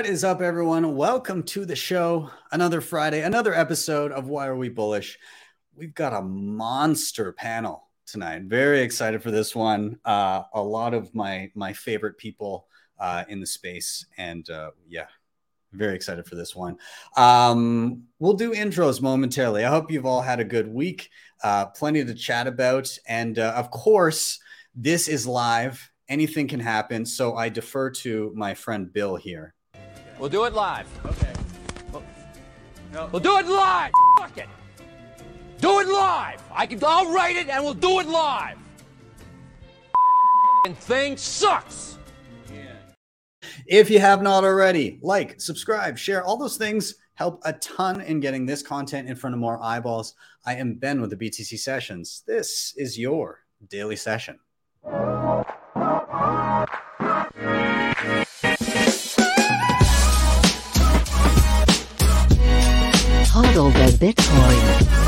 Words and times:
What 0.00 0.08
is 0.08 0.24
up, 0.24 0.40
everyone? 0.40 0.96
Welcome 0.96 1.42
to 1.42 1.66
the 1.66 1.76
show. 1.76 2.30
Another 2.52 2.80
Friday, 2.80 3.20
another 3.20 3.52
episode 3.52 4.12
of 4.12 4.28
Why 4.28 4.46
Are 4.46 4.56
We 4.56 4.70
Bullish? 4.70 5.18
We've 5.76 5.92
got 5.92 6.14
a 6.14 6.22
monster 6.22 7.34
panel 7.34 7.86
tonight. 8.06 8.44
Very 8.44 8.80
excited 8.80 9.22
for 9.22 9.30
this 9.30 9.54
one. 9.54 9.98
Uh, 10.06 10.44
a 10.54 10.62
lot 10.62 10.94
of 10.94 11.14
my 11.14 11.50
my 11.54 11.74
favorite 11.74 12.16
people 12.16 12.66
uh, 12.98 13.24
in 13.28 13.40
the 13.40 13.46
space, 13.46 14.06
and 14.16 14.48
uh, 14.48 14.70
yeah, 14.88 15.04
very 15.74 15.96
excited 15.96 16.24
for 16.24 16.34
this 16.34 16.56
one. 16.56 16.78
Um, 17.18 18.04
we'll 18.18 18.32
do 18.32 18.54
intros 18.54 19.02
momentarily. 19.02 19.66
I 19.66 19.68
hope 19.68 19.90
you've 19.90 20.06
all 20.06 20.22
had 20.22 20.40
a 20.40 20.44
good 20.44 20.72
week. 20.72 21.10
Uh, 21.44 21.66
plenty 21.66 22.02
to 22.02 22.14
chat 22.14 22.46
about, 22.46 22.88
and 23.06 23.38
uh, 23.38 23.52
of 23.54 23.70
course, 23.70 24.40
this 24.74 25.08
is 25.08 25.26
live. 25.26 25.90
Anything 26.08 26.48
can 26.48 26.60
happen, 26.60 27.04
so 27.04 27.36
I 27.36 27.50
defer 27.50 27.90
to 27.90 28.32
my 28.34 28.54
friend 28.54 28.90
Bill 28.90 29.16
here. 29.16 29.54
We'll 30.20 30.28
do 30.28 30.44
it 30.44 30.52
live. 30.52 30.86
Okay. 31.06 31.32
We'll 32.92 33.20
do 33.20 33.38
it 33.38 33.46
live. 33.46 33.90
Fuck 34.18 34.36
it. 34.36 34.48
Do 35.62 35.80
it 35.80 35.88
live. 35.88 36.42
I 36.52 36.66
can. 36.66 36.78
I'll 36.84 37.10
write 37.10 37.36
it 37.36 37.48
and 37.48 37.64
we'll 37.64 37.72
do 37.72 38.00
it 38.00 38.06
live. 38.06 38.58
And 40.66 40.76
thing 40.76 41.16
sucks. 41.16 41.96
If 43.66 43.88
you 43.88 43.98
have 43.98 44.20
not 44.20 44.44
already, 44.44 44.98
like, 45.00 45.40
subscribe, 45.40 45.96
share, 45.96 46.22
all 46.22 46.36
those 46.36 46.58
things 46.58 46.96
help 47.14 47.40
a 47.44 47.54
ton 47.54 48.02
in 48.02 48.20
getting 48.20 48.44
this 48.44 48.62
content 48.62 49.08
in 49.08 49.16
front 49.16 49.32
of 49.32 49.40
more 49.40 49.62
eyeballs. 49.62 50.14
I 50.44 50.56
am 50.56 50.74
Ben 50.74 51.00
with 51.00 51.10
the 51.10 51.16
BTC 51.16 51.58
Sessions. 51.58 52.22
This 52.26 52.74
is 52.76 52.98
your 52.98 53.38
daily 53.68 53.96
session. 53.96 54.38
Hodl 63.32 63.72
the 63.72 63.86
Bitcoin. 64.04 65.00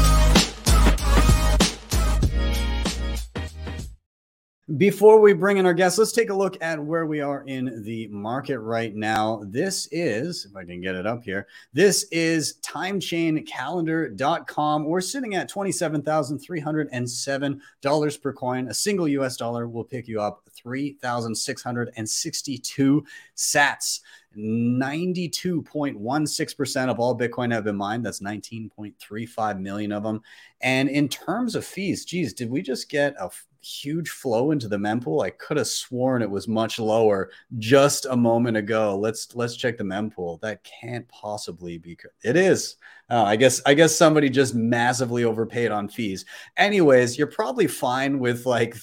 Before 4.77 5.21
we 5.21 5.33
bring 5.33 5.57
in 5.57 5.67
our 5.67 5.75
guests, 5.75 5.99
let's 5.99 6.13
take 6.13 6.31
a 6.31 6.35
look 6.35 6.57
at 6.63 6.79
where 6.79 7.05
we 7.05 7.21
are 7.21 7.43
in 7.49 7.83
the 7.83 8.07
market 8.07 8.61
right 8.61 8.95
now. 8.95 9.43
This 9.45 9.89
is, 9.91 10.47
if 10.49 10.55
I 10.55 10.65
can 10.65 10.81
get 10.81 10.95
it 10.95 11.05
up 11.05 11.25
here, 11.25 11.49
this 11.73 12.05
is 12.13 12.59
timechaincalendar.com. 12.63 14.85
We're 14.85 15.01
sitting 15.01 15.35
at 15.35 15.51
$27,307 15.51 18.23
per 18.23 18.33
coin. 18.33 18.69
A 18.69 18.75
single 18.75 19.09
US 19.09 19.37
dollar 19.37 19.69
will 19.69 19.83
pick 19.83 20.07
you 20.07 20.21
up 20.21 20.49
3,662 20.55 23.05
sats. 23.37 23.99
92.16% 24.37 26.89
of 26.89 26.99
all 26.99 27.19
Bitcoin 27.19 27.53
have 27.53 27.65
been 27.65 27.77
mined. 27.77 28.05
That's 28.05 28.21
19.35 28.21 29.61
million 29.61 29.93
of 29.93 30.03
them. 30.03 30.21
And 30.61 30.89
in 30.89 31.09
terms 31.09 31.55
of 31.55 31.65
fees, 31.65 32.05
geez, 32.05 32.33
did 32.33 32.51
we 32.51 32.63
just 32.63 32.89
get 32.89 33.15
a 33.19 33.31
huge 33.63 34.11
flow 34.11 34.51
into 34.51 34.69
the 34.69 34.77
mempool? 34.77 35.25
I 35.25 35.31
could 35.31 35.57
have 35.57 35.67
sworn 35.67 36.23
it 36.23 36.31
was 36.31 36.49
much 36.49 36.79
lower 36.79 37.31
just 37.59 38.07
a 38.07 38.17
moment 38.17 38.57
ago. 38.57 38.99
Let's 38.99 39.35
let's 39.35 39.57
check 39.57 39.79
the 39.79 39.85
mempool. 39.85 40.41
That 40.41 40.65
can't 40.65 41.07
possibly 41.09 41.79
be. 41.79 41.97
It 42.25 42.37
is. 42.37 42.77
Oh, 43.11 43.25
I 43.25 43.37
guess 43.37 43.61
I 43.67 43.75
guess 43.75 43.95
somebody 43.95 44.31
just 44.31 44.55
massively 44.55 45.25
overpaid 45.25 45.71
on 45.71 45.89
fees. 45.89 46.25
Anyways, 46.57 47.19
you're 47.19 47.27
probably 47.27 47.67
fine 47.67 48.19
with 48.19 48.47
like 48.47 48.77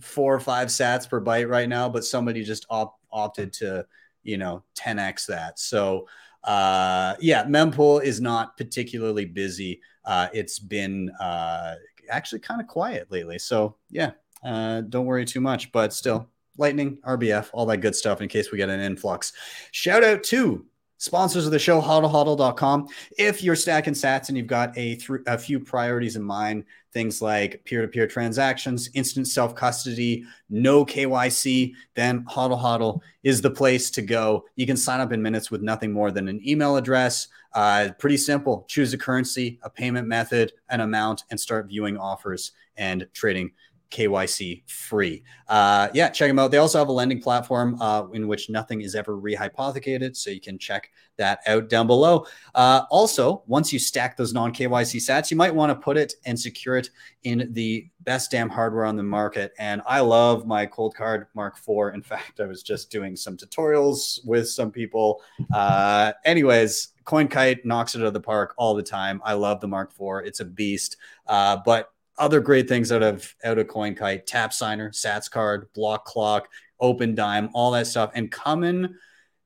four 0.00 0.34
or 0.34 0.40
five 0.40 0.68
sats 0.68 1.08
per 1.08 1.20
byte 1.20 1.48
right 1.48 1.68
now, 1.68 1.88
but 1.88 2.04
somebody 2.04 2.44
just 2.44 2.66
op- 2.70 2.98
opted 3.12 3.52
to 3.54 3.84
you 4.22 4.38
know 4.38 4.62
10x 4.78 5.26
that. 5.26 5.58
So 5.58 6.08
uh 6.44 7.14
yeah 7.20 7.44
mempool 7.44 8.02
is 8.02 8.20
not 8.20 8.56
particularly 8.56 9.24
busy. 9.24 9.80
Uh 10.04 10.28
it's 10.32 10.58
been 10.58 11.10
uh 11.20 11.74
actually 12.08 12.40
kind 12.40 12.60
of 12.60 12.66
quiet 12.66 13.10
lately. 13.10 13.38
So 13.38 13.76
yeah 13.90 14.12
uh 14.42 14.80
don't 14.82 15.06
worry 15.06 15.24
too 15.24 15.40
much 15.40 15.70
but 15.72 15.92
still 15.92 16.26
lightning 16.56 16.98
rbf 17.06 17.48
all 17.52 17.64
that 17.66 17.78
good 17.78 17.94
stuff 17.94 18.20
in 18.20 18.28
case 18.28 18.50
we 18.50 18.58
get 18.58 18.68
an 18.68 18.80
influx. 18.80 19.32
Shout 19.70 20.02
out 20.02 20.22
to 20.24 20.64
sponsors 21.00 21.46
of 21.46 21.52
the 21.52 21.58
show 21.58 21.80
hodlhodl.com 21.80 22.86
if 23.18 23.42
you're 23.42 23.56
stacking 23.56 23.94
sats 23.94 24.28
and 24.28 24.36
you've 24.36 24.46
got 24.46 24.76
a, 24.76 24.96
th- 24.96 25.20
a 25.26 25.38
few 25.38 25.58
priorities 25.58 26.14
in 26.14 26.22
mind 26.22 26.64
things 26.92 27.22
like 27.22 27.64
peer-to-peer 27.64 28.06
transactions 28.06 28.90
instant 28.94 29.26
self-custody 29.26 30.24
no 30.48 30.84
kyc 30.84 31.72
then 31.94 32.24
hodl 32.24 32.60
hodl 32.60 33.00
is 33.22 33.40
the 33.40 33.50
place 33.50 33.90
to 33.90 34.02
go 34.02 34.44
you 34.56 34.66
can 34.66 34.76
sign 34.76 35.00
up 35.00 35.12
in 35.12 35.22
minutes 35.22 35.50
with 35.50 35.62
nothing 35.62 35.92
more 35.92 36.10
than 36.10 36.28
an 36.28 36.40
email 36.46 36.76
address 36.76 37.28
uh, 37.54 37.88
pretty 37.98 38.16
simple 38.16 38.64
choose 38.68 38.92
a 38.92 38.98
currency 38.98 39.58
a 39.62 39.70
payment 39.70 40.06
method 40.06 40.52
an 40.68 40.80
amount 40.80 41.24
and 41.30 41.38
start 41.38 41.68
viewing 41.68 41.96
offers 41.96 42.52
and 42.76 43.06
trading 43.12 43.50
KYC 43.90 44.62
free. 44.70 45.22
Uh, 45.48 45.88
yeah, 45.92 46.08
check 46.08 46.30
them 46.30 46.38
out. 46.38 46.50
They 46.50 46.58
also 46.58 46.78
have 46.78 46.88
a 46.88 46.92
lending 46.92 47.20
platform 47.20 47.80
uh, 47.80 48.06
in 48.12 48.28
which 48.28 48.48
nothing 48.48 48.80
is 48.80 48.94
ever 48.94 49.16
rehypothecated. 49.16 50.16
So 50.16 50.30
you 50.30 50.40
can 50.40 50.58
check 50.58 50.90
that 51.20 51.40
out 51.46 51.68
down 51.68 51.86
below. 51.86 52.26
Uh, 52.54 52.82
also, 52.90 53.44
once 53.46 53.72
you 53.72 53.78
stack 53.78 54.16
those 54.16 54.34
non 54.34 54.52
KYC 54.52 54.96
sats, 54.96 55.30
you 55.30 55.36
might 55.36 55.54
want 55.54 55.70
to 55.70 55.76
put 55.76 55.96
it 55.96 56.14
and 56.24 56.38
secure 56.38 56.76
it 56.76 56.90
in 57.22 57.48
the 57.52 57.88
best 58.00 58.30
damn 58.30 58.48
hardware 58.48 58.84
on 58.84 58.96
the 58.96 59.02
market. 59.02 59.52
And 59.58 59.82
I 59.86 60.00
love 60.00 60.46
my 60.46 60.66
Coldcard 60.66 61.26
Mark 61.34 61.56
IV. 61.56 61.94
In 61.94 62.02
fact, 62.02 62.40
I 62.40 62.46
was 62.46 62.62
just 62.62 62.90
doing 62.90 63.14
some 63.14 63.36
tutorials 63.36 64.24
with 64.24 64.48
some 64.48 64.72
people. 64.72 65.22
Uh, 65.54 66.12
anyways, 66.24 66.88
CoinKite 67.04 67.64
knocks 67.64 67.94
it 67.94 68.00
out 68.00 68.06
of 68.06 68.14
the 68.14 68.20
park 68.20 68.54
all 68.56 68.74
the 68.74 68.82
time. 68.82 69.20
I 69.24 69.34
love 69.34 69.60
the 69.60 69.68
Mark 69.68 69.92
IV. 69.92 70.26
It's 70.26 70.40
a 70.40 70.44
beast. 70.44 70.96
Uh, 71.26 71.58
but 71.64 71.92
other 72.18 72.40
great 72.40 72.68
things 72.68 72.92
out 72.92 73.02
of 73.02 73.34
out 73.44 73.58
of 73.58 73.66
CoinKite, 73.66 74.26
Tap 74.26 74.52
Signer, 74.52 74.90
Sats 74.90 75.30
Card, 75.30 75.72
Block 75.72 76.04
Clock, 76.04 76.48
Opendime, 76.80 77.50
all 77.54 77.70
that 77.72 77.86
stuff, 77.86 78.10
and 78.14 78.30
coming 78.30 78.94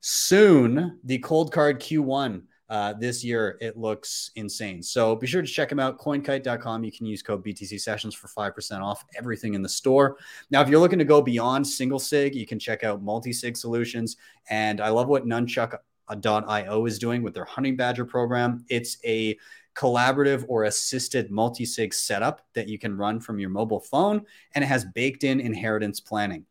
soon 0.06 0.98
the 1.04 1.18
Coldcard 1.20 1.78
Q1 1.78 2.42
uh, 2.68 2.92
this 2.92 3.24
year. 3.24 3.56
It 3.62 3.78
looks 3.78 4.32
insane. 4.36 4.82
So 4.82 5.16
be 5.16 5.26
sure 5.26 5.40
to 5.40 5.48
check 5.48 5.70
them 5.70 5.80
out. 5.80 5.98
CoinKite.com. 5.98 6.84
You 6.84 6.92
can 6.92 7.06
use 7.06 7.22
code 7.22 7.42
BTC 7.42 7.80
Sessions 7.80 8.14
for 8.14 8.28
five 8.28 8.54
percent 8.54 8.82
off 8.82 9.02
everything 9.16 9.54
in 9.54 9.62
the 9.62 9.68
store. 9.68 10.18
Now, 10.50 10.60
if 10.60 10.68
you're 10.68 10.80
looking 10.80 10.98
to 10.98 11.06
go 11.06 11.22
beyond 11.22 11.66
single 11.66 11.98
sig, 11.98 12.34
you 12.34 12.46
can 12.46 12.58
check 12.58 12.84
out 12.84 13.02
multi 13.02 13.32
sig 13.32 13.56
solutions. 13.56 14.18
And 14.50 14.82
I 14.82 14.90
love 14.90 15.08
what 15.08 15.24
Nunchuk.io 15.24 16.86
is 16.86 16.98
doing 16.98 17.22
with 17.22 17.32
their 17.32 17.46
Honey 17.46 17.72
Badger 17.72 18.04
program. 18.04 18.66
It's 18.68 18.98
a 19.06 19.38
collaborative 19.74 20.44
or 20.48 20.64
assisted 20.64 21.30
multi-sig 21.32 21.92
setup 21.92 22.46
that 22.54 22.68
you 22.68 22.78
can 22.78 22.96
run 22.96 23.18
from 23.18 23.40
your 23.40 23.50
mobile 23.50 23.80
phone 23.80 24.24
and 24.54 24.62
it 24.62 24.68
has 24.68 24.84
baked 24.94 25.24
in 25.24 25.40
inheritance 25.40 25.98
planning 25.98 26.46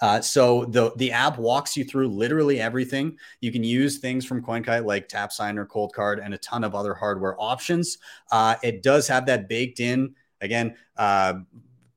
uh, 0.00 0.20
so 0.20 0.64
the 0.66 0.92
the 0.96 1.12
app 1.12 1.38
walks 1.38 1.76
you 1.76 1.84
through 1.84 2.08
literally 2.08 2.60
everything. 2.60 3.18
You 3.40 3.52
can 3.52 3.62
use 3.62 3.98
things 3.98 4.24
from 4.24 4.42
CoinKite 4.42 4.84
like 4.84 5.08
Tap 5.08 5.32
Signer, 5.32 5.66
Coldcard, 5.66 6.24
and 6.24 6.32
a 6.32 6.38
ton 6.38 6.64
of 6.64 6.74
other 6.74 6.94
hardware 6.94 7.40
options. 7.40 7.98
Uh, 8.30 8.56
it 8.62 8.82
does 8.82 9.06
have 9.08 9.26
that 9.26 9.48
baked 9.48 9.80
in 9.80 10.14
again. 10.40 10.76
Uh, 10.96 11.34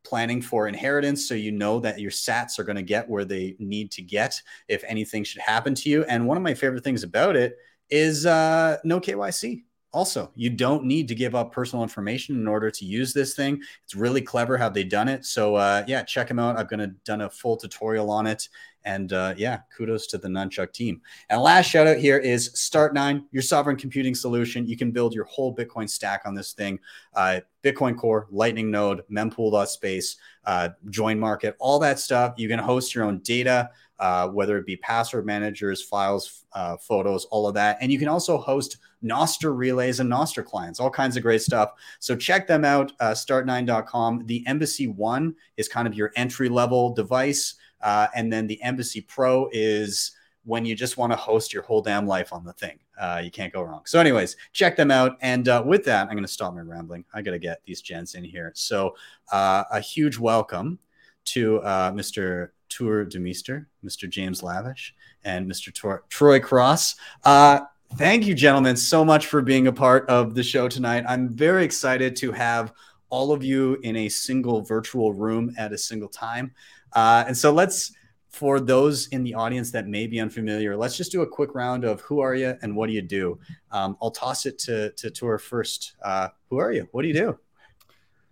planning 0.05 0.41
for 0.41 0.67
inheritance 0.67 1.27
so 1.27 1.33
you 1.33 1.49
know 1.49 1.79
that 1.79 1.99
your 1.99 2.11
sats 2.11 2.59
are 2.59 2.65
going 2.65 2.75
to 2.75 2.83
get 2.83 3.09
where 3.09 3.23
they 3.23 3.55
need 3.57 3.89
to 3.89 4.01
get 4.01 4.39
if 4.67 4.83
anything 4.83 5.23
should 5.23 5.41
happen 5.41 5.73
to 5.73 5.89
you 5.89 6.03
and 6.03 6.27
one 6.27 6.35
of 6.35 6.43
my 6.43 6.53
favorite 6.53 6.83
things 6.83 7.03
about 7.03 7.37
it 7.37 7.55
is 7.89 8.25
uh, 8.25 8.77
no 8.83 8.99
kyc 8.99 9.63
also, 9.93 10.31
you 10.35 10.49
don't 10.49 10.85
need 10.85 11.07
to 11.07 11.15
give 11.15 11.35
up 11.35 11.51
personal 11.51 11.83
information 11.83 12.35
in 12.35 12.47
order 12.47 12.71
to 12.71 12.85
use 12.85 13.13
this 13.13 13.35
thing. 13.35 13.61
It's 13.83 13.93
really 13.93 14.21
clever 14.21 14.57
how 14.57 14.69
they 14.69 14.83
done 14.83 15.07
it. 15.07 15.23
So 15.23 15.55
uh, 15.55 15.83
yeah, 15.87 16.01
check 16.01 16.27
them 16.27 16.39
out. 16.39 16.57
I've 16.57 16.67
gonna 16.67 16.87
done 17.05 17.21
a 17.21 17.29
full 17.29 17.57
tutorial 17.57 18.09
on 18.09 18.25
it. 18.25 18.49
And 18.85 19.13
uh, 19.13 19.35
yeah, 19.37 19.59
kudos 19.77 20.07
to 20.07 20.17
the 20.17 20.27
Nunchuk 20.27 20.73
team. 20.73 21.01
And 21.29 21.41
last 21.41 21.67
shout 21.67 21.87
out 21.87 21.97
here 21.97 22.17
is 22.17 22.49
Start9, 22.53 23.23
your 23.31 23.43
sovereign 23.43 23.77
computing 23.77 24.15
solution. 24.15 24.67
You 24.67 24.75
can 24.75 24.91
build 24.91 25.13
your 25.13 25.25
whole 25.25 25.55
Bitcoin 25.55 25.89
stack 25.89 26.23
on 26.25 26.33
this 26.33 26.53
thing. 26.53 26.79
Uh, 27.13 27.41
Bitcoin 27.63 27.95
Core, 27.95 28.27
Lightning 28.29 28.71
Node, 28.71 29.03
mempool.space, 29.09 30.17
uh, 30.45 30.69
join 30.89 31.17
market, 31.17 31.55
all 31.59 31.79
that 31.79 31.99
stuff. 31.99 32.33
You 32.35 32.49
can 32.49 32.59
host 32.59 32.93
your 32.93 33.05
own 33.05 33.19
data, 33.19 33.69
uh, 34.03 34.27
whether 34.27 34.57
it 34.57 34.65
be 34.65 34.75
password 34.75 35.25
managers, 35.25 35.81
files, 35.81 36.43
uh, 36.51 36.75
photos, 36.75 37.23
all 37.31 37.47
of 37.47 37.53
that. 37.53 37.77
And 37.79 37.89
you 37.89 37.97
can 37.97 38.09
also 38.09 38.37
host 38.37 38.79
Nostr 39.01 39.55
relays 39.57 40.01
and 40.01 40.11
Nostr 40.11 40.43
clients, 40.43 40.81
all 40.81 40.89
kinds 40.89 41.15
of 41.15 41.23
great 41.23 41.41
stuff. 41.41 41.71
So 41.99 42.13
check 42.13 42.45
them 42.45 42.65
out, 42.65 42.91
uh, 42.99 43.11
start9.com. 43.11 44.25
The 44.25 44.45
Embassy 44.45 44.87
One 44.87 45.33
is 45.55 45.69
kind 45.69 45.87
of 45.87 45.93
your 45.93 46.11
entry 46.17 46.49
level 46.49 46.93
device. 46.93 47.55
Uh, 47.79 48.07
and 48.13 48.31
then 48.31 48.45
the 48.45 48.61
Embassy 48.61 48.99
Pro 48.99 49.47
is 49.53 50.11
when 50.43 50.65
you 50.65 50.75
just 50.75 50.97
want 50.97 51.13
to 51.13 51.17
host 51.17 51.53
your 51.53 51.63
whole 51.63 51.81
damn 51.81 52.05
life 52.05 52.33
on 52.33 52.43
the 52.43 52.51
thing. 52.51 52.79
Uh, 52.99 53.21
you 53.23 53.31
can't 53.31 53.53
go 53.53 53.61
wrong. 53.61 53.83
So, 53.85 54.01
anyways, 54.01 54.35
check 54.51 54.75
them 54.75 54.91
out. 54.91 55.17
And 55.21 55.47
with 55.65 55.85
that, 55.85 56.07
I'm 56.07 56.13
going 56.13 56.23
to 56.23 56.27
stop 56.27 56.53
my 56.53 56.59
rambling. 56.59 57.05
I 57.13 57.21
got 57.21 57.31
to 57.31 57.39
get 57.39 57.61
these 57.65 57.81
gents 57.81 58.15
in 58.15 58.25
here. 58.25 58.51
So, 58.53 58.97
a 59.31 59.79
huge 59.79 60.17
welcome 60.17 60.77
to 61.25 61.61
Mr. 61.63 62.49
Tuur 62.73 63.05
Demeester, 63.05 63.65
Mr. 63.83 64.09
James 64.09 64.41
Lavish, 64.41 64.95
and 65.23 65.49
Mr. 65.49 65.73
Tor- 65.73 66.03
Troy 66.09 66.39
Cross. 66.39 66.95
Uh, 67.23 67.61
thank 67.95 68.25
you, 68.25 68.33
gentlemen, 68.33 68.75
so 68.75 69.05
much 69.05 69.27
for 69.27 69.41
being 69.41 69.67
a 69.67 69.73
part 69.73 70.07
of 70.09 70.33
the 70.33 70.43
show 70.43 70.67
tonight. 70.67 71.03
I'm 71.07 71.29
very 71.29 71.63
excited 71.63 72.15
to 72.17 72.31
have 72.31 72.73
all 73.09 73.31
of 73.31 73.43
you 73.43 73.77
in 73.83 73.95
a 73.95 74.09
single 74.09 74.61
virtual 74.61 75.13
room 75.13 75.53
at 75.57 75.71
a 75.71 75.77
single 75.77 76.09
time. 76.09 76.51
Uh, 76.93 77.23
and 77.27 77.37
so 77.37 77.51
let's, 77.51 77.93
for 78.29 78.59
those 78.59 79.07
in 79.09 79.23
the 79.23 79.35
audience 79.35 79.71
that 79.71 79.87
may 79.87 80.07
be 80.07 80.19
unfamiliar, 80.19 80.75
let's 80.75 80.97
just 80.97 81.11
do 81.11 81.21
a 81.21 81.27
quick 81.27 81.53
round 81.53 81.83
of 81.83 82.01
who 82.01 82.21
are 82.21 82.33
you 82.33 82.57
and 82.63 82.75
what 82.75 82.87
do 82.87 82.93
you 82.93 83.03
do? 83.03 83.39
Um, 83.71 83.97
I'll 84.01 84.09
toss 84.11 84.47
it 84.47 84.57
to, 84.59 84.91
to 84.91 85.11
Tuur 85.11 85.39
first. 85.39 85.93
Uh, 86.03 86.29
who 86.49 86.57
are 86.57 86.71
you? 86.71 86.87
What 86.91 87.03
do 87.03 87.07
you 87.07 87.13
do? 87.13 87.39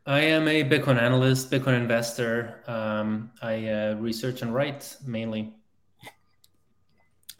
I 0.06 0.21
am 0.21 0.48
a 0.48 0.63
Bitcoin 0.63 1.00
analyst, 1.00 1.51
Bitcoin 1.51 1.80
investor. 1.80 2.63
Um, 2.65 3.31
I 3.42 3.68
uh, 3.68 3.95
research 3.95 4.42
and 4.42 4.53
write 4.53 4.98
mainly. 5.06 5.53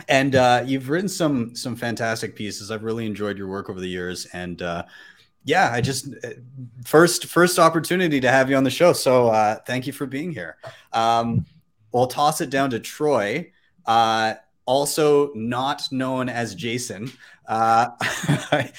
And 0.08 0.36
uh, 0.36 0.64
you've 0.66 0.90
written 0.90 1.10
some 1.10 1.56
some 1.56 1.76
fantastic 1.76 2.36
pieces. 2.36 2.70
I've 2.70 2.84
really 2.84 3.06
enjoyed 3.06 3.38
your 3.38 3.48
work 3.48 3.70
over 3.70 3.80
the 3.80 3.88
years, 3.88 4.26
and 4.34 4.62
uh, 4.62 4.84
yeah, 5.44 5.72
I 5.72 5.82
just 5.82 6.14
uh, 6.24 6.30
first 6.86 7.26
first 7.26 7.58
opportunity 7.58 8.20
to 8.20 8.30
have 8.30 8.50
you 8.50 8.56
on 8.56 8.64
the 8.64 8.72
show. 8.72 8.94
So 8.94 9.30
uh, 9.30 9.56
thank 9.66 9.88
you 9.88 9.94
for 9.94 10.06
being 10.06 10.32
here. 10.32 10.58
Um, 10.94 11.46
we'll 11.92 12.08
toss 12.08 12.42
it 12.42 12.50
down 12.50 12.70
to 12.72 12.80
Troy, 12.80 13.52
uh, 13.86 14.36
also 14.66 15.34
not 15.34 15.92
known 15.92 16.30
as 16.30 16.54
Jason. 16.54 17.12
Uh, 17.52 17.90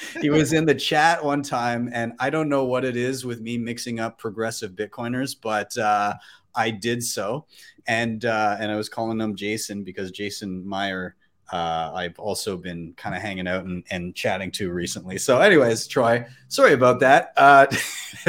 he 0.22 0.30
was 0.30 0.54
in 0.54 0.64
the 0.64 0.74
chat 0.74 1.22
one 1.22 1.42
time, 1.42 1.90
and 1.92 2.14
I 2.18 2.30
don't 2.30 2.48
know 2.48 2.64
what 2.64 2.86
it 2.86 2.96
is 2.96 3.22
with 3.22 3.42
me 3.42 3.58
mixing 3.58 4.00
up 4.00 4.18
progressive 4.18 4.72
Bitcoiners, 4.72 5.36
but 5.38 5.76
uh, 5.76 6.14
I 6.54 6.70
did 6.70 7.04
so, 7.04 7.44
and 7.86 8.24
uh, 8.24 8.56
and 8.58 8.72
I 8.72 8.76
was 8.76 8.88
calling 8.88 9.20
him 9.20 9.36
Jason 9.36 9.84
because 9.84 10.10
Jason 10.10 10.64
Maier. 10.64 11.12
Uh, 11.52 11.92
I've 11.94 12.18
also 12.18 12.56
been 12.56 12.94
kind 12.96 13.14
of 13.14 13.20
hanging 13.20 13.46
out 13.46 13.66
and, 13.66 13.84
and 13.90 14.14
chatting 14.14 14.50
to 14.52 14.72
recently. 14.72 15.18
So, 15.18 15.38
anyways, 15.38 15.86
Troy, 15.86 16.24
sorry 16.48 16.72
about 16.72 17.00
that. 17.00 17.34
Uh, 17.36 17.66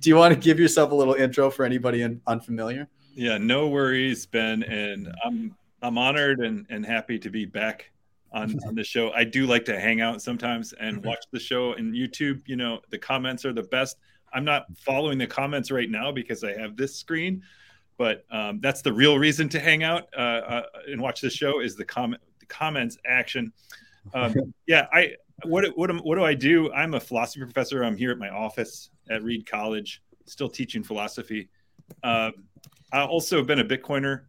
do 0.00 0.10
you 0.10 0.16
want 0.16 0.34
to 0.34 0.40
give 0.40 0.58
yourself 0.58 0.90
a 0.90 0.94
little 0.94 1.14
intro 1.14 1.50
for 1.50 1.64
anybody 1.64 2.02
un- 2.02 2.20
unfamiliar? 2.26 2.88
Yeah, 3.14 3.38
no 3.38 3.68
worries, 3.68 4.26
Ben, 4.26 4.64
and 4.64 5.14
I'm 5.24 5.54
I'm 5.82 5.98
honored 5.98 6.40
and, 6.40 6.66
and 6.68 6.84
happy 6.84 7.16
to 7.20 7.30
be 7.30 7.44
back 7.44 7.92
on, 8.34 8.54
on 8.66 8.74
the 8.74 8.84
show. 8.84 9.10
I 9.12 9.24
do 9.24 9.46
like 9.46 9.64
to 9.66 9.80
hang 9.80 10.00
out 10.00 10.20
sometimes 10.20 10.74
and 10.74 11.02
watch 11.04 11.24
the 11.30 11.40
show 11.40 11.72
and 11.72 11.94
YouTube. 11.94 12.42
You 12.46 12.56
know, 12.56 12.80
the 12.90 12.98
comments 12.98 13.44
are 13.44 13.52
the 13.52 13.62
best. 13.62 13.96
I'm 14.32 14.44
not 14.44 14.66
following 14.76 15.16
the 15.16 15.26
comments 15.26 15.70
right 15.70 15.88
now 15.88 16.12
because 16.12 16.44
I 16.44 16.52
have 16.58 16.76
this 16.76 16.96
screen, 16.96 17.42
but 17.96 18.24
um, 18.30 18.58
that's 18.60 18.82
the 18.82 18.92
real 18.92 19.18
reason 19.18 19.48
to 19.50 19.60
hang 19.60 19.84
out 19.84 20.08
uh, 20.16 20.20
uh, 20.20 20.62
and 20.88 21.00
watch 21.00 21.20
the 21.20 21.30
show 21.30 21.60
is 21.60 21.76
the 21.76 21.84
comment, 21.84 22.20
the 22.40 22.46
comments 22.46 22.98
action. 23.06 23.52
Um, 24.12 24.34
yeah, 24.66 24.88
I 24.92 25.14
what 25.44 25.64
what 25.76 25.92
what 26.04 26.16
do 26.16 26.24
I 26.24 26.34
do? 26.34 26.72
I'm 26.72 26.94
a 26.94 27.00
philosophy 27.00 27.44
professor. 27.44 27.84
I'm 27.84 27.96
here 27.96 28.10
at 28.10 28.18
my 28.18 28.28
office 28.28 28.90
at 29.08 29.22
Reed 29.22 29.46
College, 29.46 30.02
still 30.26 30.48
teaching 30.48 30.82
philosophy. 30.82 31.48
Uh, 32.02 32.32
I've 32.92 33.08
also 33.08 33.42
been 33.44 33.60
a 33.60 33.64
Bitcoiner 33.64 34.22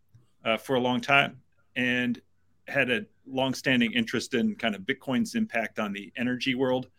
uh, 0.44 0.58
for 0.58 0.76
a 0.76 0.80
long 0.80 1.02
time 1.02 1.40
and 1.76 2.22
had 2.68 2.90
a 2.90 3.06
longstanding 3.28 3.92
interest 3.94 4.34
in 4.34 4.56
kind 4.56 4.76
of 4.76 4.82
Bitcoin's 4.82 5.36
impact 5.36 5.80
on 5.80 5.94
the 5.94 6.12
energy 6.18 6.56
world. 6.56 6.90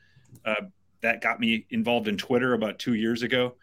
Uh, 0.45 0.55
that 1.03 1.21
got 1.21 1.41
me 1.41 1.67
involved 1.71 2.09
in 2.09 2.17
Twitter 2.17 2.55
about 2.55 2.79
two 2.79 2.95
years 2.95 3.23
ago. 3.23 3.55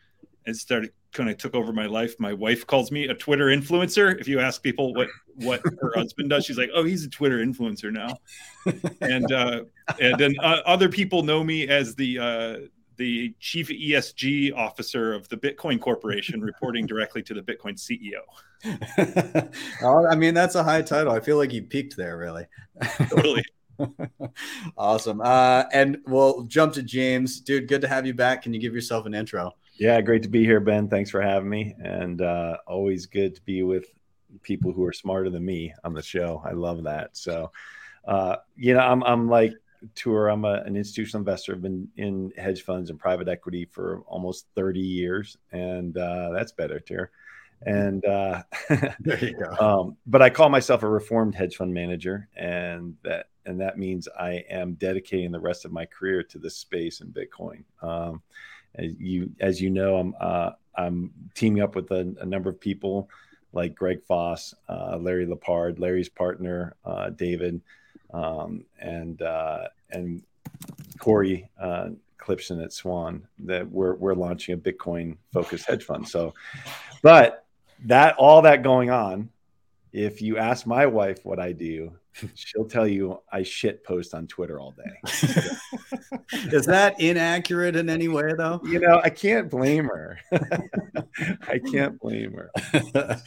It 0.46 0.56
started 0.56 0.92
kind 1.14 1.30
of 1.30 1.38
took 1.38 1.56
over 1.56 1.72
my 1.72 1.86
life. 1.86 2.16
My 2.20 2.34
wife 2.34 2.66
calls 2.68 2.92
me 2.92 3.08
a 3.08 3.14
Twitter 3.14 3.46
influencer. 3.46 4.20
If 4.20 4.28
you 4.28 4.40
ask 4.40 4.62
people 4.62 4.94
what 4.94 5.08
what 5.36 5.62
her 5.80 5.94
husband 5.96 6.30
does, 6.30 6.46
she's 6.46 6.58
like, 6.58 6.70
"Oh, 6.74 6.84
he's 6.84 7.06
a 7.06 7.10
Twitter 7.10 7.38
influencer 7.38 7.92
now." 7.92 8.18
and 9.02 9.32
uh, 9.32 9.64
and 10.00 10.18
then 10.18 10.36
uh, 10.42 10.62
other 10.66 10.90
people 10.90 11.24
know 11.24 11.44
me 11.44 11.68
as 11.68 11.96
the 11.96 12.20
uh, 12.20 12.58
the 12.98 13.34
chief 13.40 13.70
ESG 13.70 14.56
officer 14.56 15.14
of 15.14 15.28
the 15.30 15.38
Bitcoin 15.38 15.80
Corporation, 15.80 16.42
reporting 16.54 16.86
directly 16.86 17.22
to 17.24 17.34
the 17.34 17.42
Bitcoin 17.42 17.76
CEO. 17.76 18.22
oh, 19.82 20.08
I 20.08 20.16
mean, 20.16 20.34
that's 20.34 20.56
a 20.56 20.64
high 20.64 20.82
title. 20.82 21.14
I 21.14 21.20
feel 21.20 21.38
like 21.38 21.54
you 21.54 21.64
peaked 21.64 21.98
there, 21.98 22.18
really. 22.18 22.46
Totally. 23.10 23.44
awesome. 24.78 25.22
Uh, 25.22 25.64
and 25.74 25.98
we'll 26.06 26.44
jump 26.44 26.74
to 26.74 26.84
James. 26.84 27.40
Dude, 27.40 27.68
good 27.68 27.82
to 27.82 27.88
have 27.88 28.06
you 28.06 28.14
back. 28.14 28.44
Can 28.44 28.54
you 28.54 28.60
give 28.60 28.74
yourself 28.74 29.06
an 29.06 29.14
intro? 29.14 29.54
Yeah, 29.76 30.00
great 30.02 30.24
to 30.24 30.30
be 30.30 30.44
here, 30.44 30.60
Ben. 30.60 30.88
Thanks 30.88 31.10
for 31.10 31.22
having 31.22 31.50
me. 31.50 31.76
And 31.84 32.22
uh, 32.22 32.58
always 32.68 33.06
good 33.06 33.36
to 33.36 33.42
be 33.42 33.64
with 33.64 33.86
people 34.42 34.72
who 34.72 34.86
are 34.86 34.94
smarter 34.94 35.30
than 35.30 35.44
me 35.44 35.74
on 35.84 35.94
the 35.94 36.02
show. 36.02 36.42
I 36.46 36.52
love 36.52 36.84
that. 36.84 37.18
So, 37.18 37.52
uh, 38.08 38.38
you 38.56 38.74
know, 38.74 38.82
I'm, 38.82 39.04
I'm 39.04 39.30
like 39.30 39.54
Tuur. 39.96 40.32
I'm 40.32 40.46
a, 40.46 40.62
an 40.66 40.76
institutional 40.76 41.22
investor. 41.22 41.54
I've 41.54 41.62
been 41.62 41.88
in 41.98 42.32
hedge 42.38 42.64
funds 42.64 42.90
and 42.90 43.00
private 43.00 43.28
equity 43.28 43.66
for 43.66 44.04
almost 44.08 44.48
30 44.56 44.80
years, 44.80 45.38
and 45.52 45.98
uh, 45.98 46.32
that's 46.34 46.52
better, 46.52 46.80
Tuur. 46.80 47.10
And 47.66 48.04
uh, 48.06 48.44
there 49.00 49.24
you 49.24 49.38
go. 49.38 49.66
um, 49.66 49.98
but 50.06 50.22
I 50.22 50.30
call 50.30 50.50
myself 50.50 50.84
a 50.84 50.90
reformed 50.90 51.36
hedge 51.36 51.56
fund 51.56 51.74
manager, 51.74 52.28
and 52.36 52.96
that 53.04 53.28
and 53.46 53.60
that 53.62 53.78
means 53.78 54.08
I 54.20 54.44
am 54.50 54.74
dedicating 54.74 55.32
the 55.32 55.40
rest 55.40 55.66
of 55.66 55.72
my 55.72 55.86
career 55.86 56.24
to 56.24 56.40
this 56.40 56.58
space 56.58 57.02
in 57.02 57.08
Bitcoin. 57.14 57.64
Um, 57.82 58.22
as 58.76 58.92
you 59.00 59.32
as 59.40 59.62
you 59.62 59.70
know, 59.70 59.98
I'm 59.98 60.16
uh, 60.20 60.52
I'm 60.76 61.12
teaming 61.36 61.62
up 61.62 61.76
with 61.76 61.92
a, 61.92 62.16
a, 62.20 62.26
number 62.26 62.50
of 62.50 62.60
people 62.60 63.10
like 63.52 63.76
Greg 63.76 64.04
Foss, 64.04 64.56
uh, 64.68 64.98
Larry 65.00 65.28
Lepard, 65.28 65.80
Larry's 65.80 66.10
partner, 66.10 66.76
uh, 66.84 67.12
David 67.12 67.62
um, 68.14 68.66
and 68.80 69.22
uh, 69.22 69.68
and 69.92 70.24
Cory 71.00 71.50
uh, 71.60 71.90
Klippsten 72.20 72.64
at 72.64 72.72
Swan 72.72 73.28
that 73.40 73.70
we're 73.70 73.96
we're 73.96 74.14
launching 74.14 74.54
a 74.54 74.58
Bitcoin 74.58 75.18
focused 75.32 75.68
hedge 75.68 75.84
fund. 75.84 76.08
So, 76.08 76.34
but 77.02 77.46
that 77.86 78.16
all 78.18 78.44
that 78.44 78.64
going 78.64 78.90
on, 78.90 79.30
if 79.94 80.24
you 80.24 80.38
ask 80.38 80.66
my 80.66 80.88
wife 80.88 81.24
what 81.24 81.40
I 81.40 81.52
do, 81.52 81.94
she'll 82.34 82.66
tell 82.66 82.88
you 82.88 83.20
I 83.32 83.44
shit 83.44 83.84
post 83.84 84.14
on 84.14 84.28
Twitter 84.28 84.60
all 84.60 84.72
day. 84.72 85.00
Is 86.52 86.66
that 86.66 87.00
inaccurate 87.00 87.76
in 87.76 87.90
any 87.90 88.08
way, 88.08 88.34
though? 88.36 88.60
You 88.64 88.80
know, 88.80 89.00
I 89.04 89.10
can't 89.10 89.50
blame 89.50 89.86
her. 89.86 90.20
I 91.48 91.60
can't 91.72 92.00
blame 92.00 92.34
her. 92.34 92.52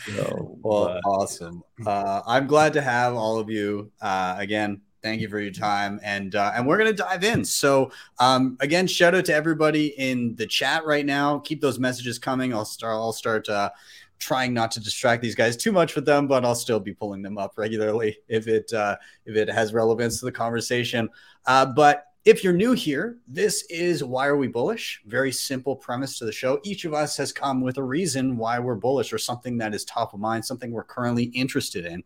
So, 0.06 0.58
well, 0.60 0.86
but, 0.86 1.00
awesome. 1.08 1.62
Uh, 1.86 2.22
I'm 2.26 2.46
glad 2.46 2.72
to 2.74 2.82
have 2.82 3.14
all 3.14 3.38
of 3.38 3.48
you 3.48 3.92
uh, 4.00 4.34
again. 4.38 4.82
Thank 5.02 5.20
you 5.20 5.28
for 5.28 5.38
your 5.38 5.52
time, 5.52 6.00
and 6.02 6.34
uh, 6.34 6.52
and 6.56 6.66
we're 6.66 6.78
gonna 6.78 6.92
dive 6.92 7.22
in. 7.22 7.44
So, 7.44 7.92
um, 8.18 8.56
again, 8.58 8.88
shout 8.88 9.14
out 9.14 9.26
to 9.26 9.34
everybody 9.34 9.88
in 9.98 10.34
the 10.34 10.46
chat 10.46 10.84
right 10.84 11.06
now. 11.06 11.38
Keep 11.38 11.60
those 11.60 11.78
messages 11.78 12.18
coming. 12.18 12.52
I'll 12.52 12.64
start. 12.64 12.94
I'll 12.94 13.12
start 13.12 13.48
uh, 13.48 13.70
trying 14.18 14.54
not 14.54 14.70
to 14.72 14.80
distract 14.80 15.22
these 15.22 15.34
guys 15.34 15.56
too 15.56 15.72
much 15.72 15.94
with 15.94 16.06
them, 16.06 16.26
but 16.26 16.44
I'll 16.44 16.54
still 16.54 16.80
be 16.80 16.94
pulling 16.94 17.22
them 17.22 17.38
up 17.38 17.52
regularly 17.56 18.18
if 18.28 18.48
it 18.48 18.72
uh, 18.72 18.96
if 19.24 19.36
it 19.36 19.48
has 19.48 19.72
relevance 19.72 20.18
to 20.20 20.24
the 20.24 20.32
conversation. 20.32 21.08
Uh, 21.46 21.66
but 21.66 22.04
if 22.26 22.42
you're 22.42 22.52
new 22.52 22.72
here, 22.72 23.18
this 23.28 23.64
is 23.70 24.02
why 24.02 24.26
are 24.26 24.36
we 24.36 24.48
bullish? 24.48 25.00
Very 25.06 25.30
simple 25.30 25.76
premise 25.76 26.18
to 26.18 26.24
the 26.24 26.32
show. 26.32 26.58
Each 26.64 26.84
of 26.84 26.92
us 26.92 27.16
has 27.18 27.32
come 27.32 27.60
with 27.60 27.78
a 27.78 27.82
reason 27.84 28.36
why 28.36 28.58
we're 28.58 28.74
bullish 28.74 29.12
or 29.12 29.18
something 29.18 29.56
that 29.58 29.72
is 29.74 29.84
top 29.84 30.12
of 30.12 30.18
mind, 30.18 30.44
something 30.44 30.72
we're 30.72 30.82
currently 30.82 31.24
interested 31.24 31.86
in. 31.86 32.02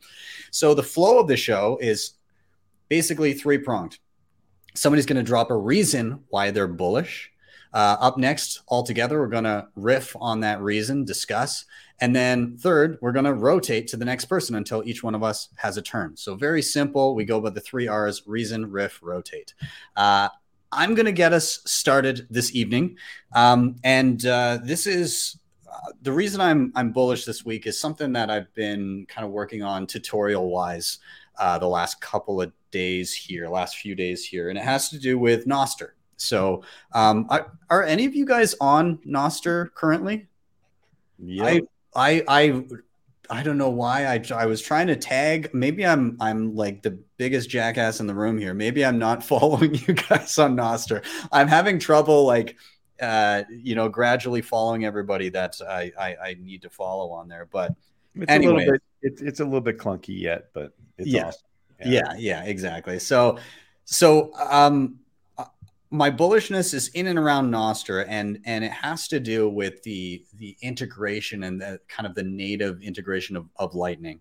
So 0.51 0.75
the 0.75 0.83
flow 0.83 1.19
of 1.19 1.27
the 1.27 1.39
show 1.39 1.79
is 1.81 2.13
basically 2.91 3.33
three 3.33 3.57
pronged. 3.57 3.99
Somebody's 4.75 5.07
going 5.07 5.17
to 5.17 5.23
drop 5.23 5.51
a 5.51 5.57
reason 5.57 6.23
why 6.29 6.51
they're 6.51 6.69
bullish. 6.69 7.31
Uh, 7.73 7.97
up 8.01 8.19
next, 8.19 8.63
all 8.67 8.83
together, 8.83 9.21
we're 9.21 9.29
going 9.29 9.45
to 9.45 9.67
riff 9.77 10.17
on 10.21 10.41
that 10.41 10.61
reason, 10.61 11.05
discuss. 11.05 11.65
And 12.01 12.17
then 12.17 12.57
third, 12.57 12.99
we're 13.01 13.13
going 13.13 13.27
to 13.27 13.35
rotate 13.35 13.87
to 13.89 13.97
the 13.97 14.05
next 14.05 14.25
person 14.25 14.57
until 14.57 14.83
each 14.85 15.03
one 15.03 15.15
of 15.15 15.23
us 15.23 15.49
has 15.57 15.77
a 15.77 15.83
turn. 15.83 16.17
So 16.17 16.35
very 16.35 16.63
simple. 16.63 17.15
We 17.15 17.25
go 17.25 17.41
by 17.41 17.51
the 17.51 17.61
three 17.61 17.89
R's 17.89 18.23
reason, 18.27 18.71
riff, 18.71 18.99
rotate. 19.03 19.55
Uh, 19.97 20.31
I'm 20.73 20.95
going 20.95 21.07
to 21.07 21.13
get 21.13 21.33
us 21.33 21.61
started 21.67 22.27
this 22.31 22.55
evening. 22.55 22.97
Um, 23.35 23.77
and 23.85 24.25
uh, 24.25 24.59
this 24.65 24.87
is 24.87 25.39
uh, 25.71 25.93
the 26.03 26.13
reason 26.13 26.41
I'm, 26.41 26.73
I'm 26.75 26.93
bullish 26.93 27.25
this 27.25 27.45
week 27.45 27.67
is 27.67 27.79
something 27.79 28.13
that 28.15 28.31
I've 28.31 28.53
been 28.55 29.07
kind 29.09 29.27
of 29.27 29.33
working 29.33 29.63
on 29.63 29.87
tutorial 29.87 30.51
wise 30.51 30.99
uh, 31.39 31.59
the 31.59 31.69
last 31.69 32.01
couple 32.01 32.41
of 32.41 32.53
days 32.71 33.13
here, 33.15 33.49
last 33.49 33.77
few 33.77 33.95
days 33.95 34.25
here. 34.25 34.49
And 34.49 34.59
it 34.59 34.65
has 34.65 34.89
to 34.91 34.99
do 34.99 35.19
with 35.19 35.47
Nostr. 35.47 35.91
So, 36.21 36.63
um, 36.93 37.27
I, 37.31 37.43
are 37.71 37.83
any 37.83 38.05
of 38.07 38.15
you 38.15 38.25
guys 38.27 38.55
on 38.61 38.99
Nostr 39.07 39.73
currently? 39.75 40.29
Yeah. 41.19 41.45
I 41.45 42.23
I 42.27 42.65
I 43.29 43.43
don't 43.43 43.59
know 43.59 43.71
why 43.71 44.07
I 44.07 44.23
I 44.35 44.47
was 44.47 44.61
trying 44.63 44.87
to 44.89 44.97
tag. 44.97 45.51
Maybe 45.53 45.85
I'm 45.87 46.17
I'm 46.21 46.55
like 46.55 46.83
the 46.83 46.99
biggest 47.17 47.49
jackass 47.51 48.01
in 48.01 48.07
the 48.07 48.15
room 48.15 48.39
here. 48.39 48.55
Maybe 48.55 48.85
I'm 48.85 48.99
not 48.99 49.23
following 49.33 49.75
you 49.75 49.95
guys 49.95 50.39
on 50.39 50.57
Nostr. 50.57 51.05
I'm 51.33 51.49
having 51.49 51.79
trouble 51.79 52.27
like 52.27 52.57
uh 53.01 53.45
you 53.51 53.75
know 53.75 53.89
gradually 53.89 54.43
following 54.43 54.85
everybody 54.85 55.31
that 55.31 55.57
I 55.67 55.91
I, 55.99 56.17
I 56.29 56.37
need 56.41 56.63
to 56.63 56.71
follow 56.71 57.11
on 57.13 57.29
there. 57.29 57.49
But 57.51 57.75
It's 58.15 58.31
Anyways. 58.31 58.53
a 58.53 58.57
little 58.57 58.73
bit. 58.73 58.83
It's 59.03 59.23
it's 59.23 59.41
a 59.41 59.45
little 59.45 59.61
bit 59.63 59.79
clunky 59.79 60.21
yet, 60.21 60.51
but 60.53 60.75
it's 60.99 61.09
Yeah. 61.09 61.27
awesome. 61.29 61.41
yeah 61.81 61.89
yeah 61.91 62.15
yeah, 62.19 62.45
exactly 62.45 62.99
so 62.99 63.39
so 63.85 64.33
um 64.35 65.00
my 65.91 66.11
bullishness 66.11 66.73
is 66.73 66.89
in 66.89 67.09
and 67.09 67.19
around 67.19 67.51
nostr 67.51 68.05
and 68.09 68.39
and 68.45 68.65
it 68.65 68.71
has 68.71 69.09
to 69.09 69.19
do 69.19 69.49
with 69.49 69.83
the 69.83 70.25
the 70.37 70.57
integration 70.63 71.43
and 71.43 71.61
the 71.61 71.81
kind 71.89 72.07
of 72.07 72.15
the 72.15 72.23
native 72.23 72.81
integration 72.83 73.37
of, 73.37 73.47
of 73.57 73.75
lightning. 73.75 74.21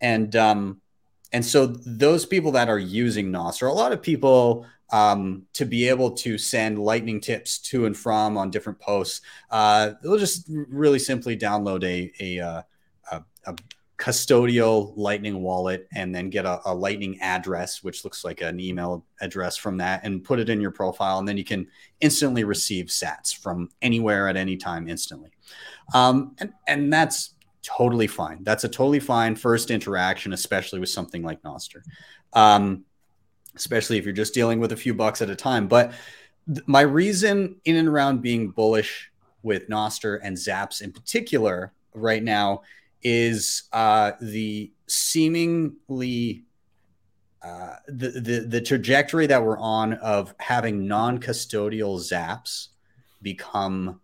And 0.00 0.34
um 0.36 0.80
and 1.32 1.44
so 1.44 1.66
those 1.66 2.24
people 2.24 2.52
that 2.52 2.68
are 2.68 2.78
using 2.78 3.30
nostr 3.30 3.68
a 3.68 3.72
lot 3.72 3.92
of 3.92 4.00
people 4.00 4.66
um, 4.92 5.46
to 5.54 5.64
be 5.64 5.88
able 5.88 6.12
to 6.12 6.38
send 6.38 6.78
lightning 6.78 7.20
tips 7.20 7.58
to 7.58 7.86
and 7.86 7.96
from 7.96 8.36
on 8.36 8.50
different 8.50 8.78
posts 8.78 9.22
uh, 9.50 9.92
they'll 10.02 10.18
just 10.18 10.48
really 10.48 10.98
simply 10.98 11.36
download 11.36 11.82
a 11.84 12.12
a, 12.20 12.38
uh, 12.40 12.62
a, 13.10 13.24
a 13.46 13.56
custodial 13.96 14.92
lightning 14.96 15.40
wallet 15.40 15.86
and 15.94 16.12
then 16.12 16.28
get 16.28 16.44
a, 16.44 16.60
a 16.64 16.74
lightning 16.74 17.16
address 17.20 17.84
which 17.84 18.04
looks 18.04 18.24
like 18.24 18.40
an 18.40 18.58
email 18.58 19.04
address 19.20 19.56
from 19.56 19.76
that 19.76 20.00
and 20.02 20.24
put 20.24 20.40
it 20.40 20.48
in 20.48 20.60
your 20.60 20.72
profile 20.72 21.20
and 21.20 21.28
then 21.28 21.36
you 21.36 21.44
can 21.44 21.66
instantly 22.00 22.42
receive 22.42 22.86
sats 22.86 23.36
from 23.36 23.70
anywhere 23.82 24.28
at 24.28 24.36
any 24.36 24.56
time 24.56 24.88
instantly. 24.88 25.30
Um, 25.94 26.34
and, 26.38 26.52
and 26.66 26.92
that's 26.92 27.34
totally 27.62 28.08
fine. 28.08 28.42
That's 28.42 28.64
a 28.64 28.68
totally 28.68 28.98
fine 28.98 29.36
first 29.36 29.70
interaction 29.70 30.32
especially 30.32 30.80
with 30.80 30.88
something 30.88 31.22
like 31.22 31.40
nostr. 31.42 31.82
Um, 32.32 32.84
especially 33.54 33.98
if 33.98 34.04
you're 34.04 34.12
just 34.12 34.34
dealing 34.34 34.58
with 34.58 34.72
a 34.72 34.76
few 34.76 34.92
bucks 34.92 35.22
at 35.22 35.30
a 35.30 35.36
time. 35.36 35.68
But 35.68 35.92
th- 36.52 36.66
my 36.66 36.80
reason 36.80 37.60
in 37.64 37.76
and 37.76 37.86
around 37.86 38.22
being 38.22 38.50
bullish 38.50 39.12
with 39.44 39.68
nostr 39.68 40.18
and 40.24 40.36
zaps 40.36 40.82
in 40.82 40.90
particular 40.90 41.72
right 41.94 42.24
now 42.24 42.62
is 43.04 43.64
uh, 43.72 44.12
the 44.20 44.72
seemingly 44.88 46.44
uh, 47.42 47.76
the, 47.86 48.08
the 48.08 48.46
the 48.48 48.60
trajectory 48.60 49.26
that 49.26 49.44
we're 49.44 49.58
on 49.58 49.92
of 49.94 50.34
having 50.38 50.88
non-custodial 50.88 51.98
zaps 52.00 52.68
become 53.20 54.00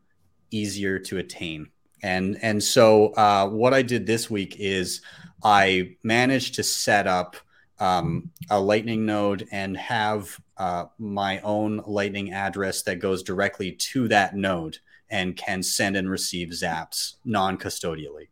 easier 0.50 0.99
to 0.99 1.19
attain. 1.19 1.69
And 2.02 2.38
and 2.42 2.62
so 2.62 3.12
uh, 3.14 3.49
what 3.49 3.75
i 3.75 3.83
did 3.83 4.07
this 4.07 4.30
week 4.30 4.57
is 4.59 5.02
i 5.42 5.97
managed 6.02 6.54
to 6.54 6.62
set 6.62 7.07
up 7.07 7.37
um, 7.78 8.30
a 8.50 8.61
lightning 8.61 9.07
node 9.07 9.49
and 9.50 9.76
have 9.76 10.38
uh, 10.59 10.85
my 10.99 11.40
own 11.40 11.83
lightning 11.87 12.33
address 12.33 12.83
that 12.83 13.00
goes 13.00 13.23
directly 13.23 13.73
to 13.73 14.09
that 14.09 14.37
node 14.37 14.78
and 15.11 15.37
can 15.37 15.62
send 15.62 15.97
and 15.97 16.11
receive 16.11 16.49
zaps 16.49 17.14
non-custodially. 17.25 18.29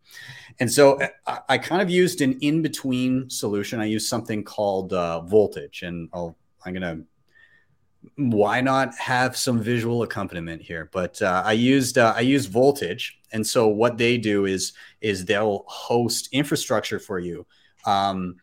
And 0.61 0.71
so 0.71 1.01
I, 1.27 1.39
I 1.49 1.59
kind 1.59 1.83
of 1.83 1.91
used 1.91 2.21
an 2.21 2.39
in-between 2.41 3.31
solution. 3.31 3.81
I 3.81 3.87
used 3.87 4.09
something 4.09 4.45
called 4.45 4.93
uh, 4.93 5.21
voltage 5.23 5.83
and 5.83 6.09
I'll, 6.13 6.37
i'm 6.65 6.75
going 6.75 6.83
to 6.83 7.05
why 8.17 8.61
not 8.61 8.95
have 8.97 9.37
some 9.37 9.61
visual 9.61 10.03
accompaniment 10.03 10.63
here? 10.63 10.89
But 10.93 11.21
uh, 11.21 11.43
i 11.45 11.53
used 11.53 11.99
uh, 11.99 12.15
i 12.17 12.21
used 12.21 12.51
voltage 12.51 13.19
and 13.33 13.47
so 13.47 13.69
what 13.69 13.99
they 13.99 14.19
do 14.19 14.47
is 14.47 14.73
is 15.01 15.25
they'll 15.25 15.65
host 15.67 16.29
infrastructure 16.33 16.99
for 16.99 17.19
you 17.19 17.47
um, 17.87 18.37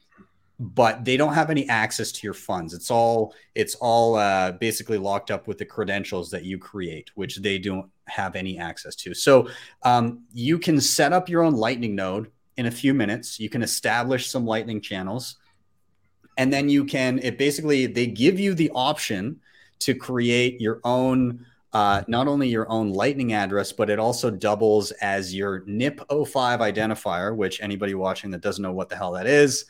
but 0.60 1.04
they 1.04 1.18
don't 1.18 1.34
have 1.34 1.50
any 1.50 1.68
access 1.68 2.12
to 2.13 2.25
your 2.25 2.34
funds. 2.34 2.74
It's 2.74 2.89
all 2.89 3.34
it's 3.56 3.75
all 3.75 4.15
uh, 4.15 4.54
basically 4.54 4.98
locked 4.98 5.32
up 5.32 5.48
with 5.48 5.58
the 5.58 5.65
credentials 5.65 6.30
that 6.32 6.44
you 6.44 6.58
create 6.58 7.12
which 7.15 7.38
they 7.38 7.58
don't 7.58 7.89
have 8.08 8.36
any 8.36 8.58
access 8.58 8.96
to. 8.96 9.14
So 9.14 9.50
um, 9.84 10.24
you 10.34 10.60
can 10.60 10.80
set 10.80 11.14
up 11.14 11.30
your 11.30 11.44
own 11.44 11.54
lightning 11.54 11.96
node 11.96 12.32
in 12.58 12.68
a 12.68 12.72
few 12.72 12.94
minutes. 12.94 13.40
You 13.40 13.50
can 13.50 13.62
establish 13.62 14.30
some 14.30 14.46
lightning 14.46 14.82
channels. 14.82 15.38
And 16.38 16.52
then 16.52 16.68
you 16.70 16.86
can 16.86 17.20
it 17.20 17.38
basically 17.38 17.86
they 17.86 18.08
give 18.08 18.40
you 18.40 18.54
the 18.54 18.70
option 18.72 19.40
to 19.80 19.96
create 19.96 20.60
your 20.60 20.82
own 20.84 21.46
uh, 21.74 22.04
not 22.08 22.28
only 22.28 22.48
your 22.48 22.70
own 22.70 22.92
lightning 22.92 23.34
address 23.34 23.72
but 23.72 23.90
it 23.90 24.00
also 24.00 24.30
doubles 24.30 24.92
as 24.92 25.34
your 25.34 25.62
nip05 25.62 26.60
identifier 26.60 27.36
which 27.36 27.62
anybody 27.62 27.94
watching 27.94 28.32
that 28.32 28.42
doesn't 28.42 28.64
know 28.64 28.72
what 28.72 28.90
the 28.90 28.96
hell 28.96 29.12
that 29.14 29.28
is 29.28 29.66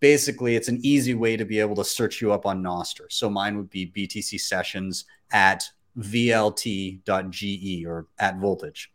basically 0.00 0.56
it's 0.56 0.68
an 0.68 0.78
easy 0.82 1.14
way 1.14 1.36
to 1.36 1.44
be 1.44 1.58
able 1.58 1.74
to 1.74 1.84
search 1.84 2.20
you 2.20 2.32
up 2.32 2.44
on 2.44 2.62
nostr. 2.62 3.10
So 3.10 3.30
mine 3.30 3.56
would 3.56 3.70
be 3.70 3.86
btc 3.86 4.40
sessions 4.40 5.06
at 5.32 5.68
vlt.ge 5.98 7.84
or 7.86 8.06
at 8.18 8.38
voltage 8.38 8.90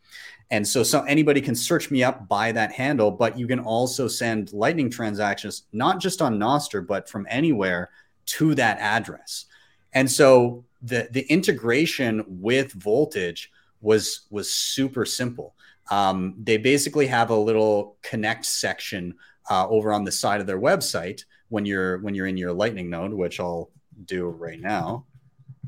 and 0.52 0.68
so, 0.68 0.84
so 0.84 1.04
anybody 1.04 1.42
can 1.42 1.54
search 1.54 1.92
me 1.92 2.04
up 2.04 2.28
by 2.28 2.52
that 2.52 2.72
handle, 2.72 3.12
but 3.12 3.38
you 3.38 3.48
can 3.48 3.60
also 3.60 4.08
send 4.08 4.52
lightning 4.52 4.90
transactions, 4.90 5.64
not 5.74 6.00
just 6.00 6.22
on 6.22 6.40
Nostr, 6.40 6.86
but 6.86 7.08
from 7.08 7.28
anywhere 7.30 7.92
to 8.26 8.56
that 8.56 8.80
address. 8.80 9.46
And 9.94 10.10
so 10.10 10.66
the, 10.82 11.08
the 11.12 11.22
integration 11.32 12.24
with 12.28 12.74
voltage 12.74 13.52
was, 13.82 14.22
was 14.32 14.52
super 14.52 15.06
simple. 15.06 15.56
Um, 15.92 16.36
they 16.42 16.58
basically 16.58 17.08
have 17.08 17.30
a 17.30 17.36
little 17.36 17.98
connect 18.02 18.46
section 18.46 19.16
uh, 19.50 19.68
over 19.68 19.94
on 19.94 20.04
the 20.04 20.12
side 20.12 20.42
of 20.42 20.48
their 20.48 20.60
website 20.60 21.26
when 21.50 21.66
you're, 21.66 22.00
when 22.00 22.16
you're 22.16 22.28
in 22.28 22.38
your 22.38 22.54
lightning 22.54 22.90
node, 22.90 23.14
which 23.14 23.40
I'll 23.40 23.70
do 24.06 24.28
right 24.28 24.60
now. 24.60 25.06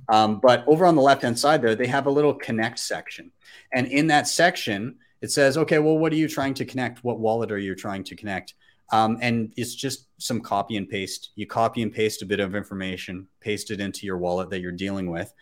Um, 0.09 0.39
but 0.39 0.63
over 0.67 0.85
on 0.85 0.95
the 0.95 1.01
left 1.01 1.21
hand 1.21 1.37
side 1.37 1.61
there, 1.61 1.75
they 1.75 1.87
have 1.87 2.05
a 2.05 2.11
little 2.11 2.33
connect 2.33 2.79
section. 2.79 3.31
And 3.73 3.87
in 3.87 4.07
that 4.07 4.27
section, 4.27 4.95
it 5.21 5.31
says, 5.31 5.57
okay, 5.57 5.79
well, 5.79 5.97
what 5.97 6.11
are 6.11 6.17
you 6.17 6.27
trying 6.27 6.53
to 6.55 6.65
connect? 6.65 7.03
What 7.03 7.19
wallet 7.19 7.51
are 7.51 7.59
you 7.59 7.75
trying 7.75 8.03
to 8.05 8.15
connect? 8.15 8.55
Um, 8.91 9.17
and 9.21 9.53
it's 9.55 9.73
just 9.73 10.07
some 10.17 10.41
copy 10.41 10.75
and 10.75 10.89
paste. 10.89 11.29
You 11.35 11.47
copy 11.47 11.81
and 11.81 11.93
paste 11.93 12.21
a 12.21 12.25
bit 12.25 12.39
of 12.39 12.55
information, 12.55 13.27
paste 13.39 13.71
it 13.71 13.79
into 13.79 14.05
your 14.05 14.17
wallet 14.17 14.49
that 14.49 14.59
you're 14.59 14.71
dealing 14.71 15.09
with. 15.09 15.33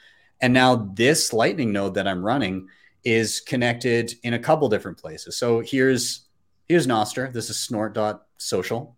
And 0.42 0.54
now 0.54 0.92
this 0.94 1.34
Lightning 1.34 1.72
node 1.72 1.96
that 1.96 2.08
I'm 2.08 2.24
running 2.24 2.68
is 3.04 3.40
connected 3.40 4.14
in 4.24 4.34
a 4.34 4.40
couple 4.40 4.70
different 4.70 4.98
places. 4.98 5.38
So 5.38 5.62
here's 5.62 6.28
here's 6.68 6.86
Nostr. 6.86 7.32
This 7.34 7.50
is 7.50 7.58
snort.social. 7.58 8.96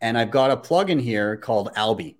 And 0.00 0.18
I've 0.18 0.30
got 0.30 0.50
a 0.50 0.56
plugin 0.56 1.00
here 1.00 1.36
called 1.36 1.70
Alby. 1.76 2.19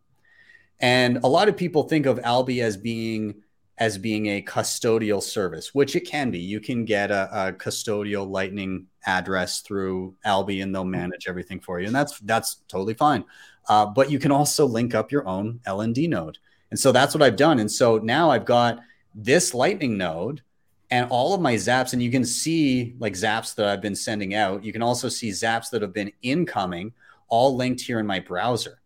And 0.80 1.18
a 1.18 1.28
lot 1.28 1.48
of 1.48 1.56
people 1.56 1.84
think 1.84 2.06
of 2.06 2.18
Alby 2.20 2.62
as 2.62 2.76
being 2.76 3.42
as 3.80 3.96
being 3.96 4.26
a 4.26 4.42
custodial 4.42 5.22
service, 5.22 5.74
which 5.74 5.96
it 5.96 6.00
can 6.00 6.30
be. 6.30 6.38
You 6.38 6.60
can 6.60 6.84
get 6.84 7.10
a, 7.10 7.48
a, 7.48 7.52
custodial 7.54 8.28
Lightning 8.28 8.86
address 9.06 9.60
through 9.60 10.14
Alby, 10.22 10.60
and 10.60 10.74
they'll 10.74 10.84
manage 10.84 11.26
everything 11.26 11.60
for 11.60 11.80
you, 11.80 11.86
and 11.86 11.96
that's 11.96 12.18
that's 12.20 12.56
totally 12.68 12.94
fine. 12.94 13.24
Uh, 13.68 13.86
but 13.86 14.10
you 14.10 14.18
can 14.18 14.32
also 14.32 14.66
link 14.66 14.94
up 14.94 15.10
your 15.10 15.26
own 15.26 15.60
LND 15.66 16.08
node, 16.10 16.38
and 16.70 16.78
so 16.78 16.92
that's 16.92 17.14
what 17.14 17.22
I've 17.22 17.36
done. 17.36 17.58
And 17.58 17.70
so 17.70 17.98
now 17.98 18.30
I've 18.30 18.44
got 18.44 18.80
this 19.14 19.54
Lightning 19.54 19.96
node 19.96 20.42
and 20.90 21.08
all 21.10 21.34
of 21.34 21.40
my 21.40 21.54
zaps, 21.54 21.92
and 21.92 22.02
you 22.02 22.10
can 22.10 22.24
see 22.24 22.94
like 22.98 23.14
zaps 23.14 23.54
that 23.54 23.66
I've 23.66 23.80
been 23.80 23.96
sending 23.96 24.34
out. 24.34 24.64
You 24.64 24.72
can 24.72 24.82
also 24.82 25.08
see 25.08 25.30
zaps 25.30 25.70
that 25.70 25.82
have 25.82 25.94
been 25.94 26.12
incoming, 26.22 26.92
all 27.28 27.56
linked 27.56 27.80
here 27.80 27.98
in 27.98 28.06
my 28.06 28.20
browser. 28.20 28.79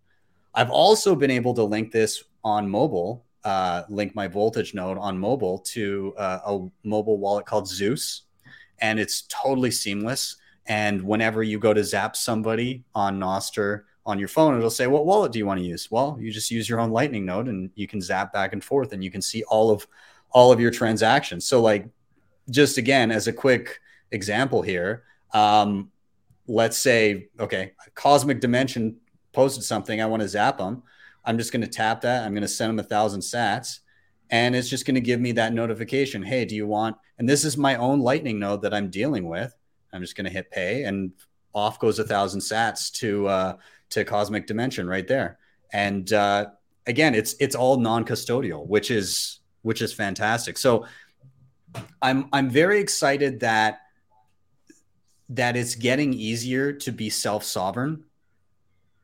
I've 0.55 0.71
also 0.71 1.15
been 1.15 1.31
able 1.31 1.55
to 1.55 1.65
link 1.65 1.91
this 1.91 2.23
on 2.45 2.69
mobile 2.69 3.25
uh, 3.45 3.85
link 3.89 4.15
my 4.15 4.27
voltage 4.27 4.75
node 4.75 4.99
on 4.99 5.19
mobile 5.19 5.59
to 5.59 6.15
uh, 6.17 6.41
a 6.47 6.67
mobile 6.83 7.19
wallet 7.19 7.45
called 7.45 7.69
Zeus, 7.69 8.23
and 8.79 8.99
it's 8.99 9.23
totally 9.29 9.71
seamless. 9.71 10.37
And 10.67 11.03
whenever 11.03 11.43
you 11.43 11.59
go 11.59 11.75
to 11.75 11.85
zap 11.85 12.17
somebody 12.17 12.85
on 12.95 13.21
Nostr 13.21 13.83
on 14.07 14.19
your 14.19 14.29
phone, 14.29 14.57
it'll 14.57 14.71
say, 14.71 14.87
"What 14.87 15.05
wallet 15.05 15.31
do 15.31 15.39
you 15.39 15.47
want 15.47 15.61
to 15.61 15.67
use?" 15.67 15.91
Well, 15.91 16.17
you 16.19 16.33
just 16.33 16.51
use 16.51 16.69
your 16.69 16.81
own 16.81 16.91
Lightning 16.91 17.27
node, 17.27 17.49
and 17.49 17.71
you 17.75 17.87
can 17.87 18.01
zap 18.01 18.33
back 18.33 18.55
and 18.55 18.65
forth, 18.65 18.95
and 18.95 19.05
you 19.05 19.11
can 19.11 19.21
see 19.21 19.43
all 19.45 19.71
of 19.71 19.87
all 20.31 20.51
of 20.51 20.59
your 20.59 20.71
transactions. 20.71 21.47
So, 21.47 21.61
like, 21.61 21.87
just 22.49 22.79
again 22.79 23.11
as 23.11 23.29
a 23.29 23.33
quick 23.33 23.79
example 24.11 24.63
here, 24.63 25.05
um, 25.35 25.91
let's 26.47 26.79
say, 26.79 27.29
okay, 27.39 27.73
Cosmic 27.95 28.41
Dimension 28.41 28.97
posted 29.35 29.65
something, 29.65 30.01
I 30.01 30.07
want 30.07 30.23
to 30.23 30.29
zap 30.29 30.59
them. 30.59 30.83
I'm 31.25 31.39
just 31.39 31.53
going 31.53 31.63
to 31.63 31.69
tap 31.69 32.01
that. 32.03 32.25
I'm 32.25 32.33
going 32.33 32.43
to 32.43 32.49
send 32.49 32.71
them 32.71 32.79
a 32.79 32.89
thousand 32.89 33.21
sats 33.21 33.81
and 34.31 34.57
it's 34.57 34.69
just 34.69 34.87
going 34.87 34.95
to 34.95 35.01
give 35.01 35.21
me 35.21 35.33
that 35.33 35.53
notification. 35.53 36.23
Hey, 36.23 36.45
do 36.45 36.55
you 36.55 36.67
want, 36.67 36.97
and 37.19 37.29
this 37.29 37.45
is 37.45 37.57
my 37.57 37.77
own 37.77 38.01
lightning 38.01 38.39
node 38.39 38.63
that 38.63 38.75
I'm 38.75 38.91
dealing 38.91 39.29
with. 39.29 39.55
I'm 39.93 40.01
just 40.01 40.17
going 40.17 40.25
to 40.25 40.31
hit 40.31 40.51
pay 40.51 40.85
and 40.85 41.13
off 41.55 41.79
goes 41.79 41.99
a 41.99 42.05
thousand 42.05 42.41
sats 42.41 42.91
to, 42.93 43.29
uh, 43.29 43.57
to 43.91 44.05
cosmic 44.05 44.47
dimension 44.47 44.89
right 44.89 45.07
there. 45.07 45.39
And, 45.73 46.13
uh, 46.13 46.47
again, 46.87 47.15
it's, 47.15 47.35
it's 47.41 47.55
all 47.55 47.79
non-custodial, 47.79 48.67
which 48.67 48.91
is, 48.91 49.41
which 49.63 49.81
is 49.83 49.93
fantastic. 49.93 50.59
So 50.59 50.87
I'm, 52.03 52.29
I'm 52.33 52.51
very 52.51 52.81
excited 52.81 53.41
that, 53.41 53.81
that 55.31 55.57
it's 55.57 55.75
getting 55.75 56.13
easier 56.13 56.73
to 56.73 56.93
be 56.93 57.09
self-sovereign 57.09 58.05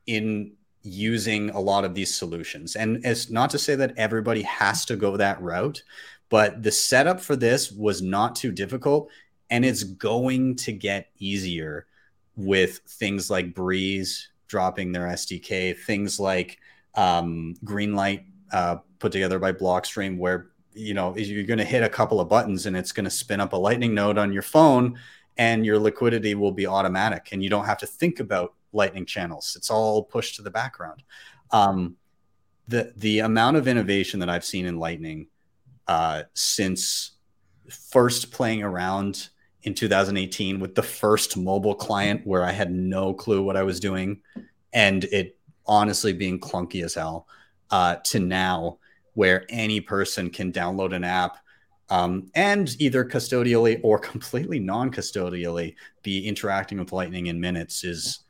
in 0.07 0.52
using 0.83 1.50
a 1.50 1.61
lot 1.61 1.85
of 1.85 1.95
these 1.95 2.14
solutions. 2.14 2.75
And 2.75 3.04
it's 3.04 3.30
not 3.30 3.50
to 3.50 3.59
say 3.59 3.75
that 3.76 3.95
everybody 3.97 4.42
has 4.42 4.85
to 4.87 4.97
go 4.97 5.16
that 5.16 5.40
route, 5.42 5.83
but 6.30 6.62
the 6.62 6.73
setup 6.73 7.21
for 7.21 7.37
this 7.37 7.71
was 7.71 8.00
not 8.00 8.35
too 8.35 8.52
difficult 8.52 9.11
and 9.50 9.64
it's 9.64 9.83
going 9.83 10.57
to 10.57 10.73
get 10.73 11.09
easier 11.19 11.87
with 12.37 12.78
things 12.87 13.28
like 13.28 13.54
Breeze 13.54 14.28
dropping 14.47 14.92
their 14.92 15.07
SDK, 15.09 15.76
things 15.76 16.19
like 16.19 16.59
um, 16.95 17.57
Greenlight 17.64 18.25
uh, 18.52 18.76
put 18.99 19.12
together 19.12 19.38
by 19.38 19.52
Blockstream, 19.52 20.19
where 20.19 20.50
you 20.73 20.95
know 20.95 21.16
you're 21.16 21.45
going 21.45 21.59
to 21.59 21.64
hit 21.64 21.83
a 21.83 21.88
couple 21.88 22.21
of 22.21 22.28
buttons 22.28 22.66
and 22.66 22.76
it's 22.76 22.92
going 22.92 23.04
to 23.04 23.11
spin 23.11 23.40
up 23.40 23.52
a 23.52 23.57
Lightning 23.57 23.95
node 23.95 24.19
on 24.19 24.33
your 24.33 24.42
phone, 24.42 24.99
and 25.37 25.66
your 25.66 25.78
liquidity 25.78 26.35
will 26.35 26.52
be 26.52 26.66
automatic, 26.66 27.28
and 27.33 27.42
you 27.42 27.50
don't 27.50 27.66
have 27.66 27.78
to 27.78 27.87
think 27.87 28.21
about 28.21 28.54
Lightning 28.73 29.07
channels. 29.07 29.55
It's 29.57 29.71
all 29.71 30.05
pushed 30.05 30.37
to 30.37 30.43
the 30.43 30.50
background. 30.50 31.03
Um, 31.50 31.97
the 32.69 32.93
the 32.97 33.21
amount 33.21 33.57
of 33.57 33.67
innovation 33.67 34.21
that 34.21 34.31
I've 34.31 34.45
seen 34.45 34.67
in 34.67 34.79
Lightning 34.79 35.27
uh, 35.89 36.23
since 36.35 37.12
first 37.69 38.31
playing 38.31 38.62
around 38.62 39.29
in 39.62 39.75
2018 39.75 40.61
with 40.61 40.75
the 40.75 40.83
first 40.83 41.37
mobile 41.37 41.75
client 41.75 42.27
where 42.27 42.45
I 42.45 42.53
had 42.53 42.71
no 42.73 43.12
clue 43.12 43.43
what 43.43 43.57
I 43.57 43.62
was 43.62 43.81
doing 43.81 44.21
and 44.73 45.05
it 45.05 45.37
honestly 45.67 46.12
being 46.12 46.41
clunky 46.41 46.83
as 46.85 46.95
hell 46.95 47.27
uh, 47.71 47.97
to 48.05 48.21
now 48.21 48.79
where 49.15 49.45
any 49.49 49.81
person 49.81 50.31
can 50.31 50.53
download 50.53 50.95
an 50.95 51.05
app 51.05 51.39
um, 51.91 52.31
and 52.35 52.75
either 52.81 53.05
custodially 53.05 53.81
or 53.83 53.99
completely 54.12 54.59
non-custodially 54.59 55.75
be 56.03 56.27
interacting 56.27 56.79
with 56.79 56.93
lightning 56.93 57.27
in 57.27 57.41
minutes 57.41 57.85
is 57.85 58.21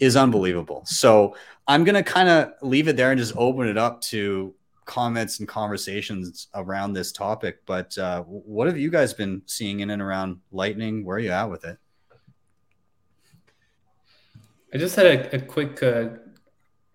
is 0.00 0.16
unbelievable 0.16 0.82
so 0.84 1.36
i'm 1.68 1.84
going 1.84 1.94
to 1.94 2.02
kind 2.02 2.28
of 2.28 2.52
leave 2.62 2.88
it 2.88 2.96
there 2.96 3.10
and 3.10 3.18
just 3.18 3.34
open 3.36 3.68
it 3.68 3.78
up 3.78 4.00
to 4.00 4.54
comments 4.90 5.38
and 5.38 5.46
conversations 5.46 6.48
around 6.54 6.92
this 6.92 7.12
topic. 7.12 7.64
But 7.64 7.96
uh, 7.96 8.24
what 8.24 8.66
have 8.66 8.76
you 8.76 8.90
guys 8.90 9.14
been 9.14 9.40
seeing 9.46 9.80
in 9.80 9.90
and 9.90 10.02
around 10.02 10.40
Lightning? 10.50 11.04
Where 11.04 11.16
are 11.16 11.20
you 11.20 11.30
at 11.30 11.48
with 11.48 11.64
it? 11.64 11.78
I 14.74 14.78
just 14.78 14.96
had 14.96 15.06
a, 15.06 15.36
a 15.36 15.38
quick 15.40 15.80
uh, 15.80 16.08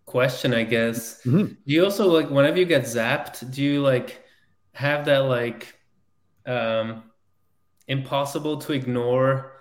question, 0.06 0.54
I 0.54 0.64
guess. 0.64 1.22
Mm-hmm. 1.24 1.46
Do 1.46 1.56
you 1.66 1.86
also 1.86 2.08
like 2.08 2.30
whenever 2.30 2.60
you 2.60 2.66
get 2.66 2.84
zapped? 2.84 3.50
Do 3.50 3.64
you 3.64 3.82
like 3.82 4.26
have 4.74 5.06
that 5.06 5.20
like 5.20 5.80
um, 6.46 7.04
impossible 7.88 8.58
to 8.58 8.74
ignore 8.74 9.55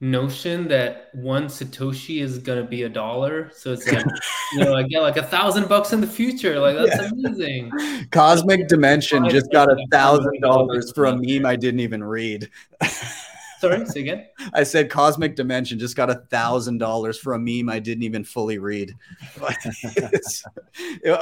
notion 0.00 0.68
that 0.68 1.10
one 1.12 1.46
satoshi 1.46 2.22
is 2.22 2.38
gonna 2.38 2.64
be 2.64 2.84
a 2.84 2.88
dollar. 2.88 3.50
So 3.54 3.72
it's 3.72 3.90
like 3.90 4.04
you 4.52 4.60
know 4.60 4.74
i 4.74 4.82
get 4.84 5.00
like 5.00 5.16
a 5.16 5.22
thousand 5.22 5.68
bucks 5.68 5.92
in 5.92 6.00
the 6.00 6.06
future. 6.06 6.58
Like 6.58 6.76
that's 6.76 6.96
yeah. 7.02 7.10
amazing. 7.10 7.72
Cosmic 8.10 8.68
dimension 8.68 9.28
just 9.28 9.50
got 9.50 9.70
a 9.70 9.76
thousand 9.90 10.40
dollars 10.40 10.92
for 10.92 11.06
a 11.06 11.16
meme 11.20 11.46
i 11.46 11.56
didn't 11.56 11.80
even 11.80 12.04
read. 12.04 12.48
Sorry 13.60 13.84
say 13.86 14.00
again? 14.00 14.26
I 14.52 14.62
said 14.62 14.88
cosmic 14.88 15.34
dimension 15.34 15.80
just 15.80 15.96
got 15.96 16.10
a 16.10 16.22
thousand 16.30 16.78
dollars 16.78 17.18
for 17.18 17.34
a 17.34 17.38
meme 17.40 17.68
i 17.68 17.80
didn't 17.80 18.04
even 18.04 18.22
fully 18.22 18.58
read. 18.58 18.94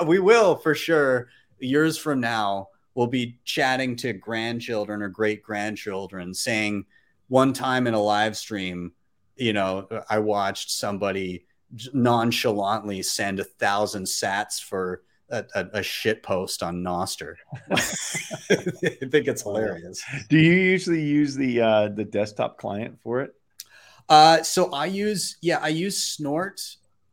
We 0.07 0.19
will 0.19 0.57
for 0.57 0.75
sure. 0.75 1.29
Years 1.59 1.97
from 1.97 2.21
now 2.21 2.69
we'll 2.95 3.07
be 3.07 3.39
chatting 3.45 3.95
to 3.95 4.13
grandchildren 4.13 5.03
or 5.03 5.09
great 5.09 5.43
grandchildren 5.43 6.35
saying 6.35 6.85
one 7.29 7.53
time 7.53 7.87
in 7.87 7.95
a 7.95 8.03
live 8.03 8.37
stream, 8.37 8.93
you 9.37 9.53
know, 9.53 9.89
I 10.09 10.19
watched 10.19 10.71
somebody 10.71 11.47
nonchalantly 11.93 13.03
send 13.03 13.41
a 13.41 13.45
thousand 13.45 14.05
sats 14.05 14.63
for 14.63 15.03
a, 15.31 15.45
a, 15.55 15.67
a, 15.75 15.83
shit 15.83 16.23
post 16.23 16.63
on 16.63 16.83
Nostr. 16.83 17.35
I 17.71 17.77
think 17.77 19.27
it's 19.27 19.43
hilarious. 19.43 20.03
Do 20.29 20.39
you 20.39 20.53
usually 20.53 21.03
use 21.03 21.35
the 21.35 21.61
uh, 21.61 21.89
the 21.89 22.05
desktop 22.05 22.59
client 22.59 22.99
for 23.03 23.23
it? 23.23 23.35
Uh, 24.09 24.43
so 24.43 24.73
I 24.73 24.87
use 24.87 25.37
yeah, 25.43 25.59
I 25.61 25.69
use 25.69 26.01
Snort 26.01 26.61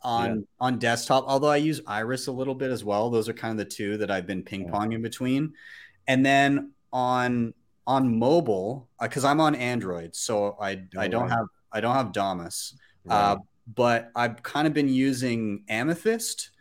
on 0.03 0.35
yeah. 0.35 0.41
on 0.59 0.77
desktop. 0.77 1.25
Although 1.27 1.49
I 1.49 1.57
use 1.57 1.81
Iris 1.87 2.27
a 2.27 2.31
little 2.31 2.55
bit 2.55 2.71
as 2.71 2.83
well. 2.83 3.09
Those 3.09 3.27
are 3.29 3.33
kind 3.33 3.59
of 3.59 3.65
the 3.65 3.73
two 3.73 3.97
that 3.97 4.11
I've 4.11 4.27
been 4.27 4.43
ping 4.43 4.69
ponging 4.69 5.01
between. 5.01 5.53
And 6.07 6.25
then 6.25 6.73
on 6.91 7.53
on 7.85 8.17
mobile 8.17 8.89
because 9.01 9.25
uh, 9.25 9.29
I'm 9.29 9.39
on 9.39 9.55
Android, 9.55 10.15
so 10.15 10.57
I 10.59 10.83
oh, 10.95 10.99
I 10.99 11.07
don't 11.07 11.29
have 11.29 11.45
I 11.71 11.81
don't 11.81 11.95
have 11.95 12.11
Damus, 12.11 12.77
uh, 13.09 13.13
right. 13.13 13.17
uh, 13.17 13.37
but 13.75 14.11
I've 14.15 14.41
kind 14.43 14.67
of 14.67 14.73
been 14.73 14.89
using 14.89 15.63
Amethyst, 15.69 16.51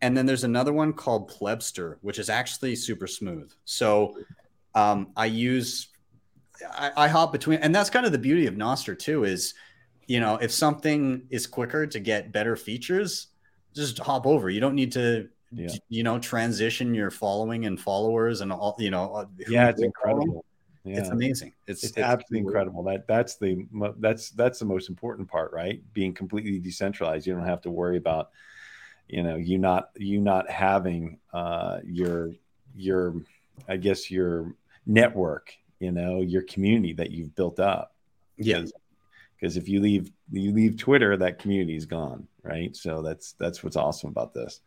and 0.00 0.16
then 0.16 0.26
there's 0.26 0.44
another 0.44 0.72
one 0.72 0.92
called 0.92 1.30
Plebstr, 1.30 1.96
which 2.00 2.18
is 2.18 2.28
actually 2.28 2.76
super 2.76 3.06
smooth. 3.06 3.52
So 3.64 4.16
um, 4.74 5.12
I 5.16 5.26
use 5.26 5.88
I, 6.72 6.92
I 6.96 7.08
hop 7.08 7.32
between, 7.32 7.60
and 7.60 7.74
that's 7.74 7.90
kind 7.90 8.06
of 8.06 8.12
the 8.12 8.18
beauty 8.18 8.46
of 8.46 8.54
Nostr 8.54 8.98
too. 8.98 9.24
Is 9.24 9.54
you 10.06 10.20
know 10.20 10.36
if 10.36 10.50
something 10.50 11.26
is 11.30 11.46
quicker 11.46 11.86
to 11.86 12.00
get 12.00 12.32
better 12.32 12.56
features, 12.56 13.28
just 13.74 13.98
hop 13.98 14.26
over. 14.26 14.50
You 14.50 14.60
don't 14.60 14.74
need 14.74 14.92
to 14.92 15.28
yeah. 15.52 15.68
you 15.88 16.02
know 16.02 16.18
transition 16.18 16.94
your 16.94 17.10
following 17.10 17.66
and 17.66 17.80
followers 17.80 18.40
and 18.40 18.52
all 18.52 18.74
you 18.78 18.90
know 18.90 19.14
uh, 19.14 19.26
yeah 19.48 19.68
it's 19.68 19.82
incredible 19.82 20.44
yeah. 20.84 20.98
It's 20.98 21.08
amazing. 21.08 21.54
It's, 21.66 21.82
it's, 21.82 21.96
it's 21.96 21.98
absolutely 21.98 22.46
incredible. 22.46 22.82
That 22.82 23.06
that's 23.06 23.36
the 23.36 23.66
that's 23.98 24.30
that's 24.30 24.58
the 24.58 24.66
most 24.66 24.90
important 24.90 25.28
part, 25.28 25.52
right? 25.52 25.82
Being 25.94 26.12
completely 26.12 26.58
decentralized. 26.58 27.26
You 27.26 27.34
don't 27.34 27.46
have 27.46 27.62
to 27.62 27.70
worry 27.70 27.96
about, 27.96 28.30
you 29.08 29.22
know, 29.22 29.36
you 29.36 29.56
not 29.56 29.90
you 29.96 30.20
not 30.20 30.50
having 30.50 31.18
uh, 31.32 31.78
your 31.84 32.32
your 32.76 33.14
I 33.66 33.78
guess 33.78 34.10
your 34.10 34.54
network, 34.84 35.54
you 35.80 35.90
know, 35.90 36.20
your 36.20 36.42
community 36.42 36.92
that 36.94 37.10
you've 37.10 37.34
built 37.34 37.60
up. 37.60 37.94
Yeah. 38.36 38.64
Because 39.40 39.56
if 39.56 39.68
you 39.68 39.80
leave 39.80 40.12
you 40.30 40.52
leave 40.52 40.76
Twitter, 40.76 41.16
that 41.16 41.38
community 41.38 41.76
is 41.76 41.86
gone, 41.86 42.28
right? 42.42 42.76
So 42.76 43.00
that's 43.00 43.32
that's 43.32 43.64
what's 43.64 43.76
awesome 43.76 44.10
about 44.10 44.34
this, 44.34 44.60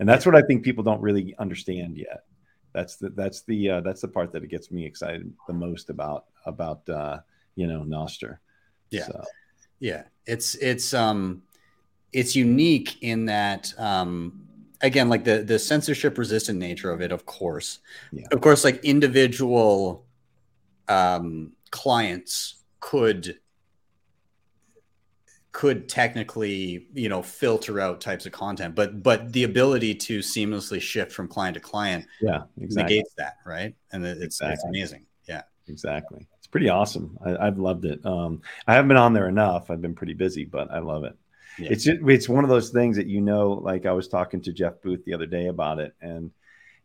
and 0.00 0.08
that's 0.08 0.26
what 0.26 0.34
I 0.34 0.42
think 0.42 0.64
people 0.64 0.82
don't 0.82 1.00
really 1.00 1.34
understand 1.38 1.96
yet 1.96 2.24
that's 2.72 2.96
the 2.96 3.10
that's 3.10 3.42
the 3.42 3.70
uh, 3.70 3.80
that's 3.80 4.00
the 4.00 4.08
part 4.08 4.32
that 4.32 4.42
it 4.42 4.50
gets 4.50 4.70
me 4.70 4.84
excited 4.84 5.32
the 5.46 5.52
most 5.52 5.90
about 5.90 6.26
about 6.46 6.88
uh, 6.88 7.18
you 7.56 7.66
know 7.66 7.82
Nostr. 7.82 8.38
Yeah, 8.90 9.06
so. 9.06 9.24
yeah, 9.78 10.02
it's 10.26 10.54
it's 10.56 10.94
um 10.94 11.42
it's 12.12 12.34
unique 12.34 13.02
in 13.02 13.26
that 13.26 13.72
um 13.78 14.46
again 14.80 15.08
like 15.08 15.24
the 15.24 15.42
the 15.42 15.58
censorship 15.58 16.18
resistant 16.18 16.58
nature 16.58 16.90
of 16.90 17.00
it 17.00 17.12
of 17.12 17.26
course 17.26 17.80
yeah. 18.12 18.26
of 18.32 18.40
course 18.40 18.64
like 18.64 18.82
individual 18.84 20.04
um 20.88 21.52
clients 21.70 22.56
could 22.80 23.38
could 25.52 25.88
technically 25.88 26.86
you 26.94 27.08
know 27.08 27.22
filter 27.22 27.80
out 27.80 28.00
types 28.00 28.24
of 28.24 28.30
content 28.30 28.74
but 28.74 29.02
but 29.02 29.32
the 29.32 29.42
ability 29.42 29.94
to 29.94 30.20
seamlessly 30.20 30.80
shift 30.80 31.10
from 31.10 31.26
client 31.26 31.54
to 31.54 31.60
client 31.60 32.06
yeah 32.20 32.42
exactly. 32.60 32.94
negates 32.94 33.14
that 33.16 33.36
right? 33.44 33.74
And 33.92 34.06
it's, 34.06 34.20
exactly. 34.22 34.54
it's 34.54 34.64
amazing. 34.64 35.06
Yeah. 35.28 35.42
Exactly. 35.66 36.26
It's 36.38 36.46
pretty 36.46 36.68
awesome. 36.68 37.18
I, 37.24 37.46
have 37.46 37.58
loved 37.58 37.84
it. 37.84 38.04
Um 38.06 38.42
i 38.66 38.74
haven't 38.74 38.88
been 38.88 38.96
on 38.96 39.12
there 39.12 39.28
enough. 39.28 39.70
I've 39.70 39.82
been 39.82 39.94
pretty 39.94 40.14
busy 40.14 40.44
but 40.44 40.70
i 40.70 40.78
love 40.78 41.04
it. 41.04 41.16
Yeah. 41.58 41.68
it's 41.72 41.84
just, 41.84 42.00
it's 42.06 42.28
one 42.28 42.44
of 42.44 42.50
those 42.50 42.70
things 42.70 42.96
that 42.96 43.08
you 43.08 43.20
know 43.20 43.50
like 43.50 43.84
i 43.84 43.92
was 43.92 44.06
talking 44.06 44.40
to 44.42 44.52
jeff 44.52 44.80
booth 44.82 45.04
the 45.04 45.12
other 45.12 45.26
day 45.26 45.48
about 45.48 45.80
it 45.80 45.94
and 46.00 46.30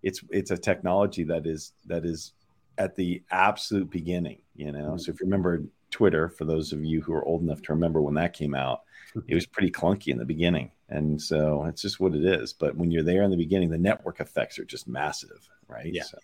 it's 0.01 0.21
it's 0.32 0.49
a 0.49 0.58
technology 0.58 1.23
that 1.23 1.45
is 1.45 1.73
that 1.86 2.04
is 2.04 2.34
at 2.80 2.95
the 2.95 3.21
absolute 3.30 3.89
beginning 3.91 4.39
you 4.56 4.71
know? 4.71 4.80
Mm-hmm. 4.80 4.97
so 4.97 5.12
if 5.12 5.19
you 5.19 5.25
remember 5.25 5.63
Twitter, 5.95 6.27
for 6.27 6.43
those 6.43 6.73
of 6.73 6.84
you 6.84 6.99
who 6.99 7.13
are 7.13 7.23
old 7.23 7.41
enough 7.41 7.62
to 7.62 7.71
remember 7.71 8.01
when 8.01 8.15
that 8.15 8.34
came 8.34 8.53
out, 8.53 8.81
it 9.29 9.34
was 9.34 9.45
pretty 9.45 9.71
clunky 9.71 10.10
in 10.10 10.17
the 10.17 10.25
beginning. 10.25 10.69
And 10.89 11.21
so 11.21 11.63
it's 11.67 11.81
just 11.81 12.01
what 12.01 12.13
it 12.13 12.25
is. 12.25 12.51
But 12.51 12.75
when 12.75 12.91
you're 12.91 13.01
there 13.01 13.23
in 13.23 13.31
the 13.31 13.38
beginning, 13.38 13.69
the 13.69 13.77
network 13.77 14.19
effects 14.19 14.60
are 14.60 14.65
just 14.65 14.89
massive, 14.89 15.49
right? 15.69 15.93
Yeah. 15.93 16.03
So, 16.03 16.17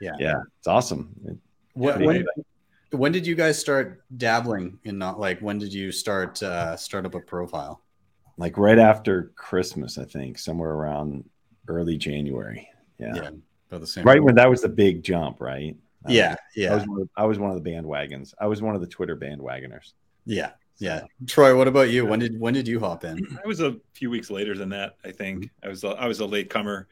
yeah. 0.00 0.16
Yeah. 0.18 0.40
It's 0.58 0.66
awesome. 0.66 1.14
What, 1.74 2.00
when, 2.00 2.26
when 2.90 3.12
did 3.12 3.24
you 3.24 3.36
guys 3.36 3.60
start 3.60 4.02
dabbling 4.16 4.80
in 4.82 4.98
not 4.98 5.20
like 5.20 5.38
when 5.38 5.58
did 5.58 5.72
you 5.72 5.92
start 5.92 6.42
uh, 6.42 6.76
start 6.76 7.06
up 7.06 7.14
a 7.14 7.20
profile? 7.20 7.80
Like 8.38 8.58
right 8.58 8.80
after 8.80 9.30
Christmas, 9.36 9.98
I 9.98 10.04
think, 10.04 10.36
somewhere 10.36 10.72
around 10.72 11.30
early 11.68 11.96
January. 11.96 12.68
Yeah. 12.98 13.14
Yeah. 13.14 13.30
About 13.68 13.82
the 13.82 13.86
same 13.86 14.02
right 14.02 14.20
when 14.20 14.34
that 14.34 14.50
was 14.50 14.62
the 14.62 14.68
big 14.68 15.04
jump, 15.04 15.40
right? 15.40 15.76
Yeah, 16.08 16.36
yeah. 16.54 16.72
I 16.72 16.74
was, 16.74 16.82
of, 16.84 17.08
I 17.16 17.24
was, 17.24 17.38
one 17.38 17.50
of 17.50 17.62
the 17.62 17.70
bandwagons. 17.70 18.34
I 18.40 18.46
was 18.46 18.62
one 18.62 18.74
of 18.74 18.80
the 18.80 18.86
Twitter 18.86 19.16
bandwagoners. 19.16 19.92
Yeah, 20.24 20.52
yeah. 20.78 21.02
Troy, 21.26 21.56
what 21.56 21.68
about 21.68 21.90
you? 21.90 22.06
When 22.06 22.18
did 22.18 22.38
when 22.38 22.54
did 22.54 22.66
you 22.66 22.80
hop 22.80 23.04
in? 23.04 23.38
I 23.42 23.46
was 23.46 23.60
a 23.60 23.76
few 23.92 24.10
weeks 24.10 24.30
later 24.30 24.56
than 24.56 24.68
that. 24.70 24.96
I 25.04 25.10
think 25.10 25.50
I 25.62 25.68
was 25.68 25.84
a, 25.84 25.88
I 25.88 26.06
was 26.06 26.20
a 26.20 26.26
late 26.26 26.50
comer, 26.50 26.88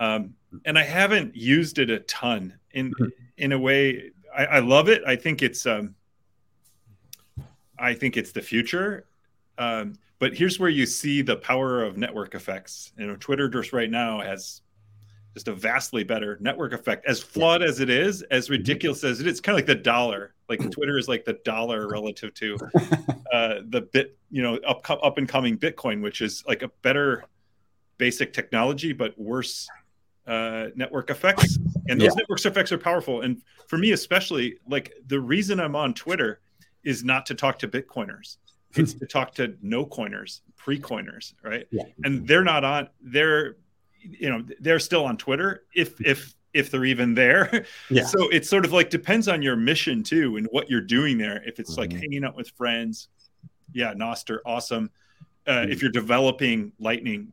um, 0.00 0.34
and 0.64 0.78
I 0.78 0.84
haven't 0.84 1.36
used 1.36 1.78
it 1.78 1.90
a 1.90 2.00
ton. 2.00 2.58
In 2.72 2.92
mm-hmm. 2.92 3.08
in 3.38 3.52
a 3.52 3.58
way, 3.58 4.10
I, 4.36 4.46
I 4.46 4.58
love 4.60 4.88
it. 4.88 5.02
I 5.06 5.16
think 5.16 5.42
it's 5.42 5.66
um, 5.66 5.94
I 7.78 7.94
think 7.94 8.16
it's 8.16 8.32
the 8.32 8.42
future. 8.42 9.06
Um, 9.58 9.94
but 10.18 10.34
here's 10.34 10.58
where 10.58 10.70
you 10.70 10.86
see 10.86 11.22
the 11.22 11.36
power 11.36 11.82
of 11.82 11.96
network 11.96 12.34
effects. 12.34 12.92
You 12.98 13.06
know, 13.06 13.16
Twitter 13.16 13.48
just 13.48 13.72
right 13.72 13.90
now 13.90 14.20
has 14.20 14.62
just 15.36 15.48
a 15.48 15.54
vastly 15.54 16.02
better 16.02 16.38
network 16.40 16.72
effect. 16.72 17.04
As 17.04 17.20
flawed 17.20 17.62
as 17.62 17.80
it 17.80 17.90
is, 17.90 18.22
as 18.30 18.48
ridiculous 18.48 19.04
as 19.04 19.20
it 19.20 19.26
is, 19.26 19.32
it's 19.32 19.40
kind 19.40 19.52
of 19.52 19.58
like 19.58 19.66
the 19.66 19.82
dollar. 19.82 20.32
Like 20.48 20.60
Twitter 20.70 20.96
is 20.96 21.08
like 21.08 21.26
the 21.26 21.34
dollar 21.44 21.90
relative 21.90 22.32
to 22.34 22.56
uh, 23.34 23.56
the 23.68 23.86
bit, 23.92 24.16
you 24.30 24.42
know, 24.42 24.56
up 24.66 24.88
up 24.88 25.18
and 25.18 25.28
coming 25.28 25.58
Bitcoin, 25.58 26.00
which 26.00 26.22
is 26.22 26.42
like 26.48 26.62
a 26.62 26.68
better 26.80 27.24
basic 27.98 28.32
technology 28.32 28.94
but 28.94 29.18
worse 29.18 29.68
uh, 30.26 30.68
network 30.74 31.10
effects. 31.10 31.58
And 31.88 32.00
those 32.00 32.14
yeah. 32.16 32.22
network 32.22 32.42
effects 32.42 32.72
are 32.72 32.78
powerful. 32.78 33.20
And 33.20 33.42
for 33.68 33.76
me, 33.76 33.92
especially, 33.92 34.56
like 34.66 34.94
the 35.06 35.20
reason 35.20 35.60
I'm 35.60 35.76
on 35.76 35.92
Twitter 35.92 36.40
is 36.82 37.04
not 37.04 37.26
to 37.26 37.34
talk 37.34 37.58
to 37.58 37.68
Bitcoiners. 37.68 38.38
It's 38.74 38.94
to 38.94 39.06
talk 39.06 39.34
to 39.34 39.54
no 39.60 39.84
coiners, 39.84 40.40
pre 40.56 40.78
coiners, 40.78 41.34
right? 41.42 41.66
Yeah. 41.70 41.84
And 42.04 42.26
they're 42.26 42.44
not 42.44 42.64
on. 42.64 42.88
They're 43.02 43.56
you 44.18 44.30
know 44.30 44.44
they're 44.60 44.78
still 44.78 45.04
on 45.04 45.16
Twitter 45.16 45.64
if 45.74 46.00
if 46.00 46.34
if 46.52 46.70
they're 46.70 46.84
even 46.84 47.14
there. 47.14 47.66
Yeah. 47.90 48.04
So 48.04 48.28
it's 48.30 48.48
sort 48.48 48.64
of 48.64 48.72
like 48.72 48.90
depends 48.90 49.28
on 49.28 49.42
your 49.42 49.54
mission 49.54 50.02
too 50.02 50.36
and 50.38 50.48
what 50.50 50.68
you're 50.68 50.80
doing 50.80 51.18
there. 51.18 51.42
If 51.46 51.60
it's 51.60 51.72
mm-hmm. 51.72 51.80
like 51.80 51.92
hanging 51.92 52.24
out 52.24 52.34
with 52.34 52.50
friends, 52.50 53.08
yeah, 53.72 53.94
Nostr, 53.94 54.38
awesome. 54.44 54.90
Uh, 55.46 55.52
mm-hmm. 55.52 55.72
If 55.72 55.82
you're 55.82 55.92
developing 55.92 56.72
Lightning, 56.80 57.32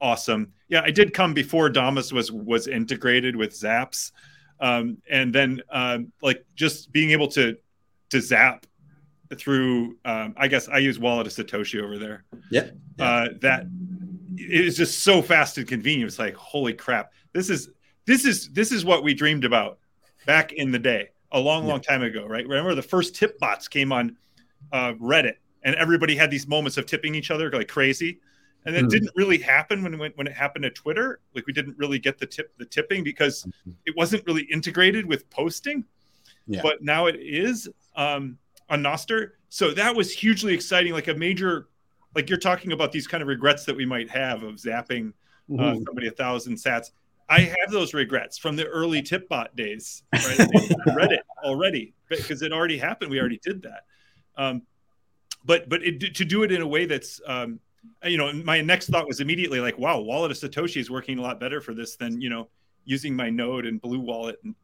awesome. 0.00 0.52
Yeah, 0.68 0.82
I 0.84 0.90
did 0.90 1.14
come 1.14 1.32
before 1.34 1.70
Damus 1.70 2.12
was 2.12 2.30
was 2.30 2.66
integrated 2.66 3.36
with 3.36 3.52
Zaps, 3.52 4.12
um, 4.60 4.98
and 5.08 5.34
then 5.34 5.62
um, 5.70 6.12
like 6.22 6.44
just 6.54 6.92
being 6.92 7.10
able 7.10 7.28
to 7.28 7.56
to 8.10 8.20
zap 8.20 8.66
through. 9.36 9.96
Um, 10.04 10.34
I 10.36 10.48
guess 10.48 10.68
I 10.68 10.78
use 10.78 10.98
Wallet 10.98 11.26
of 11.26 11.32
Satoshi 11.32 11.82
over 11.82 11.98
there. 11.98 12.24
Yeah, 12.50 12.70
yeah. 12.98 13.04
Uh, 13.04 13.28
that 13.40 13.66
it 14.38 14.64
is 14.64 14.76
just 14.76 15.02
so 15.02 15.22
fast 15.22 15.58
and 15.58 15.66
convenient. 15.66 16.08
It's 16.08 16.18
like, 16.18 16.34
holy 16.34 16.74
crap, 16.74 17.12
this 17.32 17.50
is 17.50 17.70
this 18.06 18.24
is 18.24 18.48
this 18.50 18.72
is 18.72 18.84
what 18.84 19.02
we 19.02 19.14
dreamed 19.14 19.44
about 19.44 19.78
back 20.26 20.52
in 20.52 20.70
the 20.70 20.78
day, 20.78 21.08
a 21.32 21.40
long, 21.40 21.66
long 21.66 21.80
time 21.80 22.02
ago, 22.02 22.26
right? 22.26 22.46
Remember 22.46 22.74
the 22.74 22.82
first 22.82 23.14
tip 23.14 23.38
bots 23.38 23.68
came 23.68 23.92
on 23.92 24.16
uh, 24.72 24.92
Reddit, 24.94 25.34
and 25.62 25.74
everybody 25.76 26.16
had 26.16 26.30
these 26.30 26.46
moments 26.46 26.76
of 26.76 26.86
tipping 26.86 27.14
each 27.14 27.30
other 27.30 27.50
like 27.50 27.68
crazy, 27.68 28.20
and 28.64 28.74
it 28.76 28.84
mm. 28.84 28.90
didn't 28.90 29.10
really 29.14 29.38
happen 29.38 29.82
when 29.82 29.98
when 29.98 30.26
it 30.26 30.32
happened 30.32 30.62
to 30.64 30.70
Twitter. 30.70 31.20
Like 31.34 31.46
we 31.46 31.52
didn't 31.52 31.76
really 31.78 31.98
get 31.98 32.18
the 32.18 32.26
tip 32.26 32.56
the 32.58 32.64
tipping 32.64 33.04
because 33.04 33.42
mm-hmm. 33.44 33.72
it 33.86 33.96
wasn't 33.96 34.26
really 34.26 34.46
integrated 34.50 35.06
with 35.06 35.28
posting. 35.30 35.84
Yeah. 36.46 36.60
But 36.62 36.82
now 36.82 37.06
it 37.06 37.16
is 37.16 37.68
um, 37.94 38.38
on 38.70 38.82
Nostr, 38.82 39.32
so 39.50 39.72
that 39.72 39.94
was 39.94 40.12
hugely 40.12 40.54
exciting, 40.54 40.94
like 40.94 41.08
a 41.08 41.14
major 41.14 41.68
like 42.18 42.28
you're 42.28 42.36
talking 42.36 42.72
about 42.72 42.90
these 42.90 43.06
kind 43.06 43.22
of 43.22 43.28
regrets 43.28 43.64
that 43.64 43.76
we 43.76 43.86
might 43.86 44.10
have 44.10 44.42
of 44.42 44.56
zapping 44.56 45.12
uh, 45.52 45.52
mm-hmm. 45.52 45.84
somebody 45.84 46.08
a 46.08 46.10
thousand 46.10 46.56
sats. 46.56 46.90
I 47.28 47.42
have 47.42 47.70
those 47.70 47.94
regrets 47.94 48.38
from 48.38 48.56
the 48.56 48.66
early 48.66 49.02
tipbot 49.02 49.54
days. 49.54 50.02
Right? 50.12 50.96
read 50.96 51.12
it 51.12 51.22
already 51.44 51.94
because 52.08 52.42
it 52.42 52.52
already 52.52 52.76
happened. 52.76 53.12
We 53.12 53.20
already 53.20 53.38
did 53.40 53.62
that. 53.62 53.84
Um, 54.36 54.62
but 55.44 55.68
but 55.68 55.84
it, 55.84 56.12
to 56.16 56.24
do 56.24 56.42
it 56.42 56.50
in 56.50 56.60
a 56.60 56.66
way 56.66 56.86
that's 56.86 57.20
um, 57.24 57.60
you 58.04 58.18
know, 58.18 58.32
my 58.32 58.62
next 58.62 58.88
thought 58.88 59.06
was 59.06 59.20
immediately 59.20 59.60
like, 59.60 59.78
wow, 59.78 60.00
Wallet 60.00 60.32
of 60.32 60.36
Satoshi 60.36 60.80
is 60.80 60.90
working 60.90 61.20
a 61.20 61.22
lot 61.22 61.38
better 61.38 61.60
for 61.60 61.72
this 61.72 61.94
than 61.94 62.20
you 62.20 62.30
know 62.30 62.48
using 62.84 63.14
my 63.14 63.30
node 63.30 63.64
and 63.64 63.80
Blue 63.80 64.00
Wallet. 64.00 64.40
And 64.42 64.56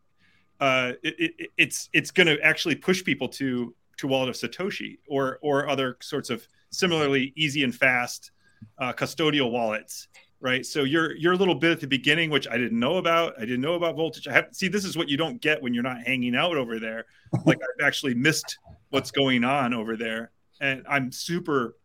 uh, 0.58 0.92
it, 1.04 1.14
it, 1.38 1.50
it's 1.56 1.88
it's 1.92 2.10
going 2.10 2.26
to 2.26 2.40
actually 2.42 2.74
push 2.74 3.04
people 3.04 3.28
to 3.28 3.72
to 3.98 4.08
Wallet 4.08 4.28
of 4.28 4.34
Satoshi 4.34 4.98
or 5.08 5.38
or 5.40 5.68
other 5.68 5.98
sorts 6.00 6.30
of 6.30 6.48
similarly 6.74 7.32
easy 7.36 7.64
and 7.64 7.74
fast 7.74 8.32
uh, 8.78 8.92
custodial 8.92 9.50
wallets 9.50 10.08
right? 10.44 10.66
So 10.66 10.84
you're 10.84 11.16
you're 11.16 11.32
a 11.32 11.36
little 11.36 11.54
bit 11.54 11.72
at 11.72 11.80
the 11.80 11.86
beginning 11.86 12.28
which 12.28 12.46
i 12.46 12.58
didn't 12.58 12.78
know 12.78 12.96
about 12.96 13.32
i 13.38 13.40
didn't 13.40 13.62
know 13.62 13.74
about 13.74 13.96
voltage. 13.96 14.28
I 14.28 14.32
have 14.34 14.48
see 14.52 14.68
this 14.68 14.84
is 14.84 14.96
what 14.96 15.08
you 15.08 15.16
don't 15.16 15.40
get 15.40 15.60
when 15.62 15.72
you're 15.72 15.82
not 15.82 16.02
hanging 16.02 16.36
out 16.36 16.56
over 16.56 16.78
there. 16.78 17.06
Like 17.46 17.58
i've 17.62 17.84
actually 17.84 18.14
missed 18.14 18.58
what's 18.90 19.10
going 19.10 19.42
on 19.42 19.74
over 19.74 19.96
there. 19.96 20.30
And 20.60 20.84
i'm 20.88 21.10
super 21.10 21.76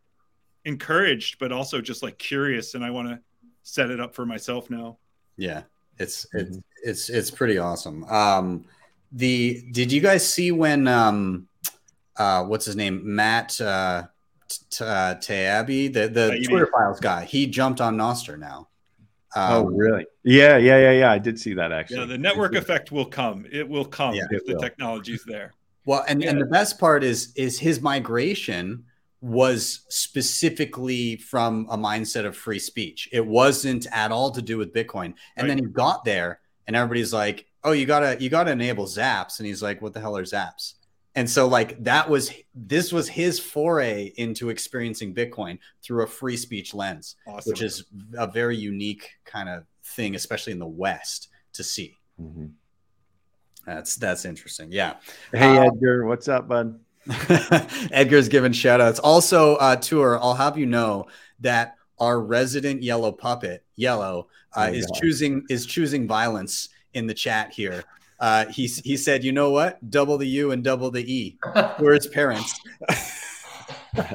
encouraged 0.66 1.38
but 1.40 1.50
also 1.50 1.80
just 1.80 2.02
like 2.02 2.18
curious 2.18 2.74
and 2.74 2.84
i 2.84 2.90
want 2.90 3.08
to 3.08 3.18
set 3.62 3.90
it 3.90 3.98
up 3.98 4.14
for 4.14 4.26
myself 4.26 4.70
now. 4.70 4.98
Yeah 5.36 5.62
it's 5.98 6.26
it's 6.32 6.58
it's 6.84 7.08
it's 7.08 7.30
pretty 7.30 7.58
awesome. 7.58 8.04
Um 8.04 8.64
the 9.12 9.64
did 9.72 9.90
you 9.90 10.00
guys 10.00 10.30
see 10.30 10.52
when 10.52 10.86
um 10.86 11.48
uh 12.16 12.44
what's 12.44 12.66
his 12.66 12.76
name? 12.76 13.00
Matt 13.04 13.58
uh 13.60 14.04
uh, 14.80 15.14
Taibbi, 15.16 15.92
the 15.92 16.08
the 16.08 16.30
Taibbi. 16.30 16.48
Twitter 16.48 16.70
files 16.72 17.00
guy, 17.00 17.24
he 17.24 17.46
jumped 17.46 17.80
on 17.80 17.96
Nostr 17.96 18.38
now. 18.38 18.68
Oh, 19.36 19.60
um, 19.60 19.66
oh, 19.66 19.70
really? 19.70 20.06
Yeah, 20.24 20.56
yeah, 20.56 20.78
yeah, 20.78 20.90
yeah. 20.92 21.12
I 21.12 21.18
did 21.18 21.38
see 21.38 21.54
that 21.54 21.72
actually. 21.72 22.00
Yeah, 22.00 22.06
the 22.06 22.18
network 22.18 22.54
effect 22.54 22.90
will 22.90 23.06
come. 23.06 23.46
It 23.50 23.68
will 23.68 23.84
come 23.84 24.14
yeah, 24.14 24.24
if 24.30 24.44
the 24.44 24.54
will. 24.54 24.60
technology's 24.60 25.24
there. 25.24 25.54
Well, 25.84 26.04
and, 26.08 26.22
yeah. 26.22 26.30
and 26.30 26.40
the 26.40 26.46
best 26.46 26.78
part 26.78 27.04
is 27.04 27.32
is 27.36 27.58
his 27.58 27.80
migration 27.80 28.84
was 29.20 29.84
specifically 29.88 31.16
from 31.16 31.66
a 31.70 31.76
mindset 31.76 32.24
of 32.24 32.36
free 32.36 32.58
speech. 32.58 33.08
It 33.12 33.24
wasn't 33.24 33.86
at 33.92 34.12
all 34.12 34.30
to 34.30 34.42
do 34.42 34.56
with 34.56 34.72
Bitcoin. 34.72 35.14
And 35.36 35.42
right. 35.42 35.48
then 35.48 35.58
he 35.58 35.64
got 35.64 36.04
there 36.04 36.40
and 36.66 36.76
everybody's 36.76 37.12
like, 37.12 37.46
"Oh, 37.64 37.72
you 37.72 37.86
got 37.86 38.00
to 38.00 38.22
you 38.22 38.30
got 38.30 38.44
to 38.44 38.52
enable 38.52 38.86
zaps." 38.86 39.38
And 39.38 39.46
he's 39.46 39.62
like, 39.62 39.82
"What 39.82 39.92
the 39.92 40.00
hell 40.00 40.16
are 40.16 40.24
zaps?" 40.24 40.74
And 41.14 41.28
so 41.28 41.48
like 41.48 41.82
that 41.84 42.08
was 42.08 42.32
this 42.54 42.92
was 42.92 43.08
his 43.08 43.40
foray 43.40 44.12
into 44.16 44.48
experiencing 44.48 45.14
Bitcoin 45.14 45.58
through 45.82 46.04
a 46.04 46.06
free 46.06 46.36
speech 46.36 46.72
lens, 46.72 47.16
awesome. 47.26 47.50
which 47.50 47.62
is 47.62 47.84
a 48.16 48.26
very 48.26 48.56
unique 48.56 49.10
kind 49.24 49.48
of 49.48 49.64
thing, 49.82 50.14
especially 50.14 50.52
in 50.52 50.60
the 50.60 50.66
West 50.66 51.28
to 51.54 51.64
see. 51.64 51.96
Mm-hmm. 52.20 52.46
That's 53.66 53.96
that's 53.96 54.24
interesting. 54.24 54.70
Yeah. 54.70 54.94
Hey 55.32 55.58
uh, 55.58 55.64
Edgar, 55.64 56.06
what's 56.06 56.28
up, 56.28 56.48
bud? 56.48 56.78
Edgar's 57.90 58.28
giving 58.28 58.52
shout 58.52 58.80
outs. 58.80 58.98
Also, 58.98 59.56
uh, 59.56 59.76
Tuur, 59.76 60.18
I'll 60.20 60.34
have 60.34 60.56
you 60.56 60.66
know 60.66 61.06
that 61.40 61.76
our 61.98 62.20
resident 62.20 62.82
yellow 62.82 63.12
puppet, 63.12 63.64
Yellow, 63.76 64.28
uh, 64.54 64.68
oh, 64.68 64.72
is 64.72 64.86
God. 64.86 65.00
choosing 65.00 65.44
is 65.50 65.66
choosing 65.66 66.06
violence 66.06 66.68
in 66.94 67.06
the 67.06 67.14
chat 67.14 67.52
here. 67.52 67.84
Uh, 68.20 68.46
he 68.46 68.66
he 68.66 68.96
said, 68.96 69.24
"You 69.24 69.32
know 69.32 69.50
what? 69.50 69.90
Double 69.90 70.18
the 70.18 70.26
U 70.26 70.52
and 70.52 70.62
double 70.62 70.90
the 70.90 71.00
E." 71.00 71.38
We're 71.80 71.94
his 71.94 72.06
parents. 72.06 72.60
They're 73.94 74.06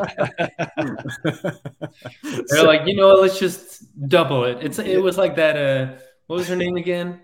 like, 2.63 2.81
you 2.85 2.95
know, 2.95 3.13
let's 3.13 3.39
just 3.39 3.83
double 4.07 4.45
it. 4.45 4.59
It's 4.61 4.79
it 4.79 5.01
was 5.01 5.17
like 5.17 5.35
that. 5.37 5.57
Uh, 5.57 5.97
what 6.27 6.37
was 6.37 6.47
her 6.47 6.55
name 6.55 6.75
again? 6.75 7.21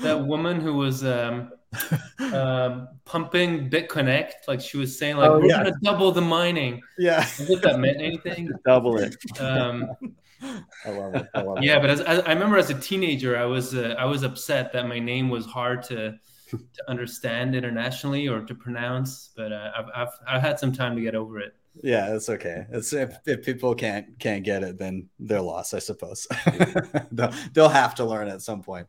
That 0.00 0.26
woman 0.26 0.60
who 0.60 0.74
was 0.74 1.04
um, 1.04 1.52
um, 2.32 2.88
pumping 3.04 3.68
BitConnect. 3.68 4.48
Like 4.48 4.60
she 4.60 4.78
was 4.78 4.98
saying, 4.98 5.16
like 5.16 5.30
oh, 5.30 5.38
we're 5.38 5.46
yeah. 5.46 5.64
gonna 5.64 5.76
double 5.82 6.12
the 6.12 6.20
mining. 6.20 6.80
Yeah. 6.98 7.26
If 7.38 7.62
that 7.62 7.78
meant 7.78 8.00
anything. 8.00 8.50
Double 8.64 8.98
it. 8.98 9.16
Um, 9.40 9.90
I 10.84 10.90
love 10.90 11.14
it. 11.14 11.26
I 11.34 11.42
love 11.42 11.62
yeah, 11.62 11.76
it. 11.76 11.80
but 11.80 11.90
as, 11.90 12.00
as, 12.00 12.20
I 12.20 12.32
remember 12.32 12.56
as 12.56 12.70
a 12.70 12.78
teenager, 12.78 13.36
I 13.36 13.44
was 13.44 13.74
uh, 13.74 13.94
I 13.98 14.04
was 14.04 14.22
upset 14.22 14.72
that 14.72 14.86
my 14.86 14.98
name 14.98 15.30
was 15.30 15.46
hard 15.46 15.82
to 15.84 16.18
to 16.50 16.60
understand 16.88 17.54
internationally 17.54 18.28
or 18.28 18.42
to 18.42 18.54
pronounce. 18.54 19.30
But 19.36 19.52
uh, 19.52 19.70
I've, 19.76 19.86
I've 19.94 20.14
I've 20.26 20.42
had 20.42 20.58
some 20.58 20.72
time 20.72 20.96
to 20.96 21.02
get 21.02 21.14
over 21.14 21.38
it. 21.40 21.54
Yeah, 21.82 22.10
that's 22.10 22.28
okay. 22.28 22.66
It's 22.70 22.92
if, 22.92 23.16
if 23.26 23.44
people 23.44 23.74
can't 23.74 24.18
can't 24.18 24.44
get 24.44 24.62
it, 24.62 24.78
then 24.78 25.08
they're 25.18 25.40
lost, 25.40 25.74
I 25.74 25.78
suppose. 25.78 26.26
they'll, 27.12 27.32
they'll 27.52 27.68
have 27.68 27.94
to 27.96 28.04
learn 28.04 28.28
at 28.28 28.42
some 28.42 28.62
point. 28.62 28.86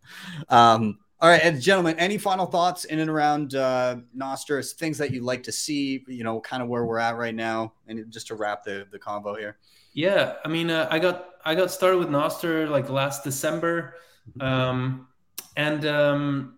Um, 0.50 1.00
all 1.22 1.30
right, 1.30 1.42
and 1.42 1.62
gentlemen, 1.62 1.98
any 2.00 2.18
final 2.18 2.46
thoughts 2.46 2.84
in 2.84 3.00
and 3.00 3.10
around 3.10 3.56
uh, 3.56 3.96
Nostr, 4.16 4.74
things 4.74 4.98
that 4.98 5.12
you'd 5.12 5.24
like 5.24 5.44
to 5.44 5.54
see, 5.54 6.04
you 6.08 6.26
know, 6.26 6.42
kind 6.42 6.62
of 6.62 6.68
where 6.68 6.86
we're 6.86 7.00
at 7.00 7.16
right 7.16 7.34
now, 7.34 7.72
and 7.88 8.12
just 8.12 8.28
to 8.28 8.36
wrap 8.36 8.66
the 8.66 8.86
the 8.92 9.00
convo 9.00 9.38
here. 9.38 9.58
Yeah, 9.94 10.36
I 10.44 10.50
mean, 10.50 10.70
uh, 10.70 10.88
I 10.92 11.00
got 11.00 11.33
I 11.46 11.56
got 11.56 11.72
started 11.72 11.98
with 11.98 12.10
Nostr 12.10 12.70
like 12.70 12.90
last 12.90 13.24
December, 13.24 13.96
um, 14.40 15.08
and 15.56 15.86
um, 15.86 16.58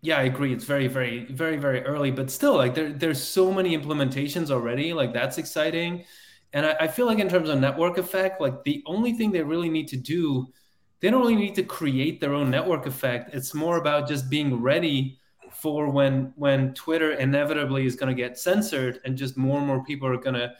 yeah, 0.00 0.18
I 0.18 0.22
agree. 0.22 0.52
It's 0.52 0.64
very, 0.64 0.88
very, 0.88 1.26
very, 1.26 1.56
very 1.56 1.82
early, 1.82 2.10
but 2.10 2.30
still, 2.30 2.56
like 2.56 2.74
there, 2.74 2.92
there's 2.92 3.22
so 3.22 3.52
many 3.52 3.76
implementations 3.76 4.50
already. 4.50 4.92
Like 4.92 5.12
that's 5.12 5.38
exciting, 5.38 6.04
and 6.52 6.66
I, 6.66 6.76
I 6.80 6.88
feel 6.88 7.06
like 7.06 7.18
in 7.18 7.28
terms 7.28 7.48
of 7.48 7.58
network 7.58 7.98
effect, 7.98 8.40
like 8.40 8.62
the 8.64 8.82
only 8.86 9.12
thing 9.12 9.32
they 9.32 9.42
really 9.42 9.68
need 9.68 9.88
to 9.88 9.96
do, 9.96 10.52
they 11.00 11.10
don't 11.10 11.20
really 11.20 11.36
need 11.36 11.54
to 11.56 11.62
create 11.64 12.20
their 12.20 12.34
own 12.34 12.50
network 12.50 12.86
effect. 12.86 13.34
It's 13.34 13.54
more 13.54 13.76
about 13.78 14.08
just 14.08 14.30
being 14.30 14.62
ready 14.62 15.18
for 15.50 15.90
when 15.90 16.32
when 16.36 16.74
Twitter 16.74 17.12
inevitably 17.12 17.86
is 17.86 17.96
going 17.96 18.14
to 18.14 18.20
get 18.20 18.38
censored, 18.38 19.00
and 19.04 19.16
just 19.16 19.36
more 19.36 19.58
and 19.58 19.66
more 19.66 19.84
people 19.84 20.08
are 20.08 20.16
going 20.16 20.36
to 20.36 20.52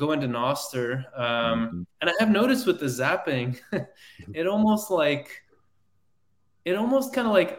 go 0.00 0.12
into 0.12 0.26
Nostr. 0.26 1.04
Um, 1.16 1.58
mm-hmm. 1.60 1.82
And 2.00 2.10
I 2.10 2.12
have 2.18 2.30
noticed 2.30 2.66
with 2.66 2.80
the 2.80 2.86
zapping, 2.86 3.60
it 4.34 4.46
almost 4.46 4.90
like, 4.90 5.42
it 6.64 6.74
almost 6.74 7.14
kind 7.14 7.26
of 7.26 7.34
like 7.34 7.58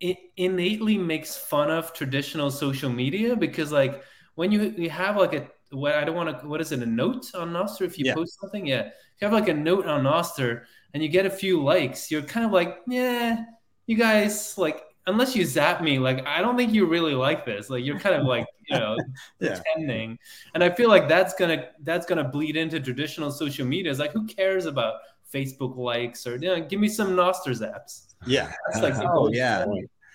it 0.00 0.16
innately 0.36 0.96
makes 0.96 1.36
fun 1.36 1.70
of 1.70 1.92
traditional 1.92 2.50
social 2.50 2.90
media 2.90 3.34
because 3.34 3.72
like 3.72 4.02
when 4.36 4.52
you, 4.52 4.72
you 4.76 4.88
have 4.88 5.16
like 5.16 5.34
a 5.34 5.48
what 5.70 5.94
I 5.94 6.04
don't 6.04 6.14
want 6.14 6.40
to 6.40 6.46
what 6.46 6.60
is 6.60 6.72
it 6.72 6.80
a 6.82 6.86
note 6.86 7.34
on 7.34 7.52
Nostr 7.52 7.82
if 7.82 7.98
you 7.98 8.04
Yeah. 8.06 8.14
post 8.14 8.38
something 8.40 8.64
yeah 8.64 8.82
if 8.82 9.20
you 9.20 9.26
have 9.26 9.32
like 9.32 9.48
a 9.48 9.54
note 9.54 9.86
on 9.86 10.04
Nostr 10.04 10.62
and 10.94 11.02
you 11.02 11.08
get 11.08 11.26
a 11.26 11.30
few 11.30 11.62
likes 11.62 12.10
you're 12.10 12.22
kind 12.22 12.46
of 12.46 12.52
like 12.52 12.78
yeah 12.86 13.44
you 13.86 13.96
guys 13.96 14.56
like 14.56 14.82
unless 15.08 15.34
you 15.34 15.44
zap 15.44 15.82
me 15.82 15.98
like 15.98 16.24
I 16.26 16.40
don't 16.42 16.56
think 16.56 16.72
you 16.72 16.86
really 16.86 17.14
like 17.14 17.44
this 17.44 17.70
like 17.70 17.84
you're 17.84 17.98
kind 17.98 18.14
of 18.14 18.26
like 18.26 18.46
you 18.68 18.78
know 18.78 18.96
Yeah. 19.40 19.60
pretending 19.74 20.18
and 20.54 20.62
I 20.62 20.70
feel 20.70 20.88
like 20.88 21.08
that's 21.08 21.34
gonna 21.34 21.68
that's 21.82 22.06
gonna 22.06 22.24
bleed 22.24 22.56
into 22.56 22.78
traditional 22.80 23.30
social 23.30 23.66
media 23.66 23.90
it's 23.90 24.00
like 24.00 24.12
who 24.12 24.26
cares 24.26 24.66
about 24.66 24.94
Facebook 25.32 25.76
likes 25.76 26.26
or 26.26 26.32
you 26.36 26.48
know, 26.48 26.60
give 26.60 26.80
me 26.80 26.88
some 26.88 27.10
Nostr 27.16 27.52
zaps 27.62 28.14
Yeah. 28.26 28.52
that's 28.72 28.82
like 28.82 28.94
Oh 29.12 29.30
yeah. 29.32 29.66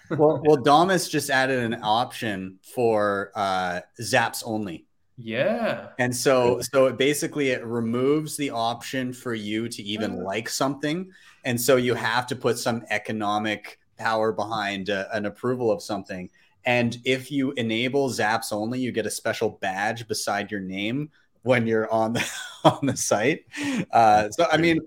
Well, 0.09 0.41
well, 0.45 0.57
Damus 0.63 1.09
just 1.09 1.29
added 1.29 1.59
an 1.59 1.79
option 1.81 2.59
for 2.75 3.31
uh, 3.35 3.81
Zaps 4.01 4.43
only. 4.45 4.85
yeah 5.17 5.89
And 5.99 6.15
so 6.15 6.59
so 6.61 6.87
it 6.87 6.97
basically 6.97 7.49
it 7.51 7.63
removes 7.65 8.35
the 8.37 8.49
option 8.51 9.13
for 9.13 9.33
you 9.33 9.69
to 9.69 9.81
even 9.83 10.17
like 10.17 10.49
something. 10.49 11.11
And 11.45 11.59
so 11.59 11.77
you 11.77 11.93
have 11.95 12.27
to 12.27 12.35
put 12.35 12.57
some 12.59 12.83
economic 12.89 13.79
power 13.97 14.31
behind 14.31 14.89
uh, 14.89 15.05
an 15.13 15.25
approval 15.25 15.71
of 15.71 15.81
something. 15.81 16.29
And 16.65 16.97
if 17.03 17.31
you 17.31 17.51
enable 17.53 18.09
Zaps 18.09 18.53
only, 18.53 18.79
you 18.79 18.91
get 18.91 19.05
a 19.05 19.11
special 19.11 19.49
badge 19.61 20.07
beside 20.07 20.51
your 20.51 20.61
name 20.61 21.11
when 21.41 21.67
you're 21.67 21.91
on 21.91 22.13
the 22.13 22.31
on 22.63 22.85
the 22.85 22.95
site. 22.97 23.45
Uh, 23.91 24.29
so 24.29 24.47
I 24.51 24.57
mean, 24.57 24.79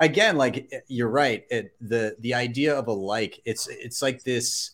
again, 0.00 0.36
like 0.36 0.72
you're 0.88 1.08
right. 1.08 1.44
It, 1.50 1.74
the 1.80 2.16
the 2.20 2.34
idea 2.34 2.74
of 2.76 2.88
a 2.88 2.92
like, 2.92 3.40
it's 3.44 3.68
it's 3.68 4.02
like 4.02 4.24
this. 4.24 4.72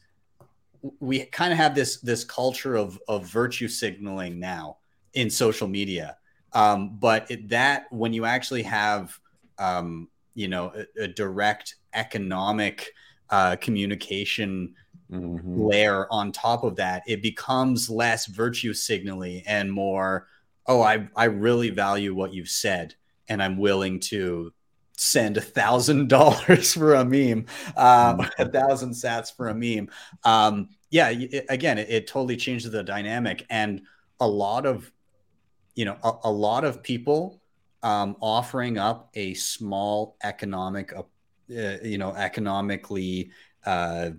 We 1.01 1.25
kind 1.27 1.53
of 1.53 1.59
have 1.59 1.75
this 1.75 2.01
this 2.01 2.25
culture 2.25 2.77
of 2.77 2.99
of 3.09 3.27
virtue 3.27 3.69
signaling 3.69 4.39
now 4.39 4.79
in 5.15 5.31
social 5.31 5.67
media. 5.67 6.17
Um, 6.53 6.97
but 6.99 7.31
it, 7.31 7.49
that 7.49 7.87
when 7.91 8.13
you 8.13 8.25
actually 8.25 8.63
have, 8.63 9.19
um, 9.59 10.09
you 10.35 10.49
know, 10.49 10.73
a, 10.99 11.05
a 11.05 11.09
direct 11.09 11.75
economic 11.93 12.93
uh, 13.31 13.57
communication 13.57 14.75
Mhm. 15.11 15.71
layer 15.71 16.07
on 16.13 16.33
top 16.33 16.65
of 16.65 16.77
that, 16.77 17.03
it 17.07 17.23
becomes 17.23 17.89
less 17.89 18.27
virtue 18.27 18.75
signaling 18.75 19.43
and 19.47 19.73
more, 19.73 20.27
oh, 20.67 20.83
I, 20.83 21.09
I 21.15 21.25
really 21.27 21.71
value 21.71 22.15
what 22.15 22.35
you've 22.35 22.49
said 22.49 22.95
and 23.29 23.43
I'm 23.43 23.57
willing 23.59 24.01
to 24.01 24.53
send 24.97 25.37
a 25.37 25.41
thousand 25.41 26.09
dollars 26.19 26.75
for 26.75 26.95
a 26.95 27.05
meme, 27.05 27.47
um, 27.77 28.21
a 28.39 28.49
thousand 28.49 28.91
sats 28.93 29.35
for 29.35 29.49
a 29.49 29.55
meme. 29.55 29.91
Um, 30.25 30.71
yeah, 30.91 31.11
it- 31.11 31.47
again, 31.49 31.79
it, 31.79 31.89
it 31.91 32.07
totally 32.07 32.37
changes 32.37 32.71
the 32.71 32.83
dynamic. 32.83 33.47
And 33.51 33.83
a 34.21 34.27
lot 34.29 34.67
of, 34.67 34.91
you 35.75 35.85
know, 35.85 35.97
a, 36.03 36.13
a 36.25 36.31
lot 36.33 36.65
of 36.65 36.83
people 36.83 37.41
um, 37.83 38.17
offering 38.21 38.79
up 38.79 39.11
a 39.15 39.35
small 39.35 40.17
economic, 40.23 40.93
uh, 41.51 41.79
you 41.83 41.99
know, 41.99 42.13
economically 42.15 43.31
uh, 43.65 44.11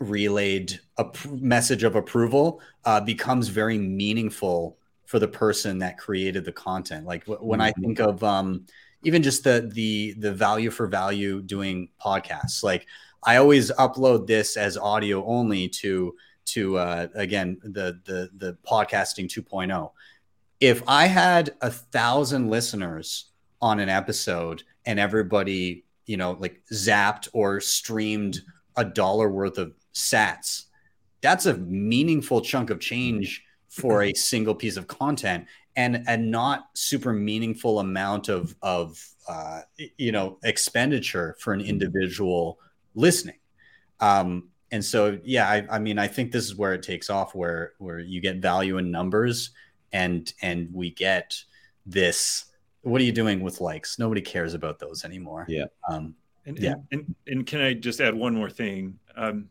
relayed 0.00 0.78
a 0.98 1.06
message 1.30 1.82
of 1.82 1.96
approval 1.96 2.60
uh, 2.84 3.00
becomes 3.00 3.48
very 3.48 3.78
meaningful 3.78 4.78
for 5.06 5.18
the 5.18 5.28
person 5.28 5.78
that 5.78 5.96
created 5.98 6.44
the 6.44 6.52
content. 6.52 7.06
Like 7.06 7.24
w- 7.26 7.44
when 7.46 7.60
I 7.60 7.72
Mhm. 7.72 7.80
think 7.82 8.00
of 8.00 8.22
um, 8.22 8.66
even 9.02 9.22
just 9.22 9.44
the 9.44 9.70
the 9.72 10.14
the 10.18 10.32
value 10.32 10.70
for 10.70 10.86
value 10.86 11.40
doing 11.40 11.88
podcasts, 12.04 12.62
like 12.62 12.86
I 13.24 13.36
always 13.36 13.70
upload 13.72 14.26
this 14.26 14.56
as 14.56 14.76
audio 14.76 15.24
only 15.24 15.68
to 15.68 16.14
to 16.46 16.76
uh, 16.76 17.08
again 17.14 17.58
the 17.62 18.00
the 18.04 18.30
the 18.36 18.58
podcasting 18.68 19.28
2.0. 19.28 19.92
If 20.60 20.82
I 20.86 21.06
had 21.06 21.54
a 21.62 21.70
thousand 21.70 22.50
listeners 22.50 23.26
on 23.62 23.80
an 23.80 23.88
episode 23.88 24.62
and 24.84 24.98
everybody 25.00 25.85
you 26.06 26.16
know 26.16 26.36
like 26.40 26.62
zapped 26.72 27.28
or 27.32 27.60
streamed 27.60 28.40
a 28.76 28.84
dollar 28.84 29.28
worth 29.28 29.58
of 29.58 29.72
sats. 29.94 30.64
That's 31.20 31.46
a 31.46 31.56
meaningful 31.56 32.40
chunk 32.40 32.70
of 32.70 32.80
change 32.80 33.44
for 33.68 34.02
a 34.02 34.12
single 34.16 34.54
piece 34.54 34.76
of 34.76 34.86
content 34.86 35.46
and 35.76 36.04
a 36.06 36.16
not 36.16 36.68
super 36.74 37.12
meaningful 37.12 37.80
amount 37.80 38.28
of 38.28 38.54
of 38.62 39.04
uh, 39.28 39.62
you 39.98 40.12
know 40.12 40.38
expenditure 40.42 41.36
for 41.40 41.52
an 41.52 41.60
individual 41.60 42.58
listening. 42.94 43.38
Um, 44.00 44.50
and 44.70 44.84
so 44.84 45.18
yeah 45.24 45.48
I, 45.48 45.66
I 45.70 45.78
mean 45.78 45.98
i 45.98 46.08
think 46.08 46.32
this 46.32 46.44
is 46.44 46.56
where 46.56 46.74
it 46.74 46.82
takes 46.82 47.10
off 47.10 47.34
where 47.34 47.72
where 47.78 47.98
you 47.98 48.20
get 48.20 48.36
value 48.38 48.78
in 48.78 48.90
numbers 48.90 49.50
and 49.92 50.32
and 50.42 50.68
we 50.72 50.90
get 50.90 51.36
this 51.84 52.46
what 52.86 53.00
are 53.00 53.04
you 53.04 53.12
doing 53.12 53.40
with 53.40 53.60
likes 53.60 53.98
nobody 53.98 54.20
cares 54.20 54.54
about 54.54 54.78
those 54.78 55.04
anymore 55.04 55.44
Yeah. 55.48 55.64
um, 55.88 56.14
And, 56.44 56.56
Yeah. 56.58 56.74
and, 56.92 57.00
and 57.00 57.14
and 57.26 57.46
can 57.46 57.60
I 57.60 57.74
just 57.74 58.00
add 58.00 58.14
one 58.14 58.32
more 58.34 58.48
thing? 58.50 58.98
Um, 59.16 59.48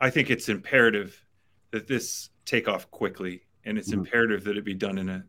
I 0.00 0.10
think 0.10 0.28
it's 0.30 0.48
imperative 0.48 1.24
that 1.70 1.86
this 1.86 2.30
take 2.44 2.66
off 2.66 2.90
quickly, 2.90 3.42
and 3.64 3.78
it's 3.78 3.90
Mhm. 3.90 3.98
imperative 3.98 4.42
that 4.44 4.56
it 4.56 4.64
be 4.64 4.74
done 4.74 4.98
in 4.98 5.08
a 5.08 5.24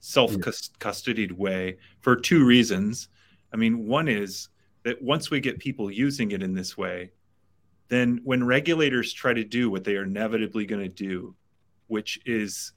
self 0.00 0.32
custodied 0.38 1.32
way 1.32 1.76
for 2.00 2.16
two 2.16 2.46
reasons. 2.46 3.08
I 3.52 3.56
mean, 3.56 3.86
one 3.86 4.08
is 4.08 4.48
that 4.84 5.02
once 5.02 5.30
we 5.30 5.40
get 5.40 5.58
people 5.58 5.90
using 5.90 6.30
it 6.30 6.42
in 6.42 6.54
this 6.54 6.78
way, 6.78 7.10
then 7.88 8.20
when 8.24 8.42
regulators 8.42 9.12
try 9.12 9.34
to 9.34 9.44
do 9.44 9.68
what 9.70 9.84
they 9.84 9.96
are 9.96 10.04
inevitably 10.04 10.64
going 10.64 10.82
to 10.82 10.88
do, 10.88 11.36
which 11.88 12.18
is 12.24 12.72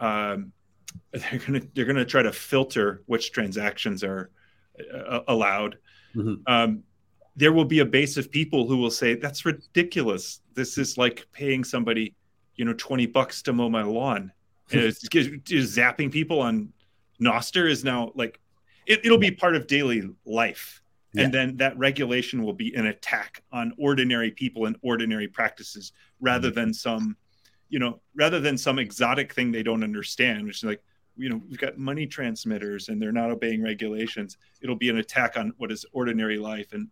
um, 0.00 0.52
they're 1.12 1.38
going 1.38 1.60
to 1.60 1.68
they're 1.74 1.84
going 1.84 1.96
to 1.96 2.04
try 2.04 2.22
to 2.22 2.32
filter 2.32 3.02
which 3.06 3.32
transactions 3.32 4.02
are 4.02 4.30
uh, 4.92 5.20
allowed. 5.28 5.78
Mhm. 6.14 6.42
Um, 6.46 6.82
there 7.34 7.52
will 7.52 7.64
be 7.64 7.78
a 7.78 7.86
base 7.86 8.16
of 8.16 8.30
people 8.30 8.66
who 8.66 8.76
will 8.76 8.90
say 8.90 9.14
that's 9.14 9.44
ridiculous. 9.44 10.40
This 10.54 10.76
is 10.76 10.98
like 10.98 11.26
paying 11.32 11.64
somebody, 11.64 12.14
you 12.56 12.64
know, 12.64 12.74
twenty 12.74 13.06
bucks 13.06 13.42
to 13.42 13.52
mow 13.52 13.68
my 13.68 13.82
lawn. 13.82 14.32
And 14.70 14.80
it's 14.82 15.00
just 15.00 15.30
zapping 15.76 16.12
people 16.12 16.40
on 16.40 16.72
Nostr 17.20 17.70
is 17.70 17.84
now 17.84 18.12
like 18.14 18.40
it, 18.86 19.04
it'll 19.04 19.18
be 19.18 19.30
part 19.30 19.56
of 19.56 19.66
daily 19.66 20.10
life. 20.26 20.82
Yeah. 21.14 21.24
And 21.24 21.34
then 21.34 21.56
that 21.58 21.76
regulation 21.76 22.42
will 22.42 22.54
be 22.54 22.74
an 22.74 22.86
attack 22.86 23.42
on 23.52 23.74
ordinary 23.78 24.30
people 24.30 24.66
and 24.66 24.76
ordinary 24.82 25.28
practices 25.28 25.92
rather 26.20 26.50
than 26.50 26.72
some, 26.72 27.16
you 27.72 27.78
know, 27.78 27.98
rather 28.14 28.38
than 28.38 28.58
some 28.58 28.78
exotic 28.78 29.32
thing 29.32 29.50
they 29.50 29.62
don't 29.62 29.82
understand, 29.82 30.44
which 30.44 30.58
is 30.58 30.64
like, 30.64 30.82
you 31.16 31.30
know, 31.30 31.40
we've 31.48 31.58
got 31.58 31.78
money 31.78 32.06
transmitters 32.06 32.90
and 32.90 33.00
they're 33.00 33.12
not 33.12 33.30
obeying 33.30 33.62
regulations. 33.62 34.36
It'll 34.60 34.76
be 34.76 34.90
an 34.90 34.98
attack 34.98 35.38
on 35.38 35.54
what 35.56 35.72
is 35.72 35.86
ordinary 35.94 36.36
life. 36.36 36.74
And 36.74 36.88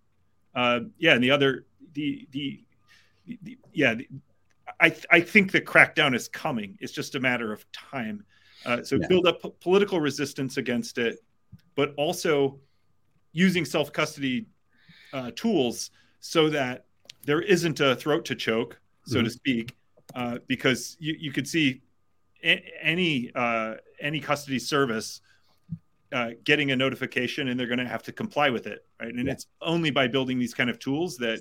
uh, 0.54 0.80
yeah, 0.96 1.12
and 1.12 1.22
the 1.22 1.30
other, 1.30 1.66
the, 1.92 2.26
the, 2.30 2.64
the 3.42 3.58
yeah, 3.74 3.92
the, 3.92 4.08
I, 4.80 4.96
I 5.10 5.20
think 5.20 5.52
the 5.52 5.60
crackdown 5.60 6.14
is 6.14 6.28
coming. 6.28 6.78
It's 6.80 6.92
just 6.94 7.14
a 7.14 7.20
matter 7.20 7.52
of 7.52 7.70
time. 7.72 8.24
Uh, 8.64 8.82
so 8.82 8.96
Yeah. 8.96 9.06
build 9.06 9.26
up 9.26 9.42
p- 9.42 9.52
political 9.60 10.00
resistance 10.00 10.56
against 10.56 10.96
it, 10.96 11.18
but 11.74 11.92
also 11.98 12.58
using 13.32 13.66
self 13.66 13.92
custody 13.92 14.46
uh, 15.12 15.30
tools 15.36 15.90
so 16.20 16.48
that 16.48 16.86
there 17.26 17.42
isn't 17.42 17.80
a 17.80 17.96
throat 17.96 18.24
to 18.24 18.34
choke, 18.34 18.80
so 19.04 19.20
to 19.20 19.28
speak, 19.28 19.76
uh, 20.14 20.38
because 20.46 20.96
you, 21.00 21.14
you 21.18 21.32
could 21.32 21.46
see 21.46 21.82
a- 22.42 22.64
any 22.82 23.30
uh, 23.34 23.74
any 24.00 24.20
custody 24.20 24.58
service 24.58 25.20
uh, 26.12 26.30
getting 26.44 26.70
a 26.72 26.76
notification 26.76 27.48
and 27.48 27.58
they're 27.58 27.66
going 27.66 27.78
to 27.78 27.86
have 27.86 28.02
to 28.02 28.12
comply 28.12 28.50
with 28.50 28.66
it, 28.66 28.84
right? 29.00 29.14
And 29.14 29.26
Yeah. 29.26 29.32
it's 29.32 29.46
only 29.60 29.90
by 29.90 30.08
building 30.08 30.38
these 30.38 30.54
kind 30.54 30.70
of 30.70 30.78
tools 30.78 31.16
that 31.18 31.40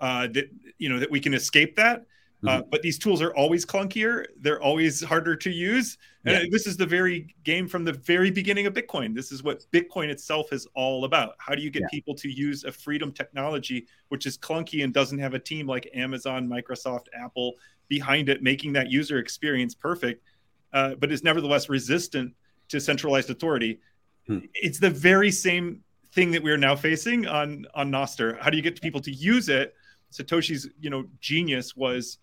uh, 0.00 0.28
that 0.28 0.50
you 0.78 0.88
know 0.88 0.98
that 0.98 1.10
we 1.10 1.20
can 1.20 1.34
escape 1.34 1.76
that. 1.76 2.06
Uh, 2.46 2.62
but 2.70 2.82
these 2.82 2.98
tools 2.98 3.20
are 3.20 3.34
always 3.34 3.66
clunkier. 3.66 4.24
They're 4.40 4.62
always 4.62 5.02
harder 5.02 5.34
to 5.34 5.50
use. 5.50 5.98
And 6.24 6.52
this 6.52 6.66
is 6.66 6.76
the 6.76 6.86
very 6.86 7.34
game 7.42 7.66
from 7.66 7.84
the 7.84 7.94
very 7.94 8.30
beginning 8.30 8.66
of 8.66 8.74
Bitcoin. 8.74 9.14
This 9.14 9.32
is 9.32 9.42
what 9.42 9.64
Bitcoin 9.72 10.08
itself 10.08 10.52
is 10.52 10.66
all 10.74 11.04
about. 11.04 11.34
How 11.38 11.54
do 11.54 11.62
you 11.62 11.70
get 11.70 11.82
Yeah. 11.82 11.88
people 11.90 12.14
to 12.14 12.30
use 12.30 12.62
a 12.64 12.70
freedom 12.70 13.10
technology, 13.12 13.86
which 14.08 14.24
is 14.24 14.38
clunky 14.38 14.84
and 14.84 14.94
doesn't 14.94 15.18
have 15.18 15.34
a 15.34 15.38
team 15.38 15.66
like 15.66 15.88
Amazon, 15.94 16.46
Microsoft, 16.46 17.06
Apple 17.12 17.54
behind 17.88 18.28
it, 18.28 18.42
making 18.42 18.72
that 18.74 18.90
user 18.90 19.18
experience 19.18 19.74
perfect, 19.74 20.22
uh, 20.74 20.94
but 20.96 21.10
is 21.10 21.24
nevertheless 21.24 21.68
resistant 21.68 22.34
to 22.68 22.78
centralized 22.78 23.30
authority? 23.30 23.80
Hmm. 24.26 24.40
It's 24.54 24.78
the 24.78 24.90
very 24.90 25.32
same 25.32 25.82
thing 26.12 26.30
that 26.32 26.42
we're 26.42 26.58
now 26.58 26.76
facing 26.76 27.26
on 27.26 27.66
on 27.74 27.90
Nostr. 27.90 28.38
How 28.40 28.50
do 28.50 28.56
you 28.56 28.62
get 28.62 28.80
people 28.80 29.00
to 29.00 29.10
use 29.10 29.48
it? 29.48 29.74
Satoshi's, 30.12 30.68
you 30.78 30.90
know, 30.90 31.04
genius 31.20 31.74
was, 31.74 32.18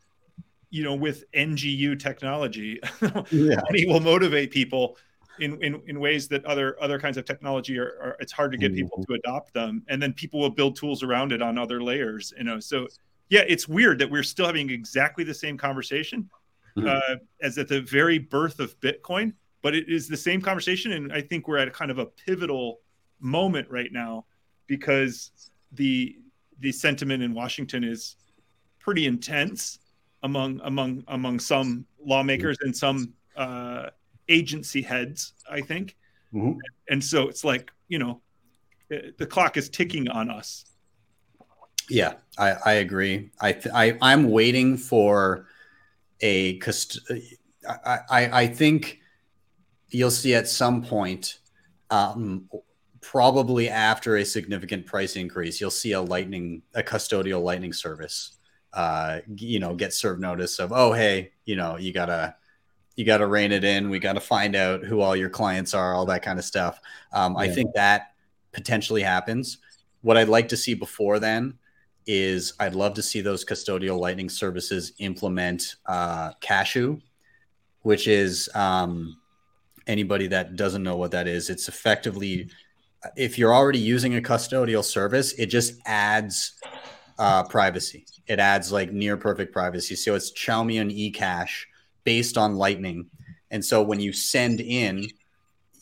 you 0.75 0.83
know, 0.83 0.93
with 0.93 1.23
NGU 1.31 1.97
technology, 1.97 2.81
yeah 3.31 3.61
he 3.73 3.85
will 3.85 4.01
motivate 4.01 4.51
people 4.51 4.97
in, 5.39 5.63
in, 5.63 5.81
in 5.87 6.01
ways 6.01 6.27
that 6.27 6.43
other 6.43 6.75
other 6.81 6.99
kinds 6.99 7.15
of 7.15 7.23
technology 7.23 7.79
are, 7.79 7.93
are 8.03 8.17
it's 8.19 8.33
hard 8.33 8.51
to 8.51 8.57
get 8.57 8.75
people 8.75 9.01
to 9.05 9.13
adopt 9.13 9.53
them, 9.53 9.83
and 9.87 10.03
then 10.03 10.11
people 10.11 10.37
will 10.41 10.49
build 10.49 10.75
tools 10.75 11.01
around 11.01 11.31
it 11.31 11.41
on 11.41 11.57
other 11.57 11.81
layers. 11.81 12.33
You 12.37 12.43
know, 12.43 12.59
so 12.59 12.87
yeah, 13.29 13.43
it's 13.47 13.69
weird 13.69 13.99
that 13.99 14.11
we're 14.11 14.21
still 14.21 14.47
having 14.47 14.69
exactly 14.69 15.23
the 15.23 15.33
same 15.33 15.57
conversation, 15.57 16.29
mm-hmm. 16.77 16.89
uh, 16.89 17.15
as 17.41 17.57
at 17.57 17.69
the 17.69 17.79
very 17.79 18.19
birth 18.19 18.59
of 18.59 18.77
Bitcoin, 18.81 19.31
but 19.61 19.73
it 19.73 19.87
is 19.87 20.09
the 20.09 20.17
same 20.17 20.41
conversation. 20.41 20.91
And 20.91 21.13
I 21.13 21.21
think 21.21 21.47
we're 21.47 21.57
at 21.57 21.71
kind 21.71 21.89
of 21.89 21.99
a 21.99 22.05
pivotal 22.05 22.81
moment 23.21 23.69
right 23.71 23.93
now 23.93 24.25
because 24.67 25.31
the 25.71 26.17
the 26.59 26.73
sentiment 26.73 27.23
in 27.23 27.33
Washington 27.33 27.85
is 27.85 28.17
pretty 28.79 29.05
intense 29.05 29.79
among 30.25 30.59
among 30.63 31.03
among 31.07 31.39
some 31.39 31.85
lawmakers 32.03 32.57
and 32.61 32.75
some 32.75 33.13
uh, 33.37 33.89
agency 34.27 34.81
heads, 34.81 35.33
I 35.49 35.61
think. 35.61 35.95
Mm-hmm. 36.33 36.59
And 36.89 37.03
so 37.03 37.29
it's 37.29 37.43
like 37.43 37.71
you 37.87 37.99
know, 37.99 38.21
the 38.89 39.25
clock 39.25 39.55
is 39.55 39.69
ticking 39.69 40.09
on 40.09 40.29
us. 40.29 40.65
Yeah, 41.87 42.13
I, 42.39 42.55
I 42.65 42.73
agree. 42.73 43.29
I, 43.39 43.51
th- 43.53 43.73
I 43.73 43.97
I'm 44.01 44.29
waiting 44.31 44.75
for 44.75 45.45
a 46.19 46.57
cust- 46.57 46.99
I, 47.85 47.99
I 48.09 48.41
I 48.41 48.47
think 48.47 48.99
you'll 49.89 50.09
see 50.11 50.33
at 50.33 50.47
some 50.47 50.81
point, 50.81 51.39
um, 51.91 52.49
probably 53.01 53.69
after 53.69 54.17
a 54.17 54.25
significant 54.25 54.87
price 54.87 55.15
increase, 55.15 55.61
you'll 55.61 55.69
see 55.69 55.91
a 55.91 56.01
lightning 56.01 56.63
a 56.73 56.81
custodial 56.81 57.43
lightning 57.43 57.73
service. 57.73 58.39
Uh, 58.75 59.21
you 59.37 59.59
know, 59.59 59.73
get 59.73 59.93
served 59.93 60.21
notice 60.21 60.59
of 60.59 60.71
oh 60.73 60.91
hey, 60.91 61.31
you 61.45 61.55
know, 61.55 61.77
you 61.77 61.93
gotta 61.93 62.35
you 62.95 63.05
got 63.05 63.17
to 63.17 63.27
rein 63.27 63.51
it 63.51 63.63
in. 63.63 63.89
We 63.89 63.99
got 63.99 64.13
to 64.13 64.21
find 64.21 64.55
out 64.55 64.83
who 64.83 65.01
all 65.01 65.15
your 65.15 65.29
clients 65.29 65.73
are, 65.73 65.93
all 65.93 66.05
that 66.05 66.21
kind 66.21 66.39
of 66.39 66.45
stuff. 66.45 66.79
Um, 67.11 67.33
yeah. 67.33 67.39
I 67.39 67.49
think 67.49 67.73
that 67.75 68.13
potentially 68.53 69.01
happens. 69.01 69.57
What 70.01 70.17
I'd 70.17 70.29
like 70.29 70.49
to 70.49 70.57
see 70.57 70.73
before 70.73 71.19
then 71.19 71.55
is 72.07 72.53
I'd 72.59 72.75
love 72.75 72.93
to 72.93 73.01
see 73.01 73.21
those 73.21 73.43
custodial 73.43 73.99
lightning 73.99 74.29
services 74.29 74.93
implement 74.99 75.75
uh, 75.87 76.31
Cashu, 76.41 77.01
which 77.81 78.07
is 78.07 78.49
um, 78.55 79.17
anybody 79.87 80.27
that 80.27 80.55
doesn't 80.55 80.83
know 80.83 80.95
what 80.95 81.11
that 81.11 81.27
is. 81.27 81.49
It's 81.49 81.67
effectively 81.67 82.49
if 83.15 83.37
you're 83.37 83.53
already 83.53 83.79
using 83.79 84.15
a 84.15 84.21
custodial 84.21 84.83
service, 84.83 85.33
it 85.33 85.47
just 85.47 85.79
adds 85.85 86.53
uh, 87.19 87.43
privacy. 87.43 88.05
It 88.27 88.39
adds 88.39 88.71
like 88.71 88.91
near 88.91 89.17
perfect 89.17 89.53
privacy. 89.53 89.95
So 89.95 90.15
it's 90.15 90.31
Chaumian 90.31 91.13
eCash 91.13 91.65
based 92.03 92.37
on 92.37 92.55
Lightning. 92.55 93.09
And 93.51 93.63
so 93.63 93.83
when 93.83 93.99
you 93.99 94.13
send 94.13 94.61
in, 94.61 95.07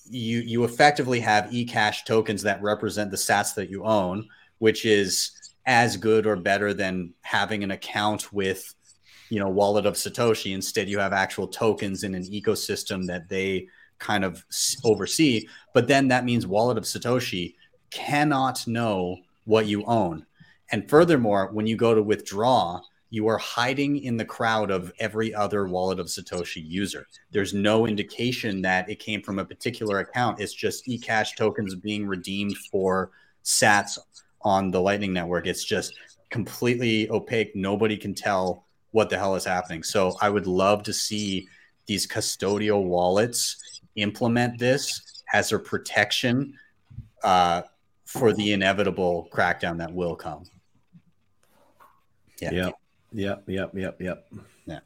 you 0.10 0.40
you 0.40 0.64
effectively 0.64 1.20
have 1.22 1.46
eCash 1.46 2.06
tokens 2.06 2.42
that 2.44 2.62
represent 2.62 3.10
the 3.12 3.18
sats 3.18 3.56
that 3.56 3.70
you 3.70 3.84
own, 3.84 4.28
which 4.60 4.86
is 4.86 5.32
as 5.66 5.96
good 5.96 6.28
or 6.28 6.36
better 6.36 6.74
than 6.74 7.14
having 7.22 7.64
an 7.64 7.72
account 7.72 8.34
with, 8.34 8.74
you 9.30 9.40
know, 9.40 9.50
Wallet 9.50 9.86
of 9.86 9.96
Satoshi. 9.96 10.54
Instead, 10.54 10.90
you 10.90 11.00
have 11.00 11.14
actual 11.14 11.48
tokens 11.48 12.04
in 12.04 12.16
an 12.16 12.24
ecosystem 12.24 13.08
that 13.08 13.30
they 13.30 13.68
kind 14.00 14.26
of 14.26 14.44
oversee. 14.84 15.48
But 15.74 15.88
then 15.88 16.10
that 16.10 16.26
means 16.26 16.46
Wallet 16.46 16.78
of 16.78 16.84
Satoshi 16.84 17.56
cannot 17.90 18.68
know 18.68 19.18
what 19.46 19.68
you 19.68 19.86
own. 19.86 20.26
And 20.72 20.90
furthermore, 20.90 21.50
when 21.52 21.68
you 21.68 21.76
go 21.76 21.94
to 21.94 22.02
withdraw, 22.02 22.82
you 23.10 23.28
are 23.28 23.38
hiding 23.38 24.04
in 24.04 24.18
the 24.18 24.26
crowd 24.26 24.72
of 24.72 24.92
every 25.00 25.36
other 25.36 25.68
wallet 25.68 26.00
of 26.00 26.08
Satoshi 26.08 26.68
user. 26.68 27.06
There's 27.32 27.54
no 27.54 27.86
indication 27.86 28.62
that 28.64 28.90
it 28.90 28.98
came 28.98 29.22
from 29.22 29.38
a 29.38 29.46
particular 29.46 30.00
account. 30.00 30.40
It's 30.40 30.54
just 30.54 30.88
eCash 30.88 31.36
tokens 31.36 31.76
being 31.76 32.08
redeemed 32.08 32.58
for 32.72 33.12
sats 33.44 34.00
on 34.42 34.72
the 34.72 34.82
Lightning 34.82 35.14
Network. 35.14 35.46
It's 35.46 35.64
just 35.64 35.94
completely 36.32 37.08
opaque. 37.12 37.56
Nobody 37.56 37.98
can 37.98 38.16
tell 38.16 38.66
what 38.92 39.12
the 39.12 39.18
hell 39.18 39.36
is 39.36 39.46
happening. 39.46 39.84
So 39.84 40.16
I 40.20 40.30
would 40.30 40.48
love 40.48 40.82
to 40.84 40.94
see 40.94 41.48
these 41.86 42.08
custodial 42.08 42.84
wallets 42.84 43.82
implement 43.96 44.58
this 44.58 45.24
as 45.34 45.52
a 45.52 45.60
protection 45.60 46.54
uh, 47.24 47.62
for 48.06 48.34
the 48.34 48.54
inevitable 48.54 49.28
crackdown 49.32 49.78
that 49.78 49.94
will 49.94 50.16
come. 50.16 50.46
Yeah. 52.52 52.66
Yep. 52.66 52.74
Yep. 53.14 53.44
Yep. 53.48 53.72
Yep. 53.76 54.02
Yep. 54.02 54.26
Yeah. 54.66 54.80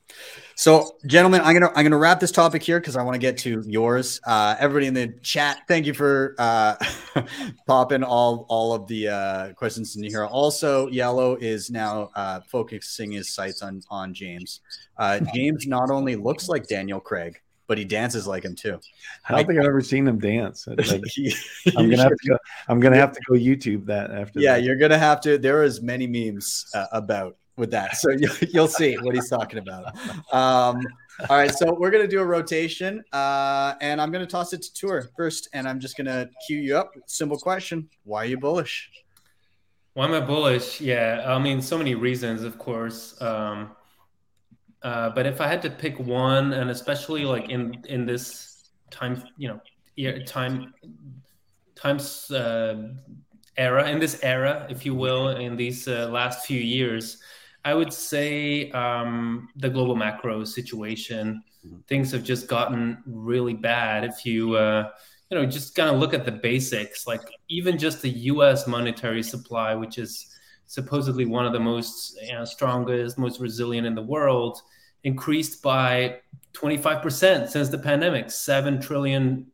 So, 0.56 0.98
gentlemen, 1.06 1.42
I'm 1.42 1.54
gonna 1.54 1.72
I'm 1.76 1.84
gonna 1.84 1.98
wrap 1.98 2.20
this 2.20 2.32
topic 2.32 2.64
here 2.64 2.80
because 2.80 2.96
I 2.96 3.04
want 3.04 3.14
to 3.14 3.20
get 3.20 3.38
to 3.40 3.64
yours. 3.68 4.20
Uh, 4.26 4.56
everybody 4.60 4.88
in 4.88 4.96
the 4.96 5.14
chat, 5.22 5.60
thank 5.68 5.86
you 5.86 5.94
for 5.94 6.34
uh, 6.40 6.76
popping 7.68 8.04
all 8.04 8.48
all 8.50 8.74
of 8.74 8.88
the 8.88 9.08
uh, 9.10 9.54
questions 9.54 9.96
in 9.96 10.04
here. 10.04 10.26
Also, 10.26 10.88
Yellow 10.88 11.36
is 11.36 11.70
now 11.70 12.10
uh, 12.16 12.40
focusing 12.48 13.12
his 13.12 13.30
sights 13.30 13.62
on 13.62 13.84
on 13.92 14.16
James. 14.16 14.62
Uh, 14.98 15.20
James 15.36 15.68
not 15.68 15.92
only 15.92 16.16
looks 16.16 16.50
like 16.50 16.68
Daniel 16.68 17.00
Craig, 17.00 17.40
but 17.68 17.78
he 17.78 17.86
dances 17.86 18.26
like 18.26 18.44
him 18.44 18.56
too. 18.56 18.80
I 19.26 19.30
don't 19.30 19.38
like, 19.38 19.48
think 19.48 19.60
I've 19.60 19.68
ever 19.68 19.82
seen 19.82 20.08
him 20.08 20.18
dance. 20.18 20.66
Like, 20.66 20.80
I'm 21.78 21.88
gonna 21.88 22.02
have 22.02 22.10
to 22.18 22.30
go. 22.30 22.38
I'm 22.68 22.80
gonna 22.80 22.96
have 22.96 23.12
to 23.12 23.22
go 23.30 23.36
YouTube 23.36 23.86
that 23.86 24.10
after. 24.10 24.40
Yeah, 24.40 24.56
that. 24.56 24.64
you're 24.64 24.78
gonna 24.78 24.98
have 24.98 25.22
to. 25.22 25.38
There 25.38 25.62
is 25.62 25.84
many 25.84 26.08
memes 26.08 26.66
uh, 26.74 26.88
about 26.92 27.38
with 27.58 27.72
that. 27.72 27.98
So 27.98 28.12
you'll, 28.12 28.36
you'll 28.54 28.68
see 28.68 28.96
what 28.96 29.16
he's 29.16 29.30
talking 29.30 29.60
about. 29.60 29.96
Um, 30.34 30.82
all 31.30 31.38
right, 31.38 31.54
so 31.54 31.74
we're 31.74 31.90
gonna 31.90 32.08
do 32.08 32.22
a 32.22 32.26
rotation, 32.26 33.04
uh, 33.12 33.74
and 33.82 34.00
I'm 34.00 34.12
gonna 34.12 34.28
toss 34.28 34.54
it 34.54 34.62
to 34.62 34.72
Tuur 34.74 35.08
first, 35.18 35.50
and 35.54 35.68
I'm 35.68 35.80
just 35.80 35.98
gonna 35.98 36.30
cue 36.46 36.60
you 36.60 36.78
up. 36.78 36.94
Simple 37.08 37.38
question: 37.38 37.90
Why 38.04 38.24
are 38.24 38.26
you 38.26 38.38
bullish? 38.38 38.92
Why 39.94 40.06
am 40.06 40.14
I 40.14 40.20
bullish? 40.20 40.80
Yeah, 40.80 41.24
I 41.26 41.40
mean, 41.40 41.60
so 41.60 41.78
many 41.78 41.96
reasons, 41.96 42.44
of 42.44 42.60
course. 42.60 43.20
Um, 43.20 43.72
uh, 44.84 45.10
but 45.10 45.26
if 45.26 45.42
I 45.42 45.48
had 45.48 45.62
to 45.64 45.72
pick 45.72 46.00
one, 46.00 46.54
and 46.54 46.70
especially 46.70 47.26
like 47.26 47.50
in 47.50 47.84
in 47.90 48.06
this 48.06 48.70
time, 48.92 49.24
you 49.38 49.48
know, 49.48 50.20
time 50.26 50.74
times 51.74 52.30
uh, 52.30 52.90
era, 53.58 53.90
in 53.90 54.00
this 54.00 54.20
era, 54.22 54.68
if 54.70 54.86
you 54.86 54.94
will, 54.94 55.30
in 55.30 55.56
these 55.56 55.88
uh, 55.88 56.10
last 56.12 56.46
few 56.46 56.60
years, 56.60 57.18
I 57.68 57.74
would 57.74 57.92
say 57.92 58.72
um, 58.72 59.50
the 59.58 59.70
global 59.70 59.98
macro 59.98 60.46
situation. 60.46 61.44
Mm-hmm. 61.66 61.80
Things 61.90 62.14
have 62.14 62.24
just 62.24 62.48
gotten 62.48 63.04
really 63.06 63.56
bad. 63.56 64.06
If 64.06 64.26
you 64.26 64.56
uh, 64.56 64.92
you 65.30 65.38
know 65.38 65.46
just 65.46 65.76
kind 65.76 65.90
of 65.90 66.00
look 66.00 66.14
at 66.14 66.24
the 66.24 66.32
basics, 66.32 67.06
like 67.06 67.20
even 67.50 67.78
just 67.78 68.02
the 68.02 68.10
U.S. 68.32 68.68
monetary 68.68 69.22
supply, 69.22 69.76
which 69.76 69.98
is 69.98 70.34
supposedly 70.66 71.26
one 71.26 71.46
of 71.46 71.52
the 71.52 71.60
most 71.60 72.18
you 72.22 72.36
know, 72.36 72.46
strongest, 72.46 73.18
most 73.18 73.42
resilient 73.42 73.86
in 73.86 73.96
the 73.96 74.02
world, 74.16 74.62
increased 75.04 75.62
by 75.62 76.20
25% 76.54 77.50
since 77.50 77.68
the 77.68 77.78
pandemic. 77.78 78.32
Seven 78.32 78.80
trillion 78.80 79.46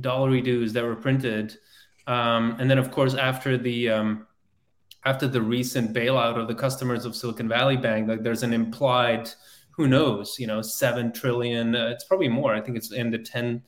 dollar 0.00 0.40
dues 0.40 0.72
that 0.72 0.82
were 0.82 0.96
printed, 0.96 1.56
um, 2.08 2.56
and 2.58 2.68
then 2.68 2.78
of 2.78 2.90
course 2.90 3.14
after 3.14 3.56
the 3.56 3.88
um, 3.88 4.26
after 5.04 5.26
the 5.26 5.40
recent 5.40 5.94
bailout 5.94 6.36
of 6.38 6.48
the 6.48 6.54
customers 6.54 7.04
of 7.04 7.16
Silicon 7.16 7.48
Valley 7.48 7.76
Bank, 7.76 8.08
like 8.08 8.22
there's 8.22 8.42
an 8.42 8.52
implied, 8.52 9.30
who 9.70 9.88
knows, 9.88 10.36
you 10.38 10.46
know, 10.46 10.60
seven 10.60 11.12
trillion. 11.12 11.74
Uh, 11.74 11.88
it's 11.88 12.04
probably 12.04 12.28
more. 12.28 12.54
I 12.54 12.60
think 12.60 12.76
it's 12.76 12.92
in 12.92 13.10
the 13.10 13.18
ten, 13.18 13.62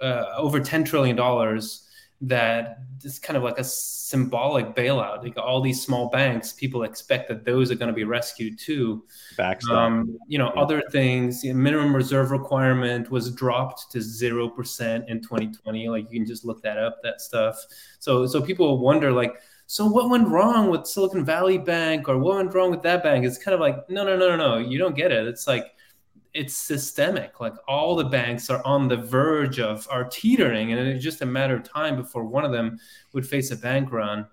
uh, 0.00 0.24
over 0.36 0.60
ten 0.60 0.84
trillion 0.84 1.16
dollars. 1.16 1.84
That 2.20 2.78
is 3.04 3.20
kind 3.20 3.36
of 3.36 3.44
like 3.44 3.60
a 3.60 3.64
symbolic 3.64 4.74
bailout. 4.74 5.22
Like 5.22 5.36
all 5.36 5.60
these 5.60 5.80
small 5.80 6.08
banks, 6.08 6.52
people 6.52 6.82
expect 6.82 7.28
that 7.28 7.44
those 7.44 7.70
are 7.70 7.76
going 7.76 7.90
to 7.90 7.94
be 7.94 8.02
rescued 8.02 8.58
too. 8.58 9.04
Backstop. 9.36 9.76
Um, 9.76 10.18
you 10.26 10.36
know, 10.36 10.50
yeah. 10.52 10.60
other 10.60 10.82
things. 10.90 11.44
You 11.44 11.52
know, 11.52 11.60
minimum 11.60 11.94
reserve 11.94 12.32
requirement 12.32 13.08
was 13.10 13.30
dropped 13.32 13.92
to 13.92 14.00
zero 14.00 14.48
percent 14.48 15.04
in 15.08 15.20
2020. 15.20 15.88
Like 15.90 16.10
you 16.10 16.18
can 16.18 16.26
just 16.26 16.44
look 16.44 16.60
that 16.62 16.78
up. 16.78 16.98
That 17.04 17.20
stuff. 17.20 17.56
So 18.00 18.26
so 18.26 18.40
people 18.40 18.78
wonder 18.78 19.12
like 19.12 19.34
so 19.70 19.84
what 19.84 20.08
went 20.08 20.28
wrong 20.28 20.70
with 20.70 20.86
Silicon 20.86 21.26
Valley 21.26 21.58
Bank 21.58 22.08
or 22.08 22.16
what 22.16 22.36
went 22.36 22.54
wrong 22.54 22.70
with 22.70 22.80
that 22.84 23.02
bank? 23.02 23.26
It's 23.26 23.36
kind 23.36 23.54
of 23.54 23.60
like, 23.60 23.76
no, 23.90 24.02
no, 24.02 24.16
no, 24.16 24.34
no, 24.34 24.36
no, 24.36 24.56
you 24.56 24.78
don't 24.78 24.96
get 24.96 25.12
it. 25.12 25.28
It's 25.28 25.46
like, 25.46 25.66
it's 26.32 26.56
systemic. 26.56 27.38
Like 27.38 27.52
all 27.68 27.94
the 27.94 28.06
banks 28.06 28.48
are 28.48 28.64
on 28.64 28.88
the 28.88 28.96
verge 28.96 29.60
of 29.60 29.86
are 29.90 30.04
teetering, 30.04 30.72
and 30.72 30.88
it's 30.88 31.04
just 31.04 31.20
a 31.20 31.26
matter 31.26 31.54
of 31.54 31.64
time 31.64 31.96
before 31.96 32.24
one 32.24 32.46
of 32.46 32.52
them 32.52 32.78
would 33.12 33.28
face 33.28 33.50
a 33.50 33.56
bank 33.56 33.92
run. 33.92 34.26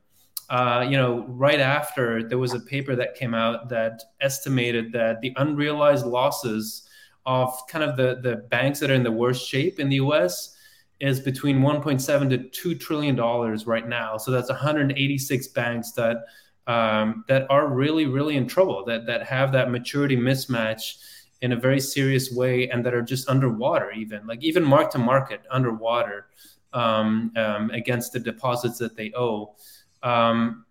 Uh, 0.50 0.88
you 0.90 0.96
know, 0.96 1.26
right 1.28 1.60
after 1.60 2.24
there 2.26 2.38
was 2.38 2.54
a 2.54 2.60
paper 2.62 2.96
that 2.96 3.16
came 3.16 3.34
out 3.34 3.68
that 3.68 4.04
estimated 4.22 4.94
that 4.94 5.20
the 5.20 5.34
unrealized 5.36 6.06
losses 6.06 6.88
of 7.26 7.54
kind 7.68 7.84
of 7.84 7.98
the 7.98 8.22
the 8.22 8.38
banks 8.38 8.80
that 8.80 8.90
are 8.90 8.94
in 8.94 9.04
the 9.04 9.12
worst 9.12 9.46
shape 9.46 9.82
in 9.82 9.90
the 9.90 9.98
U.S 9.98 10.55
is 11.00 11.20
between 11.20 11.60
1.7 11.60 12.30
to 12.30 12.38
2 12.38 12.76
trillion 12.76 13.16
dollars 13.16 13.68
right 13.68 13.88
now. 13.88 14.18
So 14.18 14.32
that's 14.32 14.50
186 14.50 15.48
banks 15.50 15.92
that 15.94 16.26
um, 16.68 17.26
that 17.28 17.46
are 17.50 17.68
really 17.68 18.08
really 18.08 18.38
in 18.38 18.48
trouble 18.48 18.84
that 18.86 19.06
that 19.06 19.24
have 19.24 19.52
that 19.52 19.70
maturity 19.70 20.18
mismatch 20.18 20.98
in 21.42 21.52
a 21.52 21.56
very 21.56 21.80
serious 21.80 22.32
way 22.32 22.70
and 22.70 22.84
that 22.86 22.94
are 22.94 23.02
just 23.02 23.30
underwater 23.30 23.92
even 23.92 24.26
like 24.26 24.42
even 24.44 24.64
mark 24.64 24.90
to 24.92 24.98
market 24.98 25.42
underwater 25.52 26.28
um, 26.74 27.32
um, 27.36 27.70
against 27.72 28.14
the 28.14 28.20
deposits 28.20 28.78
that 28.80 28.96
they 28.96 29.12
owe. 29.16 29.56
Um, 30.02 30.66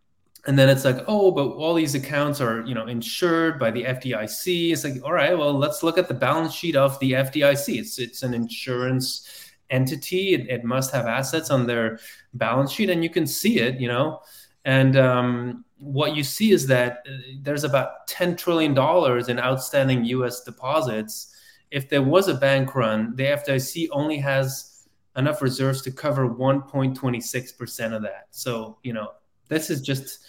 and 0.47 0.59
then 0.59 0.69
it's 0.69 0.85
like 0.85 0.99
oh 1.07 1.31
but 1.31 1.49
all 1.49 1.75
these 1.75 1.95
accounts 1.95 2.41
are 2.41 2.61
you 2.67 2.75
know 2.75 2.87
insured 2.87 3.59
by 3.59 3.71
the 3.71 3.83
fdic 3.85 4.73
it's 4.73 4.85
like 4.85 5.03
all 5.03 5.13
right 5.13 5.37
well 5.37 5.55
let's 5.55 5.83
look 5.83 5.97
at 5.97 6.07
the 6.07 6.15
balance 6.15 6.53
sheet 6.53 6.77
of 6.77 6.99
the 7.01 7.13
fdic 7.13 7.79
it's 7.79 7.99
it's 7.99 8.23
an 8.23 8.35
insurance 8.35 9.44
entity 9.71 10.35
it, 10.35 10.49
it 10.49 10.65
must 10.65 10.93
have 10.93 11.07
assets 11.07 11.51
on 11.51 11.67
their 11.67 11.99
balance 12.35 12.71
sheet 12.71 12.91
and 12.91 13.03
you 13.03 13.11
can 13.11 13.27
see 13.27 13.59
it 13.59 13.81
you 13.81 13.89
know 13.89 14.21
and 14.67 14.97
um, 14.97 15.65
what 15.79 16.17
you 16.17 16.25
see 16.25 16.53
is 16.53 16.67
that 16.67 17.05
uh, 17.09 17.17
there's 17.43 17.65
about 17.65 18.07
10 18.07 18.37
trillion 18.37 18.75
dollars 18.75 19.29
in 19.29 19.39
outstanding 19.39 20.05
us 20.05 20.43
deposits 20.43 21.35
if 21.71 21.89
there 21.89 22.03
was 22.03 22.29
a 22.29 22.35
bank 22.35 22.75
run 22.75 23.15
the 23.17 23.25
fdic 23.25 23.89
only 23.93 24.19
has 24.19 24.87
enough 25.17 25.41
reserves 25.43 25.81
to 25.83 25.91
cover 25.91 26.29
1.26% 26.29 27.93
of 27.95 28.03
that 28.03 28.27
so 28.31 28.79
you 28.83 28.93
know 28.93 29.13
this 29.49 29.71
is 29.71 29.81
just 29.81 30.21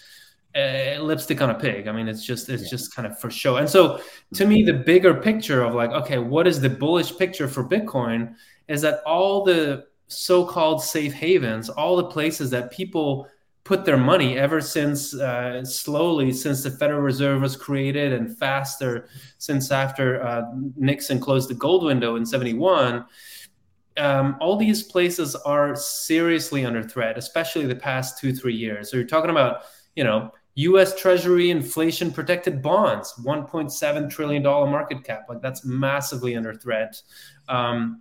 uh, 0.56 0.98
lipstick 1.02 1.42
on 1.42 1.50
a 1.50 1.54
pig. 1.54 1.86
I 1.86 1.92
mean, 1.92 2.08
it's 2.08 2.24
just 2.24 2.48
it's 2.48 2.64
yeah. 2.64 2.70
just 2.70 2.94
kind 2.94 3.06
of 3.06 3.18
for 3.18 3.30
show. 3.30 3.56
And 3.56 3.68
so, 3.68 4.00
to 4.34 4.46
me, 4.46 4.62
the 4.62 4.72
bigger 4.72 5.12
picture 5.14 5.62
of 5.62 5.74
like, 5.74 5.90
okay, 5.90 6.18
what 6.18 6.46
is 6.46 6.60
the 6.60 6.70
bullish 6.70 7.16
picture 7.16 7.46
for 7.46 7.62
Bitcoin? 7.62 8.34
Is 8.68 8.82
that 8.82 9.02
all 9.06 9.44
the 9.44 9.86
so-called 10.08 10.82
safe 10.82 11.12
havens, 11.12 11.68
all 11.68 11.96
the 11.96 12.04
places 12.04 12.50
that 12.50 12.70
people 12.70 13.28
put 13.64 13.84
their 13.84 13.96
money 13.96 14.38
ever 14.38 14.60
since 14.60 15.12
uh, 15.14 15.64
slowly 15.64 16.32
since 16.32 16.62
the 16.62 16.70
Federal 16.70 17.00
Reserve 17.00 17.42
was 17.42 17.56
created 17.56 18.12
and 18.12 18.38
faster 18.38 19.08
since 19.38 19.72
after 19.72 20.22
uh, 20.22 20.42
Nixon 20.76 21.18
closed 21.18 21.50
the 21.50 21.54
gold 21.54 21.84
window 21.84 22.14
in 22.14 22.24
71 22.24 23.04
um, 23.96 24.36
all 24.40 24.56
these 24.56 24.84
places 24.84 25.34
are 25.34 25.74
seriously 25.74 26.64
under 26.64 26.80
threat 26.80 27.18
especially 27.18 27.66
the 27.66 27.74
past 27.74 28.20
two 28.20 28.32
three 28.32 28.54
years 28.54 28.88
so 28.88 28.96
you're 28.96 29.04
talking 29.04 29.30
about 29.30 29.62
you 29.96 30.04
know 30.04 30.30
US 30.56 30.98
Treasury 30.98 31.50
inflation 31.50 32.10
protected 32.10 32.62
bonds, 32.62 33.12
$1.7 33.22 34.10
trillion 34.10 34.42
market 34.42 35.04
cap. 35.04 35.26
Like 35.28 35.42
that's 35.42 35.66
massively 35.66 36.34
under 36.34 36.54
threat. 36.54 37.00
Um, 37.46 38.00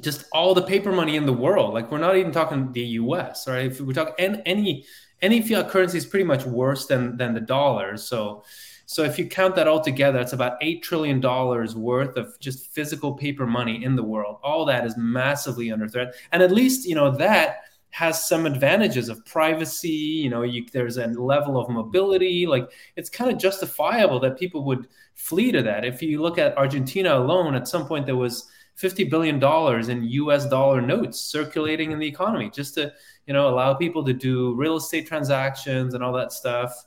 just 0.00 0.24
all 0.32 0.54
the 0.54 0.62
paper 0.62 0.92
money 0.92 1.16
in 1.16 1.26
the 1.26 1.32
world. 1.32 1.74
Like 1.74 1.90
we're 1.90 1.98
not 1.98 2.16
even 2.16 2.32
talking 2.32 2.72
the 2.72 2.80
US, 2.80 3.48
right? 3.48 3.66
If 3.66 3.80
we 3.80 3.94
talk 3.94 4.14
any 4.18 4.42
any, 4.46 4.84
any 5.22 5.42
fiat 5.42 5.68
currency 5.68 5.98
is 5.98 6.06
pretty 6.06 6.24
much 6.24 6.44
worse 6.44 6.86
than 6.86 7.16
than 7.16 7.34
the 7.34 7.40
dollar. 7.40 7.96
So 7.96 8.44
so 8.86 9.02
if 9.02 9.18
you 9.18 9.28
count 9.28 9.54
that 9.56 9.68
all 9.68 9.82
together, 9.82 10.18
it's 10.18 10.32
about 10.32 10.56
eight 10.62 10.82
trillion 10.82 11.20
dollars 11.20 11.76
worth 11.76 12.16
of 12.16 12.38
just 12.40 12.72
physical 12.72 13.14
paper 13.14 13.46
money 13.46 13.84
in 13.84 13.96
the 13.96 14.02
world. 14.02 14.38
All 14.42 14.64
that 14.64 14.86
is 14.86 14.96
massively 14.96 15.70
under 15.70 15.88
threat. 15.88 16.14
And 16.32 16.42
at 16.42 16.52
least, 16.52 16.88
you 16.88 16.94
know, 16.94 17.10
that 17.16 17.58
has 17.90 18.28
some 18.28 18.46
advantages 18.46 19.08
of 19.08 19.24
privacy 19.24 19.88
you 19.88 20.28
know 20.28 20.42
you, 20.42 20.64
there's 20.72 20.98
a 20.98 21.06
level 21.06 21.58
of 21.58 21.70
mobility 21.70 22.46
like 22.46 22.70
it's 22.96 23.08
kind 23.08 23.30
of 23.30 23.38
justifiable 23.38 24.20
that 24.20 24.38
people 24.38 24.62
would 24.62 24.86
flee 25.14 25.50
to 25.50 25.62
that 25.62 25.84
if 25.84 26.02
you 26.02 26.20
look 26.20 26.38
at 26.38 26.56
argentina 26.58 27.16
alone 27.16 27.54
at 27.54 27.66
some 27.66 27.86
point 27.86 28.04
there 28.04 28.14
was 28.14 28.50
50 28.78 29.04
billion 29.04 29.38
dollars 29.40 29.88
in 29.88 30.04
us 30.04 30.46
dollar 30.46 30.80
notes 30.80 31.20
circulating 31.20 31.90
in 31.90 31.98
the 31.98 32.06
economy 32.06 32.48
just 32.48 32.74
to 32.74 32.92
you 33.26 33.34
know 33.34 33.48
allow 33.48 33.74
people 33.74 34.04
to 34.04 34.12
do 34.12 34.54
real 34.54 34.76
estate 34.76 35.06
transactions 35.06 35.94
and 35.94 36.04
all 36.04 36.12
that 36.12 36.32
stuff 36.32 36.84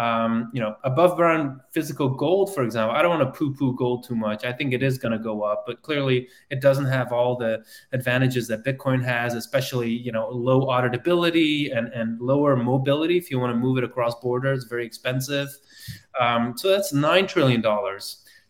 um, 0.00 0.50
you 0.54 0.60
know, 0.60 0.76
above 0.84 1.16
ground 1.16 1.60
physical 1.72 2.08
gold, 2.08 2.54
for 2.54 2.62
example, 2.62 2.96
I 2.96 3.02
don't 3.02 3.18
want 3.18 3.34
to 3.34 3.38
poo 3.38 3.52
poo 3.52 3.76
gold 3.76 4.02
too 4.02 4.16
much. 4.16 4.46
I 4.46 4.52
think 4.52 4.72
it 4.72 4.82
is 4.82 4.96
going 4.96 5.12
to 5.12 5.18
go 5.18 5.42
up, 5.42 5.64
but 5.66 5.82
clearly 5.82 6.28
it 6.48 6.62
doesn't 6.62 6.86
have 6.86 7.12
all 7.12 7.36
the 7.36 7.62
advantages 7.92 8.48
that 8.48 8.64
Bitcoin 8.64 9.04
has, 9.04 9.34
especially, 9.34 9.90
you 9.90 10.10
know, 10.10 10.30
low 10.30 10.68
auditability 10.68 11.76
and, 11.76 11.88
and 11.88 12.18
lower 12.18 12.56
mobility. 12.56 13.18
If 13.18 13.30
you 13.30 13.38
want 13.38 13.52
to 13.52 13.58
move 13.58 13.76
it 13.76 13.84
across 13.84 14.14
borders, 14.20 14.64
very 14.64 14.86
expensive. 14.86 15.48
Um, 16.18 16.56
so 16.56 16.70
that's 16.70 16.94
$9 16.94 17.28
trillion. 17.28 17.62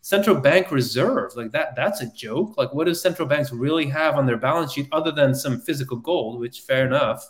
Central 0.03 0.35
bank 0.35 0.71
reserve, 0.71 1.35
like 1.35 1.51
that, 1.51 1.75
that's 1.75 2.01
a 2.01 2.11
joke. 2.11 2.57
Like, 2.57 2.73
what 2.73 2.87
do 2.87 2.93
central 2.93 3.27
banks 3.27 3.51
really 3.51 3.85
have 3.87 4.15
on 4.15 4.25
their 4.25 4.37
balance 4.37 4.73
sheet 4.73 4.87
other 4.91 5.11
than 5.11 5.35
some 5.35 5.61
physical 5.61 5.97
gold, 5.97 6.39
which 6.39 6.61
fair 6.61 6.87
enough? 6.87 7.29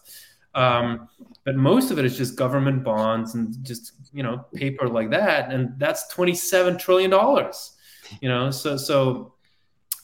Um, 0.55 1.09
but 1.43 1.55
most 1.55 1.91
of 1.91 1.99
it 1.99 2.05
is 2.05 2.17
just 2.17 2.35
government 2.35 2.83
bonds 2.83 3.35
and 3.35 3.55
just 3.63 3.93
you 4.13 4.23
know 4.23 4.45
paper 4.53 4.87
like 4.87 5.09
that, 5.11 5.51
and 5.51 5.77
that's 5.77 6.07
twenty 6.07 6.35
seven 6.35 6.77
trillion 6.77 7.09
dollars. 7.09 7.73
You 8.21 8.29
know, 8.29 8.51
so 8.51 8.77
so, 8.77 9.33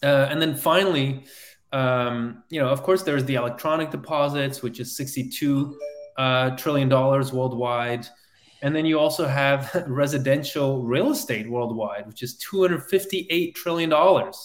uh, 0.03 0.27
and 0.29 0.41
then 0.41 0.55
finally, 0.55 1.25
um, 1.73 2.43
you 2.49 2.59
know, 2.59 2.69
of 2.69 2.83
course, 2.83 3.03
there's 3.03 3.25
the 3.25 3.35
electronic 3.35 3.91
deposits, 3.91 4.61
which 4.61 4.79
is 4.79 4.95
sixty 4.95 5.29
two 5.29 5.77
uh, 6.17 6.51
trillion 6.51 6.89
dollars 6.89 7.33
worldwide. 7.33 8.07
And 8.61 8.75
then 8.75 8.85
you 8.85 8.99
also 8.99 9.27
have 9.27 9.83
residential 9.87 10.83
real 10.83 11.11
estate 11.11 11.49
worldwide, 11.49 12.07
which 12.07 12.23
is 12.23 12.37
$258 12.51 13.55
trillion. 13.55 13.89
Because 13.89 14.41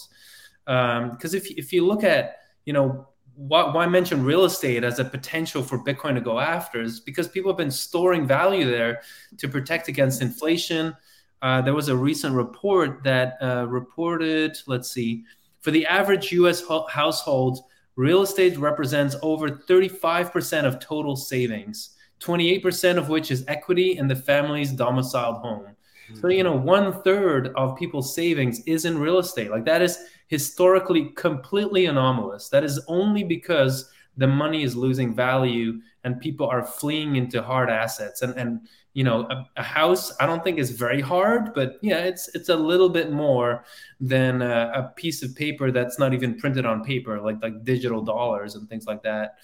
um, 0.67 1.17
if, 1.21 1.49
if 1.51 1.73
you 1.73 1.85
look 1.85 2.03
at, 2.03 2.37
you 2.65 2.73
know, 2.73 3.07
why, 3.35 3.63
why 3.73 3.87
mention 3.87 4.23
real 4.23 4.45
estate 4.45 4.83
as 4.83 4.99
a 4.99 5.05
potential 5.05 5.63
for 5.63 5.83
Bitcoin 5.83 6.13
to 6.13 6.21
go 6.21 6.39
after 6.39 6.81
is 6.81 6.99
because 6.99 7.27
people 7.27 7.51
have 7.51 7.57
been 7.57 7.71
storing 7.71 8.27
value 8.27 8.69
there 8.69 9.01
to 9.37 9.47
protect 9.47 9.87
against 9.87 10.21
inflation. 10.21 10.95
Uh, 11.41 11.61
there 11.61 11.73
was 11.73 11.89
a 11.89 11.95
recent 11.95 12.35
report 12.35 13.03
that 13.03 13.37
uh, 13.41 13.65
reported, 13.67 14.57
let's 14.67 14.91
see, 14.91 15.23
for 15.61 15.71
the 15.71 15.85
average 15.87 16.31
US 16.31 16.61
ho- 16.61 16.87
household, 16.87 17.59
real 17.95 18.21
estate 18.21 18.57
represents 18.57 19.15
over 19.21 19.49
35% 19.49 20.65
of 20.65 20.79
total 20.79 21.15
savings, 21.15 21.95
28% 22.23 22.97
of 22.97 23.09
which 23.09 23.31
is 23.31 23.43
equity 23.47 23.97
in 23.97 24.07
the 24.07 24.15
family's 24.15 24.71
domiciled 24.71 25.37
home. 25.37 25.75
So, 26.15 26.21
hmm. 26.21 26.31
you 26.31 26.43
know, 26.43 26.55
one 26.55 27.01
third 27.03 27.53
of 27.55 27.77
people's 27.77 28.15
savings 28.15 28.61
is 28.61 28.85
in 28.85 28.97
real 28.97 29.19
estate. 29.19 29.51
Like 29.51 29.65
that 29.65 29.81
is 29.81 29.97
historically 30.27 31.09
completely 31.15 31.85
anomalous. 31.85 32.49
That 32.49 32.63
is 32.63 32.83
only 32.87 33.23
because 33.23 33.89
the 34.17 34.27
money 34.27 34.63
is 34.63 34.75
losing 34.75 35.13
value 35.13 35.79
and 36.03 36.19
people 36.19 36.47
are 36.47 36.63
fleeing 36.63 37.15
into 37.15 37.41
hard 37.41 37.69
assets. 37.69 38.21
And, 38.21 38.35
and 38.37 38.67
you 38.93 39.03
know, 39.03 39.21
a, 39.29 39.49
a 39.57 39.63
house, 39.63 40.15
I 40.19 40.27
don't 40.27 40.43
think 40.43 40.59
is 40.59 40.71
very 40.71 41.01
hard, 41.01 41.53
but 41.53 41.79
yeah, 41.81 41.99
it's 41.99 42.29
it's 42.35 42.49
a 42.49 42.55
little 42.55 42.89
bit 42.89 43.11
more 43.11 43.65
than 43.99 44.41
a, 44.43 44.71
a 44.75 44.93
piece 44.95 45.23
of 45.23 45.35
paper 45.35 45.71
that's 45.71 45.97
not 45.97 46.13
even 46.13 46.37
printed 46.37 46.65
on 46.65 46.83
paper, 46.83 47.19
like 47.19 47.41
like 47.41 47.63
digital 47.63 48.01
dollars 48.01 48.53
and 48.53 48.69
things 48.69 48.85
like 48.85 49.01
that. 49.03 49.37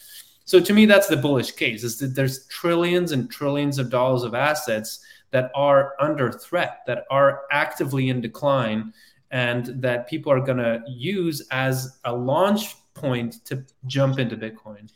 So 0.49 0.59
to 0.59 0.73
me, 0.73 0.87
that's 0.87 1.05
the 1.05 1.15
bullish 1.15 1.51
case: 1.51 1.83
is 1.83 1.99
that 1.99 2.15
there's 2.15 2.47
trillions 2.47 3.11
and 3.11 3.29
trillions 3.29 3.77
of 3.77 3.91
dollars 3.91 4.23
of 4.23 4.33
assets 4.33 4.99
that 5.29 5.51
are 5.53 5.93
under 5.99 6.31
threat, 6.31 6.79
that 6.87 7.05
are 7.11 7.41
actively 7.51 8.09
in 8.09 8.19
decline, 8.19 8.91
and 9.29 9.67
that 9.79 10.09
people 10.09 10.31
are 10.31 10.39
going 10.39 10.57
to 10.57 10.81
use 10.87 11.47
as 11.51 11.99
a 12.05 12.11
launch 12.11 12.75
point 12.95 13.45
to 13.45 13.63
jump 13.85 14.17
into 14.17 14.35
Bitcoin. 14.35 14.89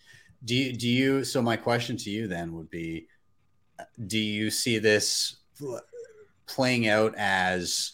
Do 0.43 0.55
you, 0.55 0.73
do 0.73 0.89
you? 0.89 1.23
So 1.23 1.39
my 1.39 1.55
question 1.55 1.97
to 1.97 2.09
you 2.09 2.27
then 2.27 2.55
would 2.55 2.71
be: 2.71 3.05
Do 4.07 4.17
you 4.17 4.49
see 4.49 4.79
this 4.79 5.35
playing 6.47 6.87
out 6.87 7.13
as 7.15 7.91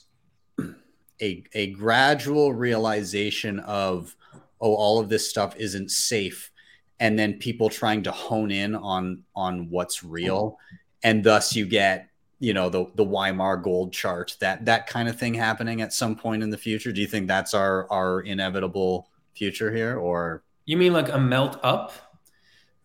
a 1.22 1.44
a 1.54 1.72
gradual 1.72 2.54
realization 2.54 3.60
of 3.60 4.16
oh, 4.62 4.76
all 4.76 4.98
of 4.98 5.10
this 5.10 5.30
stuff 5.30 5.58
isn't 5.58 5.92
safe, 5.92 6.52
and 7.00 7.18
then 7.18 7.34
people 7.36 7.70
trying 7.70 8.04
to 8.04 8.12
hone 8.12 8.52
in 8.52 8.76
on 8.76 9.24
on 9.36 9.70
what's 9.70 10.04
real, 10.04 10.52
mm-hmm. 10.52 10.76
and 11.04 11.24
thus 11.24 11.56
you 11.56 11.66
get 11.66 12.10
you 12.40 12.54
know 12.54 12.70
the 12.70 12.86
the 12.96 13.04
Weimar 13.04 13.58
gold 13.58 13.94
chart 13.94 14.36
that 14.40 14.66
that 14.66 14.88
kind 14.88 15.10
of 15.10 15.20
thing 15.20 15.34
happening 15.34 15.82
at 15.82 15.94
some 15.94 16.16
point 16.16 16.44
in 16.44 16.50
the 16.50 16.58
future? 16.58 16.92
Do 16.92 17.02
you 17.02 17.08
think 17.08 17.28
that's 17.28 17.54
our 17.54 17.90
our 17.92 18.22
inevitable 18.22 19.10
future 19.34 19.74
here, 19.74 19.98
or 19.98 20.44
you 20.66 20.78
mean 20.78 20.94
like 20.94 21.10
a 21.10 21.20
melt 21.20 21.60
up? 21.64 21.94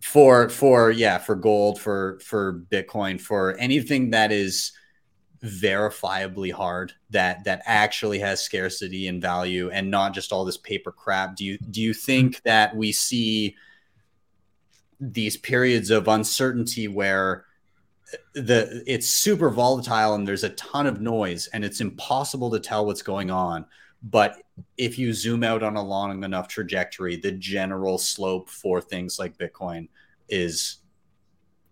For 0.01 0.51
for 0.51 0.91
yeah 0.91 1.19
for 1.19 1.35
gold 1.35 1.81
for 1.81 2.19
for 2.23 2.65
Bitcoin 2.71 3.19
for 3.19 3.57
anything 3.57 4.11
that 4.11 4.33
is 4.33 4.73
verifiably 5.45 6.53
hard 6.53 6.93
that 7.11 7.45
that 7.45 7.63
actually 7.67 8.19
has 8.19 8.43
scarcity 8.43 9.09
and 9.09 9.21
value 9.21 9.71
and 9.71 9.91
not 9.91 10.15
just 10.15 10.33
all 10.33 10.45
this 10.45 10.57
paper 10.57 10.91
crap 10.91 11.37
do 11.37 11.45
you 11.45 11.59
do 11.71 11.83
you 11.83 11.93
think 11.93 12.41
that 12.45 12.75
we 12.75 12.91
see 12.91 13.55
these 15.13 15.37
periods 15.37 15.91
of 15.91 16.09
uncertainty 16.09 16.89
where 16.89 17.45
the 18.35 18.83
it's 18.87 19.09
super 19.09 19.51
volatile 19.51 20.15
and 20.15 20.27
there's 20.27 20.45
a 20.45 20.51
ton 20.51 20.87
of 20.87 21.01
noise 21.01 21.49
and 21.49 21.65
it's 21.65 21.81
impossible 21.81 22.51
to 22.51 22.61
tell 22.61 22.87
what's 22.87 23.03
going 23.03 23.31
on. 23.31 23.67
But 24.03 24.43
if 24.77 24.99
you 24.99 25.13
zoom 25.13 25.43
out 25.43 25.63
on 25.63 25.77
a 25.77 25.83
long 25.83 26.23
enough 26.23 26.49
trajectory 26.49 27.17
the 27.17 27.33
general 27.33 27.99
slope 27.99 28.49
for 28.49 28.81
things 28.81 29.19
like 29.19 29.39
bitcoin 29.39 29.89
is 30.29 30.79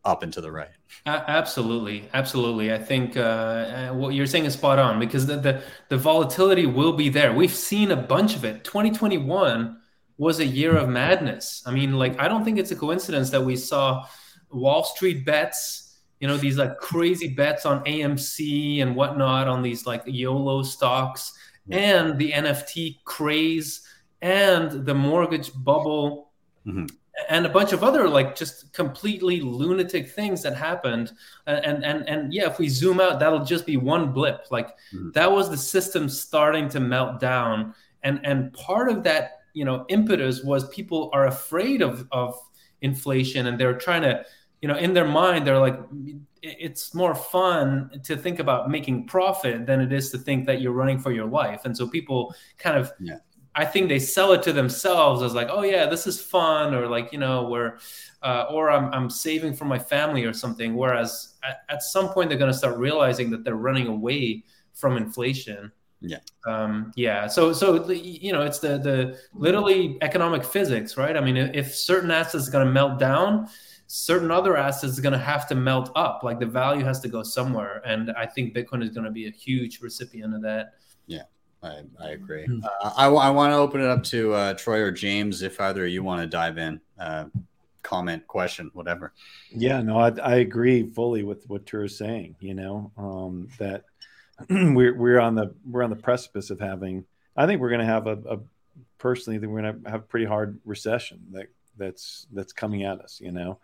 up 0.05 0.23
and 0.23 0.33
to 0.33 0.41
the 0.41 0.51
right. 0.51 0.71
Absolutely. 1.07 2.09
Absolutely. 2.13 2.73
I 2.73 2.79
think 2.79 3.17
uh, 3.17 3.21
uh, 3.21 3.95
what 3.95 4.15
you're 4.15 4.27
saying 4.27 4.47
is 4.47 4.55
spot 4.55 4.79
on 4.79 4.99
because 4.99 5.27
the, 5.27 5.37
the 5.37 5.63
the 5.89 5.97
volatility 5.97 6.67
will 6.67 6.93
be 6.93 7.09
there. 7.09 7.33
We've 7.33 7.55
seen 7.55 7.93
a 7.93 7.97
bunch 7.97 8.35
of 8.35 8.45
it. 8.45 8.65
2021 8.65 9.79
was 10.23 10.39
a 10.39 10.47
year 10.47 10.77
of 10.77 10.89
madness 10.89 11.63
i 11.67 11.71
mean 11.71 11.93
like 12.03 12.19
i 12.21 12.27
don't 12.29 12.45
think 12.45 12.59
it's 12.59 12.71
a 12.71 12.77
coincidence 12.77 13.31
that 13.31 13.43
we 13.43 13.57
saw 13.57 14.05
wall 14.51 14.85
street 14.85 15.25
bets 15.27 15.83
you 16.23 16.29
know 16.29 16.37
these 16.37 16.57
like 16.57 16.79
crazy 16.79 17.29
bets 17.29 17.67
on 17.67 17.85
AMC 17.85 18.81
and 18.81 18.95
whatnot 18.95 19.49
on 19.49 19.61
these 19.61 19.87
like 19.87 20.05
YOLO 20.07 20.63
stocks 20.63 21.33
yeah. 21.67 21.79
and 21.79 22.17
the 22.17 22.31
NFT 22.31 23.03
craze 23.05 23.85
and 24.23 24.87
the 24.87 24.95
mortgage 24.95 25.51
bubble 25.53 26.31
mm-hmm. 26.65 26.87
and 27.29 27.45
a 27.45 27.49
bunch 27.49 27.73
of 27.73 27.83
other 27.83 28.09
like 28.09 28.37
just 28.37 28.73
completely 28.73 29.41
lunatic 29.41 30.11
things 30.11 30.43
that 30.45 30.55
happened 30.55 31.11
and 31.49 31.85
and 31.85 32.09
and 32.09 32.33
yeah 32.33 32.47
if 32.47 32.57
we 32.61 32.69
zoom 32.69 33.01
out 33.01 33.19
that'll 33.19 33.45
just 33.45 33.67
be 33.67 33.77
one 33.77 34.13
blip 34.13 34.47
like 34.53 34.69
mm-hmm. 34.95 35.11
that 35.11 35.31
was 35.31 35.51
the 35.51 35.57
system 35.57 36.09
starting 36.09 36.69
to 36.69 36.79
melt 36.79 37.19
down 37.19 37.75
and 38.05 38.21
and 38.25 38.53
part 38.53 38.89
of 38.89 39.03
that 39.03 39.42
you 39.53 39.65
know 39.65 39.85
impetus 39.89 40.43
was 40.43 40.69
people 40.69 41.11
are 41.13 41.27
afraid 41.27 41.83
of 41.83 42.07
of 42.13 42.39
inflation 42.81 43.47
and 43.47 43.59
they're 43.59 43.79
trying 43.79 44.03
to 44.03 44.25
you 44.61 44.69
know 44.69 44.77
in 44.77 44.93
their 44.93 45.07
mind 45.07 45.47
they're 45.47 45.59
like 45.59 45.79
it's 46.43 46.93
more 46.95 47.15
fun 47.15 47.89
to 48.03 48.17
think 48.17 48.41
about 48.41 48.69
making 48.69 49.07
profit 49.07 49.65
than 49.65 49.81
it 49.81 49.93
is 49.93 50.11
to 50.11 50.19
think 50.19 50.45
that 50.45 50.61
you're 50.61 50.73
running 50.73 50.99
for 50.99 51.13
your 51.13 51.27
life. 51.27 51.65
And 51.65 51.77
so 51.77 51.87
people 51.87 52.35
kind 52.59 52.77
of 52.77 52.93
yeah. 52.99 53.19
i 53.55 53.65
think 53.65 53.89
they 53.89 53.99
sell 54.01 54.33
it 54.33 54.43
to 54.43 54.53
themselves 54.53 55.23
as 55.23 55.35
like 55.35 55.49
oh 55.51 55.63
yeah 55.63 55.87
this 55.87 56.07
is 56.07 56.21
fun 56.21 56.75
or 56.75 56.89
like 56.89 57.13
you 57.13 57.19
know 57.19 57.45
where 57.45 57.79
uh, 58.23 58.47
or 58.51 58.71
I'm, 58.71 58.93
I'm 58.95 59.11
saving 59.11 59.55
for 59.55 59.65
my 59.65 59.79
family 59.79 60.25
or 60.25 60.33
something. 60.33 60.75
Whereas 60.75 61.35
at, 61.43 61.63
at 61.69 61.83
some 61.83 62.09
point 62.11 62.29
they're 62.29 62.39
going 62.39 62.53
to 62.53 62.57
start 62.57 62.79
realizing 62.79 63.31
that 63.31 63.45
they're 63.45 63.57
running 63.57 63.89
away 63.89 64.45
from 64.75 64.97
inflation 64.97 65.73
yeah. 66.03 66.19
Um, 66.47 66.93
yeah. 66.97 67.27
So, 67.27 67.53
so 67.53 67.91
you 67.91 68.33
know, 68.33 68.43
it's 68.43 68.59
the 68.59 68.79
the 68.79 69.19
literally 69.33 69.99
economic 70.03 70.45
physics, 70.45 70.97
right? 70.97 71.17
I 71.17 71.21
mean, 71.21 71.37
if 71.37 71.75
certain 71.75 72.11
assets 72.11 72.49
are 72.49 72.51
going 72.51 72.67
to 72.67 72.73
melt 72.73 72.99
down, 72.99 73.49
certain 73.87 74.31
other 74.31 74.57
assets 74.57 74.99
are 74.99 75.03
going 75.03 75.13
to 75.13 75.19
have 75.19 75.49
to 75.49 75.55
melt 75.55 75.91
up. 75.97 76.23
Like 76.23 76.39
the 76.41 76.47
value 76.47 76.85
has 76.85 77.01
to 77.01 77.09
go 77.09 77.23
somewhere, 77.23 77.81
and 77.87 78.11
I 78.13 78.27
think 78.27 78.55
Bitcoin 78.55 78.83
is 78.83 78.91
going 78.91 79.05
to 79.05 79.11
be 79.11 79.27
a 79.29 79.31
huge 79.31 79.81
recipient 79.81 80.35
of 80.35 80.43
that. 80.43 80.75
Yeah. 81.07 81.23
I, 81.63 81.83
I 82.01 82.09
agree. 82.11 82.45
Mm-hmm. 82.47 82.65
Uh, 82.65 82.93
I, 82.97 83.07
I 83.07 83.31
want 83.31 83.53
to 83.53 83.57
open 83.57 83.81
it 83.81 83.87
up 83.87 84.03
to 84.05 84.33
uh, 84.33 84.55
Troy 84.55 84.81
or 84.81 84.91
James 84.91 85.43
if 85.43 85.61
either 85.61 85.87
you 85.87 86.03
want 86.03 86.21
to 86.21 86.27
dive 86.27 86.59
in, 86.59 86.81
uh, 86.99 87.27
comment, 87.85 88.27
question, 88.27 88.69
whatever. 88.75 89.13
Yeah, 89.51 89.81
no, 89.81 89.97
I, 89.97 90.09
I 90.21 90.35
agree 90.37 90.91
fully 90.91 91.23
with 91.23 91.49
what 91.49 91.65
Tuur 91.65 91.85
is 91.85 91.97
saying. 91.97 92.35
You 92.41 92.55
know, 92.55 92.91
um, 92.97 93.49
that 93.61 93.85
we're 94.51 94.95
we're 94.95 95.21
on 95.21 95.35
the 95.35 95.55
we're 95.69 95.83
on 95.83 95.91
the 95.91 95.97
precipice 95.97 96.51
of 96.51 96.61
having. 96.61 97.05
I 97.37 97.47
think 97.47 97.61
we're 97.61 97.71
going 97.71 97.81
to 97.81 97.87
have 97.87 98.07
a, 98.07 98.19
a 98.29 98.39
personally. 98.99 99.39
think 99.39 99.53
we're 99.53 99.63
going 99.63 99.83
to 99.83 99.91
have 99.91 100.01
a 100.01 100.05
pretty 100.05 100.27
hard 100.27 100.59
recession 100.65 101.21
that 101.33 101.47
that's 101.77 102.27
that's 102.33 102.53
coming 102.53 102.85
at 102.85 103.01
us. 103.01 103.21
You 103.21 103.33
know, 103.33 103.59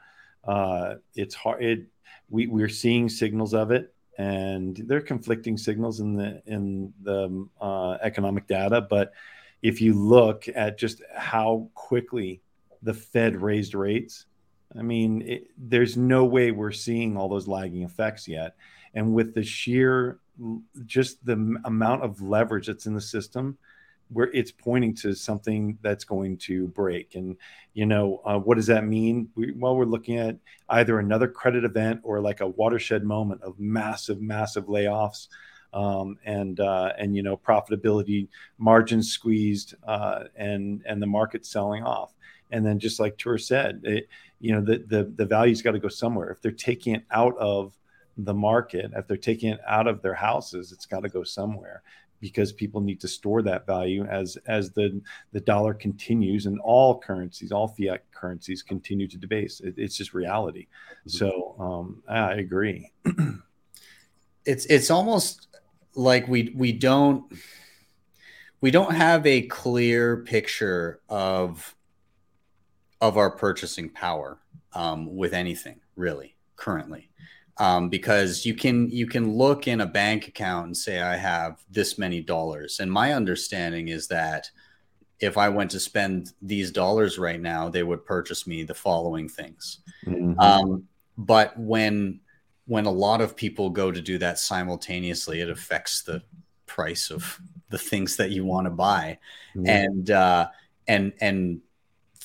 uh, 0.45 0.97
it's 1.15 1.35
hard. 1.35 1.63
It 1.63 1.87
we 2.31 2.47
we're 2.47 2.69
seeing 2.69 3.09
signals 3.09 3.55
of 3.55 3.71
it, 3.71 3.95
and 4.19 4.77
they're 4.77 5.01
conflicting 5.01 5.57
signals 5.57 6.01
in 6.01 6.15
the 6.15 6.43
in 6.47 6.93
the 7.03 7.47
uh, 7.61 7.99
economic 8.03 8.47
data. 8.47 8.81
But 8.81 9.13
if 9.63 9.81
you 9.81 9.95
look 9.95 10.47
at 10.55 10.79
just 10.79 11.03
how 11.15 11.69
quickly 11.75 12.41
the 12.83 12.95
Fed 12.95 13.41
raised 13.41 13.75
rates, 13.75 14.27
I 14.77 14.83
mean, 14.83 15.23
it, 15.23 15.51
there's 15.57 15.97
no 15.97 16.25
way 16.25 16.51
we're 16.51 16.73
seeing 16.73 17.17
all 17.17 17.29
those 17.29 17.49
lagging 17.49 17.83
effects 17.83 18.29
yet. 18.29 18.57
And 18.95 19.15
with 19.15 19.35
the 19.35 19.43
sheer 19.43 20.19
just 20.87 21.25
the 21.25 21.57
amount 21.65 22.03
of 22.03 22.21
leverage 22.21 22.67
that's 22.67 22.87
in 22.87 22.95
the 22.95 23.01
system 23.01 23.59
where 24.11 24.31
it's 24.33 24.51
pointing 24.51 24.95
to 24.95 25.15
something 25.15 25.79
that's 25.83 26.05
going 26.05 26.39
to 26.39 26.69
break. 26.69 27.15
And 27.15 27.37
you 27.75 27.87
know 27.87 28.21
uh, 28.25 28.39
what 28.39 28.57
does 28.57 28.67
that 28.67 28.85
mean? 28.85 29.29
We, 29.35 29.53
well 29.53 29.77
we're 29.77 29.85
looking 29.85 30.17
at 30.19 30.37
either 30.69 30.99
another 30.99 31.29
credit 31.29 31.65
event 31.65 32.01
or 32.03 32.21
like 32.21 32.41
a 32.41 32.49
watershed 32.49 33.05
moment 33.05 33.43
of 33.43 33.59
massive 33.59 34.21
massive 34.21 34.67
layoffs 34.67 35.29
um, 35.73 36.19
and 36.25 36.61
uh, 36.61 36.93
and 36.99 37.15
you 37.15 37.23
know 37.23 37.37
profitability 37.37 38.29
margins 38.59 39.13
squeezed 39.13 39.75
uh, 39.87 40.25
and 40.37 40.83
and 40.87 41.03
the 41.03 41.07
market 41.07 41.45
selling 41.45 41.85
off. 41.85 42.15
And 42.51 42.65
then 42.65 42.79
just 42.79 42.99
like 42.99 43.19
Tuur 43.19 43.41
said 43.41 43.83
it, 43.85 44.09
you 44.41 44.53
know 44.53 44.61
the 44.61 44.79
the, 44.87 45.13
the 45.15 45.27
value's 45.27 45.63
got 45.63 45.73
to 45.73 45.79
go 45.79 45.89
somewhere. 45.89 46.31
If 46.31 46.41
they're 46.41 46.53
taking 46.53 46.95
it 46.95 47.05
out 47.11 47.37
of 47.39 47.78
the 48.19 48.35
market, 48.35 48.91
if 48.97 49.07
they're 49.07 49.17
taking 49.17 49.51
it 49.51 49.61
out 49.67 49.87
of 49.87 50.03
their 50.03 50.15
houses, 50.15 50.73
it's 50.73 50.87
got 50.87 51.01
to 51.01 51.09
go 51.09 51.23
somewhere 51.23 51.83
because 52.21 52.53
people 52.53 52.81
need 52.81 53.01
to 53.01 53.09
store 53.09 53.43
that 53.43 53.65
value 53.65 54.05
as 54.05 54.37
as 54.47 54.73
the 54.73 55.01
the 55.33 55.41
dollar 55.41 55.73
continues 55.73 56.47
and 56.47 56.59
all 56.61 56.99
currencies, 56.99 57.53
all 57.53 57.69
fiat 57.69 58.03
currencies 58.13 58.63
continue 58.63 59.07
to 59.07 59.17
debase. 59.17 59.61
It, 59.61 59.75
it's 59.77 59.97
just 59.97 60.15
reality. 60.15 60.67
Mm-hmm. 61.07 61.11
So 61.11 61.55
um, 61.59 62.03
I 62.09 62.35
agree. 62.35 62.91
it's 64.45 64.67
it's 64.67 64.91
almost 64.91 65.47
like 65.95 66.27
we 66.27 66.53
we 66.57 66.73
don't 66.73 67.33
we 68.61 68.71
don't 68.71 68.95
have 68.95 69.25
a 69.27 69.43
clear 69.43 70.19
picture 70.19 71.01
of 71.09 71.77
of 73.01 73.17
our 73.17 73.31
purchasing 73.31 73.89
power 73.91 74.39
um, 74.73 75.17
with 75.17 75.33
anything 75.33 75.81
really 75.95 76.35
currently 76.57 77.09
um, 77.59 77.89
because 77.89 78.47
you 78.47 78.55
can 78.55 78.89
you 78.91 79.07
can 79.07 79.35
look 79.35 79.67
in 79.67 79.81
a 79.81 79.87
bank 79.87 80.29
account 80.29 80.67
and 80.67 80.77
say 80.77 81.01
I 81.01 81.17
have 81.17 81.63
this 81.71 81.99
many 81.99 82.21
dollars, 82.21 82.81
and 82.81 82.91
my 82.91 83.13
understanding 83.13 83.89
is 83.89 84.09
that 84.09 84.51
if 85.21 85.37
I 85.37 85.49
went 85.49 85.73
to 85.73 85.81
spend 85.81 86.33
these 86.41 86.71
dollars 86.71 87.19
right 87.19 87.41
now, 87.41 87.69
they 87.69 87.83
would 87.83 88.05
purchase 88.05 88.47
me 88.47 88.63
the 88.63 88.75
following 88.75 89.29
things. 89.29 89.81
Mm-hmm. 90.07 90.39
Um, 90.39 90.89
but 91.17 91.59
when 91.59 92.21
when 92.67 92.85
a 92.85 92.91
lot 92.91 93.21
of 93.21 93.35
people 93.35 93.71
go 93.71 93.91
to 93.91 94.01
do 94.01 94.19
that 94.19 94.39
simultaneously, 94.39 95.41
it 95.41 95.51
affects 95.51 96.03
the 96.03 96.23
price 96.67 97.11
of 97.11 97.41
the 97.71 97.79
things 97.79 98.17
that 98.17 98.31
you 98.31 98.45
want 98.45 98.67
to 98.67 98.71
buy, 98.71 99.19
mm-hmm. 99.57 99.67
and 99.67 100.11
uh, 100.11 100.49
and 100.87 101.13
and 101.21 101.61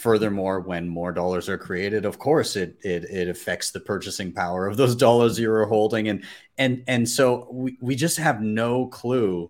furthermore 0.04 0.60
when 0.60 0.86
more 0.86 1.14
dollars 1.14 1.48
are 1.48 1.58
created 1.58 2.04
of 2.04 2.20
course 2.20 2.58
it, 2.58 2.78
it 2.82 3.06
it 3.06 3.30
affects 3.30 3.72
the 3.72 3.80
purchasing 3.80 4.34
power 4.34 4.68
of 4.68 4.76
those 4.76 4.96
dollars 5.08 5.40
you're 5.40 5.66
holding 5.66 6.10
and 6.10 6.26
and 6.58 6.84
and 6.88 7.08
so 7.08 7.48
we, 7.50 7.78
we 7.80 7.96
just 7.96 8.18
have 8.18 8.42
no 8.42 8.86
clue 8.88 9.50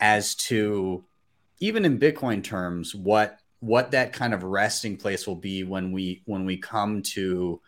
as 0.00 0.34
to 0.34 1.04
even 1.60 1.84
in 1.84 1.98
bitcoin 1.98 2.42
terms 2.42 2.94
what 2.94 3.40
what 3.60 3.90
that 3.90 4.14
kind 4.14 4.32
of 4.32 4.42
resting 4.42 4.96
place 4.96 5.26
will 5.26 5.36
be 5.36 5.64
when 5.64 5.92
we 5.92 6.22
when 6.24 6.46
we 6.46 6.56
come 6.56 7.02
to 7.02 7.60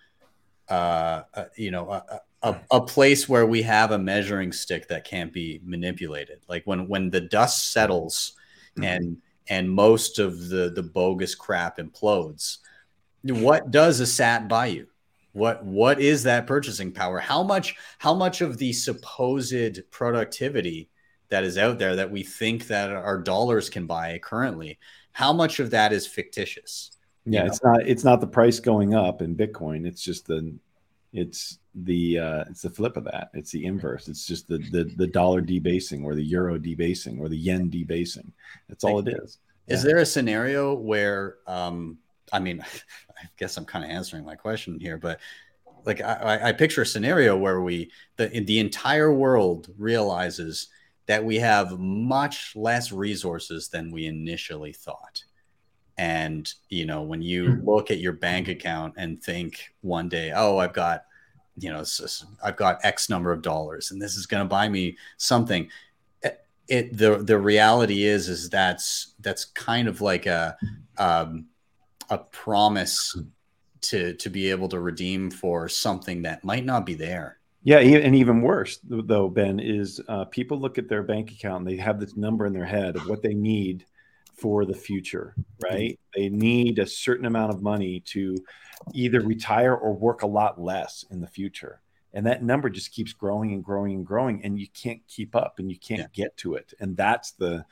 uh, 0.70 1.22
uh 1.34 1.44
you 1.55 1.70
know 1.70 1.90
a, 1.90 2.20
a, 2.42 2.57
a 2.70 2.80
place 2.80 3.28
where 3.28 3.44
we 3.44 3.61
have 3.61 3.90
a 3.90 3.98
measuring 3.98 4.53
stick 4.53 4.88
that 4.88 5.05
can't 5.05 5.34
be 5.34 5.61
manipulated 5.62 6.40
like 6.48 6.62
when 6.64 6.88
when 6.88 7.11
the 7.11 7.20
dust 7.20 7.72
settles 7.72 8.32
mm-hmm. 8.74 8.84
and 8.84 9.16
and 9.51 9.68
most 9.68 10.18
of 10.18 10.48
the 10.48 10.70
the 10.74 10.82
bogus 10.82 11.34
crap 11.34 11.76
implodes. 11.78 12.59
What 13.22 13.70
does 13.70 14.01
a 14.01 14.07
sat 14.07 14.48
buy 14.48 14.66
you? 14.66 14.86
What 15.32 15.64
what 15.64 16.01
is 16.01 16.22
that 16.22 16.46
purchasing 16.46 16.92
power? 16.92 17.18
How 17.18 17.42
much 17.42 17.76
how 17.98 18.14
much 18.14 18.40
of 18.40 18.57
the 18.57 18.72
supposed 18.72 19.90
productivity 19.90 20.88
that 21.28 21.44
is 21.44 21.59
out 21.59 21.78
there 21.78 21.96
that 21.96 22.11
we 22.11 22.22
think 22.22 22.68
that 22.68 22.90
our 22.90 23.18
dollars 23.18 23.68
can 23.68 23.86
buy 23.86 24.18
currently 24.18 24.78
how 25.12 25.32
much 25.32 25.61
of 25.61 25.70
that 25.70 25.92
is 25.92 26.07
fictitious? 26.07 26.92
Yeah 27.26 27.40
know? 27.40 27.46
it's 27.46 27.62
not 27.62 27.86
it's 27.86 28.05
not 28.05 28.20
the 28.20 28.26
price 28.26 28.61
going 28.61 28.94
up 28.94 29.20
in 29.20 29.36
bitcoin. 29.36 29.86
It's 29.86 30.03
just 30.03 30.26
the 30.26 30.55
it's 31.12 31.59
the 31.75 32.18
uh 32.18 32.45
it's 32.49 32.62
the 32.62 32.71
flip 32.71 32.97
of 32.97 33.05
that. 33.05 33.31
It's 33.35 33.53
the 33.53 33.64
inverse. 33.64 34.09
It's 34.09 34.27
just 34.27 34.49
the 34.49 34.59
the, 34.71 34.85
the 34.97 35.07
dollar 35.07 35.41
debasing 35.41 36.05
or 36.05 36.14
the 36.14 36.25
euro 36.25 36.59
debasing 36.59 37.21
or 37.21 37.29
the 37.29 37.37
yen 37.37 37.71
debasing. 37.71 38.33
That's 38.68 38.85
all 38.85 38.99
it 39.01 39.09
is. 39.09 39.39
is 39.68 39.83
there 39.83 39.99
a 39.99 40.07
scenario 40.07 40.75
where 40.75 41.37
um 41.47 41.99
i 42.33 42.39
mean 42.39 42.61
i 43.11 43.29
guess 43.37 43.57
i'm 43.57 43.64
kind 43.64 43.85
of 43.85 43.91
answering 43.91 44.25
my 44.25 44.35
question 44.35 44.81
here 44.81 44.99
but 44.99 45.21
like 45.85 46.01
I, 46.01 46.49
I 46.49 46.53
picture 46.53 46.83
a 46.83 46.87
scenario 46.87 47.37
where 47.37 47.61
we 47.61 47.91
the 48.16 48.29
the 48.29 48.59
entire 48.59 49.12
world 49.12 49.68
realizes 49.79 50.68
that 51.07 51.25
we 51.25 51.37
have 51.37 51.79
much 51.79 52.53
less 52.55 52.93
resources 52.93 53.68
than 53.68 53.91
we 53.91 54.07
initially 54.07 54.73
thought. 54.73 55.25
And 55.99 56.53
you 56.68 56.87
know 56.87 57.03
when 57.03 57.23
you 57.23 57.53
hmm. 57.53 57.68
look 57.68 57.91
at 57.91 57.99
your 57.99 58.12
bank 58.12 58.49
account 58.49 58.95
and 58.97 59.23
think 59.23 59.73
one 59.83 60.09
day 60.09 60.33
oh 60.35 60.57
i've 60.59 60.73
got 60.73 61.05
you 61.61 61.71
know 61.71 61.85
i've 62.43 62.57
got 62.57 62.79
x 62.85 63.09
number 63.09 63.33
of 63.33 63.43
dollars 63.43 63.91
and 63.91 64.01
this 64.01 64.17
is 64.17 64.27
going 64.27 64.43
to 64.43 64.49
buy 64.49 64.69
me 64.69 64.97
something 65.17 65.69
it 66.69 66.97
the 66.97 67.19
the 67.19 67.39
reality 67.39 68.05
is 68.05 68.29
is 68.29 68.49
that's 68.49 69.15
that's 69.21 69.45
kind 69.45 69.89
of 69.89 70.01
like 70.01 70.27
a 70.27 70.57
um, 70.99 71.47
a 72.09 72.19
promise 72.19 73.19
to 73.81 74.15
to 74.15 74.31
be 74.31 74.51
able 74.51 74.69
to 74.69 74.81
redeem 74.81 75.31
for 75.31 75.69
something 75.69 76.23
that 76.23 76.45
might 76.45 76.65
not 76.65 76.87
be 76.87 76.95
there 76.95 77.41
yeah, 77.63 77.79
and 77.79 78.17
even 78.17 78.41
worse 78.41 78.79
though, 78.83 79.29
Ben, 79.29 79.61
is 79.61 80.01
uh, 80.09 80.25
people 80.25 80.59
look 80.59 80.79
at 80.79 80.89
their 80.89 81.03
bank 81.03 81.31
account 81.31 81.61
and 81.61 81.69
they 81.69 81.77
have 81.83 82.01
this 82.01 82.17
number 82.17 82.47
in 82.47 82.55
their 82.55 82.65
head 82.65 82.97
of 82.97 83.07
what 83.07 83.23
they 83.23 83.35
need 83.35 83.85
for 84.33 84.65
the 84.65 84.75
future, 84.75 85.35
right? 85.63 85.99
Mm-hmm. 86.17 86.21
They 86.21 86.29
need 86.31 86.79
a 86.79 86.87
certain 86.87 87.27
amount 87.27 87.53
of 87.53 87.63
money 87.63 88.01
to 88.07 88.39
either 88.95 89.20
retire 89.20 89.74
or 89.74 89.93
work 89.95 90.22
a 90.22 90.26
lot 90.26 90.61
less 90.61 91.05
in 91.11 91.20
the 91.20 91.26
future. 91.26 91.81
and 92.12 92.26
that 92.26 92.43
number 92.43 92.68
just 92.68 92.93
keeps 92.93 93.12
growing 93.12 93.53
and 93.53 93.62
growing 93.62 93.95
and 93.95 94.07
growing 94.07 94.43
and 94.43 94.59
you 94.59 94.66
can't 94.74 95.01
keep 95.07 95.37
up 95.37 95.59
and 95.59 95.70
you 95.70 95.78
can't 95.78 96.01
yeah. 96.14 96.24
get 96.24 96.37
to 96.37 96.55
it 96.55 96.72
and 96.81 96.97
that's 96.97 97.33
the 97.33 97.64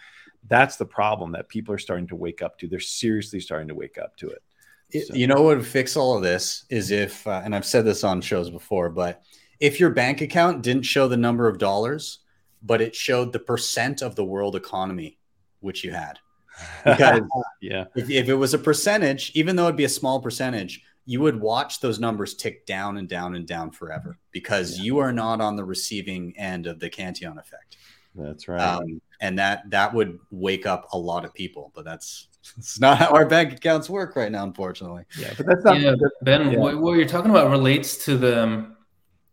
that's 0.47 0.77
the 0.77 0.87
problem 0.87 1.33
that 1.33 1.49
people 1.49 1.75
are 1.75 1.79
starting 1.79 2.07
to 2.07 2.17
wake 2.17 2.43
up 2.43 2.59
to 2.59 2.69
they're 2.69 2.81
seriously 2.81 3.41
starting 3.41 3.69
to 3.69 3.75
wake 3.75 3.99
up 3.99 4.17
to 4.17 4.29
it, 4.29 4.43
it 4.91 5.07
so. 5.09 5.15
you 5.15 5.27
know 5.27 5.43
what 5.43 5.57
would 5.57 5.67
fix 5.67 5.97
all 5.97 6.17
of 6.17 6.23
this 6.23 6.65
is 6.71 6.91
if 6.91 7.27
uh, 7.27 7.43
and 7.45 7.55
i've 7.55 7.67
said 7.67 7.85
this 7.85 8.05
on 8.05 8.21
shows 8.21 8.51
before 8.51 8.89
but 8.89 9.23
if 9.61 9.81
your 9.81 9.91
bank 9.91 10.21
account 10.21 10.63
didn't 10.63 10.85
show 10.85 11.09
the 11.09 11.17
number 11.17 11.49
of 11.49 11.59
dollars 11.59 12.21
but 12.63 12.81
it 12.81 12.95
showed 12.95 13.33
the 13.33 13.39
percent 13.39 14.03
of 14.03 14.15
the 14.15 14.25
world 14.25 14.55
economy 14.55 15.19
which 15.61 15.83
you 15.83 15.91
had 15.93 16.19
because 16.85 17.21
yeah 17.61 17.85
if, 17.97 18.09
if 18.11 18.29
it 18.29 18.35
was 18.35 18.55
a 18.55 18.59
percentage 18.59 19.33
even 19.35 19.57
though 19.57 19.65
it'd 19.65 19.77
be 19.77 19.85
a 19.85 19.89
small 19.89 20.21
percentage 20.21 20.83
you 21.09 21.23
would 21.23 21.41
watch 21.41 21.81
those 21.81 21.99
numbers 21.99 22.35
tick 22.35 22.67
down 22.67 22.99
and 22.99 23.09
down 23.09 23.35
and 23.35 23.47
down 23.47 23.71
forever 23.71 24.19
because 24.31 24.77
yeah. 24.77 24.85
you 24.85 24.99
are 24.99 25.11
not 25.11 25.41
on 25.41 25.57
the 25.57 25.65
receiving 25.65 26.37
end 26.37 26.67
of 26.67 26.79
the 26.81 26.91
Cantillon 26.91 27.39
effect. 27.39 27.79
That's 28.15 28.47
right. 28.47 28.61
Um, 28.61 29.01
and 29.23 29.39
that 29.39 29.71
that 29.71 29.95
would 29.95 30.19
wake 30.31 30.67
up 30.67 30.87
a 30.93 30.99
lot 30.99 31.25
of 31.25 31.33
people, 31.33 31.73
but 31.75 31.87
that's 31.87 32.29
it's 32.59 32.79
not 32.79 32.99
how 32.99 33.09
our 33.09 33.25
bank 33.25 33.55
accounts 33.55 33.89
work 33.89 34.17
right 34.17 34.31
now, 34.31 34.45
unfortunately. 34.45 35.05
Yeah, 35.19 35.33
but 35.35 35.47
that's 35.47 35.65
not 35.65 35.81
yeah, 35.81 35.95
Ben. 36.21 36.53
Yeah. 36.53 36.59
What, 36.59 36.79
what, 36.79 36.93
you're 36.93 37.09
talking 37.09 37.31
about 37.31 37.51
relates 37.51 38.05
to 38.05 38.19
the 38.19 38.43
um, 38.43 38.77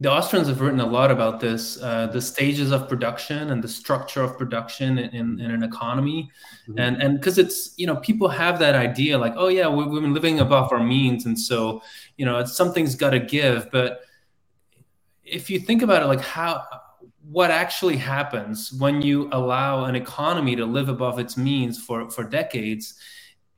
the 0.01 0.11
Austrians 0.11 0.49
have 0.49 0.59
written 0.59 0.81
a 0.81 0.85
lot 0.85 1.09
about 1.09 1.39
this, 1.39 1.81
uh, 1.81 2.07
the 2.07 2.21
stages 2.21 2.71
of 2.71 2.89
production 2.89 3.51
and 3.51 3.63
the 3.63 3.67
structure 3.67 4.21
of 4.21 4.37
production 4.37 4.97
in, 4.97 5.39
in, 5.39 5.51
an 5.51 5.63
economy, 5.63 6.29
mm-hmm. 6.67 6.77
and 6.77 7.01
and 7.01 7.17
because 7.17 7.37
it's 7.37 7.73
you 7.77 7.87
know 7.87 7.95
people 7.97 8.27
have 8.27 8.59
that 8.59 8.75
idea 8.75 9.17
like 9.17 9.33
oh 9.37 9.47
yeah 9.47 9.69
we've, 9.69 9.87
we've 9.87 10.01
been 10.01 10.13
living 10.13 10.41
above 10.41 10.71
our 10.73 10.83
means 10.83 11.25
and 11.25 11.39
so 11.39 11.81
you 12.17 12.25
know 12.25 12.43
something's 12.43 12.95
got 12.95 13.11
to 13.11 13.19
give, 13.19 13.71
but 13.71 14.01
if 15.23 15.49
you 15.49 15.59
think 15.59 15.81
about 15.81 16.03
it 16.03 16.07
like 16.07 16.21
how 16.21 16.61
what 17.31 17.49
actually 17.49 17.97
happens 17.97 18.73
when 18.73 19.01
you 19.01 19.29
allow 19.31 19.85
an 19.85 19.95
economy 19.95 20.55
to 20.57 20.65
live 20.65 20.89
above 20.89 21.19
its 21.19 21.37
means 21.37 21.81
for 21.81 22.09
for 22.09 22.25
decades 22.25 22.95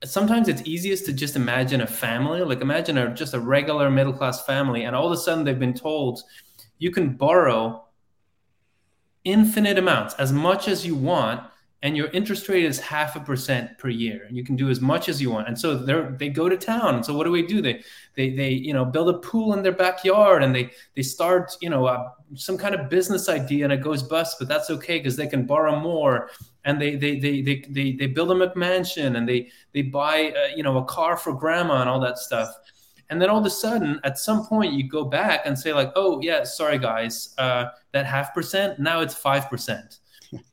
sometimes 0.03 0.47
it's 0.47 0.61
easiest 0.65 1.05
to 1.05 1.13
just 1.13 1.35
imagine 1.35 1.81
a 1.81 1.87
family 1.87 2.41
like 2.41 2.61
imagine 2.61 2.97
a 2.97 3.13
just 3.13 3.33
a 3.33 3.39
regular 3.39 3.89
middle 3.89 4.13
class 4.13 4.45
family 4.45 4.83
and 4.83 4.95
all 4.95 5.07
of 5.07 5.11
a 5.11 5.17
sudden 5.17 5.43
they've 5.43 5.59
been 5.59 5.73
told 5.73 6.21
you 6.77 6.91
can 6.91 7.15
borrow 7.15 7.83
infinite 9.23 9.77
amounts 9.77 10.13
as 10.15 10.31
much 10.31 10.67
as 10.67 10.85
you 10.85 10.95
want 10.95 11.41
and 11.83 11.95
your 11.95 12.07
interest 12.07 12.49
rate 12.49 12.65
is 12.65 12.79
half 12.79 13.15
a 13.15 13.19
percent 13.19 13.77
per 13.77 13.89
year 13.89 14.25
and 14.27 14.35
you 14.35 14.43
can 14.43 14.55
do 14.55 14.69
as 14.69 14.81
much 14.81 15.09
as 15.09 15.21
you 15.21 15.29
want. 15.29 15.47
And 15.47 15.57
so 15.57 15.75
they 15.75 16.01
they 16.17 16.29
go 16.29 16.49
to 16.49 16.57
town. 16.57 16.95
And 16.95 17.05
so 17.05 17.13
what 17.15 17.25
do 17.25 17.31
we 17.31 17.45
do? 17.45 17.61
They 17.61 17.83
they 18.15 18.31
they 18.31 18.49
you 18.49 18.73
know 18.73 18.83
build 18.83 19.09
a 19.09 19.19
pool 19.19 19.53
in 19.53 19.61
their 19.61 19.71
backyard 19.71 20.41
and 20.41 20.55
they 20.55 20.71
they 20.95 21.03
start 21.03 21.55
you 21.61 21.69
know 21.69 21.85
uh, 21.85 22.09
some 22.33 22.57
kind 22.57 22.73
of 22.73 22.89
business 22.89 23.29
idea 23.29 23.63
and 23.63 23.71
it 23.71 23.81
goes 23.81 24.01
bust 24.01 24.37
but 24.39 24.47
that's 24.47 24.71
okay 24.71 24.97
because 24.97 25.15
they 25.15 25.27
can 25.27 25.45
borrow 25.45 25.79
more. 25.79 26.31
And 26.65 26.81
they 26.81 26.95
they 26.95 27.19
they 27.19 27.41
they 27.41 27.63
they, 27.69 27.91
they 27.91 28.07
build 28.07 28.31
a 28.31 28.55
mansion 28.55 29.15
and 29.15 29.29
they 29.29 29.49
they 29.73 29.83
buy 29.83 30.33
uh, 30.35 30.55
you 30.55 30.63
know 30.63 30.77
a 30.77 30.85
car 30.85 31.15
for 31.15 31.33
grandma 31.33 31.81
and 31.81 31.89
all 31.89 31.99
that 31.99 32.17
stuff. 32.17 32.49
And 33.09 33.21
then 33.21 33.29
all 33.29 33.39
of 33.39 33.45
a 33.45 33.51
sudden 33.51 34.01
at 34.03 34.17
some 34.17 34.47
point 34.47 34.73
you 34.73 34.89
go 34.89 35.05
back 35.05 35.41
and 35.45 35.57
say 35.57 35.73
like 35.73 35.91
oh 35.95 36.21
yeah 36.23 36.43
sorry 36.43 36.79
guys 36.79 37.35
uh, 37.37 37.65
that 37.91 38.07
half 38.07 38.33
percent 38.33 38.79
now 38.79 39.01
it's 39.01 39.13
five 39.13 39.47
percent 39.47 39.99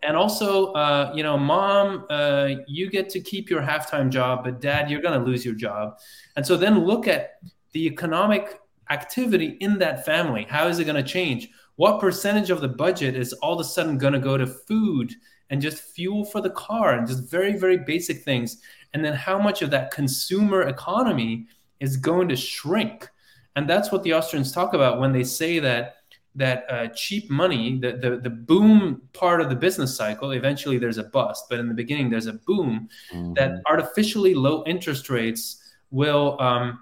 and 0.03 0.17
also, 0.17 0.73
uh, 0.73 1.13
you 1.15 1.23
know, 1.23 1.37
mom, 1.37 2.07
uh, 2.11 2.51
you 2.67 2.91
get 2.91 3.09
to 3.11 3.21
keep 3.21 3.51
your 3.51 3.63
halftime 3.63 4.11
job, 4.11 4.45
but 4.45 4.61
dad, 4.61 4.91
you're 4.91 5.03
going 5.03 5.19
to 5.19 5.25
lose 5.25 5.45
your 5.45 5.55
job. 5.55 5.99
And 6.37 6.47
so 6.47 6.57
then 6.57 6.85
look 6.85 7.09
at 7.09 7.39
the 7.73 7.87
economic 7.87 8.61
activity 8.91 9.57
in 9.61 9.79
that 9.79 10.05
family. 10.05 10.47
How 10.49 10.69
is 10.69 10.79
it 10.79 10.85
going 10.85 11.03
to 11.03 11.09
change? 11.09 11.49
What 11.77 12.01
percentage 12.01 12.51
of 12.51 12.61
the 12.61 12.69
budget 12.69 13.17
is 13.17 13.33
all 13.35 13.55
of 13.55 13.61
a 13.61 13.65
sudden 13.65 13.99
going 13.99 14.13
to 14.13 14.19
go 14.21 14.37
to 14.37 14.47
food 14.47 15.13
and 15.51 15.61
just 15.61 15.83
fuel 15.83 16.25
for 16.25 16.41
the 16.41 16.51
car 16.51 16.95
and 16.95 17.07
just 17.07 17.31
very, 17.31 17.57
very 17.57 17.79
basic 17.79 18.23
things? 18.23 18.59
And 18.93 19.05
then 19.05 19.15
how 19.15 19.39
much 19.39 19.63
of 19.63 19.71
that 19.71 19.91
consumer 19.91 20.63
economy 20.63 21.47
is 21.81 21.97
going 21.97 22.29
to 22.29 22.37
shrink? 22.37 23.09
And 23.57 23.69
that's 23.69 23.91
what 23.91 24.03
the 24.03 24.15
Austrians 24.15 24.53
talk 24.53 24.75
about 24.75 25.01
when 25.01 25.13
they 25.13 25.25
say 25.25 25.59
that 25.61 25.97
that 26.37 26.67
uh, 26.69 26.89
cheap 26.89 27.31
money, 27.31 27.79
the, 27.79 27.93
the 27.93 28.17
the 28.17 28.31
boom 28.31 29.03
part 29.13 29.41
of 29.41 29.49
the 29.49 29.55
business 29.55 29.97
cycle, 29.97 30.33
eventually 30.33 30.79
there's 30.79 30.99
a 30.99 31.05
bust, 31.05 31.47
but 31.49 31.61
in 31.61 31.69
the 31.69 31.75
beginning 31.75 32.11
there's 32.11 32.27
a 32.27 32.33
boom. 32.33 32.89
Mm-hmm. 33.13 33.35
That 33.35 33.63
artificially 33.69 34.35
low 34.35 34.65
interest 34.67 35.11
rates 35.11 35.63
will 35.91 36.37
um, 36.41 36.81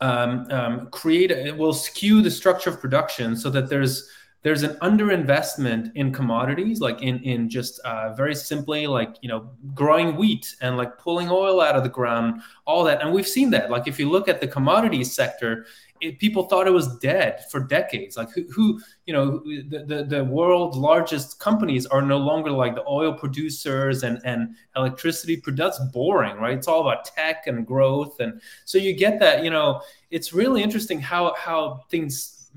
um, 0.00 0.46
um, 0.50 0.88
create, 0.90 1.30
it 1.30 1.56
will 1.56 1.72
skew 1.72 2.22
the 2.22 2.30
structure 2.30 2.70
of 2.70 2.80
production 2.80 3.36
so 3.36 3.50
that 3.50 3.68
there's 3.68 4.10
there's 4.42 4.64
an 4.64 4.74
underinvestment 4.82 5.92
in 5.94 6.12
commodities, 6.12 6.80
like 6.80 7.00
in 7.00 7.20
in 7.20 7.48
just 7.48 7.78
uh, 7.80 8.12
very 8.14 8.34
simply 8.34 8.88
like 8.88 9.16
you 9.22 9.28
know 9.28 9.50
growing 9.74 10.16
wheat 10.16 10.56
and 10.60 10.76
like 10.76 10.98
pulling 10.98 11.30
oil 11.30 11.60
out 11.60 11.76
of 11.76 11.84
the 11.84 11.88
ground, 11.88 12.42
all 12.64 12.82
that. 12.84 13.00
And 13.00 13.12
we've 13.12 13.28
seen 13.28 13.50
that. 13.50 13.70
Like 13.70 13.86
if 13.86 14.00
you 14.00 14.10
look 14.10 14.28
at 14.28 14.40
the 14.40 14.48
commodities 14.48 15.14
sector, 15.14 15.66
it, 16.02 16.18
people 16.18 16.44
thought 16.44 16.66
it 16.66 16.72
was 16.72 16.98
dead 16.98 17.44
for 17.50 17.60
decades. 17.60 18.16
Like 18.16 18.30
who, 18.30 18.44
who 18.52 18.80
you 19.06 19.14
know, 19.14 19.38
the, 19.38 19.84
the, 19.86 20.04
the 20.04 20.24
world's 20.24 20.76
largest 20.76 21.38
companies 21.38 21.86
are 21.86 22.02
no 22.02 22.18
longer 22.18 22.50
like 22.50 22.74
the 22.74 22.84
oil 22.86 23.14
producers 23.14 24.02
and, 24.02 24.20
and 24.24 24.54
electricity. 24.76 25.40
That's 25.46 25.78
boring, 25.92 26.36
right? 26.36 26.58
It's 26.58 26.68
all 26.68 26.80
about 26.80 27.04
tech 27.04 27.46
and 27.46 27.66
growth. 27.66 28.20
And 28.20 28.40
so 28.64 28.78
you 28.78 28.94
get 28.94 29.20
that, 29.20 29.44
you 29.44 29.50
know, 29.50 29.80
it's 30.10 30.32
really 30.32 30.62
interesting 30.62 31.00
how, 31.00 31.34
how 31.38 31.84
things 31.88 32.50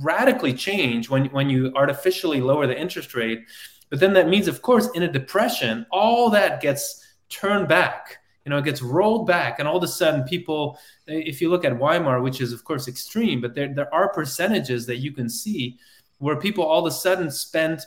radically 0.00 0.52
change 0.52 1.08
when, 1.08 1.26
when 1.26 1.48
you 1.48 1.72
artificially 1.74 2.40
lower 2.40 2.66
the 2.66 2.78
interest 2.78 3.14
rate. 3.14 3.44
But 3.88 4.00
then 4.00 4.12
that 4.12 4.28
means, 4.28 4.46
of 4.46 4.60
course, 4.60 4.88
in 4.94 5.04
a 5.04 5.10
depression, 5.10 5.86
all 5.90 6.28
that 6.30 6.60
gets 6.60 7.02
turned 7.30 7.68
back 7.68 8.18
you 8.44 8.50
know, 8.50 8.58
it 8.58 8.64
gets 8.64 8.82
rolled 8.82 9.26
back, 9.26 9.58
and 9.58 9.66
all 9.66 9.76
of 9.76 9.82
a 9.82 9.88
sudden, 9.88 10.24
people, 10.24 10.78
if 11.06 11.40
you 11.40 11.50
look 11.50 11.64
at 11.64 11.78
Weimar, 11.78 12.20
which 12.20 12.40
is 12.40 12.52
of 12.52 12.64
course 12.64 12.88
extreme, 12.88 13.40
but 13.40 13.54
there 13.54 13.72
there 13.72 13.92
are 13.94 14.12
percentages 14.12 14.86
that 14.86 14.98
you 14.98 15.12
can 15.12 15.28
see 15.28 15.78
where 16.18 16.36
people 16.36 16.64
all 16.64 16.86
of 16.86 16.92
a 16.92 16.94
sudden 16.94 17.30
spend 17.30 17.80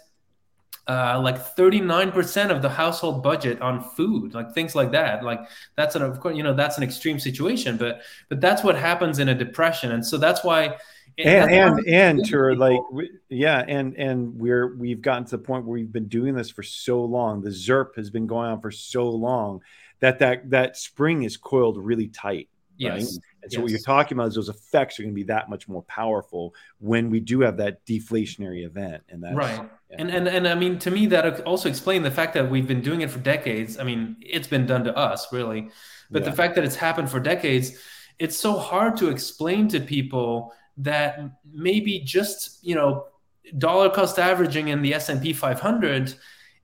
uh, 0.87 1.19
like 1.21 1.55
39% 1.55 2.49
of 2.49 2.61
the 2.61 2.69
household 2.69 3.21
budget 3.21 3.61
on 3.61 3.83
food 3.83 4.33
like 4.33 4.53
things 4.53 4.73
like 4.73 4.91
that. 4.91 5.23
Like 5.23 5.41
that's 5.75 5.95
an 5.95 6.01
of 6.01 6.19
course 6.19 6.35
you 6.35 6.43
know 6.43 6.53
that's 6.53 6.77
an 6.77 6.83
extreme 6.83 7.19
situation 7.19 7.77
but 7.77 8.01
but 8.29 8.39
that's 8.39 8.63
what 8.63 8.77
happens 8.77 9.19
in 9.19 9.29
a 9.29 9.35
depression. 9.35 9.91
And 9.91 10.05
so 10.05 10.17
that's 10.17 10.43
why 10.43 10.77
and 11.17 11.51
and 11.51 11.87
and 11.87 12.25
to 12.27 12.53
like 12.55 12.79
yeah 13.27 13.65
and 13.67 13.95
and 13.95 14.39
we're 14.39 14.75
we've 14.77 15.01
gotten 15.01 15.25
to 15.25 15.31
the 15.31 15.43
point 15.43 15.65
where 15.65 15.73
we've 15.73 15.91
been 15.91 16.07
doing 16.07 16.35
this 16.35 16.49
for 16.49 16.63
so 16.63 17.03
long. 17.03 17.41
The 17.41 17.49
ZIRP 17.49 17.95
has 17.97 18.09
been 18.09 18.27
going 18.27 18.49
on 18.49 18.61
for 18.61 18.71
so 18.71 19.09
long 19.09 19.61
that 19.99 20.19
that 20.19 20.49
that 20.49 20.77
spring 20.77 21.23
is 21.23 21.37
coiled 21.37 21.77
really 21.77 22.07
tight. 22.07 22.49
Yes. 22.77 22.91
Right? 22.91 23.23
And 23.43 23.51
so 23.51 23.57
yes. 23.57 23.61
what 23.61 23.71
you're 23.71 23.79
talking 23.79 24.17
about 24.17 24.27
is 24.27 24.35
those 24.35 24.49
effects 24.49 24.99
are 24.99 25.03
going 25.03 25.13
to 25.13 25.15
be 25.15 25.23
that 25.23 25.49
much 25.49 25.67
more 25.67 25.83
powerful 25.83 26.53
when 26.79 27.09
we 27.09 27.19
do 27.19 27.41
have 27.41 27.57
that 27.57 27.85
deflationary 27.85 28.65
event. 28.65 29.03
And 29.09 29.23
that's 29.23 29.35
right. 29.35 29.69
Yeah. 29.89 29.95
And 29.99 30.11
and 30.11 30.27
and 30.27 30.47
I 30.47 30.55
mean 30.55 30.77
to 30.79 30.91
me 30.91 31.07
that 31.07 31.41
also 31.41 31.69
explain 31.69 32.03
the 32.03 32.11
fact 32.11 32.33
that 32.33 32.49
we've 32.49 32.67
been 32.67 32.81
doing 32.81 33.01
it 33.01 33.09
for 33.09 33.19
decades. 33.19 33.79
I 33.79 33.83
mean, 33.83 34.17
it's 34.21 34.47
been 34.47 34.65
done 34.65 34.83
to 34.83 34.95
us 34.95 35.31
really. 35.31 35.69
But 36.11 36.23
yeah. 36.23 36.29
the 36.29 36.35
fact 36.35 36.55
that 36.55 36.63
it's 36.63 36.75
happened 36.75 37.09
for 37.09 37.19
decades, 37.19 37.77
it's 38.19 38.37
so 38.37 38.57
hard 38.57 38.97
to 38.97 39.09
explain 39.09 39.67
to 39.69 39.79
people 39.79 40.53
that 40.77 41.19
maybe 41.51 41.99
just, 41.99 42.63
you 42.63 42.75
know, 42.75 43.05
dollar 43.57 43.89
cost 43.89 44.19
averaging 44.19 44.67
in 44.67 44.81
the 44.81 44.93
S&P 44.93 45.33
500 45.33 46.13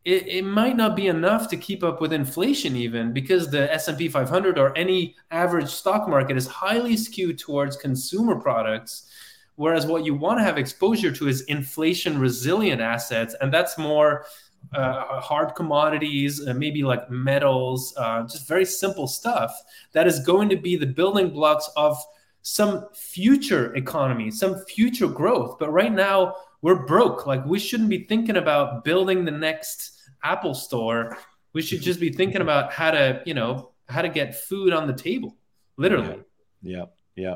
it, 0.05 0.27
it 0.27 0.45
might 0.45 0.75
not 0.75 0.95
be 0.95 1.07
enough 1.07 1.47
to 1.49 1.57
keep 1.57 1.83
up 1.83 2.01
with 2.01 2.11
inflation 2.11 2.75
even 2.75 3.13
because 3.13 3.49
the 3.49 3.71
s&p 3.73 4.07
500 4.07 4.57
or 4.57 4.75
any 4.77 5.15
average 5.31 5.69
stock 5.69 6.07
market 6.07 6.37
is 6.37 6.47
highly 6.47 6.97
skewed 6.97 7.37
towards 7.37 7.75
consumer 7.77 8.35
products 8.35 9.09
whereas 9.55 9.85
what 9.85 10.05
you 10.05 10.13
want 10.13 10.39
to 10.39 10.43
have 10.43 10.57
exposure 10.57 11.11
to 11.11 11.27
is 11.27 11.41
inflation 11.43 12.19
resilient 12.19 12.81
assets 12.81 13.35
and 13.41 13.53
that's 13.53 13.77
more 13.77 14.25
uh, 14.73 15.19
hard 15.19 15.55
commodities 15.55 16.45
uh, 16.47 16.53
maybe 16.53 16.83
like 16.83 17.09
metals 17.09 17.93
uh, 17.97 18.23
just 18.23 18.47
very 18.47 18.65
simple 18.65 19.07
stuff 19.07 19.53
that 19.91 20.07
is 20.07 20.19
going 20.19 20.49
to 20.49 20.55
be 20.55 20.75
the 20.75 20.85
building 20.85 21.29
blocks 21.29 21.69
of 21.75 21.97
some 22.43 22.85
future 22.93 23.73
economy 23.75 24.29
some 24.29 24.63
future 24.65 25.07
growth. 25.07 25.57
But 25.59 25.71
right 25.71 25.91
now 25.91 26.35
we're 26.63 26.85
broke 26.85 27.27
like 27.27 27.45
we 27.45 27.59
shouldn't 27.59 27.89
be 27.89 28.05
thinking 28.05 28.37
about 28.37 28.83
building 28.83 29.25
the 29.25 29.31
next 29.31 30.01
Apple 30.23 30.55
store. 30.55 31.17
We 31.51 31.61
should 31.61 31.81
just 31.81 31.99
be 31.99 32.11
thinking 32.11 32.41
about 32.47 32.73
how 32.73 32.89
to, 32.91 33.21
you 33.25 33.35
know, 33.35 33.73
how 33.87 34.01
to 34.01 34.09
get 34.09 34.33
food 34.33 34.73
on 34.73 34.87
the 34.87 34.93
table, 34.93 35.35
literally. 35.77 36.21
Yeah. 36.63 36.85
Yeah. 37.15 37.35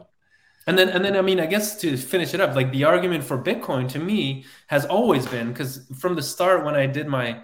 And 0.66 0.78
then, 0.78 0.90
and 0.90 1.04
then, 1.04 1.16
I 1.16 1.22
mean, 1.22 1.40
I 1.40 1.46
guess 1.46 1.80
to 1.82 1.96
finish 1.96 2.34
it 2.34 2.42
up, 2.42 2.56
like 2.56 2.72
the 2.72 2.86
argument 2.86 3.24
for 3.24 3.42
Bitcoin 3.42 3.88
to 3.90 4.00
me 4.00 4.46
has 4.68 4.86
always 4.86 5.28
been 5.28 5.50
because 5.50 5.86
from 6.00 6.16
the 6.16 6.22
start, 6.22 6.66
when 6.66 6.76
I 6.76 6.88
did 6.88 7.08
my, 7.08 7.44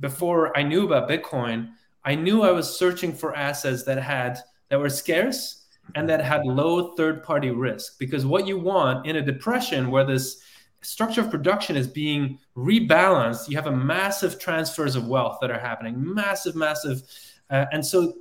before 0.00 0.56
I 0.56 0.62
knew 0.62 0.84
about 0.86 1.08
Bitcoin, 1.08 1.70
I 2.04 2.14
knew 2.14 2.42
I 2.42 2.50
was 2.50 2.78
searching 2.78 3.14
for 3.14 3.34
assets 3.34 3.84
that 3.84 3.98
had, 3.98 4.38
that 4.68 4.78
were 4.78 4.90
scarce 4.90 5.66
and 5.94 6.08
that 6.08 6.22
had 6.22 6.44
low 6.44 6.94
third 6.94 7.22
party 7.22 7.50
risk. 7.50 7.98
Because 7.98 8.24
what 8.24 8.46
you 8.46 8.58
want 8.58 9.06
in 9.06 9.16
a 9.16 9.22
depression 9.22 9.90
where 9.90 10.04
this 10.04 10.42
structure 10.82 11.20
of 11.20 11.30
production 11.30 11.76
is 11.76 11.86
being 11.86 12.38
rebalanced, 12.56 13.48
you 13.48 13.56
have 13.56 13.66
a 13.66 13.76
massive 13.76 14.38
transfers 14.38 14.96
of 14.96 15.06
wealth 15.06 15.38
that 15.40 15.50
are 15.50 15.58
happening, 15.58 15.94
massive, 15.98 16.54
massive. 16.54 17.02
Uh, 17.50 17.66
and 17.72 17.84
so 17.84 18.14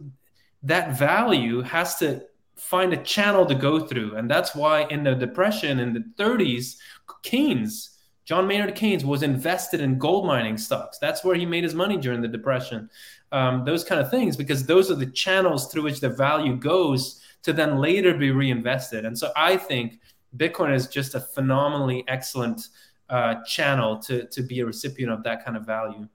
that 0.64 0.98
value 0.98 1.62
has 1.62 1.96
to 1.98 2.22
find 2.56 2.94
a 2.94 2.98
channel 2.98 3.46
to 3.46 3.56
go 3.56 3.80
through. 3.80 4.16
And 4.16 4.30
that's 4.30 4.54
why 4.54 4.84
in 4.90 5.04
the 5.04 5.16
depression 5.16 5.80
in 5.80 5.94
the 5.94 6.24
30s, 6.24 6.78
Keynes 7.24 7.92
John 8.32 8.48
Maynard 8.48 8.76
Keynes 8.76 9.04
was 9.04 9.24
invested 9.24 9.82
in 9.82 9.98
gold 9.98 10.26
mining 10.26 10.58
stocks. 10.58 10.98
That's 11.00 11.24
where 11.24 11.36
he 11.36 11.46
made 11.46 11.64
his 11.64 11.74
money 11.74 11.98
during 11.98 12.22
the 12.22 12.28
Depression. 12.28 12.90
Um, 13.32 13.66
those 13.66 13.84
kind 13.84 14.00
of 14.00 14.12
things, 14.12 14.38
because 14.38 14.66
those 14.66 14.92
are 14.92 14.96
the 14.96 15.08
channels 15.08 15.72
through 15.72 15.84
which 15.84 16.00
the 16.00 16.10
value 16.10 16.56
goes 16.56 17.22
to 17.44 17.52
then 17.52 17.78
later 17.78 18.14
be 18.14 18.32
reinvested. 18.32 19.06
And 19.06 19.18
so 19.18 19.32
I 19.36 19.58
think 19.58 20.00
Bitcoin 20.38 20.74
is 20.74 20.88
just 20.88 21.16
a 21.16 21.20
phenomenally 21.20 22.04
excellent 22.08 22.70
uh, 23.10 23.44
channel 23.44 23.98
to 24.00 24.26
to 24.28 24.42
be 24.42 24.62
a 24.62 24.66
recipient 24.66 25.12
of 25.12 25.24
that 25.24 25.44
kind 25.44 25.58
of 25.58 25.66
value. 25.66 26.08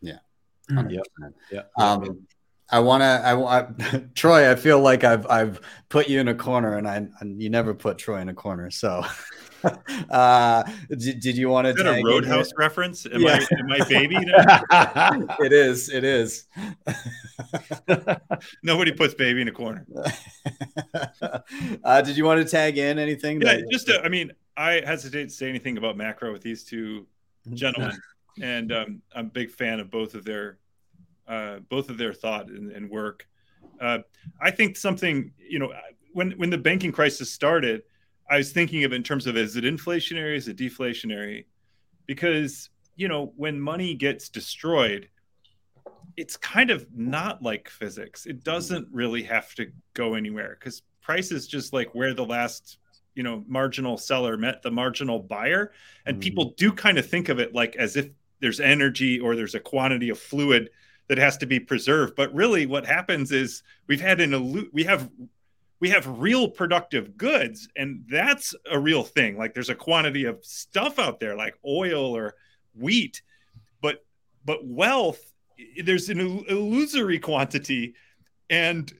Yeah. 0.00 0.18
Mm. 0.70 0.90
Yep. 0.90 1.06
Yeah. 1.50 1.62
Um, 1.76 2.26
I 2.70 2.80
want 2.80 3.02
to. 3.02 3.06
I 3.06 3.34
want 3.34 4.14
Troy. 4.14 4.50
I 4.50 4.54
feel 4.54 4.80
like 4.80 5.04
I've 5.04 5.26
I've 5.28 5.60
put 5.88 6.08
you 6.08 6.20
in 6.20 6.28
a 6.28 6.34
corner, 6.34 6.76
and 6.76 6.88
I 6.88 7.06
and 7.20 7.40
you 7.40 7.50
never 7.50 7.74
put 7.74 7.98
Troy 7.98 8.20
in 8.20 8.28
a 8.28 8.34
corner. 8.34 8.70
So 8.70 9.04
uh, 10.10 10.62
did, 10.90 11.20
did 11.20 11.36
you 11.36 11.48
want 11.48 11.66
to? 11.66 11.70
Is 11.70 11.76
that 11.76 11.98
a 11.98 12.02
Roadhouse 12.04 12.50
reference? 12.56 13.06
Am 13.06 13.20
Yeah. 13.20 13.38
I 13.50 13.54
am 13.58 13.72
I 13.72 13.88
baby? 13.88 14.16
it 15.44 15.52
is. 15.52 15.88
It 15.88 16.04
is. 16.04 16.46
Nobody 18.62 18.92
puts 18.92 19.14
baby 19.14 19.42
in 19.42 19.48
a 19.48 19.52
corner. 19.52 19.86
uh, 21.84 22.02
did 22.02 22.16
you 22.16 22.24
want 22.24 22.40
to 22.40 22.48
tag 22.50 22.78
in 22.78 22.98
anything? 22.98 23.40
Yeah, 23.40 23.54
that- 23.56 23.70
just 23.70 23.88
uh, 23.90 24.00
I 24.02 24.08
mean, 24.08 24.32
I 24.56 24.82
hesitate 24.84 25.24
to 25.24 25.30
say 25.34 25.48
anything 25.48 25.78
about 25.78 25.96
macro 25.96 26.32
with 26.32 26.42
these 26.42 26.64
two 26.64 27.06
gentlemen, 27.54 27.96
and 28.40 28.72
um, 28.72 29.02
I'm 29.14 29.26
a 29.26 29.30
big 29.30 29.50
fan 29.50 29.80
of 29.80 29.90
both 29.90 30.14
of 30.14 30.24
their 30.24 30.58
uh, 31.28 31.58
both 31.68 31.88
of 31.88 31.98
their 31.98 32.12
thought 32.12 32.48
and, 32.48 32.70
and 32.72 32.90
work. 32.90 33.26
Uh, 33.80 33.98
I 34.40 34.50
think 34.50 34.76
something 34.76 35.32
you 35.38 35.58
know 35.58 35.72
when 36.12 36.32
when 36.32 36.50
the 36.50 36.58
banking 36.58 36.92
crisis 36.92 37.30
started, 37.30 37.82
I 38.32 38.38
was 38.38 38.50
thinking 38.50 38.84
of 38.84 38.94
in 38.94 39.02
terms 39.02 39.26
of 39.26 39.36
is 39.36 39.56
it 39.56 39.64
inflationary, 39.64 40.34
is 40.36 40.48
it 40.48 40.56
deflationary? 40.56 41.44
Because 42.06 42.70
you 42.96 43.06
know 43.06 43.34
when 43.36 43.60
money 43.60 43.94
gets 43.94 44.30
destroyed, 44.30 45.10
it's 46.16 46.38
kind 46.38 46.70
of 46.70 46.86
not 46.96 47.42
like 47.42 47.68
physics. 47.68 48.24
It 48.24 48.42
doesn't 48.42 48.88
really 48.90 49.22
have 49.24 49.54
to 49.56 49.70
go 49.92 50.14
anywhere 50.14 50.56
because 50.58 50.80
price 51.02 51.30
is 51.30 51.46
just 51.46 51.74
like 51.74 51.94
where 51.94 52.14
the 52.14 52.24
last 52.24 52.78
you 53.14 53.22
know 53.22 53.44
marginal 53.46 53.98
seller 53.98 54.38
met 54.38 54.62
the 54.62 54.70
marginal 54.70 55.18
buyer 55.18 55.72
and 56.06 56.16
Mhm. 56.16 56.22
people 56.22 56.54
do 56.56 56.72
kind 56.72 56.96
of 56.96 57.06
think 57.06 57.28
of 57.28 57.38
it 57.38 57.54
like 57.54 57.76
as 57.76 57.96
if 57.96 58.08
there's 58.40 58.60
energy 58.60 59.20
or 59.20 59.36
there's 59.36 59.54
a 59.54 59.60
quantity 59.60 60.08
of 60.08 60.18
fluid 60.18 60.70
that 61.08 61.18
has 61.18 61.36
to 61.36 61.44
be 61.44 61.60
preserved 61.60 62.14
but 62.16 62.32
really 62.32 62.64
what 62.64 62.86
happens 62.86 63.30
is 63.30 63.62
we've 63.88 64.00
had 64.00 64.18
an 64.22 64.30
illu- 64.30 64.72
we 64.72 64.84
have 64.84 65.10
we 65.82 65.90
have 65.90 66.20
real 66.20 66.46
productive 66.46 67.16
goods 67.16 67.68
and 67.74 68.04
that's 68.08 68.54
a 68.70 68.78
real 68.78 69.02
thing. 69.02 69.36
Like 69.36 69.52
there's 69.52 69.68
a 69.68 69.74
quantity 69.74 70.26
of 70.26 70.38
stuff 70.44 71.00
out 71.00 71.18
there 71.18 71.34
like 71.34 71.56
oil 71.66 72.16
or 72.16 72.36
wheat 72.72 73.20
but 73.80 74.04
but 74.44 74.64
wealth 74.64 75.32
there's 75.82 76.08
an 76.08 76.44
illusory 76.48 77.18
quantity. 77.18 77.94
And 78.48 78.92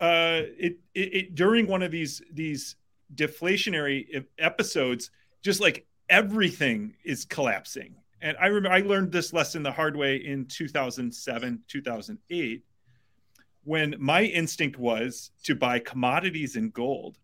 uh 0.00 0.42
it, 0.58 0.78
it, 0.92 1.14
it 1.14 1.34
during 1.36 1.68
one 1.68 1.84
of 1.84 1.92
these 1.92 2.20
these 2.32 2.74
deflationary 3.14 4.24
episodes 4.40 5.12
just 5.44 5.60
like 5.60 5.86
everything 6.08 6.94
is 7.04 7.26
collapsing. 7.26 7.94
And 8.20 8.36
i 8.40 8.46
remember 8.46 8.74
i 8.74 8.80
learned 8.80 9.12
this 9.12 9.32
lesson 9.32 9.62
the 9.62 9.70
hard 9.70 9.94
way 9.94 10.16
in 10.16 10.46
2007 10.46 11.62
2008 11.68 12.64
when 13.68 13.94
my 13.98 14.22
instinct 14.22 14.78
was 14.78 15.30
to 15.44 15.54
buy 15.54 15.78
commodities 15.78 16.56
in 16.56 16.70
gold 16.70 17.18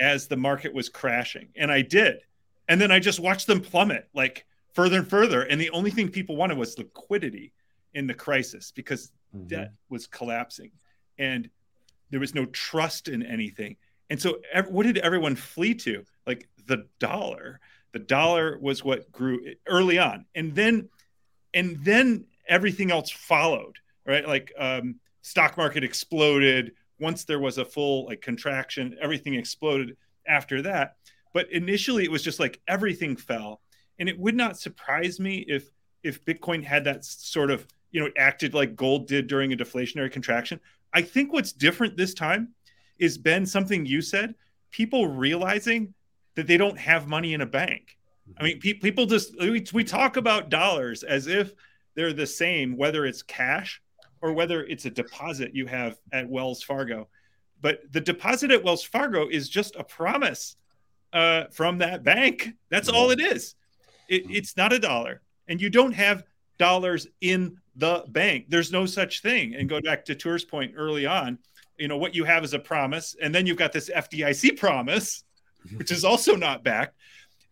as 0.00 0.26
the 0.26 0.36
market 0.36 0.72
was 0.74 0.88
crashing 0.88 1.48
and 1.56 1.70
i 1.70 1.82
did. 1.82 2.16
And 2.68 2.80
then 2.80 2.90
i 2.90 2.98
just 2.98 3.20
watched 3.20 3.46
them 3.46 3.60
plummet 3.60 4.08
like 4.14 4.46
further 4.72 4.98
and 4.98 5.08
further 5.08 5.42
and 5.42 5.60
the 5.60 5.70
only 5.70 5.90
thing 5.90 6.08
people 6.08 6.36
wanted 6.36 6.56
was 6.58 6.78
liquidity 6.78 7.52
in 7.94 8.06
the 8.06 8.14
crisis 8.14 8.72
because 8.72 9.12
Mhm. 9.36 9.46
debt 9.48 9.72
was 9.90 10.06
collapsing 10.06 10.70
and 11.18 11.50
there 12.10 12.20
was 12.20 12.34
no 12.34 12.46
trust 12.46 13.08
in 13.08 13.22
anything. 13.22 13.76
And 14.08 14.18
so 14.18 14.40
ev- 14.54 14.68
what 14.68 14.86
did 14.86 14.96
everyone 14.96 15.36
flee 15.36 15.74
to? 15.74 16.02
Like 16.26 16.48
the 16.64 16.86
dollar. 16.98 17.60
The 17.92 17.98
dollar 17.98 18.56
was 18.58 18.82
what 18.82 19.12
grew 19.12 19.38
early 19.66 19.98
on. 19.98 20.24
And 20.34 20.54
then 20.54 20.88
and 21.52 21.76
then 21.84 22.24
everything 22.48 22.90
else 22.90 23.10
followed 23.10 23.76
right? 24.06 24.26
Like 24.26 24.50
um 24.56 24.98
stock 25.22 25.56
market 25.56 25.84
exploded 25.84 26.72
once 27.00 27.24
there 27.24 27.38
was 27.38 27.58
a 27.58 27.64
full 27.64 28.06
like 28.06 28.20
contraction 28.20 28.96
everything 29.00 29.34
exploded 29.34 29.96
after 30.26 30.62
that. 30.62 30.96
But 31.32 31.50
initially 31.52 32.04
it 32.04 32.10
was 32.10 32.22
just 32.22 32.40
like 32.40 32.60
everything 32.66 33.16
fell. 33.16 33.60
And 33.98 34.08
it 34.08 34.18
would 34.18 34.36
not 34.36 34.58
surprise 34.58 35.18
me 35.18 35.44
if 35.48 35.70
if 36.02 36.24
bitcoin 36.24 36.62
had 36.62 36.84
that 36.84 37.04
sort 37.04 37.50
of 37.50 37.66
you 37.90 38.00
know 38.00 38.10
acted 38.16 38.54
like 38.54 38.76
gold 38.76 39.06
did 39.06 39.26
during 39.26 39.52
a 39.52 39.56
deflationary 39.56 40.10
contraction. 40.10 40.60
I 40.92 41.02
think 41.02 41.32
what's 41.32 41.52
different 41.52 41.96
this 41.96 42.14
time 42.14 42.54
is 42.98 43.18
ben 43.18 43.46
something 43.46 43.86
you 43.86 44.00
said 44.00 44.34
people 44.70 45.06
realizing 45.08 45.94
that 46.34 46.46
they 46.46 46.56
don't 46.56 46.78
have 46.78 47.08
money 47.08 47.34
in 47.34 47.40
a 47.40 47.46
bank. 47.46 47.96
I 48.38 48.44
mean 48.44 48.60
pe- 48.60 48.74
people 48.74 49.06
just 49.06 49.38
we, 49.40 49.64
we 49.72 49.84
talk 49.84 50.16
about 50.16 50.50
dollars 50.50 51.02
as 51.02 51.26
if 51.26 51.52
they're 51.94 52.12
the 52.12 52.26
same 52.26 52.76
whether 52.76 53.04
it's 53.04 53.22
cash 53.22 53.82
or 54.20 54.32
whether 54.32 54.64
it's 54.64 54.84
a 54.84 54.90
deposit 54.90 55.54
you 55.54 55.66
have 55.66 55.98
at 56.12 56.28
wells 56.28 56.62
fargo. 56.62 57.08
But 57.60 57.80
the 57.92 58.00
deposit 58.00 58.50
at 58.50 58.62
wells 58.62 58.84
fargo 58.84 59.28
is 59.28 59.48
just 59.48 59.76
a 59.76 59.84
promise 59.84 60.56
uh, 61.12 61.44
from 61.50 61.78
that 61.78 62.04
bank. 62.04 62.50
That's 62.70 62.88
all 62.88 63.10
it 63.10 63.20
is. 63.20 63.54
It, 64.08 64.30
it's 64.30 64.56
not 64.56 64.72
a 64.72 64.78
dollar. 64.78 65.22
And 65.48 65.60
you 65.60 65.70
don't 65.70 65.92
have 65.92 66.24
dollars 66.58 67.06
in 67.20 67.58
the 67.76 68.04
bank. 68.08 68.46
There's 68.48 68.72
no 68.72 68.86
such 68.86 69.22
thing. 69.22 69.54
And 69.54 69.68
go 69.68 69.80
back 69.80 70.04
to 70.06 70.14
Tuur's 70.14 70.44
point 70.44 70.74
early 70.76 71.06
on 71.06 71.38
you 71.78 71.88
know 71.88 71.96
what 71.96 72.14
you 72.14 72.24
have 72.24 72.44
is 72.44 72.52
a 72.54 72.58
promise 72.58 73.16
and 73.22 73.34
then 73.34 73.46
you've 73.46 73.56
got 73.56 73.72
this 73.72 73.88
fdic 73.88 74.58
promise 74.58 75.24
which 75.76 75.90
is 75.90 76.04
also 76.04 76.36
not 76.36 76.62
backed. 76.62 76.96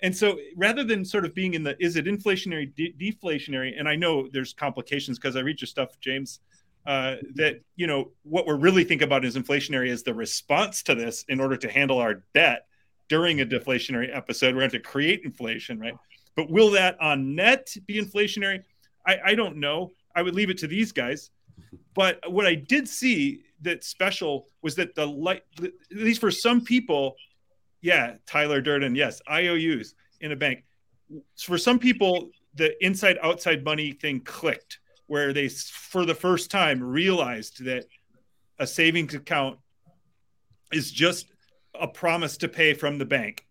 And 0.01 0.17
so 0.17 0.39
rather 0.57 0.85
than 0.85 1.05
sort 1.05 1.25
of 1.25 1.35
being 1.35 1.55
in 1.55 1.63
the 1.63 1.77
is 1.83 1.97
it 1.97 2.05
inflationary 2.05 2.73
de- 2.75 2.93
deflationary? 2.93 3.75
And 3.79 3.89
i 3.89 3.97
know 3.97 4.29
there's 4.33 4.53
complications 4.53 5.19
because 5.19 5.37
i 5.37 5.41
read 5.41 5.61
your 5.61 5.67
stuff 5.67 5.99
james 6.01 6.41
uh, 6.87 7.17
that 7.35 7.61
you 7.75 7.87
know 7.87 8.13
what 8.23 8.47
we're 8.47 8.57
really 8.57 8.85
thinking 8.85 9.07
about 9.07 9.25
is 9.25 9.37
inflationary 9.37 9.89
is 9.89 10.03
the 10.03 10.15
response 10.15 10.83
to 10.85 10.95
this 10.95 11.25
in 11.29 11.41
order 11.41 11.57
to 11.57 11.69
handle 11.69 11.99
our 11.99 12.23
debt 12.35 12.67
during 13.09 13.41
a 13.41 13.47
deflationary 13.47 14.15
episode. 14.15 14.55
We're 14.55 14.61
going 14.61 14.71
to 14.71 14.79
to 14.79 14.85
create 14.85 15.23
inflation 15.25 15.79
right? 15.79 15.95
But 16.37 16.51
will 16.51 16.71
that 16.73 17.01
on 17.01 17.35
net 17.35 17.75
be 17.87 18.01
inflationary? 18.01 18.63
I, 19.07 19.19
I 19.25 19.35
don't 19.35 19.57
know. 19.57 19.93
I 20.15 20.23
would 20.23 20.35
leave 20.35 20.51
it 20.51 20.59
to 20.59 20.67
these 20.67 20.93
guys. 20.93 21.31
But 21.95 22.21
what 22.31 22.47
i 22.47 22.55
did 22.55 22.87
see 22.87 23.43
that 23.63 23.83
special 23.83 24.47
was 24.63 24.75
that 24.75 24.95
the 24.95 25.07
light 25.07 25.43
at 25.63 25.73
least 25.91 26.21
for 26.21 26.31
some 26.31 26.61
people 26.61 27.17
yeah 27.81 28.17
tyler 28.27 28.61
durden 28.61 28.95
yes 28.95 29.23
ious 29.27 29.95
in 30.21 30.33
a 30.33 30.37
bank. 30.37 30.65
For 31.39 31.59
some 31.59 31.79
people 31.79 32.31
the 32.55 32.73
inside 32.85 33.19
outside 33.23 33.65
money 33.65 33.93
thing 33.93 34.21
clicked 34.21 34.79
where 35.07 35.33
they 35.33 35.49
for 35.49 36.05
the 36.05 36.15
first 36.15 36.51
time 36.51 36.83
realized 36.83 37.65
that 37.65 37.87
a 38.59 38.67
savings 38.67 39.15
account 39.15 39.59
is 40.73 40.91
just 40.91 41.27
a 41.79 41.87
promise 41.87 42.37
to 42.39 42.49
pay 42.49 42.75
from 42.75 42.99
the 42.99 43.05
bank 43.05 43.47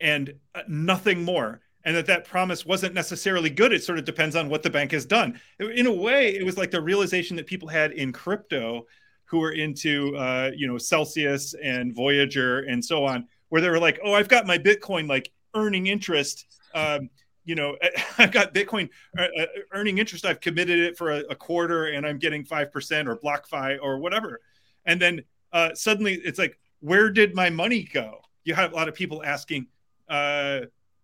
and 0.00 0.34
uh, 0.54 0.62
nothing 0.68 1.22
more. 1.22 1.60
And 1.84 1.96
that 1.96 2.06
that 2.06 2.24
promise 2.24 2.64
wasn't 2.64 2.94
necessarily 2.94 3.50
good. 3.50 3.72
It 3.72 3.82
sort 3.82 3.98
of 3.98 4.04
depends 4.04 4.36
on 4.36 4.48
what 4.48 4.62
the 4.62 4.70
bank 4.70 4.92
has 4.92 5.04
done. 5.04 5.40
In 5.58 5.86
a 5.86 5.92
way 5.92 6.34
it 6.34 6.44
was 6.44 6.56
like 6.56 6.70
the 6.70 6.80
realization 6.80 7.36
that 7.36 7.46
people 7.46 7.68
had 7.68 7.92
in 7.92 8.12
crypto 8.12 8.86
who 9.32 9.38
were 9.38 9.52
into 9.52 10.14
uh, 10.16 10.50
you 10.54 10.66
know 10.68 10.76
celsius 10.76 11.54
and 11.54 11.94
voyager 11.94 12.60
and 12.60 12.84
so 12.84 13.06
on 13.06 13.26
where 13.48 13.62
they 13.62 13.70
were 13.70 13.78
like 13.78 13.98
oh 14.04 14.12
i've 14.12 14.28
got 14.28 14.46
my 14.46 14.58
bitcoin 14.58 15.08
like 15.08 15.32
earning 15.54 15.86
interest 15.86 16.60
um, 16.74 17.08
you 17.44 17.54
know 17.54 17.76
i've 18.18 18.32
got 18.32 18.54
bitcoin 18.54 18.88
uh, 19.18 19.26
uh, 19.38 19.46
earning 19.72 19.98
interest. 19.98 20.24
I've 20.24 20.40
committed 20.40 20.78
it 20.78 20.96
for 20.96 21.10
a, 21.10 21.20
a 21.30 21.34
quarter 21.34 21.86
and 21.86 22.06
i'm 22.06 22.18
getting 22.18 22.44
5% 22.44 23.06
or 23.06 23.16
blockfi 23.16 23.78
or 23.80 23.98
whatever. 23.98 24.40
And 24.84 25.00
then 25.00 25.22
uh, 25.52 25.74
suddenly 25.74 26.14
it's 26.14 26.38
like 26.38 26.58
where 26.80 27.10
did 27.10 27.34
my 27.34 27.48
money 27.48 27.84
go? 27.84 28.20
You 28.44 28.54
have 28.54 28.72
a 28.72 28.74
lot 28.74 28.88
of 28.88 28.94
people 28.94 29.22
asking 29.24 29.68
uh, 30.08 30.60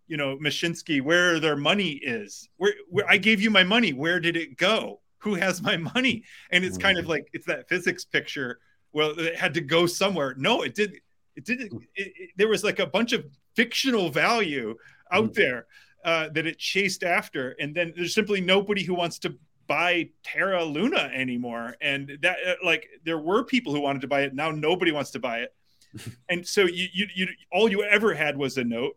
you 0.07 0.16
know 0.16 0.36
Mashinsky 0.39 1.01
where 1.01 1.39
their 1.39 1.57
money 1.57 1.93
is. 1.93 2.49
Where, 2.57 2.74
where 2.89 3.09
i 3.09 3.16
gave 3.16 3.41
you 3.41 3.51
my 3.51 3.62
money. 3.62 3.93
Where 3.93 4.18
did 4.20 4.36
it 4.36 4.57
go? 4.57 5.01
Who 5.18 5.34
has 5.34 5.62
my 5.62 5.76
money? 5.95 6.24
And 6.51 6.64
it's 6.64 6.78
kind 6.78 6.99
of 6.99 7.07
like 7.07 7.28
it's 7.32 7.47
that 7.47 7.68
physics 7.68 8.05
picture. 8.05 8.59
Well, 8.93 9.18
it 9.18 9.36
had 9.36 9.55
to 9.55 9.61
go 9.61 9.86
somewhere. 9.86 10.34
No, 10.36 10.62
it 10.62 10.74
did. 10.74 11.01
It 11.36 11.45
didn't. 11.45 11.72
It, 11.95 12.12
it, 12.16 12.30
there 12.36 12.49
was 12.49 12.64
like 12.64 12.80
a 12.80 12.86
bunch 12.86 13.12
of 13.12 13.26
fictional 13.55 14.11
value 14.11 14.74
out 15.12 15.34
there 15.34 15.66
uh, 16.09 16.28
that 16.30 16.46
it 16.46 16.59
chased 16.59 17.04
after, 17.04 17.50
and 17.61 17.74
then 17.74 17.92
there's 17.94 18.14
simply 18.14 18.40
nobody 18.40 18.82
who 18.82 18.94
wants 18.94 19.18
to 19.18 19.36
buy 19.66 20.09
Terra 20.22 20.64
Luna 20.64 21.11
anymore. 21.14 21.76
And 21.82 22.16
that, 22.22 22.38
uh, 22.46 22.54
like, 22.64 22.88
there 23.04 23.18
were 23.18 23.44
people 23.44 23.74
who 23.74 23.80
wanted 23.80 24.00
to 24.00 24.09
buy 24.09 24.22
it. 24.22 24.34
Now 24.34 24.50
nobody 24.50 24.90
wants 24.90 25.11
to 25.11 25.18
buy 25.18 25.40
it. 25.40 25.54
and 26.30 26.46
so 26.46 26.62
you, 26.62 26.86
you, 26.94 27.06
you, 27.14 27.26
all 27.52 27.68
you 27.68 27.82
ever 27.82 28.14
had 28.14 28.38
was 28.38 28.56
a 28.56 28.64
note. 28.64 28.96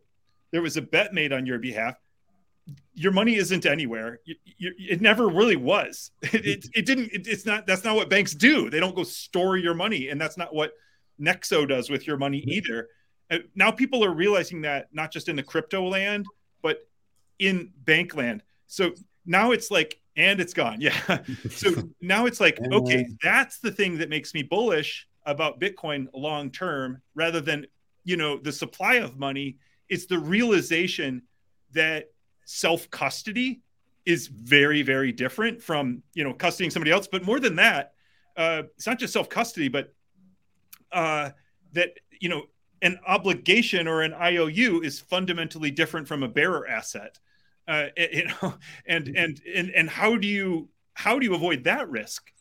There 0.52 0.62
was 0.62 0.78
a 0.78 0.82
bet 0.82 1.14
made 1.14 1.34
on 1.34 1.46
your 1.46 1.60
behalf. 1.60 1.96
Your 2.94 3.12
money 3.12 3.36
isn't 3.36 3.66
anywhere. 3.66 4.22
You, 4.24 4.36
you, 4.46 4.74
it 4.78 5.02
never 5.02 5.28
really 5.28 5.58
was. 5.58 6.12
It, 6.32 6.46
it, 6.46 6.66
it 6.74 6.86
didn't. 6.86 7.12
It, 7.12 7.28
it's 7.28 7.46
not. 7.46 7.68
That's 7.68 7.84
not 7.84 7.98
what 7.98 8.10
banks 8.10 8.34
do. 8.34 8.70
They 8.70 8.80
don't 8.80 8.96
go 8.96 9.04
store 9.04 9.58
your 9.58 9.74
money, 9.74 10.08
and 10.08 10.22
that's 10.22 10.38
not 10.38 10.56
what 10.56 10.72
Nexo 11.20 11.68
does 11.68 11.90
with 11.90 12.08
your 12.08 12.16
money 12.16 12.40
either. 12.48 12.88
Uh, 13.30 13.40
now 13.54 13.70
people 13.72 14.02
are 14.06 14.14
realizing 14.14 14.62
that 14.62 14.88
not 14.94 15.12
just 15.12 15.28
in 15.28 15.36
the 15.36 15.44
crypto 15.44 15.86
land, 15.90 16.26
but 16.62 16.88
in 17.42 17.72
Bankland. 17.84 18.42
So 18.68 18.94
now 19.26 19.52
it's 19.52 19.70
like 19.70 20.00
and 20.16 20.40
it's 20.40 20.54
gone. 20.54 20.80
Yeah. 20.80 21.20
so 21.50 21.72
now 22.00 22.26
it's 22.28 22.40
like, 22.40 22.60
okay, 22.72 23.08
that's 23.22 23.58
the 23.58 23.72
thing 23.72 23.98
that 23.98 24.10
makes 24.10 24.34
me 24.34 24.44
bullish 24.44 25.08
about 25.26 25.60
Bitcoin 25.60 26.08
long 26.14 26.52
term 26.52 27.02
rather 27.16 27.42
than, 27.42 27.66
you 28.04 28.16
know, 28.16 28.38
the 28.38 28.52
supply 28.52 28.96
of 28.96 29.18
money. 29.18 29.58
It's 29.90 30.06
the 30.06 30.20
realization 30.20 31.24
that 31.74 32.12
self 32.46 32.90
custody 32.92 33.62
is 34.06 34.28
very, 34.28 34.82
very 34.82 35.12
different 35.12 35.62
from, 35.62 36.02
you 36.14 36.24
know, 36.24 36.34
custodying 36.34 36.72
somebody 36.72 36.92
else. 36.92 37.08
But 37.08 37.24
more 37.24 37.40
than 37.40 37.56
that, 37.58 37.94
uh, 38.38 38.64
it's 38.76 38.88
not 38.88 39.00
just 39.00 39.14
self 39.14 39.30
custody, 39.30 39.68
but 39.70 39.94
uh, 40.92 41.32
that, 41.74 41.92
you 42.20 42.30
know, 42.30 42.44
an 42.82 43.00
obligation 43.08 43.88
or 43.88 44.02
an 44.02 44.14
IOU 44.14 44.82
is 44.82 45.00
fundamentally 45.00 45.72
different 45.72 46.08
from 46.08 46.24
a 46.24 46.28
bearer 46.28 46.68
asset 46.68 47.20
uh, 47.68 47.88
you 47.98 48.26
know, 48.26 48.54
and 48.86 49.08
and 49.16 49.42
and 49.54 49.70
and 49.72 49.90
how 49.90 50.18
do 50.18 50.28
you 50.28 50.70
how 50.94 51.20
do 51.20 51.26
you 51.26 51.34
avoid 51.34 51.64
that 51.66 51.90
risk? 51.90 52.32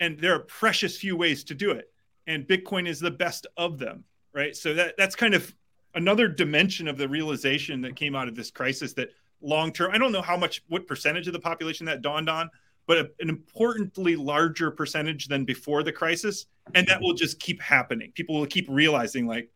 And 0.00 0.18
there 0.18 0.34
are 0.34 0.40
precious 0.40 0.96
few 0.96 1.16
ways 1.16 1.44
to 1.44 1.54
do 1.54 1.70
it, 1.70 1.92
and 2.26 2.46
Bitcoin 2.46 2.88
is 2.88 3.00
the 3.00 3.10
best 3.10 3.46
of 3.56 3.78
them, 3.78 4.04
right? 4.32 4.56
So 4.56 4.74
that 4.74 4.94
that's 4.96 5.14
kind 5.14 5.34
of 5.34 5.54
another 5.94 6.26
dimension 6.26 6.88
of 6.88 6.96
the 6.96 7.08
realization 7.08 7.82
that 7.82 7.96
came 7.96 8.16
out 8.16 8.26
of 8.26 8.34
this 8.34 8.50
crisis 8.50 8.94
that 8.94 9.10
long 9.40 9.72
term. 9.72 9.90
I 9.92 9.98
don't 9.98 10.12
know 10.12 10.22
how 10.22 10.36
much 10.36 10.62
what 10.68 10.86
percentage 10.86 11.26
of 11.26 11.32
the 11.32 11.40
population 11.40 11.86
that 11.86 12.02
dawned 12.02 12.28
on, 12.28 12.50
but 12.86 12.98
a, 12.98 13.10
an 13.20 13.28
importantly 13.28 14.16
larger 14.16 14.70
percentage 14.70 15.28
than 15.28 15.44
before 15.44 15.82
the 15.82 15.92
crisis, 15.92 16.46
and 16.74 16.86
that 16.88 17.00
will 17.00 17.14
just 17.14 17.38
keep 17.38 17.60
happening. 17.60 18.12
People 18.14 18.38
will 18.38 18.46
keep 18.46 18.66
realizing, 18.68 19.26
like, 19.26 19.50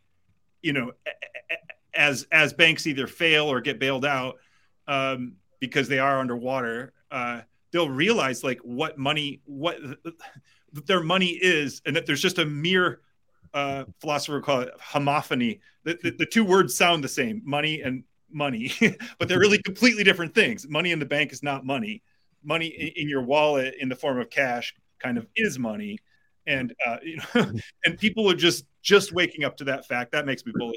you 0.62 0.72
know, 0.72 0.92
as 1.94 2.26
as 2.30 2.52
banks 2.52 2.86
either 2.86 3.06
fail 3.06 3.50
or 3.50 3.60
get 3.60 3.78
bailed 3.78 4.04
out 4.04 4.36
um, 4.88 5.34
because 5.60 5.88
they 5.88 5.98
are 5.98 6.18
underwater, 6.18 6.92
uh, 7.10 7.40
they'll 7.72 7.90
realize 7.90 8.44
like 8.44 8.58
what 8.60 8.98
money, 8.98 9.40
what 9.44 9.78
their 10.72 11.02
money 11.02 11.38
is, 11.40 11.82
and 11.86 11.96
that 11.96 12.06
there's 12.06 12.22
just 12.22 12.38
a 12.38 12.44
mere 12.44 13.00
uh, 13.54 13.84
philosopher 14.00 14.40
call 14.40 14.60
it 14.60 14.70
homophony. 14.80 15.60
The, 15.84 15.98
the, 16.02 16.10
the, 16.10 16.26
two 16.26 16.44
words 16.44 16.76
sound 16.76 17.02
the 17.02 17.08
same, 17.08 17.42
money 17.44 17.80
and 17.80 18.04
money, 18.30 18.72
but 19.18 19.28
they're 19.28 19.38
really 19.38 19.62
completely 19.62 20.04
different 20.04 20.34
things. 20.34 20.68
Money 20.68 20.92
in 20.92 20.98
the 20.98 21.06
bank 21.06 21.32
is 21.32 21.42
not 21.42 21.64
money. 21.64 22.02
Money 22.44 22.66
in, 22.66 22.88
in 22.96 23.08
your 23.08 23.22
wallet 23.22 23.74
in 23.80 23.88
the 23.88 23.96
form 23.96 24.20
of 24.20 24.30
cash 24.30 24.74
kind 24.98 25.18
of 25.18 25.26
is 25.36 25.58
money, 25.58 25.98
and 26.46 26.74
uh, 26.86 26.98
you 27.02 27.18
know, 27.34 27.52
and 27.84 27.98
people 27.98 28.30
are 28.30 28.34
just 28.34 28.64
just 28.82 29.12
waking 29.12 29.44
up 29.44 29.56
to 29.56 29.64
that 29.64 29.86
fact. 29.86 30.12
That 30.12 30.26
makes 30.26 30.44
me 30.44 30.52
bullish. 30.54 30.76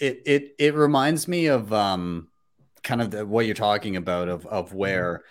It 0.00 0.22
it 0.26 0.54
it 0.58 0.74
reminds 0.74 1.26
me 1.26 1.46
of 1.46 1.72
um 1.72 2.28
kind 2.88 3.02
of 3.02 3.10
the, 3.10 3.26
what 3.26 3.44
you're 3.44 3.54
talking 3.54 3.96
about 3.96 4.28
of 4.28 4.46
of 4.46 4.72
where 4.72 5.22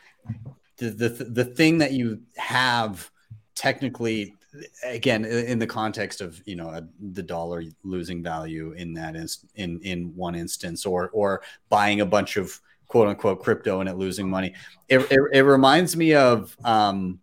the, 0.77 0.89
the 0.91 1.09
the 1.09 1.43
thing 1.43 1.79
that 1.79 1.91
you 1.91 2.21
have 2.37 3.09
technically 3.55 4.35
again 4.83 5.25
in 5.25 5.57
the 5.57 5.65
context 5.65 6.21
of 6.21 6.39
you 6.45 6.55
know 6.55 6.79
the 7.13 7.23
dollar 7.23 7.63
losing 7.83 8.21
value 8.21 8.73
in 8.73 8.93
that 8.93 9.15
is 9.15 9.39
in 9.55 9.79
in 9.81 10.15
one 10.15 10.35
instance 10.35 10.85
or 10.85 11.09
or 11.09 11.41
buying 11.69 12.01
a 12.01 12.05
bunch 12.05 12.37
of 12.37 12.61
quote 12.87 13.07
unquote 13.07 13.41
crypto 13.41 13.79
and 13.79 13.89
it 13.89 13.97
losing 13.97 14.29
money 14.29 14.53
it, 14.87 14.99
it, 15.11 15.19
it 15.33 15.41
reminds 15.41 15.97
me 15.97 16.13
of 16.13 16.55
um 16.63 17.19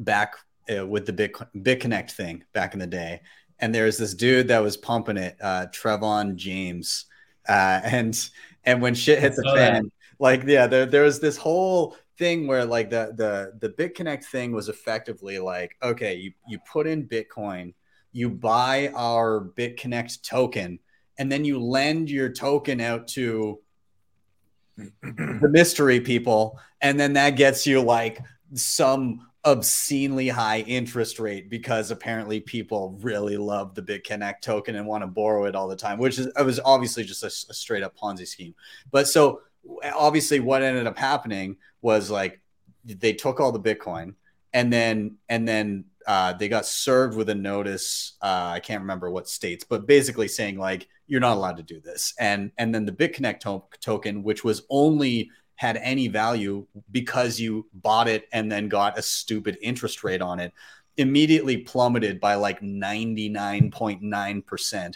back 0.00 0.34
uh, 0.76 0.84
with 0.84 1.06
the 1.06 1.12
bit 1.12 1.34
bitconnect 1.56 2.10
thing 2.10 2.44
back 2.52 2.74
in 2.74 2.80
the 2.80 2.86
day. 2.86 3.20
And 3.60 3.74
there's 3.74 3.96
this 3.96 4.14
dude 4.14 4.48
that 4.48 4.62
was 4.62 4.76
pumping 4.76 5.16
it 5.16 5.36
uh 5.40 5.66
trevon 5.72 6.36
james 6.36 7.06
uh 7.48 7.80
and 7.84 8.30
and 8.64 8.80
when 8.80 8.94
shit 8.94 9.18
hit 9.18 9.34
the 9.36 9.42
fan, 9.54 9.84
that. 9.84 9.92
like 10.18 10.42
yeah, 10.44 10.66
there 10.66 10.86
there 10.86 11.02
was 11.02 11.20
this 11.20 11.36
whole 11.36 11.96
thing 12.18 12.46
where 12.46 12.64
like 12.64 12.90
the 12.90 13.12
the 13.16 13.66
the 13.66 13.72
BitConnect 13.74 14.24
thing 14.24 14.52
was 14.52 14.68
effectively 14.68 15.38
like, 15.38 15.76
okay, 15.82 16.14
you 16.14 16.32
you 16.48 16.58
put 16.70 16.86
in 16.86 17.08
Bitcoin, 17.08 17.74
you 18.12 18.30
buy 18.30 18.90
our 18.94 19.50
BitConnect 19.56 20.22
token, 20.22 20.78
and 21.18 21.30
then 21.30 21.44
you 21.44 21.60
lend 21.60 22.10
your 22.10 22.30
token 22.32 22.80
out 22.80 23.08
to 23.08 23.60
the 24.76 25.48
mystery 25.50 26.00
people, 26.00 26.58
and 26.80 26.98
then 26.98 27.12
that 27.14 27.30
gets 27.30 27.66
you 27.66 27.80
like 27.80 28.20
some 28.54 29.26
obscenely 29.44 30.28
high 30.28 30.60
interest 30.60 31.18
rate 31.18 31.50
because 31.50 31.90
apparently 31.90 32.40
people 32.40 32.98
really 33.02 33.36
love 33.36 33.74
the 33.74 33.82
BitConnect 33.82 34.40
token 34.40 34.76
and 34.76 34.86
want 34.86 35.02
to 35.02 35.06
borrow 35.06 35.44
it 35.44 35.54
all 35.54 35.68
the 35.68 35.76
time, 35.76 35.98
which 35.98 36.18
is 36.18 36.26
it 36.26 36.44
was 36.44 36.60
obviously 36.64 37.04
just 37.04 37.22
a, 37.22 37.26
a 37.26 37.54
straight 37.54 37.82
up 37.82 37.96
Ponzi 37.96 38.26
scheme. 38.26 38.54
But 38.90 39.06
so 39.06 39.42
obviously 39.94 40.40
what 40.40 40.62
ended 40.62 40.86
up 40.86 40.96
happening 40.96 41.56
was 41.82 42.10
like 42.10 42.40
they 42.84 43.12
took 43.12 43.40
all 43.40 43.52
the 43.52 43.60
Bitcoin 43.60 44.14
and 44.52 44.72
then 44.72 45.16
and 45.28 45.46
then 45.46 45.84
uh, 46.06 46.32
they 46.34 46.48
got 46.48 46.66
served 46.66 47.16
with 47.16 47.28
a 47.30 47.34
notice. 47.34 48.16
Uh, 48.20 48.52
I 48.54 48.60
can't 48.60 48.82
remember 48.82 49.10
what 49.10 49.28
states, 49.28 49.64
but 49.64 49.86
basically 49.86 50.28
saying 50.28 50.58
like 50.58 50.88
you're 51.06 51.20
not 51.20 51.36
allowed 51.36 51.56
to 51.58 51.62
do 51.62 51.80
this. 51.80 52.14
And 52.18 52.50
and 52.58 52.74
then 52.74 52.86
the 52.86 52.92
BitConnect 52.92 53.40
to- 53.40 53.64
token, 53.80 54.22
which 54.22 54.44
was 54.44 54.62
only 54.70 55.30
had 55.56 55.76
any 55.78 56.08
value 56.08 56.66
because 56.90 57.38
you 57.38 57.66
bought 57.74 58.08
it 58.08 58.26
and 58.32 58.50
then 58.50 58.68
got 58.68 58.98
a 58.98 59.02
stupid 59.02 59.56
interest 59.62 60.02
rate 60.04 60.22
on 60.22 60.40
it 60.40 60.52
immediately 60.96 61.56
plummeted 61.56 62.20
by 62.20 62.34
like 62.34 62.60
99.9% 62.60 64.94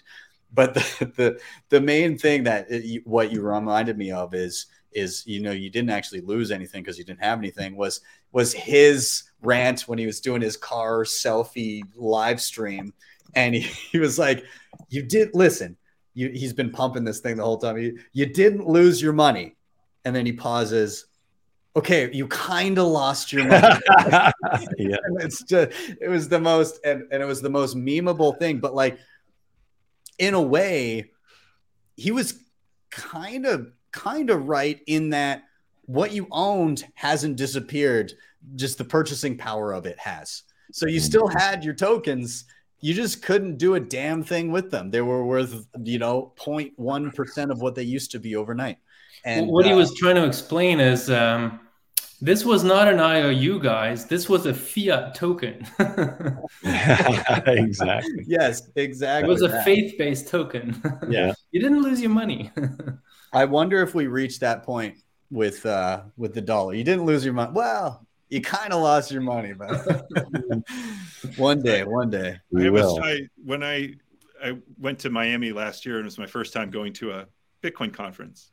but 0.53 0.75
the, 0.75 0.81
the 1.17 1.41
the 1.69 1.81
main 1.81 2.19
thing 2.19 2.45
that 2.45 2.69
what 3.05 3.33
you 3.33 3.43
reminded 3.43 3.99
me 3.99 4.11
of 4.11 4.35
is 4.35 4.67
is 4.93 5.27
you 5.27 5.41
know 5.41 5.53
you 5.53 5.71
didn't 5.71 5.91
actually 5.91 6.21
lose 6.23 6.51
anything 6.51 6.83
because 6.83 6.99
you 6.99 7.05
didn't 7.05 7.23
have 7.23 7.39
anything 7.39 7.77
was 7.77 8.01
was 8.33 8.53
his 8.53 9.25
rant 9.43 9.83
when 9.83 9.99
he 9.99 10.07
was 10.07 10.21
doing 10.21 10.41
his 10.41 10.57
car 10.57 11.05
selfie 11.05 11.83
live 11.95 12.41
stream. 12.41 12.93
And 13.35 13.55
he, 13.55 13.61
he 13.93 13.99
was 13.99 14.19
like 14.19 14.45
you 14.89 15.03
did 15.03 15.31
listen 15.35 15.77
you, 16.15 16.31
he's 16.31 16.53
been 16.53 16.71
pumping 16.71 17.05
this 17.05 17.21
thing 17.21 17.37
the 17.37 17.45
whole 17.45 17.59
time. 17.59 17.79
You, 17.79 17.99
you 18.13 18.27
didn't 18.27 18.67
lose 18.67 19.01
your 19.01 19.13
money 19.13 19.57
and 20.05 20.15
then 20.15 20.27
he 20.27 20.33
pauses. 20.33 21.07
Okay, 21.77 22.11
you 22.13 22.27
kind 22.29 22.79
of 22.79 22.87
lost 22.87 23.33
your 23.33 23.45
money. 23.49 23.81
yeah, 24.79 24.97
it's 25.21 25.43
just 25.43 25.71
it 26.01 26.09
was 26.09 26.29
the 26.29 26.41
most 26.41 26.81
and, 26.85 27.05
and 27.13 27.23
it 27.23 27.27
was 27.27 27.41
the 27.41 27.51
most 27.51 27.77
memeable 27.77 28.39
thing, 28.39 28.59
but 28.59 28.75
like 28.75 28.99
in 30.19 30.35
a 30.35 30.43
way, 30.43 31.11
he 31.97 32.11
was 32.11 32.41
kind 32.91 33.47
of 33.47 33.73
kind 33.93 34.31
of 34.31 34.49
right 34.49 34.81
in 34.87 35.11
that 35.11 35.45
what 35.87 36.13
you 36.13 36.27
owned 36.31 36.85
hasn't 36.95 37.37
disappeared, 37.37 38.13
just 38.57 38.79
the 38.79 38.85
purchasing 38.85 39.37
power 39.37 39.73
of 39.73 39.87
it 39.87 39.99
has. 39.99 40.43
So 40.73 40.87
you 40.87 41.01
mm. 41.01 41.05
still 41.05 41.29
had 41.29 41.65
your 41.65 41.75
tokens, 41.75 42.45
you 42.81 42.95
just 42.95 43.23
couldn't 43.23 43.57
do 43.57 43.75
a 43.75 43.81
damn 43.81 44.23
thing 44.23 44.53
with 44.53 44.71
them. 44.71 44.91
They 44.91 45.01
were 45.01 45.25
worth, 45.25 45.67
you 45.83 45.99
know, 45.99 46.33
0.1% 46.39 47.51
of 47.51 47.61
what 47.61 47.75
they 47.75 47.83
used 47.83 48.11
to 48.13 48.21
be 48.21 48.37
overnight. 48.37 48.79
And 49.25 49.49
what 49.49 49.65
uh, 49.65 49.69
he 49.69 49.75
was 49.75 49.95
trying 49.95 50.17
to 50.17 50.25
explain 50.25 50.81
is 50.81 51.11
um, 51.11 51.61
this 52.21 52.45
was 52.45 52.65
not 52.65 52.89
an 52.89 52.99
IOU, 52.99 53.61
guys. 53.61 54.07
This 54.07 54.29
was 54.29 54.47
a 54.47 54.55
fiat 54.55 55.15
token. 55.15 55.65
exactly. 56.65 58.25
Yes, 58.27 58.69
exactly. 58.75 59.29
It 59.29 59.33
was 59.33 59.43
a 59.43 59.63
faith-based 59.63 60.29
token. 60.29 60.81
yeah. 61.09 61.33
you 61.53 61.61
didn't 61.61 61.83
lose 61.83 62.01
your 62.01 62.11
money. 62.11 62.51
I 63.33 63.45
wonder 63.45 63.83
if 63.83 63.95
we 63.95 64.09
reached 64.09 64.41
that 64.41 64.65
point 64.65 64.99
with 65.31 65.65
uh 65.67 66.03
with 66.17 66.35
the 66.35 66.41
dollar. 66.41 66.75
You 66.75 66.85
didn't 66.85 67.05
lose 67.05 67.25
your 67.25 67.35
money. 67.35 67.53
Well, 67.53 68.05
you 68.31 68.41
kind 68.41 68.73
of 68.73 68.83
lost 68.83 69.13
your 69.13 69.23
money, 69.23 69.53
but 69.53 69.87
one 71.37 71.63
day, 71.63 71.85
one 71.85 72.11
day. 72.11 72.39
I 72.59 72.71
was 72.71 72.99
I, 72.99 73.21
when 73.45 73.63
I 73.63 73.95
I 74.43 74.59
went 74.79 74.99
to 75.01 75.11
Miami 75.11 75.53
last 75.53 75.87
year 75.87 75.97
and 75.97 76.05
it 76.05 76.07
was 76.07 76.19
my 76.19 76.27
first 76.27 76.53
time 76.53 76.71
going 76.71 76.93
to 76.95 77.13
a 77.13 77.27
Bitcoin 77.63 77.93
conference. 77.93 78.51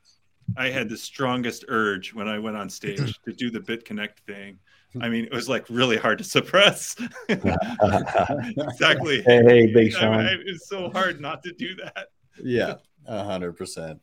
I 0.57 0.69
had 0.69 0.89
the 0.89 0.97
strongest 0.97 1.65
urge 1.67 2.13
when 2.13 2.27
I 2.27 2.39
went 2.39 2.55
on 2.55 2.69
stage 2.69 3.19
to 3.25 3.33
do 3.33 3.49
the 3.49 3.59
BitConnect 3.59 4.17
thing. 4.25 4.59
I 5.01 5.09
mean, 5.09 5.25
it 5.25 5.33
was 5.33 5.49
like 5.49 5.65
really 5.69 5.97
hard 5.97 6.19
to 6.19 6.23
suppress. 6.23 6.95
exactly. 7.29 9.21
Hey, 9.23 9.43
hey, 9.43 9.67
Big 9.67 9.91
Sean. 9.91 10.13
I, 10.13 10.31
I, 10.31 10.37
it's 10.45 10.69
so 10.69 10.89
hard 10.89 11.19
not 11.19 11.43
to 11.43 11.51
do 11.51 11.75
that. 11.75 12.07
Yeah, 12.41 12.75
a 13.05 13.23
hundred 13.23 13.53
percent. 13.53 13.99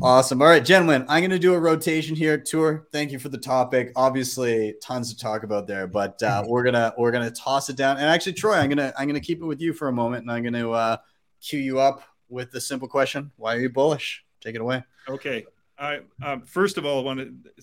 Awesome. 0.00 0.40
All 0.40 0.48
right, 0.48 0.64
gentlemen, 0.64 1.04
I'm 1.08 1.20
going 1.20 1.30
to 1.30 1.38
do 1.38 1.52
a 1.52 1.58
rotation 1.58 2.16
here. 2.16 2.38
Tuur. 2.38 2.84
Thank 2.90 3.12
you 3.12 3.18
for 3.18 3.28
the 3.28 3.38
topic. 3.38 3.92
Obviously, 3.96 4.74
tons 4.80 5.12
to 5.12 5.20
talk 5.20 5.42
about 5.42 5.66
there, 5.66 5.86
but 5.86 6.22
uh, 6.22 6.44
we're 6.48 6.62
gonna 6.62 6.94
we're 6.96 7.10
gonna 7.10 7.30
toss 7.30 7.68
it 7.68 7.76
down. 7.76 7.98
And 7.98 8.06
actually, 8.06 8.32
Troy, 8.32 8.54
I'm 8.54 8.70
gonna 8.70 8.94
I'm 8.98 9.06
gonna 9.06 9.20
keep 9.20 9.42
it 9.42 9.44
with 9.44 9.60
you 9.60 9.74
for 9.74 9.88
a 9.88 9.92
moment, 9.92 10.22
and 10.22 10.32
I'm 10.32 10.42
going 10.42 10.54
to 10.54 10.70
uh, 10.72 10.96
cue 11.42 11.60
you 11.60 11.80
up 11.80 12.02
with 12.30 12.50
the 12.50 12.60
simple 12.60 12.88
question: 12.88 13.30
Why 13.36 13.56
are 13.56 13.60
you 13.60 13.68
bullish? 13.68 14.24
Take 14.40 14.54
it 14.54 14.62
away. 14.62 14.84
Okay. 15.06 15.44
I 15.80 16.00
um, 16.22 16.42
first 16.42 16.78
of 16.78 16.84
all 16.84 17.00
I 17.00 17.02
want 17.02 17.20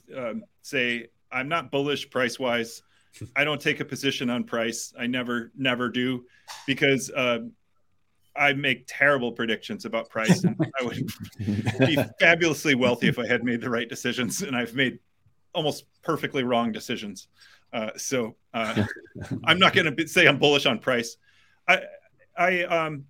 to 0.09 0.29
um, 0.29 0.43
say 0.61 1.07
I'm 1.31 1.47
not 1.47 1.71
bullish 1.71 2.09
price 2.09 2.39
wise. 2.39 2.81
I 3.35 3.43
don't 3.43 3.61
take 3.61 3.79
a 3.79 3.85
position 3.85 4.29
on 4.29 4.43
price. 4.43 4.93
I 4.97 5.07
never 5.07 5.51
never 5.55 5.89
do 5.89 6.25
because 6.65 7.09
uh, 7.11 7.39
I 8.35 8.53
make 8.53 8.85
terrible 8.87 9.31
predictions 9.31 9.85
about 9.85 10.09
price, 10.09 10.43
and 10.43 10.55
I 10.79 10.83
would 10.83 11.07
be 11.79 11.97
fabulously 12.19 12.75
wealthy 12.75 13.07
if 13.07 13.19
I 13.19 13.27
had 13.27 13.43
made 13.43 13.61
the 13.61 13.69
right 13.69 13.87
decisions, 13.87 14.41
and 14.41 14.55
I've 14.55 14.73
made 14.73 14.99
almost 15.53 15.85
perfectly 16.03 16.43
wrong 16.43 16.71
decisions. 16.71 17.27
Uh, 17.73 17.89
so 17.97 18.35
uh, 18.53 18.85
I'm 19.45 19.59
not 19.59 19.73
going 19.73 19.95
to 19.95 20.07
say 20.07 20.27
I'm 20.27 20.39
bullish 20.39 20.65
on 20.65 20.79
price. 20.79 21.17
I 21.67 21.81
I 22.37 22.63
um 22.63 23.05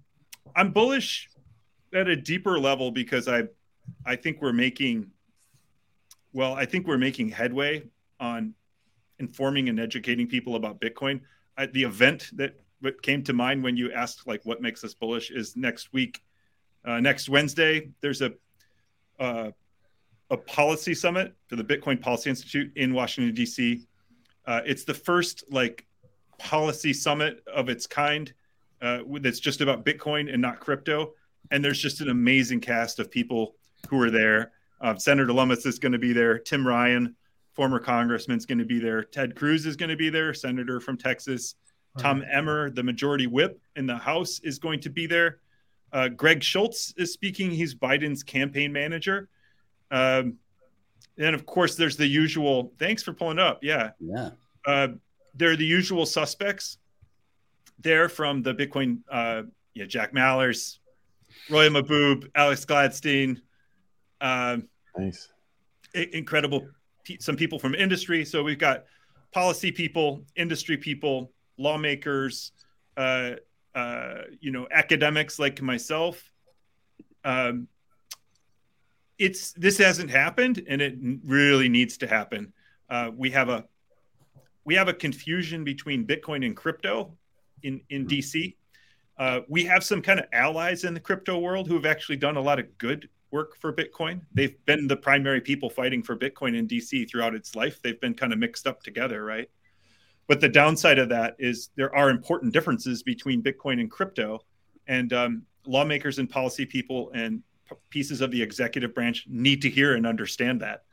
I'm 0.55 0.71
bullish 0.71 1.29
at 1.93 2.07
a 2.07 2.15
deeper 2.15 2.59
level 2.59 2.91
because 2.91 3.27
I 3.27 3.43
I 4.05 4.15
think 4.15 4.41
we're 4.41 4.53
making 4.53 5.11
well 6.33 6.53
I 6.53 6.65
think 6.65 6.87
we're 6.87 6.97
making 6.97 7.29
headway 7.29 7.83
on 8.19 8.53
informing 9.19 9.69
and 9.69 9.79
educating 9.79 10.27
people 10.27 10.55
about 10.55 10.79
Bitcoin. 10.79 11.21
I, 11.57 11.65
the 11.67 11.83
event 11.83 12.29
that 12.33 12.55
what 12.81 13.01
came 13.01 13.23
to 13.23 13.33
mind 13.33 13.63
when 13.63 13.75
you 13.75 13.91
asked 13.91 14.27
like 14.27 14.41
what 14.43 14.61
makes 14.61 14.83
us 14.83 14.93
bullish 14.93 15.31
is 15.31 15.55
next 15.55 15.93
week, 15.93 16.21
uh, 16.85 16.99
next 16.99 17.29
Wednesday. 17.29 17.89
There's 18.01 18.21
a 18.21 18.33
uh, 19.19 19.51
a 20.29 20.37
policy 20.37 20.93
summit 20.93 21.33
for 21.47 21.55
the 21.55 21.63
Bitcoin 21.63 21.99
Policy 21.99 22.29
Institute 22.29 22.71
in 22.75 22.93
Washington 22.93 23.33
D.C. 23.33 23.87
Uh, 24.45 24.61
it's 24.65 24.83
the 24.83 24.93
first 24.93 25.43
like 25.49 25.85
policy 26.37 26.93
summit 26.93 27.43
of 27.53 27.69
its 27.69 27.87
kind 27.87 28.33
uh, 28.81 28.99
that's 29.21 29.39
just 29.39 29.61
about 29.61 29.85
Bitcoin 29.85 30.31
and 30.31 30.41
not 30.41 30.59
crypto. 30.59 31.13
And 31.49 31.63
there's 31.63 31.81
just 31.81 32.01
an 32.01 32.09
amazing 32.09 32.59
cast 32.59 32.99
of 32.99 33.09
people 33.09 33.55
who 33.89 34.01
are 34.01 34.11
there. 34.11 34.51
Uh, 34.81 34.95
Senator 34.95 35.33
Lummis 35.33 35.65
is 35.65 35.79
going 35.79 35.91
to 35.91 35.97
be 35.97 36.13
there. 36.13 36.37
Tim 36.37 36.65
Ryan, 36.65 37.15
former 37.53 37.79
congressman, 37.79 38.37
is 38.37 38.45
going 38.45 38.59
to 38.59 38.65
be 38.65 38.79
there. 38.79 39.03
Ted 39.03 39.35
Cruz 39.35 39.65
is 39.65 39.75
going 39.75 39.89
to 39.89 39.95
be 39.95 40.09
there, 40.09 40.33
senator 40.33 40.79
from 40.79 40.97
Texas. 40.97 41.55
Tom 41.97 42.23
Emmer, 42.31 42.69
the 42.69 42.83
majority 42.83 43.25
whip 43.25 43.59
in 43.75 43.87
the 43.87 43.97
House, 43.97 44.39
is 44.43 44.59
going 44.59 44.79
to 44.81 44.89
be 44.89 45.07
there. 45.07 45.39
Uh, 45.91 46.09
Greg 46.09 46.43
Schultz 46.43 46.93
is 46.97 47.11
speaking. 47.11 47.49
He's 47.49 47.73
Biden's 47.73 48.21
campaign 48.21 48.71
manager. 48.71 49.29
Um, 49.89 50.37
and 51.17 51.33
of 51.33 51.45
course, 51.45 51.75
there's 51.75 51.97
the 51.97 52.05
usual. 52.05 52.73
Thanks 52.77 53.01
for 53.01 53.13
pulling 53.13 53.39
up. 53.39 53.63
Yeah. 53.63 53.91
Yeah. 53.99 54.31
Uh, 54.65 54.89
there 55.33 55.51
are 55.51 55.55
the 55.55 55.65
usual 55.65 56.05
suspects 56.05 56.77
there 57.79 58.09
from 58.09 58.43
the 58.43 58.53
Bitcoin. 58.53 58.99
Uh, 59.09 59.43
yeah, 59.73 59.85
Jack 59.85 60.13
Mallers, 60.13 60.79
Roya 61.49 61.69
Mahboob, 61.69 62.29
Alex 62.35 62.65
Gladstein. 62.65 63.41
Uh, 64.21 64.57
nice. 64.97 65.29
Incredible. 65.93 66.67
Some 67.19 67.35
people 67.35 67.59
from 67.59 67.75
industry. 67.75 68.25
So 68.25 68.43
we've 68.43 68.59
got 68.59 68.85
policy 69.31 69.71
people, 69.71 70.23
industry 70.35 70.77
people, 70.77 71.31
lawmakers, 71.57 72.51
uh, 72.97 73.33
uh, 73.75 74.21
you 74.39 74.51
know, 74.51 74.67
academics 74.71 75.39
like 75.39 75.61
myself. 75.61 76.31
Um, 77.23 77.67
it's 79.17 79.51
this 79.53 79.77
hasn't 79.77 80.09
happened, 80.09 80.63
and 80.67 80.81
it 80.81 80.95
really 81.23 81.69
needs 81.69 81.97
to 81.97 82.07
happen. 82.07 82.53
Uh, 82.89 83.11
we 83.15 83.31
have 83.31 83.49
a 83.49 83.65
we 84.63 84.75
have 84.75 84.87
a 84.87 84.93
confusion 84.93 85.63
between 85.63 86.05
Bitcoin 86.05 86.45
and 86.45 86.55
crypto 86.55 87.13
in 87.63 87.81
in 87.89 88.05
mm-hmm. 88.05 88.17
DC. 88.17 88.55
Uh, 89.17 89.41
we 89.47 89.65
have 89.65 89.83
some 89.83 90.01
kind 90.01 90.19
of 90.19 90.25
allies 90.31 90.83
in 90.83 90.93
the 90.93 90.99
crypto 90.99 91.39
world 91.39 91.67
who 91.67 91.73
have 91.73 91.85
actually 91.85 92.17
done 92.17 92.37
a 92.37 92.41
lot 92.41 92.59
of 92.59 92.77
good 92.77 93.09
work 93.31 93.57
for 93.57 93.73
Bitcoin. 93.73 94.21
They've 94.33 94.55
been 94.65 94.87
the 94.87 94.95
primary 94.95 95.41
people 95.41 95.69
fighting 95.69 96.03
for 96.03 96.15
Bitcoin 96.15 96.55
in 96.55 96.67
DC 96.67 97.09
throughout 97.09 97.35
its 97.35 97.55
life. 97.55 97.81
They've 97.81 97.99
been 97.99 98.13
kind 98.13 98.33
of 98.33 98.39
mixed 98.39 98.67
up 98.67 98.81
together, 98.81 99.23
right? 99.23 99.49
But 100.27 100.41
the 100.41 100.49
downside 100.49 100.99
of 100.99 101.09
that 101.09 101.35
is 101.39 101.69
there 101.75 101.93
are 101.95 102.09
important 102.09 102.53
differences 102.53 103.03
between 103.03 103.41
Bitcoin 103.41 103.79
and 103.79 103.89
crypto, 103.89 104.39
and 104.87 105.11
um, 105.13 105.43
lawmakers 105.65 106.19
and 106.19 106.29
policy 106.29 106.65
people 106.65 107.11
and 107.13 107.43
p- 107.69 107.75
pieces 107.89 108.21
of 108.21 108.31
the 108.31 108.41
executive 108.41 108.93
branch 108.93 109.25
need 109.27 109.61
to 109.61 109.69
hear 109.69 109.95
and 109.95 110.05
understand 110.05 110.61
that. 110.61 110.83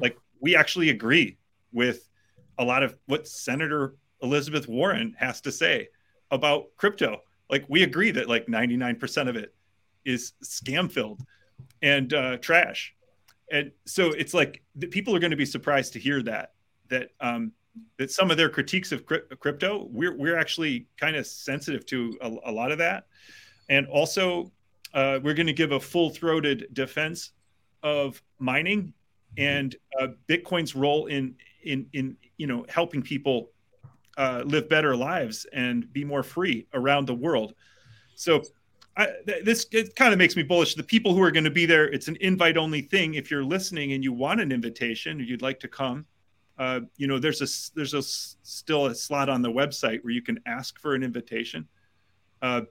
Like 0.00 0.16
we 0.40 0.56
actually 0.56 0.90
agree 0.90 1.38
with 1.72 2.08
a 2.58 2.64
lot 2.64 2.82
of 2.82 2.96
what 3.06 3.26
Senator 3.26 3.96
Elizabeth 4.22 4.68
Warren 4.68 5.14
has 5.18 5.40
to 5.42 5.52
say 5.52 5.88
about 6.30 6.66
crypto. 6.76 7.20
Like 7.50 7.64
we 7.68 7.82
agree 7.82 8.10
that 8.12 8.28
like 8.28 8.46
99% 8.46 9.28
of 9.28 9.36
it 9.36 9.54
is 10.04 10.32
scam 10.44 10.90
filled 10.90 11.22
and 11.82 12.12
uh, 12.12 12.36
trash. 12.38 12.94
And 13.50 13.70
so 13.84 14.12
it's 14.12 14.32
like 14.32 14.62
people 14.90 15.14
are 15.14 15.18
going 15.18 15.30
to 15.30 15.36
be 15.36 15.44
surprised 15.44 15.92
to 15.94 15.98
hear 15.98 16.22
that 16.22 16.52
that 16.88 17.10
um, 17.20 17.52
that 17.98 18.10
some 18.10 18.30
of 18.30 18.36
their 18.36 18.48
critiques 18.48 18.92
of 18.92 19.04
crypto, 19.06 19.88
we're 19.90 20.16
we're 20.16 20.36
actually 20.36 20.86
kind 20.98 21.16
of 21.16 21.26
sensitive 21.26 21.84
to 21.86 22.16
a, 22.20 22.50
a, 22.50 22.52
lot 22.52 22.70
of 22.70 22.78
that, 22.78 23.06
and 23.68 23.86
also 23.86 24.52
uh, 24.94 25.18
we're 25.22 25.34
going 25.34 25.46
to 25.46 25.52
give 25.52 25.72
a 25.72 25.80
full-throated 25.80 26.66
defense 26.72 27.32
of 27.82 28.22
mining 28.38 28.92
and 29.38 29.74
uh, 29.98 30.08
Bitcoin's 30.28 30.76
role 30.76 31.06
in 31.06 31.34
in 31.64 31.86
in 31.92 32.16
you 32.36 32.46
know 32.46 32.64
helping 32.68 33.02
people 33.02 33.50
uh, 34.18 34.42
live 34.44 34.68
better 34.68 34.94
lives 34.94 35.46
and 35.52 35.90
be 35.92 36.04
more 36.04 36.22
free 36.22 36.66
around 36.74 37.06
the 37.06 37.14
world. 37.14 37.54
So. 38.14 38.42
I, 38.96 39.08
this 39.44 39.66
it 39.72 39.96
kind 39.96 40.12
of 40.12 40.18
makes 40.18 40.36
me 40.36 40.42
bullish. 40.42 40.74
The 40.74 40.82
people 40.82 41.14
who 41.14 41.22
are 41.22 41.30
going 41.30 41.44
to 41.44 41.50
be 41.50 41.64
there, 41.64 41.90
it's 41.90 42.08
an 42.08 42.16
invite 42.20 42.56
only 42.56 42.82
thing. 42.82 43.14
If 43.14 43.30
you're 43.30 43.44
listening 43.44 43.92
and 43.92 44.04
you 44.04 44.12
want 44.12 44.40
an 44.40 44.52
invitation, 44.52 45.20
or 45.20 45.24
you'd 45.24 45.40
like 45.40 45.60
to 45.60 45.68
come, 45.68 46.04
uh, 46.58 46.80
you 46.96 47.06
know, 47.06 47.18
there's 47.18 47.40
a 47.40 47.74
there's 47.74 47.94
a 47.94 48.02
still 48.02 48.86
a 48.86 48.94
slot 48.94 49.28
on 49.28 49.40
the 49.40 49.50
website 49.50 50.04
where 50.04 50.12
you 50.12 50.22
can 50.22 50.38
ask 50.46 50.78
for 50.78 50.94
an 50.94 51.02
invitation. 51.02 51.66
Uh, 52.42 52.62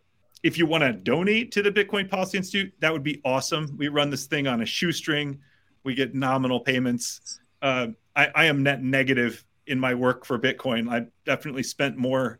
if 0.43 0.57
you 0.57 0.65
want 0.65 0.83
to 0.83 0.93
donate 0.93 1.51
to 1.53 1.61
the 1.61 1.71
Bitcoin 1.71 2.09
Policy 2.09 2.37
Institute, 2.37 2.73
that 2.79 2.91
would 2.91 3.03
be 3.03 3.21
awesome. 3.23 3.75
We 3.77 3.87
run 3.87 4.09
this 4.09 4.25
thing 4.25 4.47
on 4.47 4.61
a 4.61 4.65
shoestring. 4.65 5.39
We 5.83 5.95
get 5.95 6.13
nominal 6.13 6.59
payments. 6.59 7.39
Uh, 7.61 7.87
I, 8.15 8.29
I, 8.33 8.45
am 8.45 8.63
net 8.63 8.81
negative 8.81 9.45
in 9.67 9.79
my 9.79 9.93
work 9.93 10.25
for 10.25 10.39
Bitcoin. 10.39 10.89
I've 10.89 11.07
definitely 11.25 11.63
spent 11.63 11.95
more 11.95 12.39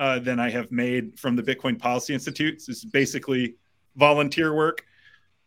uh, 0.00 0.18
than 0.18 0.40
I 0.40 0.48
have 0.50 0.72
made 0.72 1.18
from 1.18 1.36
the 1.36 1.42
Bitcoin 1.42 1.78
Policy 1.78 2.14
Institute. 2.14 2.54
This 2.54 2.68
is 2.70 2.84
basically 2.84 3.56
volunteer 3.96 4.54
work. 4.54 4.82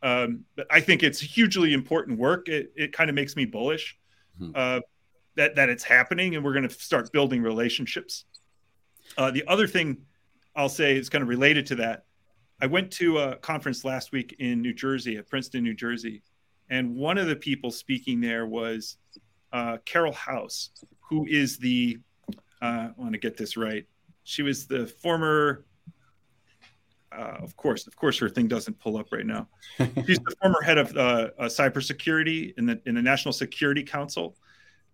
Um, 0.03 0.45
but 0.55 0.67
I 0.69 0.79
think 0.79 1.01
it's 1.01 1.19
hugely 1.19 1.73
important 1.73 2.19
work. 2.19 2.47
It, 2.47 2.71
it 2.75 2.93
kind 2.93 3.09
of 3.09 3.15
makes 3.15 3.35
me 3.35 3.45
bullish. 3.45 3.97
Mm-hmm. 4.39 4.51
Uh, 4.55 4.79
that 5.35 5.55
that 5.55 5.69
it's 5.69 5.83
happening 5.83 6.35
and 6.35 6.45
we're 6.45 6.53
going 6.53 6.67
to 6.67 6.73
start 6.73 7.11
building 7.11 7.41
relationships. 7.41 8.25
Uh, 9.17 9.31
the 9.31 9.43
other 9.47 9.65
thing 9.65 9.97
I'll 10.55 10.69
say 10.69 10.95
is 10.95 11.09
kind 11.09 11.23
of 11.23 11.27
related 11.27 11.65
to 11.67 11.75
that. 11.75 12.05
I 12.61 12.67
went 12.67 12.91
to 12.93 13.17
a 13.17 13.35
conference 13.37 13.83
last 13.83 14.11
week 14.11 14.35
in 14.37 14.61
New 14.61 14.73
Jersey, 14.73 15.17
at 15.17 15.27
Princeton, 15.27 15.63
New 15.63 15.73
Jersey, 15.73 16.21
and 16.69 16.95
one 16.95 17.17
of 17.17 17.25
the 17.27 17.35
people 17.35 17.71
speaking 17.71 18.21
there 18.21 18.45
was 18.45 18.97
uh, 19.51 19.77
Carol 19.85 20.13
House, 20.13 20.69
who 21.09 21.25
is 21.25 21.57
the 21.57 21.97
uh, 22.61 22.89
I 22.89 22.91
want 22.95 23.13
to 23.13 23.19
get 23.19 23.35
this 23.35 23.57
right. 23.57 23.85
She 24.23 24.41
was 24.41 24.67
the 24.67 24.87
former 24.87 25.65
uh, 27.17 27.37
of 27.41 27.55
course, 27.57 27.87
of 27.87 27.95
course, 27.95 28.17
her 28.17 28.29
thing 28.29 28.47
doesn't 28.47 28.79
pull 28.79 28.97
up 28.97 29.11
right 29.11 29.25
now. 29.25 29.47
She's 30.05 30.17
the 30.19 30.35
former 30.41 30.61
head 30.61 30.77
of 30.77 30.95
uh, 30.95 31.29
uh, 31.37 31.45
cybersecurity 31.45 32.57
in 32.57 32.65
the 32.65 32.81
in 32.85 32.95
the 32.95 33.01
National 33.01 33.33
Security 33.33 33.83
Council, 33.83 34.35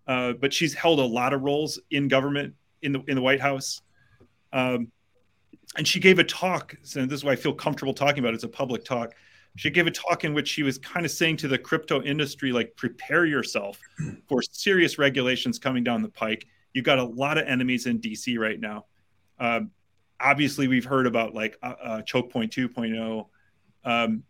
uh, 0.06 0.34
but 0.34 0.52
she's 0.52 0.74
held 0.74 0.98
a 0.98 1.04
lot 1.04 1.32
of 1.32 1.42
roles 1.42 1.80
in 1.90 2.08
government 2.08 2.54
in 2.82 2.92
the 2.92 3.02
in 3.08 3.16
the 3.16 3.22
White 3.22 3.40
House. 3.40 3.82
Um, 4.52 4.90
and 5.76 5.86
she 5.86 6.00
gave 6.00 6.18
a 6.18 6.24
talk, 6.24 6.74
and 6.96 7.08
this 7.08 7.20
is 7.20 7.24
why 7.24 7.32
I 7.32 7.36
feel 7.36 7.54
comfortable 7.54 7.94
talking 7.94 8.18
about 8.18 8.32
it. 8.32 8.34
It's 8.34 8.44
a 8.44 8.48
public 8.48 8.84
talk. 8.84 9.14
She 9.56 9.70
gave 9.70 9.86
a 9.86 9.90
talk 9.90 10.24
in 10.24 10.34
which 10.34 10.48
she 10.48 10.62
was 10.62 10.78
kind 10.78 11.04
of 11.04 11.12
saying 11.12 11.36
to 11.38 11.48
the 11.48 11.58
crypto 11.58 12.02
industry, 12.02 12.52
like, 12.52 12.74
prepare 12.76 13.24
yourself 13.24 13.80
for 14.28 14.42
serious 14.42 14.98
regulations 14.98 15.58
coming 15.58 15.82
down 15.82 16.02
the 16.02 16.08
pike. 16.08 16.46
You've 16.72 16.84
got 16.84 16.98
a 16.98 17.04
lot 17.04 17.36
of 17.36 17.46
enemies 17.46 17.86
in 17.86 18.00
DC 18.00 18.38
right 18.38 18.60
now. 18.60 18.86
Um, 19.40 19.70
obviously, 20.20 20.68
we've 20.68 20.84
heard 20.84 21.06
about 21.06 21.34
like 21.34 21.58
uh, 21.62 21.74
uh, 21.82 22.02
Choke 22.02 22.30
Point 22.30 22.52
2.0. 22.52 23.26
Um, 23.84 24.22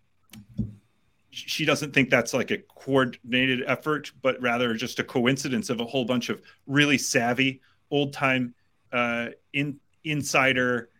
she 1.32 1.64
doesn't 1.64 1.92
think 1.92 2.10
that's 2.10 2.34
like 2.34 2.50
a 2.50 2.58
coordinated 2.58 3.62
effort, 3.66 4.12
but 4.22 4.40
rather 4.40 4.74
just 4.74 4.98
a 4.98 5.04
coincidence 5.04 5.70
of 5.70 5.80
a 5.80 5.84
whole 5.84 6.04
bunch 6.04 6.28
of 6.28 6.42
really 6.66 6.98
savvy 6.98 7.60
old 7.90 8.12
time 8.12 8.54
uh, 8.92 9.28
in 9.52 9.78
insider, 10.04 10.90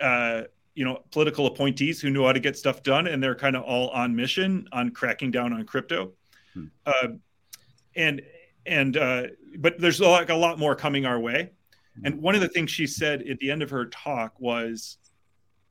uh, 0.00 0.42
you 0.74 0.84
know, 0.84 1.02
political 1.12 1.46
appointees 1.46 2.00
who 2.00 2.10
know 2.10 2.26
how 2.26 2.32
to 2.32 2.40
get 2.40 2.56
stuff 2.56 2.82
done, 2.82 3.06
and 3.06 3.22
they're 3.22 3.34
kind 3.34 3.54
of 3.54 3.62
all 3.62 3.90
on 3.90 4.14
mission 4.14 4.68
on 4.72 4.90
cracking 4.90 5.30
down 5.30 5.52
on 5.52 5.64
crypto. 5.64 6.12
Hmm. 6.52 6.64
Uh, 6.84 7.08
and 7.94 8.22
and 8.66 8.96
uh, 8.96 9.26
but 9.58 9.78
there's 9.78 10.00
like 10.00 10.30
a 10.30 10.34
lot 10.34 10.58
more 10.58 10.74
coming 10.74 11.06
our 11.06 11.20
way. 11.20 11.50
And 12.02 12.20
one 12.20 12.34
of 12.34 12.40
the 12.40 12.48
things 12.48 12.72
she 12.72 12.88
said 12.88 13.22
at 13.28 13.38
the 13.38 13.50
end 13.50 13.62
of 13.62 13.70
her 13.70 13.86
talk 13.86 14.34
was, 14.40 14.98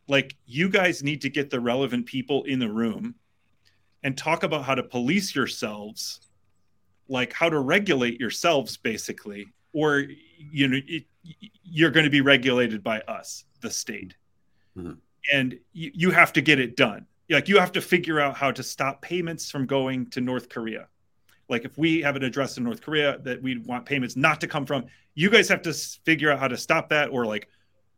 like, 0.08 0.36
you 0.46 0.70
guys 0.70 1.04
need 1.04 1.22
to 1.22 1.30
get 1.30 1.50
the 1.50 1.60
relevant 1.60 2.06
people 2.06 2.44
in 2.44 2.60
the 2.60 2.70
room 2.70 3.16
and 4.04 4.18
talk 4.18 4.44
about 4.44 4.64
how 4.64 4.76
to 4.76 4.84
police 4.84 5.36
yourselves, 5.36 6.22
like 7.10 7.34
how 7.34 7.50
to 7.50 7.60
regulate 7.60 8.20
yourselves, 8.20 8.78
basically, 8.78 9.48
or 9.74 10.06
you 10.38 10.68
know, 10.68 10.80
it, 10.88 11.06
you're 11.64 11.92
going 11.92 12.04
to 12.04 12.10
be 12.10 12.22
regulated 12.22 12.84
by 12.84 13.02
us, 13.02 13.46
the 13.62 13.70
state, 13.70 14.16
mm-hmm. 14.78 14.94
and 15.32 15.60
you, 15.72 15.92
you 15.94 16.12
have 16.12 16.34
to 16.34 16.42
get 16.42 16.60
it 16.60 16.76
done. 16.76 17.06
Like 17.30 17.48
you 17.48 17.60
have 17.60 17.72
to 17.74 17.82
figure 17.82 18.20
out 18.20 18.36
how 18.36 18.52
to 18.52 18.62
stop 18.62 19.02
payments 19.02 19.50
from 19.50 19.66
going 19.66 20.10
to 20.12 20.22
North 20.22 20.50
Korea. 20.50 20.88
Like 21.54 21.66
if 21.66 21.78
we 21.78 22.02
have 22.02 22.16
an 22.16 22.24
address 22.24 22.58
in 22.58 22.64
North 22.64 22.82
Korea 22.82 23.20
that 23.20 23.42
we 23.42 23.60
want 23.60 23.86
payments 23.86 24.16
not 24.16 24.42
to 24.42 24.48
come 24.48 24.66
from, 24.66 24.86
you 25.14 25.30
guys 25.30 25.48
have 25.50 25.62
to 25.62 25.74
figure 25.74 26.32
out 26.32 26.40
how 26.40 26.48
to 26.48 26.58
stop 26.58 26.90
that, 26.90 27.12
or 27.12 27.26
like 27.26 27.48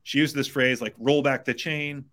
she 0.04 0.20
used 0.20 0.36
this 0.36 0.48
phrase, 0.48 0.82
like 0.82 0.94
roll 1.00 1.22
back 1.22 1.46
the 1.46 1.54
chain. 1.54 2.06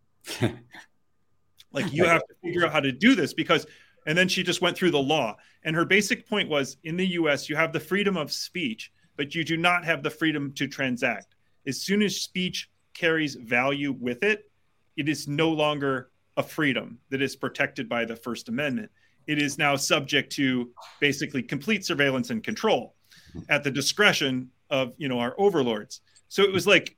like 1.73 1.93
you 1.93 2.05
have 2.05 2.23
to 2.23 2.35
figure 2.43 2.65
out 2.65 2.73
how 2.73 2.81
to 2.81 2.93
do 2.93 3.15
this 3.15 3.35
because 3.35 3.67
and 4.07 4.17
then 4.17 4.29
she 4.29 4.45
just 4.45 4.63
went 4.63 4.77
through 4.77 4.93
the 4.93 5.03
law 5.03 5.37
and 5.65 5.75
her 5.75 5.85
basic 5.85 6.29
point 6.29 6.49
was 6.49 6.77
in 6.85 6.97
the 6.97 7.07
US 7.19 7.49
you 7.49 7.57
have 7.57 7.73
the 7.73 7.81
freedom 7.81 8.17
of 8.17 8.31
speech 8.31 8.93
but 9.17 9.35
you 9.35 9.45
do 9.45 9.57
not 9.57 9.85
have 9.85 10.03
the 10.03 10.11
freedom 10.11 10.53
to 10.53 10.67
transact. 10.67 11.35
As 11.67 11.81
soon 11.83 12.03
as 12.03 12.21
speech 12.21 12.71
carries 12.95 13.35
value 13.35 13.93
with 13.93 14.23
it, 14.23 14.51
it 14.97 15.09
is 15.09 15.29
no 15.29 15.51
longer 15.51 16.11
a 16.37 16.43
freedom 16.43 16.99
that 17.11 17.23
is 17.23 17.37
protected 17.37 17.89
by 17.89 18.05
the 18.05 18.17
First 18.17 18.49
Amendment. 18.49 18.91
It 19.27 19.41
is 19.41 19.59
now 19.59 19.77
subject 19.77 20.33
to 20.33 20.71
basically 21.01 21.43
complete 21.43 21.85
surveillance 21.85 22.31
and 22.31 22.43
control 22.43 22.95
at 23.49 23.65
the 23.65 23.71
discretion 23.71 24.51
of 24.71 24.95
you 24.97 25.09
know 25.09 25.19
our 25.19 25.35
overlords. 25.39 26.01
So 26.29 26.43
it 26.43 26.53
was 26.53 26.67
like 26.67 26.97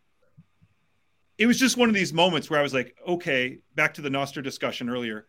it 1.38 1.46
was 1.46 1.58
just 1.58 1.76
one 1.76 1.88
of 1.88 1.94
these 1.94 2.12
moments 2.12 2.48
where 2.48 2.60
I 2.60 2.62
was 2.62 2.74
like, 2.74 2.96
okay, 3.06 3.58
back 3.74 3.94
to 3.94 4.02
the 4.02 4.08
Nostr 4.08 4.42
discussion 4.42 4.88
earlier. 4.88 5.26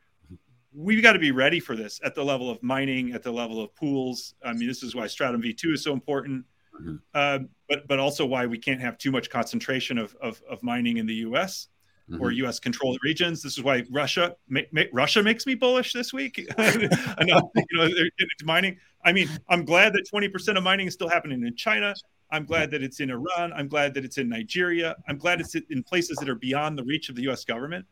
We've 0.73 1.01
got 1.01 1.13
to 1.13 1.19
be 1.19 1.31
ready 1.31 1.59
for 1.59 1.75
this 1.75 2.01
at 2.03 2.15
the 2.15 2.23
level 2.23 2.49
of 2.49 2.61
mining, 2.61 3.13
at 3.13 3.23
the 3.23 3.31
level 3.31 3.63
of 3.63 3.73
pools. 3.75 4.35
I 4.43 4.51
mean, 4.53 4.67
this 4.67 4.83
is 4.83 4.93
why 4.93 5.07
Stratum 5.07 5.41
V2 5.41 5.73
is 5.73 5.83
so 5.83 5.93
important 5.93 6.45
mm-hmm. 6.79 6.95
uh, 7.13 7.39
but 7.67 7.87
but 7.87 7.99
also 7.99 8.25
why 8.25 8.45
we 8.45 8.57
can't 8.57 8.81
have 8.81 8.97
too 8.97 9.11
much 9.11 9.29
concentration 9.29 9.97
of 9.97 10.15
of, 10.21 10.41
of 10.49 10.61
mining 10.63 10.97
in 10.97 11.05
the 11.05 11.15
U.S. 11.15 11.67
Mm-hmm. 12.09 12.21
or 12.21 12.31
U.S. 12.31 12.59
controlled 12.59 12.99
regions. 13.01 13.41
This 13.41 13.57
is 13.57 13.63
why 13.63 13.83
Russia 13.89 14.35
ma- 14.47 14.61
ma- 14.71 14.83
Russia 14.93 15.23
makes 15.23 15.47
me 15.47 15.55
bullish 15.55 15.91
this 15.91 16.13
week. 16.13 16.37
Enough, 16.59 16.79
you 17.19 17.41
know, 17.73 17.85
into 17.85 18.11
mining. 18.43 18.77
I 19.03 19.11
mean, 19.11 19.27
I'm 19.49 19.65
glad 19.65 19.93
that 19.93 20.07
20% 20.13 20.55
of 20.55 20.61
mining 20.61 20.85
is 20.85 20.93
still 20.93 21.09
happening 21.09 21.43
in 21.43 21.55
China. 21.55 21.95
I'm 22.29 22.45
glad 22.45 22.69
that 22.71 22.83
it's 22.83 22.99
in 22.99 23.09
Iran. 23.09 23.53
I'm 23.53 23.67
glad 23.67 23.95
that 23.95 24.05
it's 24.05 24.19
in 24.19 24.29
Nigeria. 24.29 24.95
I'm 25.07 25.17
glad 25.17 25.39
it's 25.41 25.55
in 25.55 25.81
places 25.81 26.17
that 26.17 26.29
are 26.29 26.35
beyond 26.35 26.77
the 26.77 26.83
reach 26.83 27.09
of 27.09 27.15
the 27.15 27.23
U.S. 27.23 27.43
government. 27.43 27.87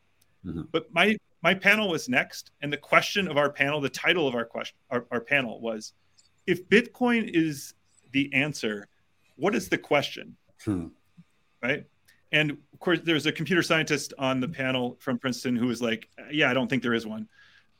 Mm-hmm. 0.46 0.62
But 0.70 0.92
my 0.92 1.16
my 1.42 1.54
panel 1.54 1.88
was 1.88 2.08
next, 2.08 2.52
and 2.62 2.72
the 2.72 2.76
question 2.76 3.26
of 3.26 3.36
our 3.36 3.50
panel, 3.50 3.80
the 3.80 3.88
title 3.88 4.28
of 4.28 4.36
our 4.36 4.44
question, 4.44 4.76
our, 4.90 5.06
our 5.10 5.20
panel 5.20 5.60
was, 5.60 5.92
if 6.46 6.68
Bitcoin 6.68 7.28
is 7.34 7.74
the 8.12 8.32
answer. 8.32 8.88
What 9.36 9.54
is 9.54 9.68
the 9.68 9.76
question? 9.76 10.36
Hmm. 10.64 10.86
Right. 11.62 11.84
And 12.32 12.50
of 12.50 12.80
course, 12.80 13.00
there's 13.04 13.26
a 13.26 13.32
computer 13.32 13.62
scientist 13.62 14.12
on 14.18 14.40
the 14.40 14.48
panel 14.48 14.96
from 15.00 15.18
Princeton 15.18 15.56
who 15.56 15.66
was 15.66 15.80
like, 15.80 16.08
"Yeah, 16.30 16.50
I 16.50 16.54
don't 16.54 16.68
think 16.68 16.82
there 16.82 16.94
is 16.94 17.06
one." 17.06 17.28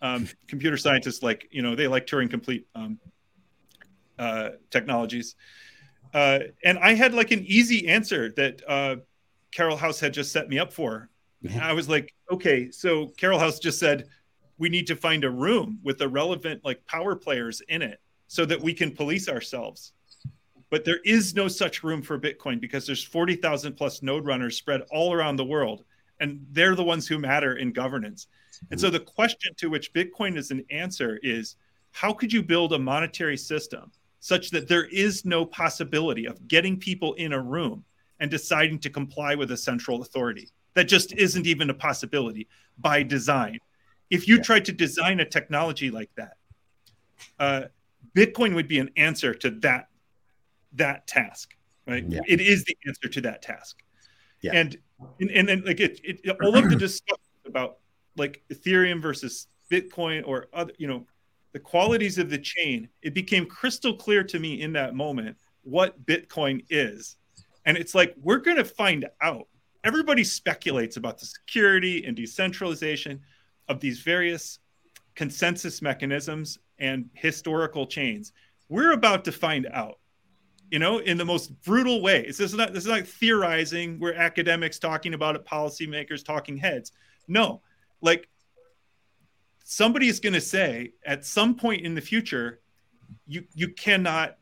Um, 0.01 0.29
computer 0.49 0.77
scientists 0.77 1.23
like 1.23 1.49
you 1.51 1.63
know 1.63 1.75
they 1.75 1.89
like 1.89 2.07
Turing 2.07 2.31
complete 2.31 2.67
um, 2.75 2.99
uh, 4.19 4.51
technologies, 4.71 5.35
uh, 6.13 6.41
and 6.65 6.79
I 6.79 6.95
had 6.95 7.15
like 7.15 7.31
an 7.31 7.45
easy 7.47 7.89
answer 7.89 8.33
that 8.33 8.63
uh, 8.69 8.97
Carol 9.51 9.77
House 9.77 10.01
had 10.01 10.13
just 10.13 10.33
set 10.33 10.49
me 10.49 10.59
up 10.59 10.73
for. 10.73 11.09
I 11.61 11.75
was 11.75 11.91
like, 11.91 12.15
okay, 12.31 12.71
so 12.71 13.09
Carol 13.19 13.39
House 13.39 13.59
just 13.59 13.79
said 13.79 14.07
we 14.57 14.69
need 14.69 14.87
to 14.87 14.97
find 14.97 15.25
a 15.25 15.31
room 15.31 15.79
with 15.83 15.99
the 15.99 16.09
relevant 16.09 16.65
like 16.65 16.87
power 16.87 17.15
players 17.17 17.61
in 17.69 17.83
it 17.83 18.01
so 18.29 18.45
that 18.47 18.61
we 18.61 18.73
can 18.73 18.95
police 18.95 19.29
ourselves 19.29 19.93
but 20.75 20.85
there 20.85 20.99
is 21.05 21.37
no 21.37 21.47
such 21.47 21.85
room 21.85 22.03
for 22.03 22.19
Bitcoin 22.19 22.61
because 22.61 22.85
there's 22.85 23.05
40,000 23.05 23.75
plus 23.75 24.03
node 24.03 24.27
runners 24.27 24.57
spread 24.57 24.81
all 24.91 25.13
around 25.13 25.37
the 25.37 25.45
world. 25.45 25.85
And 26.19 26.45
they're 26.51 26.75
the 26.75 26.83
ones 26.83 27.07
who 27.07 27.17
matter 27.17 27.59
in 27.59 27.71
governance. 27.71 28.27
And 28.73 28.81
so 28.81 28.91
the 28.91 28.99
question 28.99 29.55
to 29.59 29.71
which 29.71 29.93
Bitcoin 29.93 30.37
is 30.37 30.51
an 30.51 30.65
answer 30.71 31.21
is 31.23 31.55
how 31.93 32.13
could 32.13 32.33
you 32.33 32.43
build 32.43 32.73
a 32.73 32.79
monetary 32.81 33.37
system 33.37 33.93
such 34.19 34.51
that 34.51 34.67
there 34.67 34.87
is 34.87 35.25
no 35.25 35.47
possibility 35.47 36.27
of 36.27 36.49
getting 36.49 36.77
people 36.77 37.15
in 37.15 37.35
a 37.35 37.41
room 37.41 37.85
and 38.19 38.29
deciding 38.29 38.81
to 38.81 38.91
comply 38.91 39.37
with 39.37 39.53
a 39.53 39.57
central 39.57 40.03
authority? 40.03 40.51
That 40.75 40.89
just 40.89 41.13
isn't 41.13 41.47
even 41.47 41.71
a 41.71 41.75
possibility 41.75 42.49
by 42.79 43.05
design. 43.05 43.61
If 44.11 44.27
you 44.27 44.39
yeah. 44.39 44.43
tried 44.43 44.65
to 44.65 44.73
design 44.73 45.21
a 45.21 45.25
technology 45.25 45.93
like 45.93 46.11
that, 46.17 46.37
uh, 47.39 47.63
Bitcoin 48.17 48.57
would 48.57 48.67
be 48.67 48.81
an 48.81 48.91
answer 48.97 49.35
to 49.35 49.51
that 49.61 49.87
that 50.75 51.07
task, 51.07 51.55
right? 51.87 52.05
Yeah. 52.09 52.21
It 52.27 52.41
is 52.41 52.65
the 52.65 52.77
answer 52.87 53.09
to 53.09 53.21
that 53.23 53.43
task. 53.43 53.79
Yeah. 54.43 54.53
And 54.55 54.77
and, 55.21 55.31
and 55.31 55.49
then 55.49 55.63
like 55.65 55.81
it, 55.81 56.01
it 56.05 56.37
all 56.43 56.57
of 56.57 56.69
the 56.69 56.77
discussion 56.77 57.19
about 57.47 57.79
like 58.17 58.43
Ethereum 58.53 59.03
versus 59.03 59.49
Bitcoin 59.71 60.27
or 60.27 60.49
other, 60.53 60.73
you 60.79 60.87
know, 60.87 61.07
the 61.53 61.61
qualities 61.61 62.19
of 62.19 62.31
the 62.31 62.39
chain, 62.39 62.89
it 63.03 63.15
became 63.15 63.47
crystal 63.47 63.95
clear 63.95 64.25
to 64.25 64.39
me 64.39 64.61
in 64.61 64.73
that 64.73 64.95
moment 64.95 65.37
what 65.63 66.05
Bitcoin 66.05 66.65
is. 66.69 67.17
And 67.65 67.77
it's 67.77 67.95
like, 67.95 68.15
we're 68.21 68.39
going 68.39 68.57
to 68.57 68.65
find 68.65 69.07
out. 69.23 69.49
Everybody 69.85 70.25
speculates 70.25 70.97
about 70.97 71.19
the 71.19 71.27
security 71.27 72.05
and 72.05 72.17
decentralization 72.17 73.21
of 73.69 73.81
these 73.81 74.01
various 74.01 74.59
consensus 75.15 75.81
mechanisms 75.81 76.59
and 76.79 77.09
historical 77.15 77.87
chains. 77.87 78.33
We're 78.69 78.93
about 78.93 79.25
to 79.27 79.33
find 79.33 79.67
out 79.73 79.99
you 80.75 80.81
know, 80.81 80.99
in 80.99 81.17
the 81.17 81.25
most 81.25 81.53
brutal 81.63 82.03
way. 82.03 82.27
This 82.27 82.41
is 82.41 82.53
not 82.53 82.73
this 82.73 82.83
is 82.83 82.91
not 82.91 83.07
theorizing 83.07 84.01
where 84.01 84.13
academics 84.13 84.77
talking 84.81 85.15
about 85.15 85.37
it, 85.37 85.47
policymakers 85.47 86.25
talking 86.25 86.57
heads. 86.57 86.91
No, 87.29 87.63
like 88.01 88.29
somebody 89.63 90.09
is 90.09 90.19
going 90.19 90.33
to 90.33 90.41
say 90.41 90.95
at 91.07 91.25
some 91.25 91.55
point 91.55 91.83
in 91.83 91.95
the 91.95 92.01
future, 92.01 92.59
you 93.25 93.45
you 93.55 93.69
cannot 93.69 94.37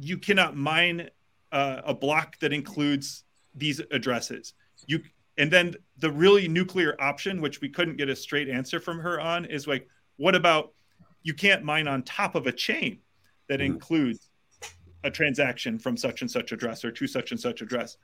you 0.00 0.16
cannot 0.16 0.56
mine 0.56 1.10
uh, 1.52 1.82
a 1.84 1.92
block 1.92 2.38
that 2.38 2.54
includes 2.54 3.24
these 3.54 3.78
addresses. 3.90 4.54
You 4.86 5.02
and 5.36 5.50
then 5.50 5.74
the 5.98 6.10
really 6.10 6.48
nuclear 6.48 6.96
option, 6.98 7.42
which 7.42 7.60
we 7.60 7.68
couldn't 7.68 7.98
get 7.98 8.08
a 8.08 8.16
straight 8.16 8.48
answer 8.48 8.80
from 8.80 9.00
her 9.00 9.20
on, 9.20 9.44
is 9.44 9.66
like, 9.66 9.86
what 10.16 10.34
about 10.34 10.72
you 11.22 11.34
can't 11.34 11.62
mine 11.62 11.88
on 11.88 12.04
top 12.04 12.36
of 12.36 12.46
a 12.46 12.52
chain 12.52 13.00
that 13.48 13.60
mm-hmm. 13.60 13.74
includes 13.74 14.30
a 15.04 15.10
transaction 15.10 15.78
from 15.78 15.96
such 15.96 16.20
and 16.22 16.30
such 16.30 16.52
address 16.52 16.84
or 16.84 16.90
to 16.92 17.06
such 17.06 17.30
and 17.30 17.40
such 17.40 17.62
address. 17.62 17.96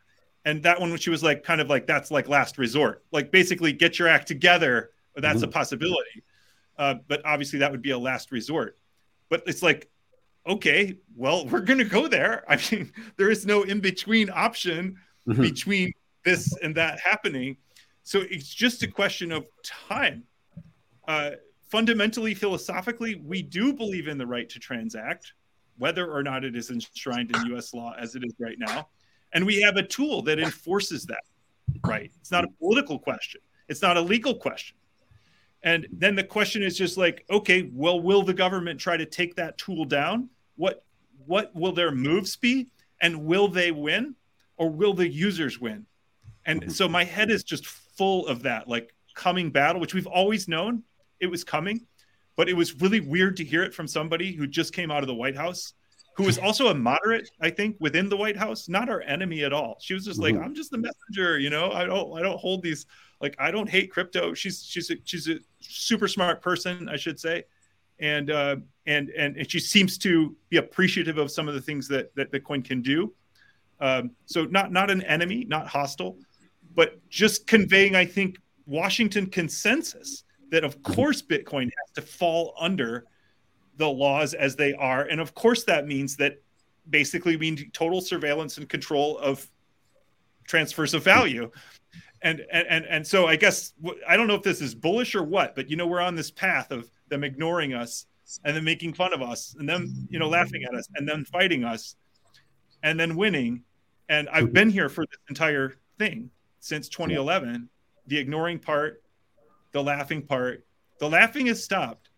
And 0.44 0.62
that 0.62 0.80
one, 0.80 0.96
she 0.96 1.10
was 1.10 1.22
like, 1.22 1.42
kind 1.42 1.60
of 1.60 1.68
like, 1.68 1.86
that's 1.86 2.10
like 2.10 2.28
last 2.28 2.58
resort. 2.58 3.04
Like, 3.12 3.30
basically, 3.30 3.72
get 3.72 3.98
your 3.98 4.08
act 4.08 4.28
together. 4.28 4.90
That's 5.16 5.40
mm-hmm. 5.40 5.44
a 5.44 5.52
possibility. 5.52 6.24
Uh, 6.76 6.96
but 7.08 7.24
obviously, 7.24 7.58
that 7.58 7.70
would 7.70 7.82
be 7.82 7.90
a 7.90 7.98
last 7.98 8.30
resort. 8.30 8.78
But 9.28 9.42
it's 9.46 9.62
like, 9.62 9.90
okay, 10.46 10.96
well, 11.16 11.46
we're 11.46 11.60
going 11.60 11.78
to 11.78 11.84
go 11.84 12.06
there. 12.06 12.44
I 12.48 12.58
mean, 12.70 12.92
there 13.16 13.30
is 13.30 13.44
no 13.44 13.62
in 13.62 13.80
between 13.80 14.30
option 14.30 14.96
mm-hmm. 15.28 15.42
between 15.42 15.92
this 16.24 16.56
and 16.62 16.74
that 16.76 17.00
happening. 17.00 17.56
So 18.04 18.22
it's 18.30 18.54
just 18.54 18.82
a 18.82 18.88
question 18.88 19.32
of 19.32 19.46
time. 19.64 20.24
Uh, 21.06 21.32
fundamentally, 21.68 22.34
philosophically, 22.34 23.16
we 23.16 23.42
do 23.42 23.72
believe 23.72 24.08
in 24.08 24.18
the 24.18 24.26
right 24.26 24.48
to 24.48 24.58
transact 24.58 25.32
whether 25.78 26.10
or 26.10 26.22
not 26.22 26.44
it 26.44 26.56
is 26.56 26.70
enshrined 26.70 27.34
in 27.34 27.54
US 27.54 27.72
law 27.72 27.94
as 27.98 28.14
it 28.14 28.24
is 28.24 28.34
right 28.38 28.58
now. 28.58 28.88
And 29.32 29.44
we 29.44 29.60
have 29.60 29.76
a 29.76 29.82
tool 29.82 30.22
that 30.22 30.38
enforces 30.38 31.04
that 31.06 31.22
right. 31.86 32.10
It's 32.20 32.30
not 32.30 32.44
a 32.44 32.48
political 32.60 32.98
question, 32.98 33.40
it's 33.68 33.82
not 33.82 33.96
a 33.96 34.00
legal 34.00 34.34
question. 34.34 34.76
And 35.62 35.88
then 35.90 36.14
the 36.14 36.24
question 36.24 36.62
is 36.62 36.76
just 36.76 36.96
like, 36.96 37.24
okay, 37.28 37.68
well, 37.72 38.00
will 38.00 38.22
the 38.22 38.34
government 38.34 38.78
try 38.78 38.96
to 38.96 39.04
take 39.04 39.34
that 39.36 39.58
tool 39.58 39.84
down? 39.84 40.28
What 40.56 40.84
what 41.26 41.54
will 41.54 41.72
their 41.72 41.90
moves 41.90 42.36
be? 42.36 42.68
And 43.00 43.24
will 43.24 43.48
they 43.48 43.70
win? 43.70 44.14
Or 44.56 44.70
will 44.70 44.94
the 44.94 45.08
users 45.08 45.60
win? 45.60 45.86
And 46.46 46.72
so 46.72 46.88
my 46.88 47.04
head 47.04 47.30
is 47.30 47.44
just 47.44 47.66
full 47.66 48.26
of 48.26 48.42
that, 48.44 48.66
like 48.66 48.94
coming 49.14 49.50
battle, 49.50 49.80
which 49.80 49.94
we've 49.94 50.06
always 50.06 50.48
known 50.48 50.82
it 51.20 51.26
was 51.26 51.44
coming 51.44 51.86
but 52.38 52.48
it 52.48 52.54
was 52.54 52.80
really 52.80 53.00
weird 53.00 53.36
to 53.36 53.44
hear 53.44 53.64
it 53.64 53.74
from 53.74 53.88
somebody 53.88 54.32
who 54.32 54.46
just 54.46 54.72
came 54.72 54.92
out 54.92 55.02
of 55.02 55.08
the 55.08 55.14
White 55.14 55.34
House, 55.34 55.74
who 56.16 56.22
was 56.22 56.38
also 56.38 56.68
a 56.68 56.74
moderate, 56.74 57.28
I 57.40 57.50
think, 57.50 57.76
within 57.80 58.08
the 58.08 58.16
White 58.16 58.36
House, 58.36 58.68
not 58.68 58.88
our 58.88 59.00
enemy 59.02 59.42
at 59.42 59.52
all. 59.52 59.76
She 59.80 59.92
was 59.92 60.04
just 60.04 60.20
like, 60.20 60.36
Mhm. 60.36 60.44
I'm 60.44 60.54
just 60.54 60.70
the 60.70 60.78
messenger, 60.78 61.40
you 61.40 61.50
know. 61.50 61.72
I 61.72 61.84
don't 61.84 62.16
I 62.16 62.22
don't 62.22 62.38
hold 62.38 62.62
these 62.62 62.86
like 63.20 63.34
I 63.40 63.50
don't 63.50 63.68
hate 63.68 63.90
crypto. 63.90 64.34
She's 64.34 64.64
she's 64.64 64.88
a 64.92 64.94
she's 65.02 65.28
a 65.28 65.40
super 65.58 66.06
smart 66.06 66.40
person, 66.40 66.88
I 66.88 66.96
should 66.96 67.18
say. 67.18 67.42
And 67.98 68.30
uh 68.30 68.56
and 68.86 69.10
and, 69.10 69.36
and 69.36 69.50
she 69.50 69.58
seems 69.58 69.98
to 69.98 70.36
be 70.48 70.58
appreciative 70.58 71.18
of 71.18 71.32
some 71.32 71.48
of 71.48 71.54
the 71.54 71.60
things 71.60 71.88
that 71.88 72.14
that 72.14 72.30
Bitcoin 72.30 72.64
can 72.64 72.82
do. 72.82 73.12
Um, 73.80 74.12
so 74.26 74.44
not 74.44 74.70
not 74.70 74.92
an 74.92 75.02
enemy, 75.02 75.44
not 75.44 75.66
hostile, 75.66 76.18
but 76.76 77.00
just 77.08 77.48
conveying, 77.48 77.96
I 77.96 78.04
think, 78.04 78.38
Washington 78.64 79.26
consensus 79.26 80.22
that 80.50 80.64
of 80.64 80.80
mm-hmm. 80.80 80.92
course 80.92 81.22
Bitcoin 81.22 81.64
has 81.64 81.94
to 81.94 82.02
fall 82.02 82.54
under 82.58 83.04
the 83.76 83.88
laws 83.88 84.34
as 84.34 84.56
they 84.56 84.74
are, 84.74 85.02
and 85.04 85.20
of 85.20 85.34
course 85.34 85.64
that 85.64 85.86
means 85.86 86.16
that 86.16 86.42
basically 86.90 87.36
we 87.36 87.50
need 87.50 87.72
total 87.72 88.00
surveillance 88.00 88.58
and 88.58 88.68
control 88.68 89.18
of 89.18 89.48
transfers 90.46 90.94
of 90.94 91.04
value. 91.04 91.50
And, 92.22 92.44
and 92.50 92.66
and 92.66 92.84
and 92.86 93.06
so 93.06 93.28
I 93.28 93.36
guess 93.36 93.74
I 94.08 94.16
don't 94.16 94.26
know 94.26 94.34
if 94.34 94.42
this 94.42 94.60
is 94.60 94.74
bullish 94.74 95.14
or 95.14 95.22
what, 95.22 95.54
but 95.54 95.70
you 95.70 95.76
know 95.76 95.86
we're 95.86 96.00
on 96.00 96.16
this 96.16 96.32
path 96.32 96.72
of 96.72 96.90
them 97.08 97.22
ignoring 97.22 97.74
us 97.74 98.06
and 98.44 98.56
then 98.56 98.64
making 98.64 98.92
fun 98.92 99.12
of 99.14 99.22
us 99.22 99.54
and 99.58 99.68
then 99.68 100.06
you 100.10 100.18
know 100.18 100.28
laughing 100.28 100.64
at 100.64 100.74
us 100.74 100.88
and 100.96 101.08
then 101.08 101.24
fighting 101.24 101.64
us 101.64 101.94
and 102.82 102.98
then 102.98 103.14
winning. 103.14 103.62
And 104.08 104.28
I've 104.30 104.44
mm-hmm. 104.44 104.52
been 104.52 104.70
here 104.70 104.88
for 104.88 105.04
this 105.06 105.18
entire 105.28 105.74
thing 105.98 106.30
since 106.60 106.88
2011. 106.88 107.68
The 108.06 108.18
ignoring 108.18 108.58
part, 108.58 109.02
the 109.72 109.82
laughing 109.82 110.22
part, 110.22 110.64
the 111.00 111.08
laughing 111.08 111.46
has 111.46 111.62
stopped. 111.62 112.10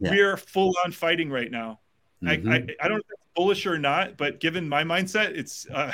Yeah. 0.00 0.10
We 0.10 0.20
are 0.20 0.36
full 0.36 0.74
on 0.84 0.92
fighting 0.92 1.30
right 1.30 1.50
now. 1.50 1.80
Mhm. 2.22 2.48
I, 2.48 2.54
I 2.54 2.56
I 2.84 2.88
don't 2.88 2.96
know 2.98 3.02
if 3.08 3.10
it's 3.10 3.22
bullish 3.36 3.66
or 3.66 3.78
not, 3.78 4.16
but 4.16 4.40
given 4.40 4.68
my 4.68 4.82
mindset, 4.84 5.36
it's 5.36 5.66
uh, 5.72 5.92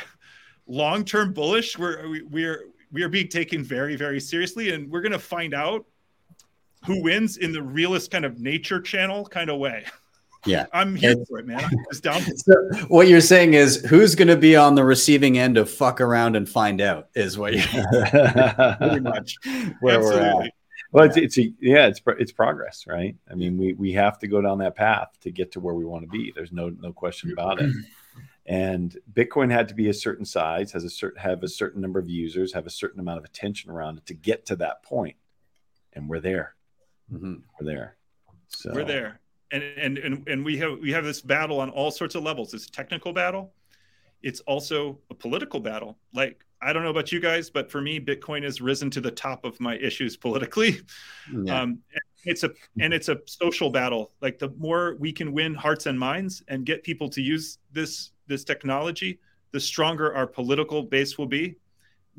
long 0.66 1.04
term 1.04 1.32
bullish. 1.32 1.78
We're 1.78 2.08
we, 2.08 2.22
we're 2.22 2.64
we 2.92 3.02
are 3.02 3.08
being 3.08 3.28
taken 3.28 3.62
very 3.62 3.96
very 3.96 4.20
seriously, 4.20 4.70
and 4.72 4.90
we're 4.90 5.02
gonna 5.02 5.18
find 5.18 5.54
out 5.54 5.84
who 6.86 7.02
wins 7.02 7.36
in 7.38 7.52
the 7.52 7.62
realest 7.62 8.10
kind 8.10 8.24
of 8.24 8.40
nature 8.40 8.80
channel 8.80 9.24
kind 9.26 9.50
of 9.50 9.58
way. 9.58 9.84
Yeah. 10.46 10.66
I'm 10.72 10.94
here 10.94 11.10
And- 11.12 11.26
for 11.26 11.38
it, 11.40 11.46
man. 11.46 11.58
I'm 11.64 11.70
just 11.90 12.02
down. 12.04 12.22
So 12.36 12.54
what 12.88 13.08
you're 13.08 13.20
saying 13.20 13.54
is 13.54 13.84
who's 13.84 14.14
going 14.14 14.28
to 14.28 14.36
be 14.36 14.54
on 14.54 14.76
the 14.76 14.84
receiving 14.84 15.36
end 15.38 15.58
of 15.58 15.68
fuck 15.68 16.00
around 16.00 16.36
and 16.36 16.48
find 16.48 16.80
out 16.80 17.08
is 17.16 17.36
what 17.36 17.54
you 17.54 17.62
pretty 18.78 19.00
much 19.00 19.34
where 19.80 20.00
we're 20.00 20.20
at. 20.20 20.52
Absolutely. 20.94 21.20
well, 21.20 21.26
it's, 21.26 21.36
it's 21.36 21.38
a, 21.38 21.52
yeah, 21.60 21.86
it's 21.86 22.00
it's 22.18 22.32
progress, 22.32 22.84
right? 22.86 23.14
I 23.30 23.34
mean, 23.34 23.58
we 23.58 23.74
we 23.74 23.92
have 23.92 24.18
to 24.20 24.26
go 24.26 24.40
down 24.40 24.58
that 24.58 24.74
path 24.74 25.10
to 25.20 25.30
get 25.30 25.52
to 25.52 25.60
where 25.60 25.74
we 25.74 25.84
want 25.84 26.04
to 26.04 26.08
be. 26.08 26.32
There's 26.34 26.52
no 26.52 26.70
no 26.70 26.92
question 26.92 27.32
about 27.32 27.60
it. 27.60 27.70
And 28.48 28.96
Bitcoin 29.12 29.52
had 29.52 29.68
to 29.68 29.74
be 29.74 29.90
a 29.90 29.94
certain 29.94 30.24
size, 30.24 30.72
has 30.72 30.82
a 30.82 30.88
certain 30.88 31.20
have 31.20 31.42
a 31.42 31.48
certain 31.48 31.82
number 31.82 31.98
of 32.00 32.08
users, 32.08 32.54
have 32.54 32.66
a 32.66 32.70
certain 32.70 32.98
amount 32.98 33.18
of 33.18 33.24
attention 33.26 33.70
around 33.70 33.98
it 33.98 34.06
to 34.06 34.14
get 34.14 34.46
to 34.46 34.56
that 34.56 34.82
point. 34.82 35.16
And 35.92 36.08
we're 36.08 36.20
there. 36.20 36.54
Mhm. 37.12 37.42
We're 37.60 37.66
there. 37.66 37.98
So 38.48 38.70
We're 38.72 38.84
there. 38.84 39.20
And, 39.50 39.62
and 39.62 39.98
and 39.98 40.28
and 40.28 40.44
we 40.46 40.56
have 40.56 40.78
we 40.78 40.92
have 40.92 41.04
this 41.04 41.20
battle 41.20 41.60
on 41.60 41.68
all 41.68 41.90
sorts 41.90 42.14
of 42.14 42.22
levels. 42.22 42.54
It's 42.54 42.64
a 42.64 42.70
technical 42.70 43.12
battle. 43.12 43.52
It's 44.22 44.40
also 44.40 44.98
a 45.10 45.14
political 45.14 45.60
battle. 45.60 45.98
Like 46.14 46.42
I 46.60 46.72
don't 46.72 46.82
know 46.82 46.90
about 46.90 47.12
you 47.12 47.20
guys, 47.20 47.50
but 47.50 47.70
for 47.70 47.80
me, 47.80 48.00
Bitcoin 48.00 48.42
has 48.42 48.60
risen 48.60 48.90
to 48.90 49.00
the 49.00 49.10
top 49.10 49.44
of 49.44 49.60
my 49.60 49.76
issues 49.76 50.16
politically. 50.16 50.80
Yeah. 51.30 51.60
Um, 51.60 51.80
it's 52.24 52.42
a 52.42 52.50
and 52.80 52.92
it's 52.92 53.08
a 53.08 53.18
social 53.26 53.70
battle. 53.70 54.12
Like 54.20 54.38
the 54.38 54.50
more 54.58 54.96
we 54.98 55.12
can 55.12 55.32
win 55.32 55.54
hearts 55.54 55.86
and 55.86 55.98
minds 55.98 56.42
and 56.48 56.64
get 56.64 56.82
people 56.82 57.08
to 57.10 57.22
use 57.22 57.58
this 57.72 58.12
this 58.26 58.44
technology, 58.44 59.18
the 59.52 59.60
stronger 59.60 60.14
our 60.14 60.26
political 60.26 60.82
base 60.82 61.18
will 61.18 61.26
be. 61.26 61.56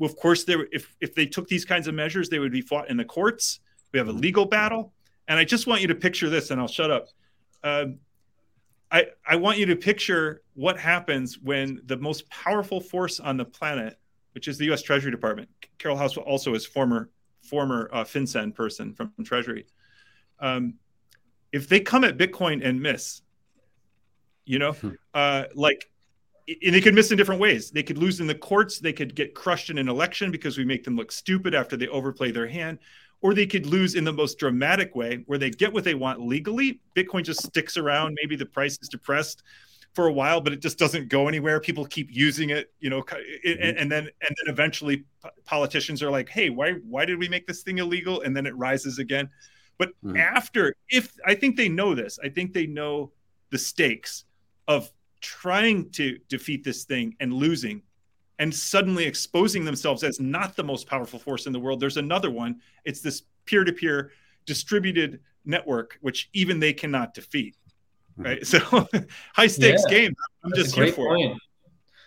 Of 0.00 0.16
course, 0.16 0.44
there 0.44 0.66
if 0.72 0.94
if 1.00 1.14
they 1.14 1.26
took 1.26 1.48
these 1.48 1.64
kinds 1.64 1.86
of 1.86 1.94
measures, 1.94 2.28
they 2.28 2.38
would 2.38 2.52
be 2.52 2.62
fought 2.62 2.88
in 2.88 2.96
the 2.96 3.04
courts. 3.04 3.60
We 3.92 3.98
have 3.98 4.08
a 4.08 4.12
legal 4.12 4.46
battle, 4.46 4.92
and 5.28 5.38
I 5.38 5.44
just 5.44 5.66
want 5.66 5.82
you 5.82 5.88
to 5.88 5.94
picture 5.94 6.30
this, 6.30 6.50
and 6.50 6.60
I'll 6.60 6.68
shut 6.68 6.90
up. 6.90 7.08
Um, 7.62 7.98
I 8.90 9.06
I 9.26 9.36
want 9.36 9.58
you 9.58 9.66
to 9.66 9.76
picture 9.76 10.42
what 10.54 10.78
happens 10.78 11.38
when 11.38 11.80
the 11.84 11.96
most 11.96 12.28
powerful 12.30 12.80
force 12.80 13.20
on 13.20 13.36
the 13.36 13.44
planet, 13.44 13.98
which 14.32 14.48
is 14.48 14.58
the 14.58 14.66
U.S. 14.66 14.82
Treasury 14.82 15.10
Department. 15.10 15.48
Carol 15.78 15.96
House 15.96 16.16
also 16.16 16.54
is 16.54 16.66
former 16.66 17.10
former 17.42 17.88
uh, 17.92 18.04
FinCEN 18.04 18.54
person 18.54 18.92
from 18.94 19.12
Treasury. 19.24 19.66
Um, 20.38 20.74
if 21.52 21.68
they 21.68 21.80
come 21.80 22.04
at 22.04 22.16
Bitcoin 22.16 22.64
and 22.64 22.80
miss, 22.80 23.22
you 24.44 24.58
know, 24.58 24.74
uh, 25.14 25.44
like, 25.54 25.90
and 26.48 26.74
they 26.74 26.80
could 26.80 26.94
miss 26.94 27.10
in 27.10 27.16
different 27.16 27.40
ways. 27.40 27.70
They 27.70 27.82
could 27.82 27.98
lose 27.98 28.20
in 28.20 28.26
the 28.26 28.34
courts. 28.34 28.78
They 28.78 28.92
could 28.92 29.14
get 29.14 29.34
crushed 29.34 29.70
in 29.70 29.78
an 29.78 29.88
election 29.88 30.30
because 30.30 30.58
we 30.58 30.64
make 30.64 30.84
them 30.84 30.96
look 30.96 31.12
stupid 31.12 31.54
after 31.54 31.76
they 31.76 31.86
overplay 31.88 32.32
their 32.32 32.48
hand. 32.48 32.78
Or 33.22 33.34
they 33.34 33.46
could 33.46 33.66
lose 33.66 33.94
in 33.94 34.04
the 34.04 34.12
most 34.12 34.38
dramatic 34.38 34.94
way 34.94 35.22
where 35.26 35.38
they 35.38 35.50
get 35.50 35.72
what 35.72 35.84
they 35.84 35.94
want 35.94 36.20
legally. 36.20 36.80
Bitcoin 36.96 37.22
just 37.22 37.42
sticks 37.42 37.76
around. 37.76 38.16
Maybe 38.20 38.34
the 38.34 38.46
price 38.46 38.78
is 38.80 38.88
depressed 38.88 39.42
for 39.94 40.06
a 40.06 40.12
while, 40.12 40.40
but 40.40 40.52
it 40.52 40.60
just 40.62 40.78
doesn't 40.78 41.08
go 41.08 41.26
anywhere. 41.28 41.60
People 41.60 41.84
keep 41.84 42.08
using 42.12 42.50
it, 42.50 42.72
you 42.78 42.90
know, 42.90 43.04
and, 43.44 43.58
and 43.78 43.90
then 43.92 44.04
and 44.04 44.36
then 44.36 44.52
eventually 44.52 45.04
politicians 45.44 46.02
are 46.02 46.10
like, 46.10 46.28
"Hey, 46.28 46.48
why 46.50 46.72
why 46.74 47.04
did 47.04 47.18
we 47.18 47.28
make 47.28 47.46
this 47.46 47.62
thing 47.62 47.78
illegal?" 47.78 48.20
And 48.22 48.36
then 48.36 48.46
it 48.46 48.56
rises 48.56 48.98
again. 48.98 49.28
But 49.78 49.92
Mhm. 50.04 50.18
after, 50.18 50.74
if 50.90 51.12
I 51.26 51.34
think 51.34 51.56
they 51.56 51.68
know 51.68 51.94
this, 51.94 52.18
I 52.22 52.28
think 52.28 52.52
they 52.52 52.66
know 52.66 53.12
the 53.50 53.58
stakes 53.58 54.24
of 54.68 54.92
trying 55.20 55.90
to 55.90 56.18
defeat 56.28 56.64
this 56.64 56.84
thing 56.84 57.16
and 57.20 57.32
losing 57.32 57.82
and 58.38 58.54
suddenly 58.54 59.04
exposing 59.04 59.64
themselves 59.64 60.02
as 60.02 60.20
not 60.20 60.56
the 60.56 60.64
most 60.64 60.86
powerful 60.86 61.18
force 61.18 61.46
in 61.46 61.52
the 61.52 61.60
world. 61.60 61.80
There's 61.80 61.96
another 61.98 62.30
one. 62.30 62.60
It's 62.84 63.00
this 63.00 63.22
peer 63.44 63.64
to 63.64 63.72
peer 63.72 64.12
distributed 64.46 65.20
network, 65.44 65.98
which 66.00 66.30
even 66.32 66.60
they 66.60 66.72
cannot 66.72 67.12
defeat. 67.14 67.56
Right. 68.24 68.46
So 68.52 68.58
high 69.34 69.46
stakes 69.48 69.82
Yeah. 69.86 69.94
game. 69.96 70.12
I'm 70.44 70.50
That's 70.50 70.62
just 70.62 70.72
a 70.72 70.76
here 70.76 70.84
great 70.84 70.94
for 70.94 71.16
it. 71.16 71.32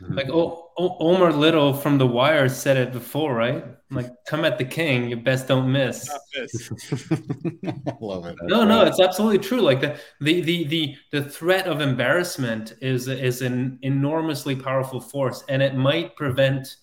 Like 0.09 0.29
o- 0.29 0.69
o- 0.77 0.97
Omar 0.99 1.31
Little 1.31 1.73
from 1.73 1.97
The 1.97 2.05
Wire 2.07 2.49
said 2.49 2.75
it 2.77 2.91
before, 2.91 3.33
right? 3.35 3.63
Like, 3.93 4.09
come 4.27 4.43
at 4.43 4.57
the 4.57 4.65
king, 4.65 5.07
you 5.11 5.17
best 5.17 5.47
don't 5.47 5.71
miss. 5.71 6.09
Not. 6.09 6.19
I 7.87 7.97
love 8.01 8.25
it. 8.25 8.35
No, 8.41 8.65
no, 8.65 8.83
it's 8.85 8.99
absolutely 8.99 9.37
true. 9.37 9.61
Like 9.61 9.81
the 9.81 9.99
the 10.19 10.41
the 10.41 10.63
the 10.63 10.95
the 11.11 11.21
threat 11.23 11.67
of 11.67 11.79
embarrassment 11.79 12.73
is 12.81 13.07
is 13.07 13.43
an 13.43 13.77
enormously 13.83 14.55
powerful 14.55 14.99
force, 14.99 15.43
and 15.47 15.61
it 15.61 15.75
might 15.75 16.15
prevent 16.15 16.77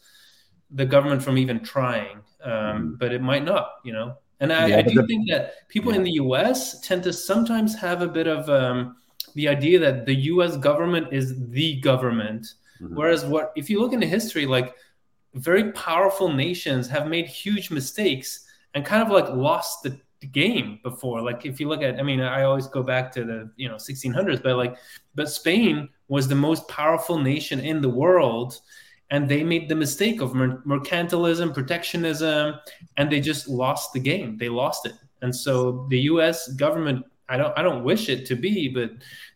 the 0.70 0.86
government 0.86 1.20
from 1.20 1.36
even 1.36 1.58
trying, 1.64 2.20
um, 2.44 2.96
but 3.00 3.12
it 3.12 3.22
might 3.22 3.44
not. 3.44 3.66
You 3.84 3.92
know, 3.94 4.14
and 4.38 4.52
I, 4.52 4.68
Yeah, 4.68 4.76
I 4.78 4.82
do 4.82 4.94
the- 5.00 5.06
think 5.08 5.28
that 5.30 5.66
people 5.68 5.92
in 5.92 6.04
the 6.04 6.12
U.S. 6.24 6.78
tend 6.86 7.02
to 7.02 7.12
sometimes 7.12 7.74
have 7.74 8.02
a 8.02 8.08
bit 8.08 8.28
of 8.28 8.48
um, 8.48 8.96
the 9.34 9.48
idea 9.48 9.78
that 9.78 10.06
the 10.06 10.14
U.S. 10.32 10.56
government 10.56 11.12
is 11.12 11.34
the 11.50 11.80
government, 11.80 12.46
Mhm. 12.80 12.94
whereas 12.96 13.24
what 13.24 13.52
if 13.56 13.68
you 13.70 13.80
look 13.80 13.92
into 13.92 14.06
history, 14.06 14.46
like 14.46 14.74
very 15.34 15.70
powerful 15.72 16.32
nations 16.32 16.88
have 16.88 17.06
made 17.06 17.26
huge 17.26 17.70
mistakes 17.70 18.46
and 18.74 18.84
kind 18.84 19.02
of 19.02 19.10
like 19.10 19.28
lost 19.34 19.82
the 19.82 19.98
the 20.20 20.26
game 20.26 20.78
before 20.82 21.22
like 21.22 21.46
if 21.46 21.58
you 21.58 21.66
look 21.66 21.80
at 21.82 21.98
i 21.98 22.02
mean 22.02 22.20
i 22.20 22.42
always 22.42 22.66
go 22.66 22.82
back 22.82 23.10
to 23.10 23.24
the 23.24 23.50
you 23.56 23.66
know 23.70 23.76
1600s 23.76 24.42
but 24.42 24.54
like 24.62 24.76
but 25.14 25.30
spain 25.30 25.88
was 26.08 26.28
the 26.28 26.34
most 26.34 26.68
powerful 26.68 27.16
nation 27.18 27.58
in 27.58 27.80
the 27.80 27.88
world 27.88 28.60
and 29.12 29.26
they 29.26 29.42
made 29.42 29.66
the 29.66 29.74
mistake 29.74 30.20
of 30.20 30.34
mer- 30.34 30.60
mercantilism 30.66 31.54
protectionism 31.54 32.54
and 32.98 33.10
they 33.10 33.18
just 33.18 33.48
lost 33.48 33.94
the 33.94 34.00
game 34.00 34.36
they 34.36 34.50
lost 34.50 34.84
it 34.84 34.92
and 35.22 35.34
so 35.34 35.86
the 35.88 35.98
us 36.00 36.48
government 36.64 37.02
i 37.30 37.36
don't 37.36 37.56
i 37.58 37.62
don't 37.62 37.84
wish 37.84 38.08
it 38.08 38.26
to 38.26 38.34
be 38.34 38.68
but 38.68 38.90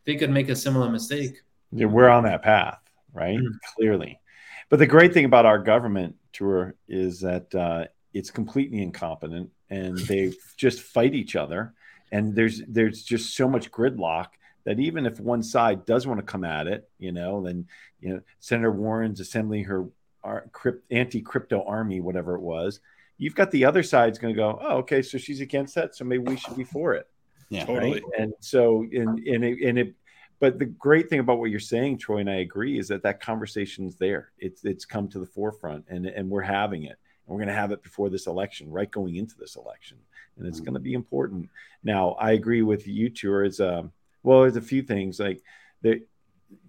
they 0.05 0.17
could 0.17 0.31
make 0.31 0.49
a 0.51 0.57
similar 0.57 0.91
mistake 0.91 1.43
Yeah, 1.73 1.87
we're 1.87 2.09
on 2.09 2.25
that 2.25 2.43
path, 2.43 2.81
right? 3.13 3.39
Mhm. 3.39 3.59
Clearly. 3.75 4.21
But 4.69 4.79
the 4.79 4.87
great 4.87 5.13
thing 5.13 5.25
about 5.25 5.47
our 5.47 5.59
government 5.59 6.17
Tuur 6.33 6.75
is 6.89 7.21
that 7.21 7.55
uh, 7.55 7.87
it's 8.13 8.31
completely 8.31 8.81
incompetent 8.83 9.51
and 9.71 9.99
they 9.99 10.33
just 10.57 10.83
fight 10.83 11.15
each 11.15 11.35
other. 11.37 11.75
And 12.13 12.35
there's 12.35 12.63
there's 12.69 13.03
just 13.03 13.35
so 13.35 13.49
much 13.49 13.71
gridlock 13.73 14.29
that 14.65 14.79
even 14.79 15.05
if 15.07 15.19
one 15.21 15.43
side 15.43 15.85
does 15.85 16.07
want 16.07 16.21
to 16.21 16.27
come 16.33 16.45
at 16.45 16.67
it, 16.67 16.89
you 16.99 17.13
know, 17.13 17.43
then 17.43 17.67
you 18.01 18.09
know 18.11 18.21
Senator 18.41 18.71
Warren's 18.71 19.21
assembling 19.21 19.65
her 19.65 19.87
ar- 20.23 20.47
crypt, 20.53 20.85
anti-crypto 20.93 21.65
army, 21.67 22.01
whatever 22.01 22.35
it 22.35 22.43
was. 22.43 22.81
You've 23.19 23.35
got 23.35 23.51
the 23.51 23.65
other 23.65 23.83
side's 23.83 24.19
going 24.19 24.35
to 24.35 24.39
go, 24.39 24.59
oh, 24.61 24.77
okay, 24.79 25.03
so 25.03 25.19
she's 25.19 25.41
against 25.41 25.75
that, 25.77 25.95
so 25.95 26.05
maybe 26.05 26.25
we 26.25 26.37
should 26.37 26.57
be 26.57 26.65
for 26.65 26.95
it 26.95 27.07
Yeah. 27.49 27.65
Totally. 27.65 27.93
right? 27.93 28.03
And 28.19 28.33
so, 28.41 28.83
and 28.83 29.19
and 29.19 29.45
it, 29.45 29.63
and 29.63 29.79
it, 29.79 29.95
but 30.41 30.59
the 30.59 30.67
great 30.67 31.09
thing 31.09 31.21
about 31.21 31.39
what 31.39 31.51
you're 31.51 31.61
saying, 31.61 31.99
Troy, 31.99 32.19
and 32.19 32.31
I 32.31 32.37
agree, 32.37 32.79
is 32.79 32.89
that 32.89 33.03
that 33.03 33.21
conversation's 33.21 33.97
there. 33.97 34.31
It's 34.39 34.65
it's 34.65 34.85
come 34.85 35.09
to 35.09 35.19
the 35.19 35.27
forefront, 35.27 35.85
and 35.89 36.07
and 36.07 36.29
we're 36.29 36.43
having 36.43 36.85
it, 36.85 36.99
and 37.27 37.35
we're 37.35 37.39
going 37.39 37.49
to 37.49 37.55
have 37.55 37.73
it 37.73 37.83
before 37.83 38.11
this 38.11 38.27
election, 38.27 38.71
right 38.71 38.91
going 38.91 39.17
into 39.17 39.37
this 39.37 39.57
election, 39.57 39.99
and 40.37 40.47
it's 40.47 40.61
going 40.61 40.75
to 40.75 40.81
be 40.81 40.95
important. 40.95 41.49
Now, 41.83 42.13
I 42.13 42.33
agree 42.33 42.63
with 42.63 42.87
you 42.87 43.11
two. 43.11 43.41
Is 43.41 43.61
um, 43.61 43.93
well, 44.23 44.43
there's 44.43 44.57
a 44.57 44.61
few 44.61 44.83
things 44.83 45.21
like 45.21 45.43
the 45.83 46.03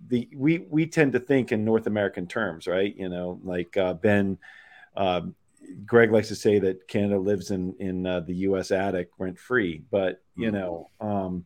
the 0.08 0.30
we 0.36 0.60
we 0.60 0.86
tend 0.86 1.14
to 1.14 1.20
think 1.20 1.52
in 1.52 1.66
North 1.66 1.88
American 1.88 2.28
terms, 2.28 2.68
right? 2.68 2.96
You 2.96 3.10
know, 3.10 3.40
like 3.44 3.76
uh, 3.78 3.94
Ben, 3.94 4.38
uh, 4.96 5.22
Greg 5.86 6.12
likes 6.12 6.28
to 6.30 6.36
say 6.36 6.60
that 6.60 6.88
Canada 6.88 7.20
lives 7.20 7.52
in 7.52 7.76
in 7.80 8.06
uh, 8.06 8.22
the 8.22 8.36
U.S. 8.36 8.72
attic 8.72 9.10
rent 9.18 9.40
free, 9.40 9.84
but 9.92 10.22
you 10.36 10.48
mm-hmm. 10.48 10.58
know, 10.58 10.90
um, 11.00 11.46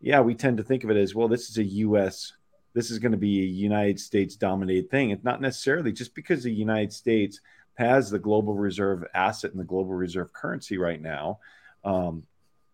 yeah, 0.00 0.20
we 0.20 0.34
tend 0.34 0.56
to 0.58 0.62
think 0.62 0.84
of 0.84 0.90
it 0.90 0.96
as 0.96 1.14
well. 1.14 1.28
This 1.28 1.50
is 1.50 1.58
a 1.58 1.64
U.S. 1.64 2.32
This 2.72 2.90
is 2.90 2.98
going 2.98 3.12
to 3.12 3.18
be 3.18 3.42
a 3.42 3.46
United 3.46 3.98
States 3.98 4.36
dominated 4.36 4.90
thing. 4.90 5.10
It's 5.10 5.24
not 5.24 5.40
necessarily 5.40 5.92
just 5.92 6.14
because 6.14 6.42
the 6.42 6.52
United 6.52 6.92
States 6.92 7.40
has 7.74 8.10
the 8.10 8.18
global 8.18 8.54
reserve 8.54 9.04
asset 9.14 9.52
and 9.52 9.60
the 9.60 9.64
global 9.64 9.94
reserve 9.94 10.32
currency 10.32 10.78
right 10.78 11.00
now. 11.00 11.38
Um, 11.84 12.24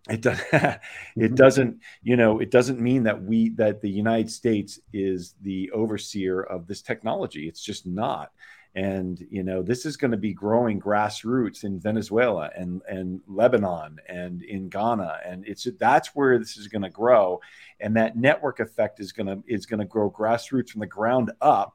it 0.08 0.20
does 0.20 0.40
it 0.52 0.80
mm-hmm. 1.16 1.34
doesn't 1.34 1.80
you 2.02 2.16
know 2.16 2.38
it 2.38 2.50
doesn't 2.50 2.80
mean 2.80 3.04
that 3.04 3.22
we 3.22 3.50
that 3.50 3.80
the 3.80 3.90
united 3.90 4.30
states 4.30 4.78
is 4.92 5.34
the 5.42 5.70
overseer 5.72 6.42
of 6.42 6.66
this 6.66 6.82
technology 6.82 7.48
it's 7.48 7.62
just 7.62 7.86
not 7.86 8.30
and 8.76 9.26
you 9.30 9.42
know 9.42 9.62
this 9.62 9.86
is 9.86 9.96
going 9.96 10.10
to 10.10 10.16
be 10.18 10.34
growing 10.34 10.78
grassroots 10.78 11.64
in 11.64 11.80
venezuela 11.80 12.50
and 12.54 12.82
and 12.88 13.20
lebanon 13.26 13.96
and 14.06 14.42
in 14.42 14.68
ghana 14.68 15.18
and 15.24 15.44
it's 15.48 15.66
that's 15.80 16.10
where 16.14 16.38
this 16.38 16.58
is 16.58 16.68
going 16.68 16.82
to 16.82 16.90
grow 16.90 17.40
and 17.80 17.96
that 17.96 18.16
network 18.16 18.60
effect 18.60 19.00
is 19.00 19.12
going 19.12 19.26
to 19.26 19.42
is 19.48 19.64
going 19.64 19.80
to 19.80 19.86
grow 19.86 20.10
grassroots 20.10 20.70
from 20.70 20.80
the 20.80 20.86
ground 20.86 21.32
up 21.40 21.74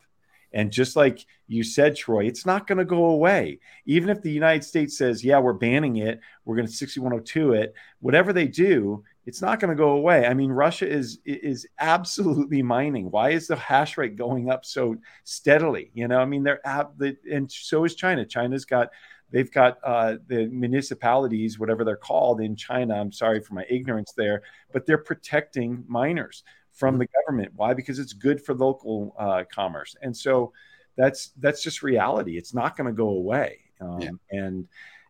and 0.54 0.72
just 0.72 0.96
like 0.96 1.26
you 1.48 1.64
said, 1.64 1.96
Troy, 1.96 2.26
it's 2.26 2.46
not 2.46 2.68
going 2.68 2.78
to 2.78 2.86
go 2.86 3.06
away. 3.06 3.60
Even 3.86 4.10
if 4.10 4.22
the 4.22 4.32
United 4.32 4.64
States 4.64 4.98
says, 4.98 5.24
yeah, 5.24 5.40
we're 5.40 5.54
banning 5.54 5.98
it, 5.98 6.20
we're 6.44 6.56
going 6.56 6.68
to 6.68 6.74
6102 6.74 7.54
it, 7.54 7.74
whatever 8.00 8.34
they 8.34 8.48
do, 8.48 9.04
it's 9.26 9.42
not 9.42 9.60
going 9.60 9.70
to 9.70 9.76
go 9.76 9.92
away. 9.92 10.26
I 10.26 10.34
mean, 10.34 10.52
Russia 10.52 10.88
is 10.90 11.20
is 11.26 11.68
absolutely 11.80 12.62
mining. 12.64 13.12
Why 13.12 13.32
is 13.32 13.48
the 13.48 13.56
hash 13.56 13.98
rate 13.98 14.16
going 14.16 14.50
up 14.50 14.66
so 14.66 14.96
steadily? 15.24 15.92
You 15.94 16.08
know, 16.08 16.20
I 16.20 16.26
mean, 16.26 16.44
they're 16.44 16.66
ab- 16.66 16.98
the, 16.98 17.16
and 17.32 17.52
so 17.52 17.84
is 17.86 17.96
China. 17.96 18.26
China's 18.26 18.66
got 18.66 18.90
they've 19.32 19.52
got 19.52 19.78
uh, 19.84 20.16
the 20.28 20.48
municipalities, 20.48 21.60
whatever 21.60 21.84
they're 21.84 21.96
called 21.96 22.42
in 22.42 22.56
China. 22.56 22.96
I'm 22.96 23.12
sorry 23.12 23.42
for 23.42 23.54
my 23.54 23.66
ignorance 23.70 24.12
there, 24.18 24.42
but 24.74 24.86
they're 24.86 24.98
protecting 24.98 25.84
miners 25.88 26.44
from 26.72 26.98
the 26.98 27.08
government. 27.08 27.52
Why? 27.56 27.74
Because 27.74 28.00
it's 28.00 28.14
good 28.14 28.44
for 28.44 28.56
local 28.56 29.16
uh, 29.20 29.44
commerce, 29.54 29.96
and 30.02 30.16
so 30.16 30.52
that's 30.96 31.32
that's 31.38 31.62
just 31.62 31.84
reality. 31.84 32.38
It's 32.38 32.56
not 32.56 32.76
going 32.76 32.88
to 32.88 32.94
go 32.94 33.10
away, 33.10 33.60
um, 33.80 34.02
yeah. 34.02 34.10
and 34.32 34.68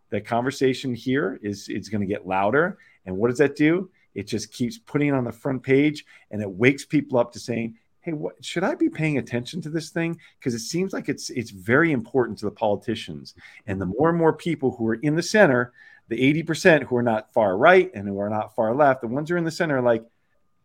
the 0.09 0.19
conversation 0.19 0.93
here 0.93 1.39
is 1.41 1.69
it's 1.69 1.87
going 1.87 2.01
to 2.01 2.07
get 2.07 2.27
louder. 2.27 2.77
And 3.05 3.17
what 3.17 3.29
does 3.29 3.39
that 3.39 3.55
do? 3.55 3.89
It 4.13 4.27
just 4.27 4.51
keeps 4.51 4.77
putting 4.77 5.09
it 5.09 5.13
on 5.13 5.23
the 5.23 5.31
front 5.31 5.63
page, 5.63 6.05
and 6.29 6.41
it 6.41 6.49
wakes 6.49 6.85
people 6.85 7.17
up 7.17 7.31
to 7.33 7.39
saying, 7.39 7.77
"Hey, 8.01 8.13
what 8.13 8.43
should 8.43 8.63
I 8.63 8.75
be 8.75 8.89
paying 8.89 9.17
attention 9.17 9.61
to 9.61 9.69
this 9.69 9.89
thing?" 9.89 10.19
Because 10.39 10.53
it 10.53 10.59
seems 10.59 10.93
like 10.93 11.09
it's 11.09 11.29
it's 11.29 11.51
very 11.51 11.91
important 11.91 12.37
to 12.39 12.45
the 12.45 12.51
politicians, 12.51 13.33
and 13.67 13.79
the 13.79 13.85
more 13.85 14.09
and 14.09 14.17
more 14.17 14.33
people 14.33 14.71
who 14.75 14.87
are 14.87 14.95
in 14.95 15.15
the 15.15 15.23
center, 15.23 15.73
the 16.07 16.21
eighty 16.21 16.43
percent 16.43 16.83
who 16.83 16.95
are 16.97 17.03
not 17.03 17.31
far 17.33 17.57
right 17.57 17.89
and 17.93 18.07
who 18.07 18.19
are 18.19 18.29
not 18.29 18.55
far 18.55 18.75
left, 18.75 19.01
the 19.01 19.07
ones 19.07 19.29
who 19.29 19.35
are 19.35 19.39
in 19.39 19.45
the 19.45 19.51
center, 19.51 19.77
are 19.77 19.81
like 19.81 20.03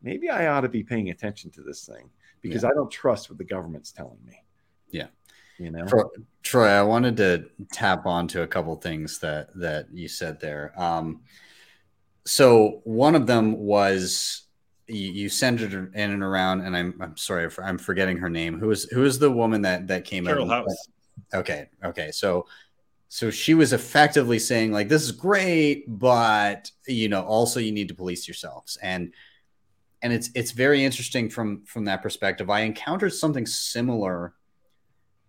maybe 0.03 0.29
I 0.29 0.49
ought 0.49 0.63
to 0.63 0.69
be 0.69 0.83
paying 0.83 1.11
attention 1.11 1.51
to 1.53 1.63
this 1.63 1.85
thing 1.85 2.11
because 2.41 2.63
yeah. 2.63 2.71
I 2.71 2.75
don't 2.75 2.91
trust 2.91 3.29
what 3.29 3.39
the 3.39 3.45
government's 3.45 3.93
telling 3.93 4.19
me. 4.25 4.43
Yeah. 4.91 5.07
You 5.59 5.71
know, 5.71 5.87
Troy, 6.43 6.67
I 6.67 6.83
wanted 6.83 7.17
to 7.17 7.47
tap 7.73 8.05
onto 8.05 8.43
a 8.43 8.47
couple 8.47 8.77
things 8.77 9.19
that 9.21 9.55
that 9.59 9.89
you 9.91 10.07
said 10.07 10.39
there. 10.39 10.73
Um, 10.77 11.23
so 12.27 12.81
one 12.85 13.15
of 13.15 13.27
them 13.27 13.57
was 13.57 14.43
you, 14.89 15.13
you 15.13 15.29
sent 15.29 15.61
it 15.61 15.73
in 15.73 15.91
and 15.95 16.23
around, 16.23 16.63
and 16.63 16.77
I'm 16.77 16.95
I'm 17.01 17.17
sorry, 17.17 17.49
I'm 17.63 17.79
forgetting 17.79 18.19
her 18.19 18.29
name. 18.29 18.59
Who 18.59 18.71
is 18.71 18.85
who 18.85 19.05
is 19.05 19.19
the 19.19 19.31
woman 19.31 19.63
that 19.63 19.87
that 19.89 20.05
came 20.05 20.27
Carol 20.27 20.51
out? 20.51 20.65
House. 20.65 20.89
Okay, 21.35 21.69
okay, 21.85 22.11
so 22.11 22.47
so 23.09 23.31
she 23.31 23.55
was 23.55 23.73
effectively 23.73 24.39
saying 24.39 24.73
like 24.73 24.89
this 24.89 25.03
is 25.03 25.13
great, 25.13 25.85
but 25.87 26.71
you 26.87 27.09
know 27.09 27.23
also 27.23 27.61
you 27.61 27.73
need 27.73 27.89
to 27.89 27.95
police 27.95 28.29
yourselves 28.29 28.77
and 28.83 29.13
and 30.03 30.13
it's 30.13 30.31
it's 30.35 30.53
very 30.53 30.85
interesting 30.85 31.29
from 31.29 31.65
from 31.65 31.85
that 31.87 32.03
perspective. 32.03 32.51
I 32.51 32.61
encountered 32.61 33.13
something 33.13 33.47
similar 33.47 34.35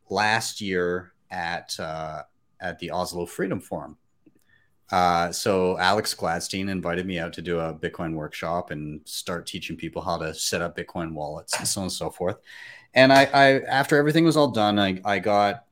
last 0.09 0.61
year 0.61 1.13
at 1.31 1.79
uh, 1.79 2.23
at 2.59 2.79
the 2.79 2.91
Oslo 2.91 3.25
Freedom 3.25 3.59
Forum. 3.59 3.97
Uh, 4.91 5.31
so 5.31 5.77
Alex 5.77 6.15
Gladstein 6.15 6.69
invited 6.69 7.05
me 7.05 7.19
out 7.19 7.33
to 7.33 7.41
do 7.41 7.59
a 7.59 7.73
Bitcoin 7.73 8.13
workshop 8.13 8.71
and 8.71 9.01
start 9.05 9.45
teaching 9.45 9.75
people 9.75 10.01
how 10.01 10.17
to 10.17 10.33
set 10.33 10.61
up 10.61 10.77
Bitcoin 10.77 11.13
wallets 11.13 11.57
and 11.57 11.67
so 11.67 11.81
on 11.81 11.85
and 11.85 11.91
so 11.91 12.09
forth. 12.09 12.37
And 12.93 13.11
I, 13.11 13.25
I 13.25 13.59
after 13.61 13.97
everything 13.97 14.23
was 14.23 14.37
all 14.37 14.51
done, 14.51 14.79
I, 14.79 15.01
I 15.03 15.19
got 15.19 15.65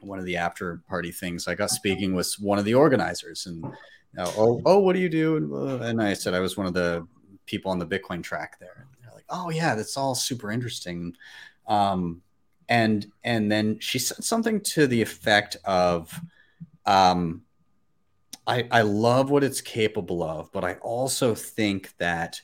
one 0.00 0.18
of 0.18 0.24
the 0.24 0.36
after 0.36 0.82
party 0.88 1.12
things. 1.12 1.46
I 1.46 1.54
got 1.54 1.70
speaking 1.70 2.14
with 2.14 2.34
one 2.40 2.58
of 2.58 2.64
the 2.64 2.74
organizers 2.74 3.46
and. 3.46 3.64
oh, 4.18 4.60
oh, 4.66 4.80
what 4.80 4.94
do 4.94 4.98
you 4.98 5.08
do? 5.08 5.78
And 5.82 6.02
I 6.02 6.14
said 6.14 6.34
I 6.34 6.40
was 6.40 6.56
one 6.56 6.66
of 6.66 6.74
the 6.74 7.06
people 7.46 7.70
on 7.70 7.78
the 7.78 7.86
Bitcoin 7.86 8.22
track 8.22 8.58
there. 8.58 8.74
And 8.76 9.04
they're 9.04 9.14
like, 9.14 9.26
oh 9.28 9.50
yeah, 9.50 9.76
that's 9.76 9.96
all 9.96 10.16
super 10.16 10.50
interesting. 10.50 11.16
Um, 11.68 12.22
and 12.68 13.06
and 13.22 13.50
then 13.52 13.78
she 13.78 14.00
said 14.00 14.24
something 14.24 14.60
to 14.62 14.88
the 14.88 15.00
effect 15.00 15.56
of, 15.64 16.20
um, 16.86 17.42
I 18.50 18.66
I 18.72 18.82
love 18.82 19.30
what 19.30 19.44
it's 19.44 19.60
capable 19.60 20.24
of, 20.24 20.50
but 20.50 20.64
I 20.64 20.74
also 20.74 21.36
think 21.36 21.96
that 21.98 22.40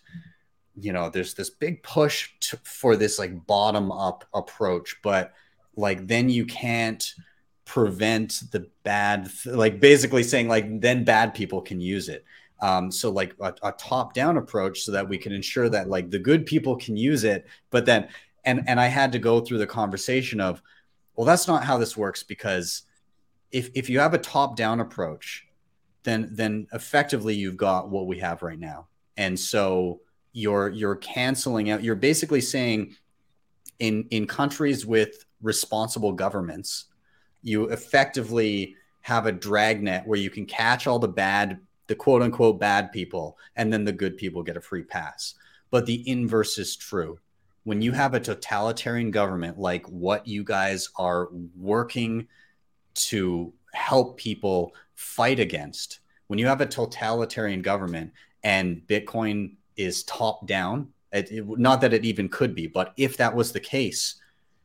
you 0.77 0.93
know 0.93 1.11
there's 1.11 1.35
this 1.35 1.51
big 1.51 1.83
push 1.83 2.31
to, 2.41 2.59
for 2.63 2.95
this 2.97 3.19
like 3.19 3.45
bottom 3.47 3.91
up 3.91 4.25
approach, 4.33 4.97
but 5.03 5.33
like 5.75 6.07
then 6.07 6.29
you 6.29 6.47
can't 6.47 7.13
prevent 7.65 8.43
the 8.53 8.69
bad 8.85 9.29
like 9.47 9.81
basically 9.81 10.23
saying 10.23 10.47
like 10.47 10.81
then 10.81 11.03
bad 11.03 11.35
people 11.35 11.61
can 11.61 11.81
use 11.81 12.09
it. 12.09 12.25
Um, 12.61 12.93
so 12.93 13.11
like 13.11 13.35
a, 13.41 13.53
a 13.65 13.73
top 13.73 14.15
down 14.15 14.37
approach 14.37 14.83
so 14.83 14.93
that 14.93 15.09
we 15.09 15.19
can 15.19 15.33
ensure 15.33 15.69
that 15.69 15.89
like 15.89 16.11
the 16.11 16.21
good 16.21 16.47
people 16.47 16.77
can 16.77 16.97
use 16.97 17.25
it 17.25 17.47
but 17.71 17.85
then 17.85 18.09
and 18.45 18.65
and 18.67 18.81
i 18.81 18.87
had 18.87 19.13
to 19.13 19.19
go 19.19 19.41
through 19.41 19.59
the 19.59 19.67
conversation 19.67 20.41
of 20.41 20.63
well 21.17 21.27
that's 21.27 21.47
not 21.47 21.65
how 21.65 21.77
this 21.77 21.99
works 21.99 22.23
because 22.23 22.85
if 23.53 23.69
if 23.75 23.91
you 23.91 23.99
have 23.99 24.15
a 24.15 24.19
top 24.19 24.57
down 24.57 24.81
approach 24.81 25.46
then 26.07 26.31
then 26.33 26.67
effectively 26.73 27.35
you've 27.35 27.59
got 27.59 27.91
what 27.91 28.07
we 28.07 28.19
have 28.19 28.43
right 28.43 28.59
now 28.59 28.87
and 29.19 29.39
so 29.39 30.01
you're 30.33 30.71
you're 30.71 30.97
canceling 30.97 31.71
out 31.71 31.85
you're 31.85 31.95
basically 31.95 32.41
saying 32.41 32.97
in 33.81 34.07
in 34.11 34.27
countries 34.27 34.87
with 34.87 35.27
responsible 35.43 36.13
governments 36.13 36.87
you 37.43 37.65
effectively 37.65 38.75
have 39.03 39.27
a 39.27 39.33
dragnet 39.33 40.07
where 40.07 40.19
you 40.19 40.31
can 40.31 40.47
catch 40.47 40.87
all 40.87 40.99
the 40.99 41.07
bad 41.07 41.61
the 41.87 41.95
quote 41.95 42.23
unquote 42.23 42.59
bad 42.59 42.93
people, 42.93 43.39
and 43.55 43.73
then 43.73 43.85
the 43.85 43.93
good 43.93 44.17
people 44.17 44.43
get 44.43 44.57
a 44.57 44.61
free 44.61 44.83
pass. 44.83 45.35
But 45.71 45.87
the 45.87 46.09
inverse 46.09 46.59
is 46.59 46.77
true. 46.77 47.19
When 47.65 47.83
you 47.83 47.93
have 47.93 48.15
a 48.15 48.21
totalitarian 48.21 49.11
government 49.11 49.59
like 49.59 49.87
what 49.89 50.27
you 50.27 50.45
guys 50.45 50.89
are 50.97 51.29
working 51.57 52.29
to 52.95 53.53
help 53.77 54.17
people 54.17 54.75
fight 54.95 55.39
against, 55.39 56.01
when 56.27 56.39
you 56.39 56.47
have 56.47 56.61
a 56.61 56.67
totalitarian 56.67 57.63
government 57.63 58.13
and 58.43 58.83
Bitcoin 58.87 59.53
is 59.77 60.03
top 60.05 60.47
down, 60.47 60.89
it, 61.13 61.31
it, 61.31 61.47
not 61.59 61.81
that 61.81 61.95
it 61.95 62.05
even 62.05 62.29
could 62.29 62.55
be, 62.55 62.67
but 62.67 62.93
if 62.97 63.17
that 63.19 63.35
was 63.35 63.53
the 63.53 63.61
case, 63.61 64.17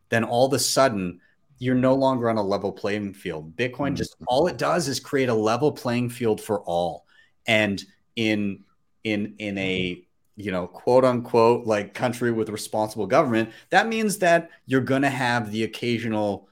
then 0.09 0.23
all 0.23 0.47
of 0.47 0.53
a 0.53 0.59
sudden 0.59 1.19
you're 1.59 1.75
no 1.75 1.93
longer 1.93 2.29
on 2.29 2.37
a 2.37 2.43
level 2.43 2.71
playing 2.71 3.13
field. 3.13 3.55
Bitcoin 3.55 3.95
just 3.95 4.15
all 4.27 4.47
it 4.47 4.57
does 4.57 4.87
is 4.87 4.99
create 4.99 5.29
a 5.29 5.33
level 5.33 5.71
playing 5.71 6.09
field 6.09 6.41
for 6.41 6.61
all. 6.61 7.05
And 7.45 7.83
in 8.15 8.63
in 9.03 9.35
in 9.37 9.57
a 9.59 10.03
you 10.35 10.51
know 10.51 10.65
quote 10.65 11.05
unquote 11.05 11.67
like 11.67 11.93
country 11.93 12.31
with 12.31 12.49
responsible 12.49 13.05
government 13.05 13.49
that 13.69 13.87
means 13.87 14.17
that 14.17 14.49
you're 14.65 14.81
going 14.81 15.01
to 15.01 15.09
have 15.09 15.51
the 15.51 15.63
occasional 15.63 16.47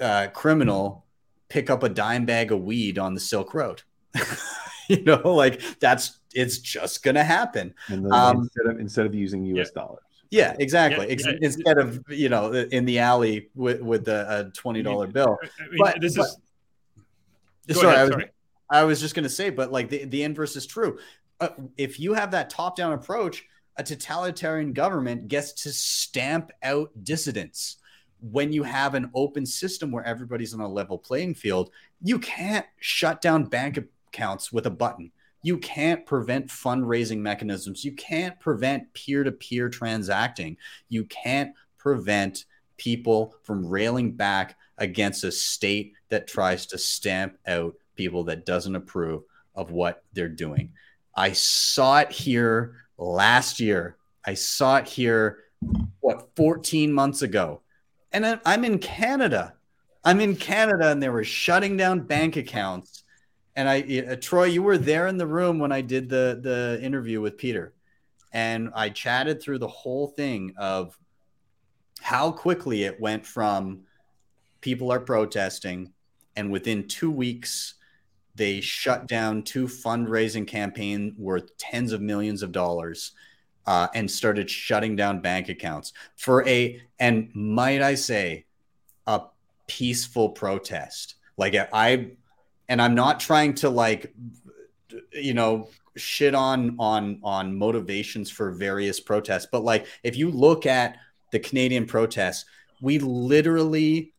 uh, 0.00 0.26
criminal 0.32 1.04
pick 1.48 1.70
up 1.70 1.82
a 1.82 1.88
dime 1.88 2.24
bag 2.24 2.52
of 2.52 2.62
weed 2.62 2.98
on 2.98 3.14
the 3.14 3.20
silk 3.20 3.54
road 3.54 3.82
you 4.88 5.02
know 5.04 5.34
like 5.34 5.60
that's 5.80 6.18
it's 6.34 6.58
just 6.58 7.02
going 7.02 7.14
to 7.14 7.24
happen 7.24 7.74
um, 8.10 8.38
instead 8.42 8.66
of 8.66 8.80
instead 8.80 9.06
of 9.06 9.14
using 9.14 9.44
us 9.58 9.70
yeah. 9.74 9.82
dollars 9.82 10.02
yeah, 10.30 10.54
exactly. 10.58 11.08
Yeah, 11.08 11.30
yeah. 11.30 11.38
Instead 11.40 11.78
of 11.78 12.04
you 12.08 12.28
know 12.28 12.52
in 12.52 12.84
the 12.84 12.98
alley 12.98 13.48
with 13.54 13.80
with 13.80 14.08
a 14.08 14.50
twenty 14.54 14.82
dollar 14.82 15.06
bill. 15.06 15.38
I 15.42 15.68
mean, 15.68 15.78
but 15.78 16.00
this 16.00 16.16
but, 16.16 16.26
is. 17.66 17.80
Sorry, 17.80 17.94
ahead, 17.94 17.98
I 17.98 18.04
was, 18.04 18.12
sorry. 18.12 18.30
I 18.70 18.84
was 18.84 19.00
just 19.00 19.14
going 19.14 19.24
to 19.24 19.30
say, 19.30 19.50
but 19.50 19.72
like 19.72 19.88
the, 19.88 20.04
the 20.04 20.22
inverse 20.22 20.56
is 20.56 20.66
true. 20.66 20.98
Uh, 21.40 21.48
if 21.76 22.00
you 22.00 22.14
have 22.14 22.30
that 22.32 22.50
top 22.50 22.76
down 22.76 22.92
approach, 22.92 23.44
a 23.76 23.82
totalitarian 23.82 24.72
government 24.72 25.28
gets 25.28 25.52
to 25.62 25.72
stamp 25.72 26.50
out 26.62 26.90
dissidents. 27.02 27.76
When 28.20 28.52
you 28.52 28.62
have 28.64 28.94
an 28.94 29.10
open 29.14 29.46
system 29.46 29.90
where 29.90 30.04
everybody's 30.04 30.54
on 30.54 30.60
a 30.60 30.68
level 30.68 30.98
playing 30.98 31.34
field, 31.34 31.70
you 32.02 32.18
can't 32.18 32.66
shut 32.80 33.20
down 33.20 33.44
bank 33.44 33.78
accounts 34.08 34.52
with 34.52 34.66
a 34.66 34.70
button. 34.70 35.12
You 35.42 35.58
can't 35.58 36.04
prevent 36.04 36.48
fundraising 36.48 37.18
mechanisms. 37.18 37.84
You 37.84 37.92
can't 37.92 38.38
prevent 38.40 38.92
peer 38.92 39.22
to 39.22 39.30
peer 39.30 39.68
transacting. 39.68 40.56
You 40.88 41.04
can't 41.04 41.54
prevent 41.78 42.44
people 42.76 43.34
from 43.42 43.66
railing 43.66 44.12
back 44.12 44.56
against 44.78 45.24
a 45.24 45.32
state 45.32 45.94
that 46.08 46.26
tries 46.26 46.66
to 46.66 46.78
stamp 46.78 47.36
out 47.46 47.74
people 47.94 48.24
that 48.24 48.46
doesn't 48.46 48.76
approve 48.76 49.22
of 49.54 49.70
what 49.70 50.04
they're 50.12 50.28
doing. 50.28 50.72
I 51.14 51.32
saw 51.32 51.98
it 51.98 52.12
here 52.12 52.76
last 52.96 53.60
year. 53.60 53.96
I 54.24 54.34
saw 54.34 54.76
it 54.76 54.88
here, 54.88 55.38
what, 56.00 56.30
14 56.36 56.92
months 56.92 57.22
ago. 57.22 57.62
And 58.12 58.40
I'm 58.44 58.64
in 58.64 58.78
Canada. 58.78 59.54
I'm 60.04 60.20
in 60.20 60.36
Canada 60.36 60.90
and 60.90 61.02
they 61.02 61.08
were 61.08 61.24
shutting 61.24 61.76
down 61.76 62.00
bank 62.00 62.36
accounts. 62.36 63.02
And 63.56 63.68
I, 63.68 64.04
uh, 64.08 64.16
Troy, 64.16 64.44
you 64.44 64.62
were 64.62 64.78
there 64.78 65.08
in 65.08 65.18
the 65.18 65.26
room 65.26 65.58
when 65.58 65.72
I 65.72 65.80
did 65.80 66.08
the, 66.08 66.38
the 66.40 66.78
interview 66.82 67.20
with 67.20 67.36
Peter. 67.36 67.74
And 68.32 68.70
I 68.74 68.90
chatted 68.90 69.42
through 69.42 69.58
the 69.58 69.68
whole 69.68 70.08
thing 70.08 70.54
of 70.56 70.96
how 72.00 72.30
quickly 72.30 72.84
it 72.84 73.00
went 73.00 73.26
from 73.26 73.80
people 74.60 74.92
are 74.92 75.00
protesting, 75.00 75.92
and 76.36 76.50
within 76.50 76.86
two 76.86 77.10
weeks, 77.10 77.74
they 78.34 78.60
shut 78.60 79.06
down 79.06 79.42
two 79.42 79.66
fundraising 79.66 80.46
campaign 80.46 81.14
worth 81.18 81.56
tens 81.58 81.92
of 81.92 82.00
millions 82.00 82.42
of 82.42 82.52
dollars 82.52 83.12
uh, 83.68 83.86
and 83.92 84.10
started 84.10 84.48
shutting 84.48 84.96
down 84.96 85.20
bank 85.20 85.50
accounts 85.50 85.92
for 86.16 86.46
a 86.48 86.80
and 86.98 87.28
might 87.34 87.82
I 87.82 87.96
say 87.96 88.46
a 89.06 89.24
peaceful 89.66 90.30
protest. 90.30 91.16
Like 91.36 91.54
I 91.54 92.12
and 92.70 92.80
I'm 92.80 92.94
not 92.94 93.20
trying 93.20 93.52
to 93.56 93.68
like 93.68 94.14
you 95.12 95.34
know 95.34 95.68
shit 95.98 96.34
on 96.34 96.76
on 96.78 97.20
on 97.22 97.58
motivations 97.58 98.30
for 98.30 98.52
various 98.52 99.00
protests, 99.00 99.48
but 99.52 99.64
like 99.64 99.86
if 100.02 100.16
you 100.16 100.30
look 100.30 100.64
at 100.64 100.96
the 101.30 101.38
Canadian 101.38 101.84
protests, 101.84 102.46
we 102.80 102.98
literally 102.98 104.14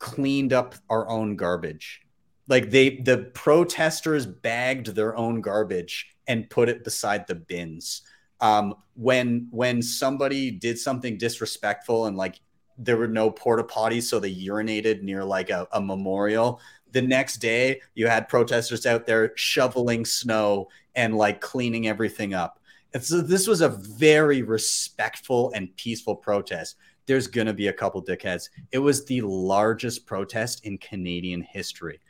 cleaned 0.00 0.52
up 0.52 0.74
our 0.90 1.08
own 1.08 1.36
garbage. 1.36 2.00
Like 2.48 2.70
they 2.70 2.96
the 2.96 3.30
protesters 3.32 4.26
bagged 4.26 4.88
their 4.88 5.16
own 5.16 5.40
garbage 5.40 6.16
and 6.26 6.50
put 6.50 6.68
it 6.68 6.82
beside 6.82 7.28
the 7.28 7.36
bins. 7.36 8.02
Um, 8.40 8.74
when 8.94 9.48
when 9.50 9.82
somebody 9.82 10.50
did 10.50 10.78
something 10.78 11.18
disrespectful 11.18 12.06
and 12.06 12.16
like 12.16 12.40
there 12.78 12.96
were 12.96 13.08
no 13.08 13.30
porta 13.30 13.64
potties, 13.64 14.04
so 14.04 14.18
they 14.18 14.34
urinated 14.34 15.02
near 15.02 15.24
like 15.24 15.50
a, 15.50 15.66
a 15.72 15.80
memorial. 15.80 16.60
The 16.92 17.02
next 17.02 17.38
day, 17.38 17.80
you 17.94 18.06
had 18.06 18.28
protesters 18.28 18.86
out 18.86 19.06
there 19.06 19.32
shoveling 19.36 20.04
snow 20.04 20.68
and 20.94 21.16
like 21.16 21.40
cleaning 21.40 21.88
everything 21.88 22.34
up. 22.34 22.60
And 22.94 23.02
so 23.02 23.20
this 23.20 23.46
was 23.46 23.60
a 23.60 23.68
very 23.68 24.42
respectful 24.42 25.52
and 25.54 25.74
peaceful 25.76 26.16
protest 26.16 26.76
there's 27.06 27.28
going 27.28 27.46
to 27.46 27.54
be 27.54 27.68
a 27.68 27.72
couple 27.72 28.04
dickheads. 28.04 28.50
It 28.72 28.78
was 28.78 29.04
the 29.04 29.20
largest 29.22 30.06
protest 30.06 30.66
in 30.66 30.78
Canadian 30.78 31.42
history. 31.42 32.00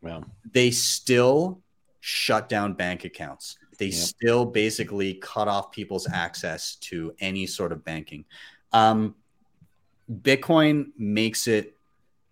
Well, 0.00 0.24
they 0.52 0.70
still 0.70 1.60
shut 2.00 2.48
down 2.48 2.74
bank 2.74 3.04
accounts. 3.04 3.58
They 3.78 3.86
yep. 3.86 3.94
still 3.94 4.44
basically 4.44 5.14
cut 5.14 5.48
off 5.48 5.72
people's 5.72 6.08
access 6.10 6.76
to 6.76 7.14
any 7.20 7.46
sort 7.46 7.72
of 7.72 7.84
banking. 7.84 8.24
Um, 8.72 9.14
Bitcoin 10.22 10.90
makes 10.96 11.46
it 11.46 11.76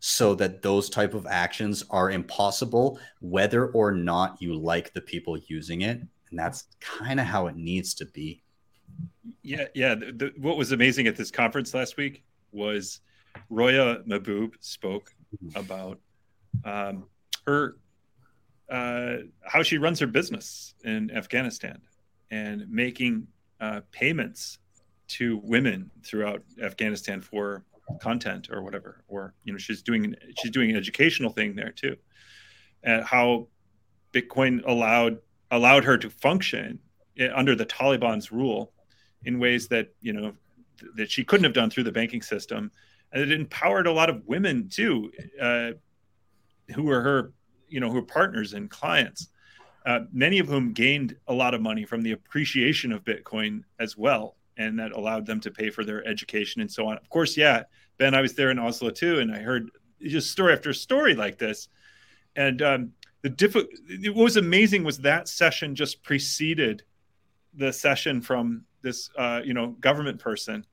so 0.00 0.34
that 0.34 0.62
those 0.62 0.90
type 0.90 1.14
of 1.14 1.26
actions 1.26 1.84
are 1.90 2.10
impossible, 2.10 2.98
whether 3.20 3.68
or 3.68 3.92
not 3.92 4.40
you 4.40 4.54
like 4.54 4.92
the 4.92 5.00
people 5.00 5.38
using 5.46 5.82
it, 5.82 6.00
and 6.30 6.38
that's 6.38 6.64
kind 6.80 7.18
of 7.18 7.26
how 7.26 7.46
it 7.46 7.56
needs 7.56 7.94
to 7.94 8.06
be. 8.06 8.42
Yeah, 9.42 9.66
yeah. 9.74 9.94
The, 9.94 10.12
the, 10.12 10.32
what 10.38 10.56
was 10.56 10.72
amazing 10.72 11.06
at 11.06 11.16
this 11.16 11.30
conference 11.30 11.74
last 11.74 11.96
week 11.96 12.22
was 12.52 13.00
Roya 13.50 14.02
Mahboob 14.06 14.54
spoke 14.60 15.12
about 15.54 15.98
um, 16.64 17.06
her 17.46 17.76
uh, 18.70 19.16
how 19.44 19.62
she 19.62 19.78
runs 19.78 20.00
her 20.00 20.06
business 20.06 20.74
in 20.84 21.10
Afghanistan 21.10 21.80
and 22.30 22.68
making 22.68 23.26
uh, 23.60 23.80
payments 23.92 24.58
to 25.08 25.40
women 25.42 25.90
throughout 26.04 26.42
Afghanistan 26.60 27.20
for 27.20 27.64
content 28.00 28.48
or 28.50 28.62
whatever, 28.62 29.04
or 29.08 29.34
you 29.44 29.52
know, 29.52 29.58
she's 29.58 29.82
doing 29.82 30.14
she's 30.38 30.50
doing 30.50 30.70
an 30.70 30.76
educational 30.76 31.30
thing 31.30 31.54
there 31.54 31.70
too, 31.70 31.96
and 32.82 33.04
how 33.04 33.48
Bitcoin 34.12 34.64
allowed 34.66 35.18
allowed 35.50 35.84
her 35.84 35.96
to 35.96 36.10
function 36.10 36.78
eh, 37.18 37.28
under 37.34 37.54
the 37.54 37.66
Taliban's 37.66 38.32
rule 38.32 38.72
in 39.24 39.38
ways 39.38 39.68
that 39.68 39.94
you 40.00 40.12
know 40.12 40.32
th- 40.80 40.92
that 40.96 41.10
she 41.10 41.24
couldn't 41.24 41.44
have 41.44 41.52
done 41.52 41.70
through 41.70 41.84
the 41.84 41.92
banking 41.92 42.22
system, 42.22 42.70
and 43.12 43.22
it 43.22 43.32
empowered 43.32 43.86
a 43.86 43.92
lot 43.92 44.10
of 44.10 44.26
women 44.26 44.68
too, 44.68 45.12
uh, 45.40 45.70
who 46.74 46.82
were 46.82 47.00
her, 47.00 47.32
you 47.76 47.80
know, 47.80 47.90
who 47.90 47.98
are 47.98 48.02
partners 48.02 48.54
and 48.54 48.70
clients. 48.70 49.28
Uh, 49.84 50.00
many 50.10 50.38
of 50.38 50.48
whom 50.48 50.72
gained 50.72 51.14
a 51.28 51.34
lot 51.34 51.52
of 51.52 51.60
money 51.60 51.84
from 51.84 52.00
the 52.00 52.12
appreciation 52.12 52.90
of 52.90 53.04
Bitcoin 53.04 53.62
as 53.78 53.98
well, 53.98 54.36
and 54.56 54.78
that 54.78 54.92
allowed 54.92 55.26
them 55.26 55.40
to 55.40 55.50
pay 55.50 55.68
for 55.68 55.84
their 55.84 56.02
education 56.08 56.62
and 56.62 56.72
so 56.72 56.88
on. 56.88 56.96
Of 56.96 57.10
course, 57.10 57.36
yeah, 57.36 57.64
Ben, 57.98 58.14
I 58.14 58.22
was 58.22 58.32
there 58.32 58.50
in 58.50 58.58
Oslo 58.58 58.88
too, 58.88 59.18
and 59.18 59.30
I 59.30 59.40
heard 59.40 59.70
just 60.00 60.30
story 60.30 60.54
after 60.54 60.72
story 60.72 61.14
like 61.14 61.36
this. 61.36 61.68
And 62.34 62.62
um, 62.62 62.92
the 63.20 63.28
diff- 63.28 63.54
what 63.54 64.14
was 64.14 64.38
amazing 64.38 64.82
was 64.82 64.96
that 65.00 65.28
session 65.28 65.74
just 65.74 66.02
preceded 66.02 66.82
the 67.52 67.74
session 67.74 68.22
from 68.22 68.64
this 68.80 69.10
uh, 69.18 69.42
you 69.44 69.52
know 69.52 69.72
government 69.80 70.18
person 70.18 70.64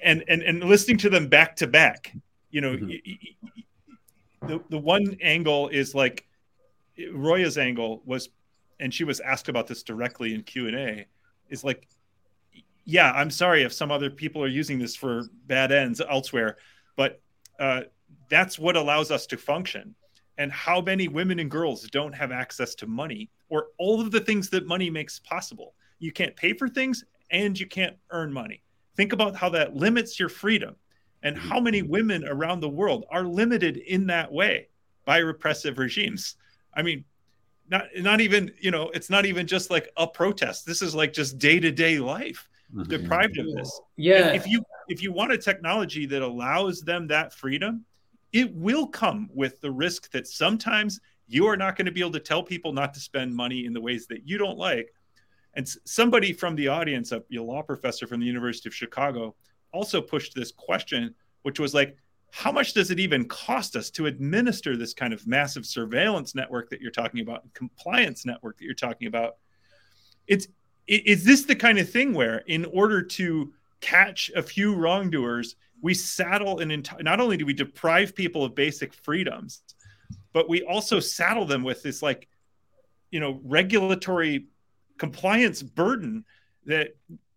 and 0.00 0.22
and 0.28 0.42
and 0.44 0.62
listening 0.62 0.98
to 0.98 1.10
them 1.10 1.26
back 1.26 1.56
to 1.56 1.66
back 1.66 2.12
you 2.50 2.60
know 2.60 2.76
mm-hmm. 2.76 3.60
The, 4.46 4.62
the 4.70 4.78
one 4.78 5.16
angle 5.20 5.68
is 5.68 5.94
like 5.94 6.26
roya's 7.12 7.58
angle 7.58 8.02
was 8.04 8.30
and 8.80 8.92
she 8.92 9.04
was 9.04 9.20
asked 9.20 9.48
about 9.48 9.66
this 9.66 9.82
directly 9.82 10.34
in 10.34 10.42
q&a 10.42 11.06
is 11.48 11.64
like 11.64 11.86
yeah 12.84 13.12
i'm 13.12 13.30
sorry 13.30 13.62
if 13.62 13.72
some 13.72 13.90
other 13.90 14.10
people 14.10 14.42
are 14.42 14.48
using 14.48 14.78
this 14.78 14.96
for 14.96 15.24
bad 15.46 15.72
ends 15.72 16.00
elsewhere 16.00 16.56
but 16.96 17.20
uh, 17.58 17.82
that's 18.28 18.58
what 18.58 18.76
allows 18.76 19.10
us 19.10 19.26
to 19.26 19.36
function. 19.36 19.94
And 20.38 20.52
how 20.52 20.80
many 20.80 21.08
women 21.08 21.38
and 21.38 21.50
girls 21.50 21.88
don't 21.90 22.14
have 22.14 22.32
access 22.32 22.74
to 22.76 22.86
money 22.86 23.30
or 23.48 23.68
all 23.78 24.00
of 24.00 24.10
the 24.10 24.20
things 24.20 24.50
that 24.50 24.66
money 24.66 24.90
makes 24.90 25.18
possible? 25.20 25.74
You 25.98 26.12
can't 26.12 26.36
pay 26.36 26.52
for 26.52 26.68
things 26.68 27.04
and 27.30 27.58
you 27.58 27.66
can't 27.66 27.96
earn 28.10 28.32
money. 28.32 28.62
Think 28.96 29.12
about 29.12 29.36
how 29.36 29.48
that 29.50 29.76
limits 29.76 30.20
your 30.20 30.28
freedom 30.28 30.76
and 31.26 31.36
how 31.36 31.58
many 31.58 31.82
women 31.82 32.24
around 32.24 32.60
the 32.60 32.68
world 32.68 33.04
are 33.10 33.24
limited 33.24 33.76
in 33.78 34.06
that 34.06 34.30
way 34.30 34.68
by 35.04 35.18
repressive 35.18 35.76
regimes. 35.76 36.36
I 36.72 36.82
mean, 36.82 37.04
not 37.68 37.86
not 37.96 38.20
even, 38.20 38.52
you 38.60 38.70
know, 38.70 38.90
it's 38.94 39.10
not 39.10 39.26
even 39.26 39.44
just 39.44 39.68
like 39.68 39.90
a 39.96 40.06
protest. 40.06 40.64
This 40.64 40.82
is 40.82 40.94
like 40.94 41.12
just 41.12 41.36
day-to-day 41.38 41.98
life 41.98 42.48
mm-hmm. 42.72 42.88
deprived 42.88 43.38
of 43.38 43.46
this. 43.56 43.80
Yeah. 43.96 44.28
And 44.28 44.36
if 44.36 44.46
you 44.46 44.62
if 44.86 45.02
you 45.02 45.10
want 45.10 45.32
a 45.32 45.38
technology 45.38 46.06
that 46.06 46.22
allows 46.22 46.82
them 46.82 47.08
that 47.08 47.34
freedom, 47.34 47.84
it 48.32 48.54
will 48.54 48.86
come 48.86 49.28
with 49.34 49.60
the 49.60 49.70
risk 49.72 50.12
that 50.12 50.28
sometimes 50.28 51.00
you 51.26 51.46
are 51.46 51.56
not 51.56 51.74
going 51.74 51.86
to 51.86 51.92
be 51.92 52.00
able 52.00 52.12
to 52.12 52.20
tell 52.20 52.44
people 52.44 52.72
not 52.72 52.94
to 52.94 53.00
spend 53.00 53.34
money 53.34 53.66
in 53.66 53.72
the 53.72 53.80
ways 53.80 54.06
that 54.06 54.28
you 54.28 54.38
don't 54.38 54.58
like 54.58 54.94
and 55.54 55.66
somebody 55.84 56.32
from 56.32 56.54
the 56.54 56.68
audience, 56.68 57.10
a 57.10 57.22
law 57.32 57.62
professor 57.62 58.06
from 58.06 58.20
the 58.20 58.26
University 58.26 58.68
of 58.68 58.74
Chicago, 58.74 59.34
also 59.72 60.00
pushed 60.00 60.34
this 60.34 60.52
question, 60.52 61.14
which 61.42 61.60
was 61.60 61.74
like, 61.74 61.96
how 62.32 62.52
much 62.52 62.74
does 62.74 62.90
it 62.90 63.00
even 63.00 63.26
cost 63.26 63.76
us 63.76 63.88
to 63.90 64.06
administer 64.06 64.76
this 64.76 64.92
kind 64.92 65.12
of 65.12 65.26
massive 65.26 65.64
surveillance 65.64 66.34
network 66.34 66.68
that 66.70 66.80
you're 66.80 66.90
talking 66.90 67.20
about, 67.20 67.42
compliance 67.54 68.26
network 68.26 68.58
that 68.58 68.64
you're 68.64 68.74
talking 68.74 69.08
about? 69.08 69.36
It's 70.26 70.48
is 70.86 71.24
this 71.24 71.44
the 71.44 71.56
kind 71.56 71.78
of 71.78 71.90
thing 71.90 72.14
where, 72.14 72.38
in 72.46 72.64
order 72.66 73.02
to 73.02 73.52
catch 73.80 74.30
a 74.36 74.42
few 74.42 74.74
wrongdoers, 74.74 75.56
we 75.82 75.94
saddle 75.94 76.60
an 76.60 76.70
entire? 76.70 77.02
Not 77.02 77.20
only 77.20 77.36
do 77.36 77.46
we 77.46 77.54
deprive 77.54 78.14
people 78.14 78.44
of 78.44 78.54
basic 78.54 78.94
freedoms, 78.94 79.62
but 80.32 80.48
we 80.48 80.62
also 80.62 81.00
saddle 81.00 81.44
them 81.44 81.64
with 81.64 81.82
this 81.82 82.02
like, 82.02 82.28
you 83.10 83.18
know, 83.18 83.40
regulatory 83.44 84.46
compliance 84.98 85.62
burden 85.62 86.24
that 86.66 86.96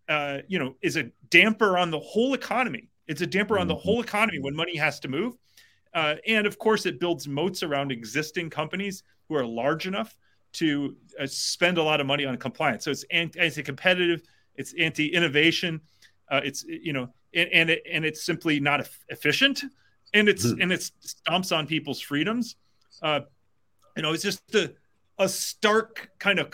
uh, 0.10 0.40
you 0.48 0.60
know 0.60 0.76
is 0.82 0.98
a 0.98 1.12
damper 1.30 1.78
on 1.78 1.92
the 1.92 2.00
whole 2.00 2.34
economy. 2.34 2.90
It's 3.08 3.22
a 3.22 3.28
damper 3.28 3.58
on 3.58 3.68
the 3.68 3.76
mm-hmm. 3.76 3.84
whole 3.84 4.02
economy 4.02 4.40
when 4.40 4.56
money 4.56 4.76
has 4.78 5.00
to 5.02 5.08
move, 5.08 5.36
uh, 5.94 6.16
and 6.28 6.46
of 6.46 6.58
course, 6.60 6.86
it 6.86 7.00
builds 7.00 7.28
moats 7.28 7.64
around 7.64 7.92
existing 7.92 8.50
companies 8.50 9.04
who 9.28 9.36
are 9.36 9.46
large 9.46 9.88
enough 9.88 10.18
to 10.52 10.96
uh, 11.20 11.26
spend 11.28 11.78
a 11.78 11.84
lot 11.84 12.02
of 12.02 12.08
money 12.08 12.26
on 12.26 12.36
compliance. 12.38 12.86
So 12.86 12.92
it's 12.92 13.06
anti-competitive, 13.12 14.24
it's 14.56 14.74
anti-innovation, 14.80 15.80
uh, 16.30 16.42
it's 16.44 16.64
you 16.64 16.94
know, 16.94 17.10
and 17.34 17.50
and, 17.52 17.70
it, 17.70 17.84
and 17.92 18.06
it's 18.06 18.24
simply 18.24 18.60
not 18.60 18.88
efficient, 19.10 19.64
and 20.14 20.28
it's 20.28 20.46
mm. 20.46 20.62
and 20.62 20.72
it 20.72 20.90
stomps 21.06 21.56
on 21.56 21.68
people's 21.68 22.02
freedoms. 22.02 22.56
Uh, 23.02 23.22
you 23.96 24.04
know, 24.04 24.14
it's 24.14 24.24
just 24.24 24.56
a 24.56 24.74
a 25.18 25.28
stark 25.28 26.10
kind 26.20 26.40
of 26.40 26.50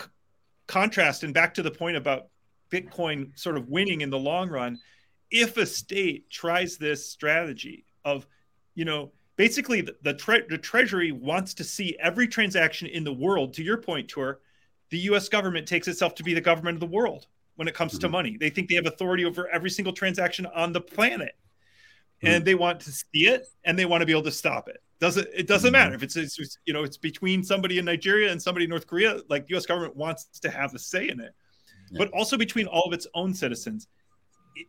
contrast 0.66 1.22
and 1.22 1.32
back 1.32 1.54
to 1.54 1.62
the 1.62 1.70
point 1.70 1.96
about 1.96 2.26
Bitcoin 2.70 3.38
sort 3.38 3.56
of 3.56 3.68
winning 3.68 4.00
in 4.00 4.10
the 4.10 4.18
long 4.18 4.48
run, 4.48 4.78
if 5.30 5.56
a 5.56 5.66
state 5.66 6.30
tries 6.30 6.76
this 6.76 7.10
strategy 7.10 7.84
of, 8.04 8.26
you 8.74 8.84
know, 8.84 9.12
basically 9.36 9.80
the 9.80 9.96
the, 10.02 10.14
tre- 10.14 10.46
the 10.48 10.58
treasury 10.58 11.12
wants 11.12 11.54
to 11.54 11.64
see 11.64 11.96
every 12.00 12.26
transaction 12.26 12.88
in 12.88 13.04
the 13.04 13.12
world. 13.12 13.54
To 13.54 13.62
your 13.62 13.78
point, 13.78 14.08
Tuur, 14.08 14.36
the 14.90 14.98
U.S. 14.98 15.28
government 15.28 15.66
takes 15.66 15.88
itself 15.88 16.14
to 16.16 16.22
be 16.22 16.34
the 16.34 16.40
government 16.40 16.76
of 16.76 16.80
the 16.80 16.94
world 16.94 17.26
when 17.56 17.68
it 17.68 17.74
comes 17.74 17.92
mm-hmm. 17.92 18.00
to 18.00 18.08
money. 18.08 18.36
They 18.38 18.50
think 18.50 18.68
they 18.68 18.74
have 18.76 18.86
authority 18.86 19.24
over 19.24 19.48
every 19.48 19.70
single 19.70 19.92
transaction 19.92 20.46
on 20.46 20.72
the 20.72 20.80
planet, 20.80 21.34
mm-hmm. 22.22 22.34
and 22.34 22.44
they 22.44 22.54
want 22.54 22.80
to 22.80 22.92
see 22.92 23.26
it 23.26 23.46
and 23.64 23.78
they 23.78 23.84
want 23.84 24.02
to 24.02 24.06
be 24.06 24.12
able 24.12 24.22
to 24.22 24.32
stop 24.32 24.68
it. 24.68 24.82
Doesn't 24.98 25.28
it 25.34 25.46
doesn't 25.46 25.68
mm-hmm. 25.68 25.72
matter 25.72 25.94
if 25.94 26.02
it's, 26.02 26.16
it's, 26.16 26.58
you 26.64 26.72
know 26.72 26.82
it's 26.82 26.96
between 26.96 27.42
somebody 27.42 27.78
in 27.78 27.84
Nigeria 27.84 28.32
and 28.32 28.40
somebody 28.40 28.64
in 28.64 28.70
North 28.70 28.86
Korea. 28.86 29.20
Like 29.28 29.46
the 29.46 29.50
U.S. 29.54 29.66
government 29.66 29.96
wants 29.96 30.26
to 30.40 30.50
have 30.50 30.74
a 30.74 30.78
say 30.78 31.08
in 31.08 31.20
it, 31.20 31.34
but 31.92 32.10
also 32.12 32.36
between 32.36 32.66
all 32.66 32.84
of 32.84 32.92
its 32.92 33.06
own 33.14 33.34
citizens. 33.34 33.88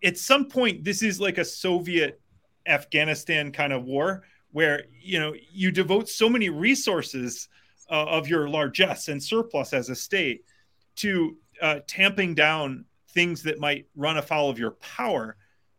At 0.03 0.18
some 0.18 0.45
point, 0.45 0.84
this 0.84 1.02
is 1.02 1.19
like 1.19 1.38
a 1.38 1.45
Soviet 1.45 2.22
Afghanistan 2.65 3.52
kind 3.52 3.73
of 3.73 3.85
war 3.85 4.23
where 4.52 4.84
you 5.02 5.19
know 5.19 5.34
you 5.52 5.72
devote 5.72 6.10
so 6.10 6.30
many 6.30 6.49
resources 6.49 7.48
uh, 7.89 8.06
of 8.06 8.27
your 8.27 8.49
largesse 8.49 9.07
and 9.07 9.23
surplus 9.23 9.73
as 9.73 9.89
a 9.89 9.95
state 9.95 10.44
to 10.98 11.38
uh, 11.61 11.80
tamping 11.88 12.35
down 12.35 12.85
things 13.10 13.41
that 13.44 13.60
might 13.60 13.88
run 13.95 14.18
afoul 14.18 14.49
of 14.49 14.60
your 14.60 14.72
power 14.72 15.38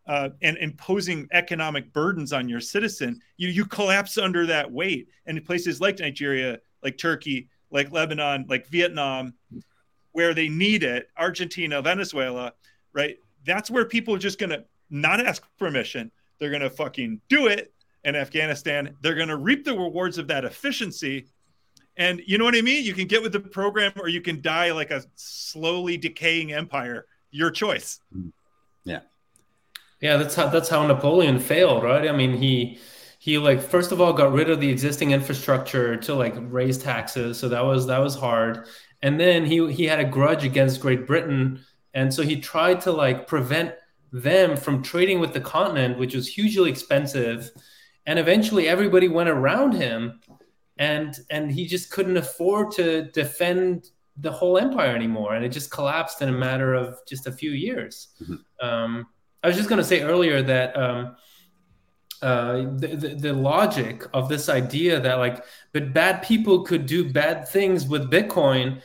uh, 0.09 0.31
and 0.41 0.57
imposing 0.59 1.29
economic 1.33 1.93
burdens 1.93 2.33
on 2.33 2.49
your 2.49 2.61
citizen, 2.61 3.21
you 3.37 3.49
you 3.49 3.65
collapse 3.65 4.17
under 4.17 4.47
that 4.47 4.71
weight. 4.71 5.09
And 5.27 5.37
in 5.37 5.45
places 5.45 5.81
like 5.81 5.99
Nigeria, 5.99 6.59
like 6.83 6.97
Turkey, 6.97 7.49
like 7.71 7.93
Lebanon, 7.93 8.47
like 8.49 8.67
Vietnam, 8.69 9.35
where 10.19 10.35
they 10.35 10.49
need 10.49 10.83
it, 10.83 11.09
Argentina, 11.17 11.81
Venezuela, 11.81 12.53
right? 12.93 13.19
That's 13.47 13.71
where 13.71 13.85
people 13.85 14.13
are 14.17 14.19
just 14.19 14.41
gonna 14.41 14.65
not 14.91 15.25
ask 15.25 15.45
permission. 15.61 16.11
They're 16.41 16.51
gonna 16.51 16.69
fucking 16.69 17.21
do 17.29 17.47
it. 17.47 17.73
And 18.03 18.17
Afghanistan, 18.17 18.97
they're 19.01 19.15
gonna 19.15 19.37
reap 19.37 19.65
the 19.65 19.79
rewards 19.79 20.19
of 20.19 20.27
that 20.27 20.45
efficiency 20.45 21.29
and 21.97 22.21
you 22.27 22.37
know 22.37 22.45
what 22.45 22.57
I 22.57 22.63
mean? 22.63 22.85
You 22.85 22.95
can 22.95 23.07
get 23.07 23.23
with 23.23 23.33
the 23.33 23.39
program 23.39 23.93
or 24.01 24.09
you 24.09 24.21
can 24.21 24.41
die 24.41 24.73
like 24.73 24.91
a 24.91 25.05
slowly 25.15 25.97
decaying 25.97 26.53
empire. 26.53 27.07
Your 27.31 27.53
choice. 27.53 28.01
Mm-hmm. 28.17 28.29
Yeah. 28.83 29.01
Yeah, 30.01 30.17
that's 30.17 30.35
how 30.35 30.49
that's 30.49 30.69
how 30.69 30.85
Napoleon 30.85 31.39
failed, 31.39 31.85
right? 31.85 32.09
I 32.09 32.13
mean, 32.13 32.37
he 32.37 32.81
he 33.19 33.37
like 33.37 33.61
first 33.61 33.91
of 33.91 34.01
all 34.01 34.13
got 34.13 34.33
rid 34.33 34.49
of 34.49 34.61
the 34.61 34.71
existing 34.71 35.11
infrastructure 35.11 35.97
to 35.97 36.15
like 36.15 36.35
raise 36.39 36.79
taxes, 36.79 37.37
so 37.37 37.49
that 37.49 37.65
was 37.65 37.87
that 37.89 37.99
was 37.99 38.15
hard. 38.15 38.67
And 39.03 39.19
then 39.21 39.45
he 39.45 39.73
he 39.73 39.85
had 39.85 40.01
a 40.01 40.05
grudge 40.05 40.45
against 40.45 40.81
Great 40.81 41.07
Britain, 41.07 41.65
and 41.95 42.13
so 42.13 42.23
he 42.23 42.41
tried 42.41 42.81
to 42.83 42.93
like 42.93 43.27
prevent 43.27 43.75
them 44.13 44.57
from 44.57 44.83
trading 44.83 45.21
with 45.21 45.33
the 45.33 45.41
continent, 45.41 45.99
which 45.99 46.15
was 46.15 46.27
hugely 46.27 46.71
expensive. 46.71 47.51
And 48.07 48.19
eventually 48.19 48.69
everybody 48.69 49.07
went 49.07 49.29
around 49.29 49.73
him 49.73 50.21
and 50.79 51.19
and 51.31 51.51
he 51.51 51.67
just 51.67 51.91
couldn't 51.91 52.17
afford 52.17 52.71
to 52.73 53.03
defend 53.11 53.91
the 54.17 54.31
whole 54.31 54.59
empire 54.59 54.95
anymore 54.95 55.35
and 55.35 55.45
it 55.45 55.51
just 55.51 55.71
collapsed 55.71 56.23
in 56.23 56.29
a 56.29 56.33
matter 56.33 56.75
of 56.75 56.99
just 57.07 57.27
a 57.27 57.33
few 57.33 57.51
years 57.51 58.09
mm-hmm. 58.23 58.67
um, 58.67 59.07
i 59.43 59.47
was 59.47 59.57
just 59.57 59.69
going 59.69 59.81
to 59.81 59.87
say 59.87 60.03
earlier 60.03 60.43
that 60.43 60.77
um, 60.77 61.17
uh, 62.23 62.67
the, 62.77 62.97
the, 62.97 63.09
the, 63.15 63.33
logic 63.33 64.05
of 64.13 64.29
this 64.29 64.49
idea 64.49 64.99
that 65.01 65.19
like 65.19 65.45
but 65.73 65.93
bad 65.93 66.23
people 66.23 66.63
could 66.63 66.87
do 66.87 67.11
bad 67.11 67.49
things 67.49 67.87
with 67.87 68.11
bitcoin 68.11 68.81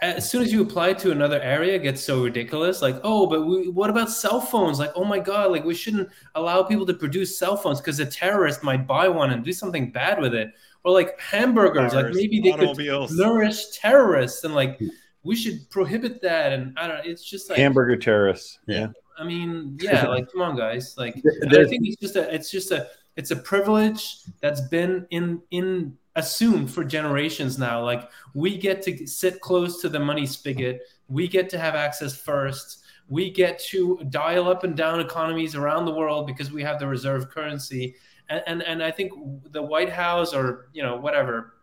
as 0.00 0.30
soon 0.30 0.42
as 0.42 0.52
you 0.52 0.62
apply 0.62 0.88
it 0.88 0.98
to 0.98 1.10
another 1.10 1.40
area 1.42 1.74
it 1.74 1.82
gets 1.82 2.02
so 2.02 2.22
ridiculous 2.24 2.80
like 2.80 2.98
oh 3.04 3.26
but 3.26 3.46
we, 3.46 3.68
what 3.68 3.90
about 3.90 4.08
cell 4.08 4.40
phones 4.40 4.78
like 4.78 4.92
oh 4.94 5.04
my 5.04 5.18
god 5.18 5.50
like 5.50 5.64
we 5.64 5.74
shouldn't 5.74 6.08
allow 6.34 6.62
people 6.62 6.86
to 6.86 6.94
produce 6.94 7.38
cell 7.38 7.56
phones 7.56 7.80
because 7.80 8.00
a 8.00 8.06
terrorist 8.06 8.62
might 8.62 8.86
buy 8.86 9.06
one 9.06 9.32
and 9.32 9.44
do 9.44 9.52
something 9.52 9.90
bad 9.90 10.20
with 10.20 10.34
it 10.34 10.52
or 10.84 10.92
like 10.92 11.18
hamburgers. 11.20 11.92
Cars, 11.92 12.04
like 12.04 12.14
maybe 12.14 12.40
they 12.40 12.52
could 12.52 13.10
nourish 13.10 13.66
terrorists 13.70 14.44
and 14.44 14.54
like 14.54 14.80
we 15.22 15.36
should 15.36 15.68
prohibit 15.70 16.22
that. 16.22 16.52
And 16.52 16.78
I 16.78 16.88
don't 16.88 16.98
know. 16.98 17.10
It's 17.10 17.24
just 17.24 17.50
like 17.50 17.58
hamburger 17.58 17.96
terrorists. 17.96 18.58
Yeah. 18.66 18.88
I 19.18 19.24
mean, 19.24 19.78
yeah, 19.82 20.06
like 20.06 20.30
come 20.30 20.42
on, 20.42 20.56
guys. 20.56 20.96
Like 20.96 21.16
I 21.16 21.64
think 21.64 21.86
it's 21.86 22.00
just 22.00 22.16
a 22.16 22.32
it's 22.34 22.50
just 22.50 22.70
a 22.70 22.88
it's 23.16 23.30
a 23.30 23.36
privilege 23.36 24.18
that's 24.40 24.60
been 24.60 25.06
in 25.10 25.42
in 25.50 25.96
assumed 26.16 26.70
for 26.70 26.84
generations 26.84 27.58
now. 27.58 27.82
Like 27.82 28.10
we 28.34 28.56
get 28.56 28.82
to 28.82 29.06
sit 29.06 29.40
close 29.40 29.80
to 29.82 29.88
the 29.88 30.00
money 30.00 30.26
spigot. 30.26 30.82
We 31.08 31.28
get 31.28 31.48
to 31.50 31.58
have 31.58 31.74
access 31.74 32.16
first. 32.16 32.84
We 33.08 33.30
get 33.30 33.58
to 33.70 34.04
dial 34.10 34.48
up 34.48 34.64
and 34.64 34.76
down 34.76 35.00
economies 35.00 35.54
around 35.54 35.86
the 35.86 35.94
world 35.94 36.26
because 36.26 36.52
we 36.52 36.62
have 36.62 36.78
the 36.78 36.86
reserve 36.86 37.30
currency 37.30 37.94
and, 38.28 38.42
and, 38.46 38.62
and 38.62 38.82
I 38.82 38.90
think 38.90 39.12
the 39.52 39.62
White 39.62 39.90
House 39.90 40.34
or 40.34 40.68
you 40.72 40.82
know 40.82 40.96
whatever 40.96 41.54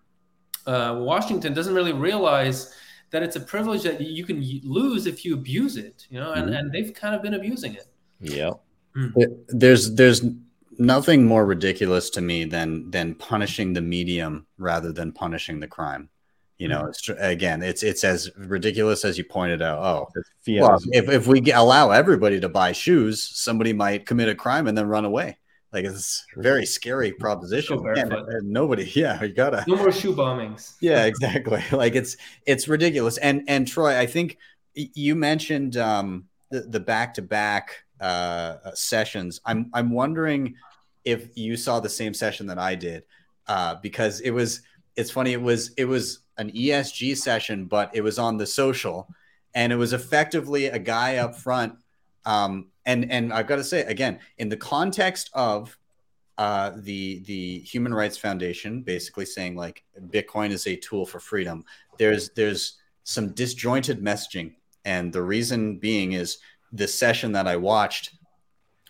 uh, 0.65 0.95
Washington 0.97 1.53
doesn't 1.53 1.73
really 1.73 1.93
realize 1.93 2.73
that 3.15 3.23
it's 3.23 3.37
a 3.37 3.39
privilege 3.39 3.83
that 3.83 4.01
you 4.01 4.25
can 4.25 4.43
lose 4.65 5.07
if 5.07 5.23
you 5.23 5.35
abuse 5.35 5.77
it. 5.77 6.05
You 6.09 6.19
know, 6.19 6.33
and, 6.33 6.47
mm-hmm. 6.47 6.55
and 6.55 6.71
they've 6.73 6.93
kind 6.93 7.15
of 7.15 7.21
been 7.21 7.33
abusing 7.33 7.73
it. 7.73 7.87
Yeah. 8.19 8.51
Mm. 8.93 9.37
There's 9.47 9.95
there's 9.95 10.21
nothing 10.77 11.25
more 11.25 11.45
ridiculous 11.45 12.09
to 12.11 12.21
me 12.21 12.43
than 12.43 12.91
than 12.91 13.15
punishing 13.15 13.71
the 13.71 13.81
medium 13.81 14.47
rather 14.57 14.91
than 14.91 15.13
punishing 15.13 15.61
the 15.61 15.67
crime. 15.67 16.09
You 16.57 16.69
know, 16.69 16.87
it's, 16.87 17.09
again, 17.09 17.61
it's 17.63 17.83
it's 17.83 18.03
as 18.03 18.31
ridiculous 18.37 19.05
as 19.05 19.17
you 19.17 19.23
pointed 19.23 19.61
out. 19.61 19.79
Oh, 19.79 20.07
well, 20.47 20.77
if 20.91 21.09
if 21.09 21.27
we 21.27 21.51
allow 21.51 21.91
everybody 21.91 22.39
to 22.41 22.49
buy 22.49 22.73
shoes, 22.73 23.21
somebody 23.21 23.71
might 23.71 24.05
commit 24.05 24.27
a 24.27 24.35
crime 24.35 24.67
and 24.67 24.77
then 24.77 24.87
run 24.87 25.05
away. 25.05 25.37
Like 25.75 25.83
it's 25.83 26.25
a 26.37 26.41
very 26.41 26.65
scary 26.65 27.11
proposition. 27.11 27.85
And, 27.97 28.13
and 28.13 28.49
nobody, 28.49 28.85
yeah, 28.95 29.21
you 29.21 29.33
gotta 29.33 29.65
no 29.67 29.75
more 29.75 29.91
shoe 29.91 30.13
bombings. 30.13 30.75
Yeah, 30.79 31.03
exactly. 31.03 31.61
like 31.73 31.95
it's 31.95 32.15
it's 32.45 32.69
ridiculous. 32.69 33.17
And 33.17 33.43
and 33.49 33.67
Troy, 33.67 33.99
I 33.99 34.05
think 34.05 34.37
you 34.73 35.15
mentioned 35.15 35.75
um, 35.75 36.25
the 36.49 36.61
the 36.61 36.79
back 36.79 37.15
to 37.15 37.21
back 37.21 37.83
sessions. 38.73 39.41
I'm 39.45 39.69
I'm 39.73 39.91
wondering 39.91 40.55
if 41.03 41.37
you 41.37 41.57
saw 41.57 41.81
the 41.81 41.89
same 41.89 42.13
session 42.13 42.47
that 42.47 42.57
I 42.57 42.75
did 42.75 43.03
uh, 43.47 43.75
because 43.75 44.21
it 44.21 44.31
was 44.31 44.61
it's 44.95 45.11
funny. 45.11 45.33
It 45.33 45.41
was 45.41 45.71
it 45.75 45.85
was 45.85 46.19
an 46.37 46.51
ESG 46.51 47.17
session, 47.17 47.65
but 47.65 47.93
it 47.93 48.01
was 48.01 48.17
on 48.17 48.37
the 48.37 48.47
social, 48.47 49.09
and 49.53 49.73
it 49.73 49.75
was 49.75 49.91
effectively 49.91 50.67
a 50.67 50.79
guy 50.79 51.17
up 51.17 51.35
front 51.35 51.75
um, 52.25 52.69
and 52.85 53.11
and 53.11 53.33
I've 53.33 53.47
got 53.47 53.57
to 53.57 53.63
say 53.63 53.81
again, 53.81 54.19
in 54.37 54.49
the 54.49 54.57
context 54.57 55.29
of 55.33 55.77
uh, 56.37 56.71
the 56.77 57.19
the 57.25 57.59
Human 57.59 57.93
Rights 57.93 58.17
Foundation 58.17 58.81
basically 58.81 59.25
saying 59.25 59.55
like 59.55 59.83
Bitcoin 60.09 60.51
is 60.51 60.67
a 60.67 60.75
tool 60.75 61.05
for 61.05 61.19
freedom. 61.19 61.63
There's 61.97 62.29
there's 62.31 62.77
some 63.03 63.29
disjointed 63.29 64.03
messaging, 64.03 64.55
and 64.83 65.13
the 65.13 65.23
reason 65.23 65.77
being 65.77 66.13
is 66.13 66.39
the 66.71 66.87
session 66.87 67.31
that 67.33 67.47
I 67.47 67.55
watched 67.55 68.15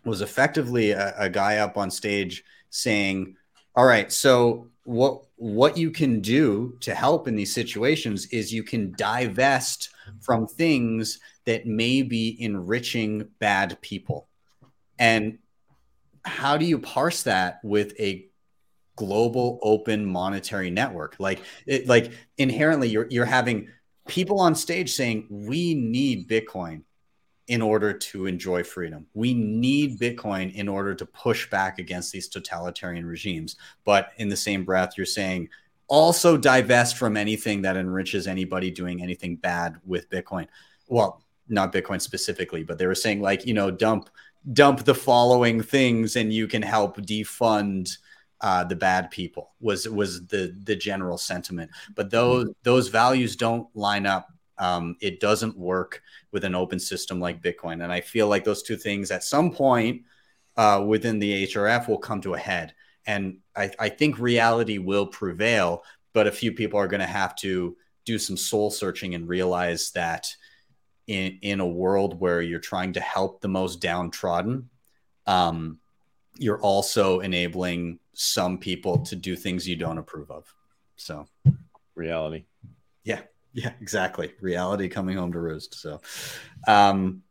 was 0.05 0.21
effectively 0.21 0.91
a, 0.91 1.13
a 1.17 1.29
guy 1.29 1.57
up 1.57 1.77
on 1.77 1.91
stage 1.91 2.43
saying, 2.69 3.35
"All 3.75 3.85
right, 3.85 4.11
so 4.11 4.69
what 4.85 5.23
what 5.35 5.77
you 5.77 5.91
can 5.91 6.21
do 6.21 6.77
to 6.79 6.93
help 6.93 7.27
in 7.27 7.35
these 7.35 7.53
situations 7.53 8.27
is 8.27 8.53
you 8.53 8.63
can 8.63 8.93
divest 8.97 9.89
from 10.21 10.47
things 10.47 11.19
that 11.45 11.65
may 11.65 12.03
be 12.03 12.37
enriching 12.39 13.27
bad 13.39 13.81
people. 13.81 14.27
And 14.97 15.39
how 16.23 16.57
do 16.57 16.65
you 16.65 16.79
parse 16.79 17.23
that 17.23 17.59
with 17.63 17.99
a 17.99 18.27
global 18.95 19.59
open 19.63 20.05
monetary 20.05 20.69
network? 20.69 21.15
Like 21.19 21.41
it, 21.65 21.87
like 21.87 22.11
inherently 22.37 22.87
you're 22.87 23.07
you're 23.09 23.25
having 23.25 23.69
people 24.07 24.39
on 24.39 24.53
stage 24.53 24.93
saying 24.93 25.25
we 25.29 25.73
need 25.73 26.29
Bitcoin 26.29 26.83
in 27.47 27.61
order 27.61 27.93
to 27.93 28.25
enjoy 28.25 28.63
freedom. 28.63 29.05
We 29.13 29.33
need 29.33 29.99
Bitcoin 29.99 30.53
in 30.53 30.67
order 30.67 30.95
to 30.95 31.05
push 31.05 31.49
back 31.49 31.77
against 31.77 32.11
these 32.11 32.27
totalitarian 32.27 33.05
regimes. 33.05 33.55
But 33.83 34.11
in 34.17 34.29
the 34.29 34.37
same 34.37 34.65
breath, 34.65 34.93
you're 34.97 35.05
saying 35.05 35.49
also 35.87 36.37
divest 36.37 36.97
from 36.97 37.15
anything 37.15 37.61
that 37.61 37.77
enriches 37.77 38.25
anybody 38.25 38.71
doing 38.71 39.01
anything 39.01 39.35
bad 39.35 39.77
with 39.85 40.09
Bitcoin. 40.09 40.47
Well, 40.87 41.21
not 41.47 41.71
Bitcoin 41.71 42.01
specifically, 42.01 42.63
but 42.63 42.79
they 42.79 42.87
were 42.87 42.95
saying 42.95 43.21
like, 43.21 43.45
you 43.45 43.53
know, 43.53 43.69
dump 43.69 44.09
dump 44.53 44.83
the 44.85 44.95
following 44.95 45.61
things 45.61 46.15
and 46.15 46.31
you 46.31 46.47
can 46.47 46.61
help 46.61 46.97
defund 46.97 47.97
uh, 48.41 48.63
the 48.63 48.75
bad 48.75 49.09
people 49.11 49.53
was 49.59 49.87
was 49.87 50.25
the 50.27 50.55
the 50.63 50.75
general 50.75 51.17
sentiment. 51.17 51.71
But 51.95 52.11
those 52.11 52.49
those 52.63 52.89
values 52.89 53.35
don't 53.35 53.67
line 53.75 54.05
up. 54.05 54.29
Um, 54.57 54.95
it 55.01 55.19
doesn't 55.19 55.57
work 55.57 56.01
with 56.31 56.43
an 56.43 56.55
open 56.55 56.79
system 56.79 57.19
like 57.19 57.41
Bitcoin, 57.41 57.83
and 57.83 57.91
I 57.91 58.01
feel 58.01 58.27
like 58.27 58.43
those 58.43 58.63
two 58.63 58.77
things 58.77 59.11
at 59.11 59.23
some 59.23 59.51
point 59.51 60.03
uh, 60.57 60.83
within 60.87 61.19
the 61.19 61.47
HRF 61.47 61.87
will 61.87 61.97
come 61.97 62.21
to 62.21 62.33
a 62.33 62.39
head. 62.39 62.73
And 63.05 63.37
I, 63.55 63.71
I 63.77 63.89
think 63.89 64.17
reality 64.17 64.77
will 64.77 65.07
prevail, 65.07 65.83
but 66.13 66.27
a 66.27 66.31
few 66.31 66.51
people 66.51 66.79
are 66.79 66.87
going 66.87 67.01
to 67.01 67.05
have 67.05 67.35
to 67.37 67.75
do 68.05 68.17
some 68.17 68.37
soul 68.37 68.71
searching 68.71 69.15
and 69.15 69.27
realize 69.27 69.91
that 69.91 70.27
in 71.07 71.37
in 71.41 71.59
a 71.59 71.67
world 71.67 72.19
where 72.19 72.41
you're 72.41 72.59
trying 72.59 72.93
to 72.93 72.99
help 72.99 73.41
the 73.41 73.47
most 73.47 73.79
downtrodden 73.79 74.69
um, 75.27 75.79
you're 76.37 76.61
also 76.61 77.19
enabling 77.19 77.99
some 78.13 78.57
people 78.57 78.99
to 78.99 79.15
do 79.15 79.35
things 79.35 79.67
you 79.67 79.75
don't 79.75 79.97
approve 79.97 80.31
of. 80.31 80.53
So, 80.95 81.27
reality. 81.95 82.45
Yeah, 83.55 83.71
exactly. 83.79 84.33
Reality 84.41 84.89
coming 84.89 85.15
home 85.15 85.31
to 85.31 85.39
roost. 85.39 85.75
So, 85.75 86.01
um, 86.67 87.23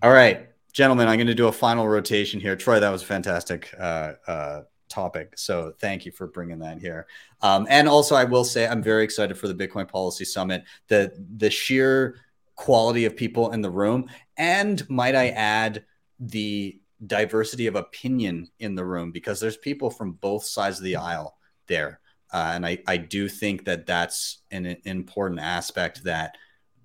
all 0.00 0.12
right, 0.12 0.48
gentlemen, 0.72 1.08
I'm 1.08 1.16
going 1.16 1.26
to 1.26 1.34
do 1.34 1.48
a 1.48 1.52
final 1.52 1.88
rotation 1.88 2.38
here. 2.38 2.54
Troy, 2.54 2.78
that 2.78 2.88
was 2.90 3.02
a 3.02 3.06
fantastic 3.06 3.74
uh, 3.78 4.12
uh, 4.28 4.62
topic. 4.88 5.32
So 5.36 5.72
thank 5.80 6.06
you 6.06 6.12
for 6.12 6.28
bringing 6.28 6.60
that 6.60 6.78
here. 6.78 7.08
Um, 7.40 7.66
and 7.68 7.88
also, 7.88 8.14
I 8.14 8.22
will 8.22 8.44
say 8.44 8.68
I'm 8.68 8.80
very 8.80 9.02
excited 9.02 9.36
for 9.36 9.48
the 9.48 9.54
Bitcoin 9.54 9.88
Policy 9.88 10.24
Summit. 10.24 10.62
The 10.86 11.12
the 11.36 11.50
sheer 11.50 12.16
quality 12.54 13.04
of 13.04 13.16
people 13.16 13.50
in 13.50 13.60
the 13.60 13.70
room, 13.70 14.08
and 14.36 14.88
might 14.88 15.16
I 15.16 15.30
add, 15.30 15.84
the 16.20 16.78
diversity 17.04 17.66
of 17.66 17.74
opinion 17.74 18.48
in 18.60 18.76
the 18.76 18.84
room 18.84 19.10
because 19.10 19.40
there's 19.40 19.56
people 19.56 19.90
from 19.90 20.12
both 20.12 20.44
sides 20.44 20.78
of 20.78 20.84
the 20.84 20.94
aisle 20.94 21.36
there. 21.66 21.98
Uh, 22.32 22.52
and 22.54 22.66
I, 22.66 22.78
I 22.86 22.96
do 22.96 23.28
think 23.28 23.66
that 23.66 23.86
that's 23.86 24.38
an, 24.50 24.66
an 24.66 24.78
important 24.84 25.40
aspect 25.40 26.04
that 26.04 26.36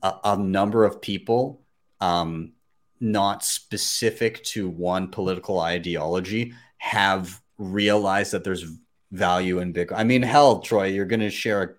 a, 0.02 0.14
a 0.24 0.38
number 0.38 0.84
of 0.84 1.02
people, 1.02 1.62
um, 2.02 2.54
not 3.00 3.44
specific 3.44 4.44
to 4.44 4.68
one 4.68 5.08
political 5.10 5.60
ideology, 5.60 6.54
have 6.78 7.42
realized 7.58 8.34
that 8.34 8.44
there's 8.44 8.66
value 9.12 9.60
in 9.60 9.74
Bitcoin. 9.74 9.98
I 9.98 10.04
mean, 10.04 10.22
hell, 10.22 10.60
Troy, 10.60 10.88
you're 10.88 11.06
going 11.06 11.22
to 11.22 11.30
share 11.30 11.64
a 11.64 11.70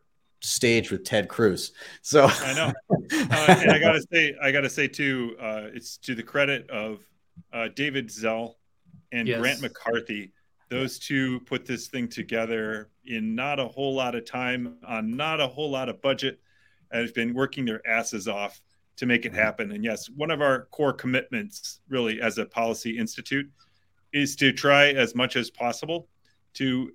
stage 0.40 0.90
with 0.90 1.04
Ted 1.04 1.28
Cruz. 1.28 1.72
So 2.02 2.26
I 2.30 2.54
know, 2.54 2.72
uh, 2.90 3.56
and 3.60 3.72
I 3.72 3.78
gotta 3.80 4.02
say, 4.12 4.34
I 4.40 4.52
gotta 4.52 4.70
say 4.70 4.86
too, 4.86 5.36
uh, 5.40 5.62
it's 5.74 5.96
to 5.98 6.14
the 6.14 6.22
credit 6.22 6.70
of 6.70 7.00
uh, 7.52 7.68
David 7.74 8.10
Zell 8.10 8.56
and 9.10 9.26
yes. 9.26 9.40
Grant 9.40 9.62
McCarthy. 9.62 10.32
Those 10.68 10.98
two 10.98 11.40
put 11.40 11.64
this 11.64 11.88
thing 11.88 12.08
together 12.08 12.90
in 13.06 13.34
not 13.34 13.58
a 13.58 13.66
whole 13.66 13.94
lot 13.94 14.14
of 14.14 14.24
time, 14.26 14.76
on 14.86 15.16
not 15.16 15.40
a 15.40 15.46
whole 15.46 15.70
lot 15.70 15.88
of 15.88 16.02
budget, 16.02 16.40
and 16.90 17.02
have 17.02 17.14
been 17.14 17.34
working 17.34 17.64
their 17.64 17.86
asses 17.86 18.28
off 18.28 18.60
to 18.96 19.06
make 19.06 19.24
it 19.24 19.34
happen. 19.34 19.72
And 19.72 19.84
yes, 19.84 20.10
one 20.10 20.30
of 20.30 20.42
our 20.42 20.66
core 20.66 20.92
commitments, 20.92 21.80
really, 21.88 22.20
as 22.20 22.38
a 22.38 22.44
policy 22.44 22.98
institute, 22.98 23.48
is 24.12 24.36
to 24.36 24.52
try 24.52 24.88
as 24.88 25.14
much 25.14 25.36
as 25.36 25.50
possible 25.50 26.08
to 26.54 26.92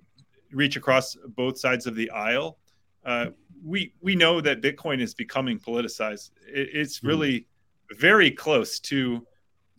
reach 0.52 0.76
across 0.76 1.16
both 1.28 1.58
sides 1.58 1.86
of 1.86 1.94
the 1.94 2.10
aisle. 2.10 2.58
Uh, 3.04 3.26
we 3.64 3.94
we 4.00 4.14
know 4.14 4.40
that 4.40 4.62
Bitcoin 4.62 5.00
is 5.00 5.14
becoming 5.14 5.58
politicized. 5.58 6.30
It, 6.46 6.68
it's 6.72 6.98
hmm. 6.98 7.08
really 7.08 7.46
very 7.92 8.30
close 8.30 8.78
to 8.80 9.26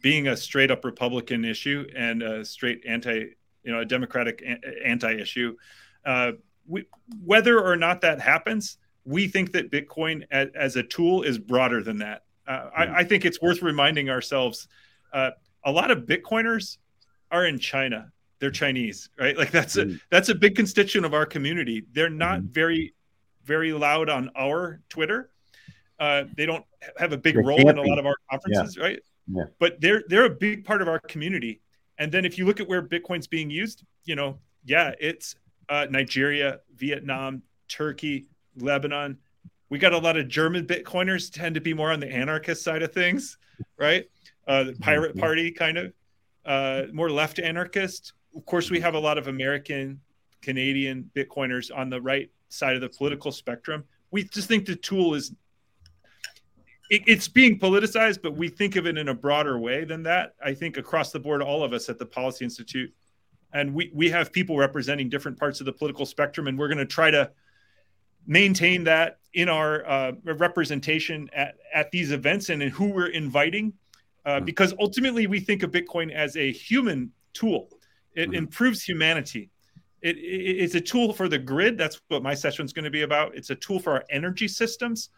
being 0.02 0.28
a 0.28 0.38
straight 0.38 0.72
up 0.72 0.86
Republican 0.86 1.46
issue 1.46 1.88
and 1.96 2.22
a 2.22 2.46
straight 2.46 2.84
anti, 2.88 3.30
you 3.66 3.72
know, 3.72 3.80
a 3.80 3.86
Democratic 3.86 4.44
anti 4.84 5.20
issue. 5.20 5.56
Uh, 6.06 6.34
we, 6.68 6.86
whether 7.24 7.60
or 7.60 7.76
not 7.76 8.02
that 8.02 8.22
happens, 8.22 8.78
we 9.04 9.28
think 9.28 9.52
that 9.54 9.72
Bitcoin 9.72 10.26
as, 10.32 10.50
as 10.56 10.76
a 10.76 10.84
tool 10.84 11.24
is 11.24 11.38
broader 11.38 11.84
than 11.84 11.98
that. 12.00 12.24
Uh, 12.48 12.70
I, 12.76 12.86
hmm. 12.86 12.96
I, 12.96 13.04
think 13.04 13.26
it's 13.26 13.42
worth 13.42 13.62
reminding 13.62 14.10
ourselves. 14.10 14.68
Uh, 15.12 15.32
a 15.64 15.72
lot 15.72 15.92
of 15.92 16.00
Bitcoiners 16.00 16.78
are 17.32 17.46
in 17.46 17.60
China. 17.60 18.12
They're 18.40 18.52
Chinese, 18.52 19.10
right? 19.18 19.36
Like 19.38 19.52
that's 19.52 19.78
mm. 19.78 19.96
a 19.96 20.00
that's 20.12 20.30
a 20.30 20.36
big 20.36 20.56
constituent 20.56 21.06
of 21.06 21.14
our 21.14 21.26
community. 21.26 21.86
They're 21.94 22.10
not 22.10 22.42
mm. 22.42 22.50
very 22.50 22.94
very 23.46 23.74
loud 23.74 24.10
on 24.10 24.30
our 24.36 24.82
Twitter. 24.90 25.32
Uh, 26.00 26.26
they 26.36 26.46
don't 26.46 26.66
have 26.98 27.14
a 27.14 27.18
big 27.18 27.36
they 27.36 27.42
role 27.42 27.70
in 27.70 27.78
a 27.78 27.82
lot 27.82 27.98
of 27.98 28.06
our 28.06 28.16
conferences, 28.30 28.76
yeah. 28.78 28.84
right? 28.84 29.00
Yeah. 29.28 29.44
But 29.60 29.80
they're 29.80 30.04
they're 30.08 30.26
a 30.26 30.30
big 30.30 30.66
part 30.66 30.82
of 30.82 30.88
our 30.88 31.00
community. 31.00 31.62
And 31.98 32.12
then 32.12 32.26
if 32.26 32.38
you 32.38 32.46
look 32.46 32.60
at 32.60 32.68
where 32.68 32.82
Bitcoin's 32.82 33.28
being 33.28 33.50
used, 33.50 33.84
you 34.04 34.16
know, 34.16 34.40
yeah, 34.66 34.92
it's 35.00 35.36
uh, 35.70 35.88
Nigeria, 35.90 36.60
Vietnam, 36.76 37.42
Turkey, 37.68 38.28
Lebanon. 38.58 39.18
We 39.70 39.80
got 39.80 39.94
a 39.94 39.98
lot 39.98 40.18
of 40.18 40.28
German 40.28 40.66
Bitcoiners 40.66 41.32
tend 41.32 41.56
to 41.56 41.62
be 41.62 41.74
more 41.74 41.92
on 41.92 42.00
the 42.00 42.12
anarchist 42.12 42.64
side 42.64 42.84
of 42.84 42.94
things, 42.94 43.38
right? 43.78 44.06
Uh, 44.48 44.64
the 44.64 44.72
mm-hmm. 44.72 44.84
pirate 44.84 45.18
party 45.18 45.52
kind 45.52 45.78
of 45.78 45.94
uh, 46.46 46.84
more 46.94 47.10
left 47.10 47.40
anarchist. 47.40 48.14
Of 48.36 48.46
course, 48.46 48.70
we 48.70 48.80
have 48.80 48.94
a 48.94 49.00
lot 49.00 49.18
of 49.18 49.28
American, 49.28 50.00
Canadian 50.42 51.10
Bitcoiners 51.16 51.76
on 51.76 51.90
the 51.90 52.02
right 52.02 52.30
side 52.50 52.76
of 52.76 52.82
the 52.82 52.90
political 52.90 53.32
spectrum. 53.32 53.84
We 54.12 54.24
just 54.24 54.48
think 54.48 54.66
the 54.66 54.76
tool 54.76 55.16
is 55.16 55.34
it, 56.90 57.02
it's 57.08 57.28
being 57.28 57.60
politicized, 57.60 58.22
but 58.22 58.36
we 58.36 58.48
think 58.48 58.76
of 58.76 58.86
it 58.86 58.98
in 58.98 59.10
a 59.10 59.14
broader 59.14 59.58
way 59.58 59.86
than 59.86 60.04
that. 60.04 60.36
I 60.44 60.54
think 60.54 60.78
across 60.78 61.12
the 61.12 61.20
board, 61.20 61.42
all 61.42 61.64
of 61.64 61.74
us 61.74 61.90
at 61.90 61.98
the 61.98 62.06
Policy 62.06 62.46
Institute, 62.46 62.94
and 63.54 63.74
we 63.74 63.92
we 63.94 64.10
have 64.10 64.32
people 64.32 64.58
representing 64.58 65.10
different 65.10 65.40
parts 65.40 65.60
of 65.60 65.66
the 65.66 65.74
political 65.74 66.06
spectrum, 66.06 66.48
and 66.48 66.58
we're 66.58 66.68
going 66.68 66.78
to 66.78 66.86
try 66.86 67.10
to 67.12 67.32
maintain 68.28 68.84
that 68.84 69.20
in 69.34 69.50
our 69.50 69.86
uh, 69.86 70.12
representation 70.24 71.30
at, 71.34 71.56
at 71.74 71.92
these 71.92 72.12
events 72.12 72.50
and 72.50 72.64
in 72.64 72.70
who 72.70 72.86
we're 72.86 73.08
inviting, 73.08 73.74
uh, 74.26 74.36
mm-hmm. 74.36 74.46
because 74.46 74.74
ultimately 74.80 75.28
we 75.28 75.40
think 75.40 75.64
of 75.64 75.72
Bitcoin 75.72 76.12
as 76.12 76.36
a 76.38 76.52
human 76.52 77.12
tool. 77.34 77.70
It 78.14 78.30
mm-hmm. 78.30 78.36
improves 78.36 78.84
humanity. 78.84 79.52
It, 80.02 80.18
it, 80.18 80.22
it's 80.22 80.76
a 80.76 80.82
tool 80.82 81.14
for 81.14 81.28
the 81.28 81.38
grid. 81.38 81.78
That's 81.78 82.02
what 82.08 82.24
my 82.24 82.34
session 82.34 82.66
is 82.66 82.74
going 82.74 82.86
to 82.86 82.92
be 82.92 83.04
about. 83.04 83.36
It's 83.36 83.50
a 83.50 83.56
tool 83.56 83.80
for 83.80 83.94
our 83.94 84.06
energy 84.10 84.48
systems. 84.48 85.10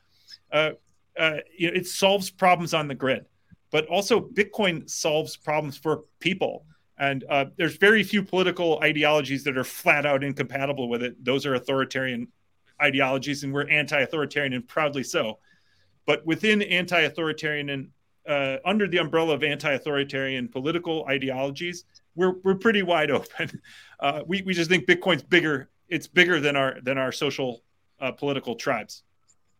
Uh, 0.52 0.72
uh, 1.18 1.38
you 1.58 1.68
know, 1.70 1.78
it 1.78 1.88
solves 1.88 2.30
problems 2.30 2.74
on 2.74 2.88
the 2.88 2.96
grid, 2.96 3.26
but 3.72 3.86
also 3.88 4.22
Bitcoin 4.22 4.90
solves 4.90 5.36
problems 5.36 5.78
for 5.78 6.04
people. 6.20 6.66
And 7.00 7.24
uh, 7.30 7.46
there's 7.58 7.78
very 7.78 8.04
few 8.04 8.24
political 8.24 8.80
ideologies 8.82 9.44
that 9.44 9.58
are 9.58 9.64
flat 9.64 10.06
out 10.06 10.24
incompatible 10.24 10.90
with 10.90 11.04
it. 11.04 11.24
Those 11.24 11.46
are 11.46 11.54
authoritarian 11.54 12.28
ideologies, 12.82 13.44
and 13.44 13.54
we're 13.54 13.70
anti-authoritarian 13.70 14.54
and 14.54 14.68
proudly 14.68 15.04
so. 15.04 15.40
But 16.06 16.26
within 16.26 16.62
anti-authoritarian 16.62 17.70
and 17.70 17.90
uh, 18.28 18.58
under 18.66 18.88
the 18.88 18.98
umbrella 18.98 19.34
of 19.34 19.44
anti-authoritarian 19.44 20.50
political 20.50 21.06
ideologies, 21.08 21.86
we're 22.16 22.36
we're 22.44 22.56
pretty 22.56 22.84
wide 22.84 23.12
open. 23.12 23.62
Uh, 24.00 24.22
we 24.28 24.44
we 24.44 24.54
just 24.54 24.70
think 24.70 24.86
Bitcoin's 24.86 25.24
bigger. 25.24 25.72
It's 25.90 26.06
bigger 26.06 26.40
than 26.40 26.56
our 26.56 26.80
than 26.84 27.00
our 27.00 27.12
social 27.12 27.64
uh, 28.00 28.12
political 28.12 28.54
tribes. 28.54 29.02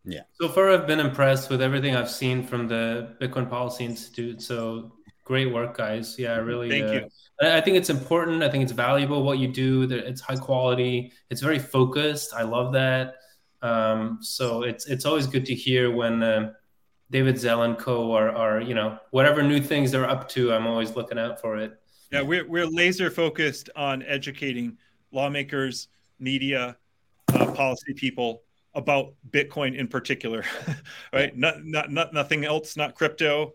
Yeah. 0.04 0.22
So 0.40 0.48
far, 0.48 0.70
I've 0.70 0.86
been 0.86 1.00
impressed 1.00 1.50
with 1.50 1.60
everything 1.60 1.94
I've 1.94 2.10
seen 2.10 2.42
from 2.46 2.68
the 2.68 3.14
Bitcoin 3.20 3.48
Policy 3.48 3.84
Institute. 3.84 4.40
So 4.40 4.92
great 5.24 5.52
work, 5.52 5.76
guys. 5.76 6.18
Yeah, 6.18 6.36
really. 6.36 6.70
Thank 6.70 6.86
uh, 6.86 6.92
you. 6.92 7.08
I 7.40 7.60
think 7.60 7.76
it's 7.76 7.90
important. 7.90 8.42
I 8.42 8.48
think 8.48 8.64
it's 8.64 8.72
valuable 8.72 9.22
what 9.22 9.38
you 9.38 9.48
do. 9.48 9.82
It's 9.90 10.20
high 10.20 10.36
quality. 10.36 11.12
It's 11.30 11.40
very 11.40 11.58
focused. 11.58 12.34
I 12.34 12.42
love 12.42 12.72
that. 12.72 13.14
Um, 13.60 14.18
so 14.20 14.62
it's 14.62 14.86
it's 14.86 15.04
always 15.04 15.26
good 15.26 15.44
to 15.46 15.54
hear 15.54 15.90
when 15.90 16.22
uh, 16.22 16.52
David 17.10 17.38
Zell 17.38 17.62
and 17.62 17.76
Co 17.76 18.12
are 18.12 18.30
are 18.30 18.60
you 18.60 18.74
know 18.74 18.98
whatever 19.10 19.42
new 19.42 19.60
things 19.60 19.92
they're 19.92 20.08
up 20.08 20.28
to. 20.30 20.52
I'm 20.52 20.66
always 20.66 20.96
looking 20.96 21.18
out 21.18 21.40
for 21.40 21.56
it. 21.58 21.78
Yeah, 22.10 22.22
we're 22.22 22.48
we're 22.48 22.66
laser 22.66 23.10
focused 23.10 23.68
on 23.76 24.02
educating 24.04 24.78
lawmakers, 25.12 25.88
media, 26.18 26.76
uh, 27.34 27.52
policy 27.52 27.94
people 27.94 28.42
about 28.78 29.12
Bitcoin 29.30 29.76
in 29.76 29.88
particular, 29.88 30.44
right? 31.12 31.36
Not, 31.36 31.64
not, 31.64 31.90
not, 31.90 32.14
nothing 32.14 32.44
else, 32.44 32.76
not 32.76 32.94
crypto. 32.94 33.54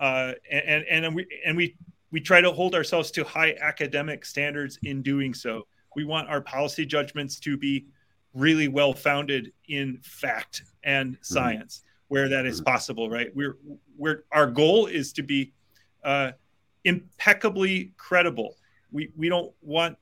Uh, 0.00 0.32
and, 0.50 0.84
and, 0.88 1.14
we, 1.14 1.26
and 1.44 1.56
we, 1.56 1.76
we 2.10 2.20
try 2.20 2.40
to 2.40 2.50
hold 2.50 2.74
ourselves 2.74 3.10
to 3.12 3.22
high 3.22 3.54
academic 3.60 4.24
standards 4.24 4.78
in 4.82 5.02
doing 5.02 5.34
so. 5.34 5.66
We 5.94 6.04
want 6.04 6.30
our 6.30 6.40
policy 6.40 6.86
judgments 6.86 7.38
to 7.40 7.58
be 7.58 7.86
really 8.32 8.68
well 8.68 8.94
founded 8.94 9.52
in 9.68 9.98
fact 10.02 10.62
and 10.82 11.12
mm-hmm. 11.12 11.22
science 11.22 11.78
mm-hmm. 11.78 12.14
where 12.14 12.28
that 12.30 12.46
is 12.46 12.60
mm-hmm. 12.60 12.72
possible, 12.72 13.10
right? 13.10 13.28
We're, 13.34 13.58
we're, 13.98 14.24
our 14.32 14.46
goal 14.46 14.86
is 14.86 15.12
to 15.14 15.22
be 15.22 15.52
uh, 16.02 16.32
impeccably 16.84 17.92
credible. 17.98 18.56
We, 18.90 19.10
we 19.16 19.28
don't 19.28 19.52
want 19.60 19.98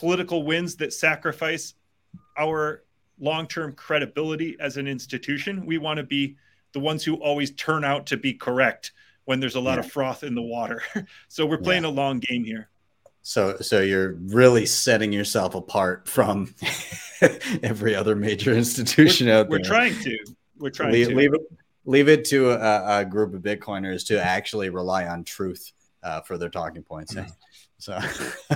political 0.00 0.42
wins 0.42 0.74
that 0.76 0.92
sacrifice 0.92 1.74
our 2.36 2.83
long-term 3.18 3.72
credibility 3.74 4.56
as 4.60 4.76
an 4.76 4.86
institution. 4.86 5.64
We 5.66 5.78
want 5.78 5.98
to 5.98 6.02
be 6.02 6.36
the 6.72 6.80
ones 6.80 7.04
who 7.04 7.14
always 7.16 7.52
turn 7.52 7.84
out 7.84 8.06
to 8.06 8.16
be 8.16 8.34
correct 8.34 8.92
when 9.24 9.40
there's 9.40 9.54
a 9.54 9.60
lot 9.60 9.74
yeah. 9.74 9.80
of 9.80 9.92
froth 9.92 10.22
in 10.24 10.34
the 10.34 10.42
water. 10.42 10.82
so 11.28 11.46
we're 11.46 11.58
playing 11.58 11.84
yeah. 11.84 11.90
a 11.90 11.92
long 11.92 12.18
game 12.18 12.44
here. 12.44 12.68
So 13.22 13.56
so 13.56 13.80
you're 13.80 14.12
really 14.12 14.66
setting 14.66 15.10
yourself 15.10 15.54
apart 15.54 16.06
from 16.06 16.54
every 17.62 17.94
other 17.94 18.14
major 18.14 18.52
institution 18.52 19.28
we're, 19.28 19.34
out 19.34 19.48
there. 19.48 19.58
We're 19.58 19.64
trying 19.64 19.98
to. 20.00 20.18
We're 20.58 20.70
trying 20.70 20.92
leave, 20.92 21.08
to 21.08 21.14
leave 21.14 21.34
it 21.34 21.40
leave 21.84 22.08
it 22.08 22.24
to 22.26 22.50
a, 22.50 23.00
a, 23.00 23.04
group 23.04 23.34
of 23.34 23.42
Bitcoiners 23.42 24.06
to 24.06 24.22
actually 24.22 24.70
rely 24.70 25.06
on 25.06 25.24
truth 25.24 25.72
uh, 26.02 26.20
for 26.22 26.38
their 26.38 26.48
talking 26.48 26.82
points. 26.82 27.14
Mm-hmm. 27.14 27.30
So, 27.84 28.00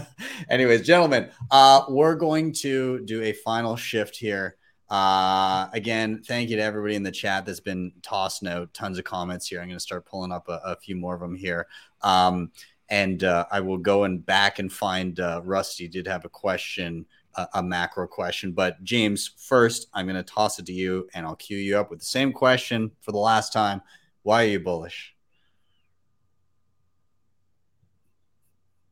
anyways, 0.48 0.86
gentlemen, 0.86 1.28
uh, 1.50 1.82
we're 1.90 2.14
going 2.14 2.50
to 2.60 3.00
do 3.00 3.22
a 3.22 3.34
final 3.34 3.76
shift 3.76 4.16
here. 4.16 4.56
Uh, 4.88 5.68
again, 5.74 6.22
thank 6.26 6.48
you 6.48 6.56
to 6.56 6.62
everybody 6.62 6.94
in 6.94 7.02
the 7.02 7.12
chat 7.12 7.44
that's 7.44 7.60
been 7.60 7.92
tossed 8.00 8.46
out 8.46 8.72
tons 8.72 8.96
of 8.96 9.04
comments 9.04 9.46
here. 9.46 9.60
I'm 9.60 9.66
going 9.66 9.76
to 9.76 9.80
start 9.80 10.06
pulling 10.06 10.32
up 10.32 10.48
a, 10.48 10.62
a 10.64 10.76
few 10.76 10.96
more 10.96 11.14
of 11.14 11.20
them 11.20 11.36
here. 11.36 11.66
Um, 12.00 12.52
And 12.88 13.22
uh, 13.22 13.44
I 13.50 13.60
will 13.60 13.76
go 13.76 14.04
and 14.04 14.24
back 14.24 14.60
and 14.60 14.72
find 14.72 15.20
uh, 15.20 15.42
Rusty 15.44 15.88
did 15.88 16.06
have 16.06 16.24
a 16.24 16.30
question, 16.30 17.04
a, 17.34 17.46
a 17.52 17.62
macro 17.62 18.06
question. 18.06 18.52
But 18.52 18.82
James, 18.82 19.32
first, 19.36 19.88
I'm 19.92 20.06
going 20.06 20.16
to 20.16 20.22
toss 20.22 20.58
it 20.58 20.64
to 20.64 20.72
you 20.72 21.06
and 21.12 21.26
I'll 21.26 21.36
cue 21.36 21.58
you 21.58 21.76
up 21.76 21.90
with 21.90 21.98
the 21.98 22.06
same 22.06 22.32
question 22.32 22.92
for 23.02 23.12
the 23.12 23.18
last 23.18 23.52
time. 23.52 23.82
Why 24.22 24.44
are 24.44 24.48
you 24.48 24.60
bullish? 24.60 25.14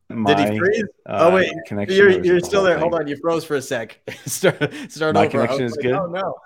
My, 0.09 0.35
Did 0.35 0.53
he 0.53 0.59
freeze? 0.59 0.85
uh, 1.07 1.29
oh 1.29 1.35
wait, 1.35 1.53
connection 1.67 1.97
you're, 1.97 2.25
you're 2.25 2.41
still 2.41 2.63
there. 2.63 2.75
thing. 2.75 2.83
Hold 2.83 2.95
on, 2.95 3.09
you 3.09 3.17
froze 3.17 3.45
for 3.45 3.57
a 3.57 3.63
sec. 3.63 4.01
start 4.27 4.57
start 4.89 5.15
My 5.15 5.23
over. 5.23 5.31
Connection 5.31 5.63
is 5.63 5.73
like, 5.73 5.83
good? 5.83 5.95
Oh 5.95 6.07
no, 6.07 6.37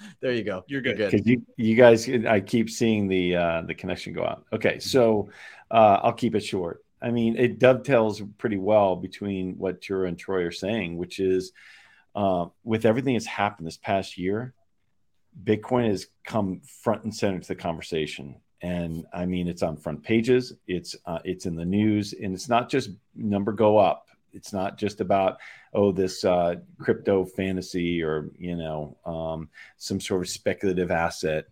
there 0.20 0.32
you 0.32 0.44
go. 0.44 0.64
You're 0.66 0.82
good. 0.82 0.96
because 0.96 1.26
you 1.26 1.42
you 1.56 1.74
guys 1.74 2.08
i 2.26 2.40
keep 2.40 2.70
seeing 2.70 3.08
the 3.08 3.36
uh 3.36 3.62
the 3.62 3.74
connection 3.74 4.12
go 4.12 4.24
out 4.24 4.44
okay 4.52 4.78
so 4.78 5.30
uh 5.70 6.00
i'll 6.02 6.12
keep 6.12 6.34
it 6.34 6.44
short 6.44 6.84
i 7.02 7.10
mean 7.10 7.36
it 7.36 7.58
dovetails 7.58 8.22
pretty 8.38 8.56
well 8.56 8.96
between 8.96 9.56
what 9.58 9.80
Tuur 9.80 10.06
and 10.06 10.18
troy 10.18 10.44
are 10.44 10.50
saying 10.50 10.96
which 10.96 11.18
is 11.20 11.52
uh, 12.14 12.46
with 12.64 12.84
everything 12.84 13.14
that's 13.14 13.26
happened 13.26 13.66
this 13.66 13.76
past 13.76 14.18
year 14.18 14.54
bitcoin 15.44 15.88
has 15.88 16.08
come 16.24 16.60
front 16.82 17.04
and 17.04 17.14
center 17.14 17.38
to 17.38 17.48
the 17.48 17.54
conversation 17.54 18.36
and 18.62 19.06
i 19.12 19.24
mean 19.24 19.46
it's 19.46 19.62
on 19.62 19.76
front 19.76 20.02
pages 20.02 20.52
it's 20.66 20.96
uh, 21.06 21.20
it's 21.24 21.46
in 21.46 21.54
the 21.54 21.64
news 21.64 22.12
and 22.12 22.34
it's 22.34 22.48
not 22.48 22.68
just 22.68 22.90
number 23.14 23.52
go 23.52 23.78
up 23.78 24.08
it's 24.32 24.52
not 24.52 24.78
just 24.78 25.00
about 25.00 25.38
oh 25.74 25.92
this 25.92 26.24
uh, 26.24 26.56
crypto 26.78 27.24
fantasy 27.24 28.02
or 28.02 28.30
you 28.38 28.56
know 28.56 28.96
um, 29.04 29.48
some 29.76 30.00
sort 30.00 30.22
of 30.22 30.28
speculative 30.28 30.90
asset. 30.90 31.46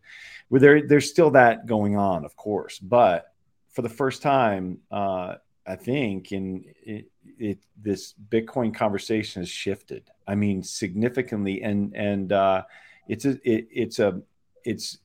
Where 0.48 0.60
there, 0.60 0.86
there's 0.86 1.10
still 1.10 1.30
that 1.32 1.66
going 1.66 1.96
on, 1.96 2.24
of 2.24 2.36
course, 2.36 2.78
but 2.78 3.32
for 3.70 3.82
the 3.82 3.88
first 3.88 4.22
time, 4.22 4.78
uh, 4.90 5.34
I 5.66 5.76
think 5.76 6.32
in 6.32 6.64
it, 6.82 7.10
it, 7.38 7.58
this 7.76 8.14
Bitcoin 8.28 8.74
conversation 8.74 9.42
has 9.42 9.48
shifted. 9.48 10.08
I 10.26 10.34
mean, 10.34 10.62
significantly, 10.62 11.62
and 11.62 11.94
and 11.96 12.32
uh, 12.32 12.62
it's 13.08 13.24
a 13.24 13.30
it, 13.42 13.68
it's 13.70 13.98
a 13.98 14.20
it's 14.64 14.98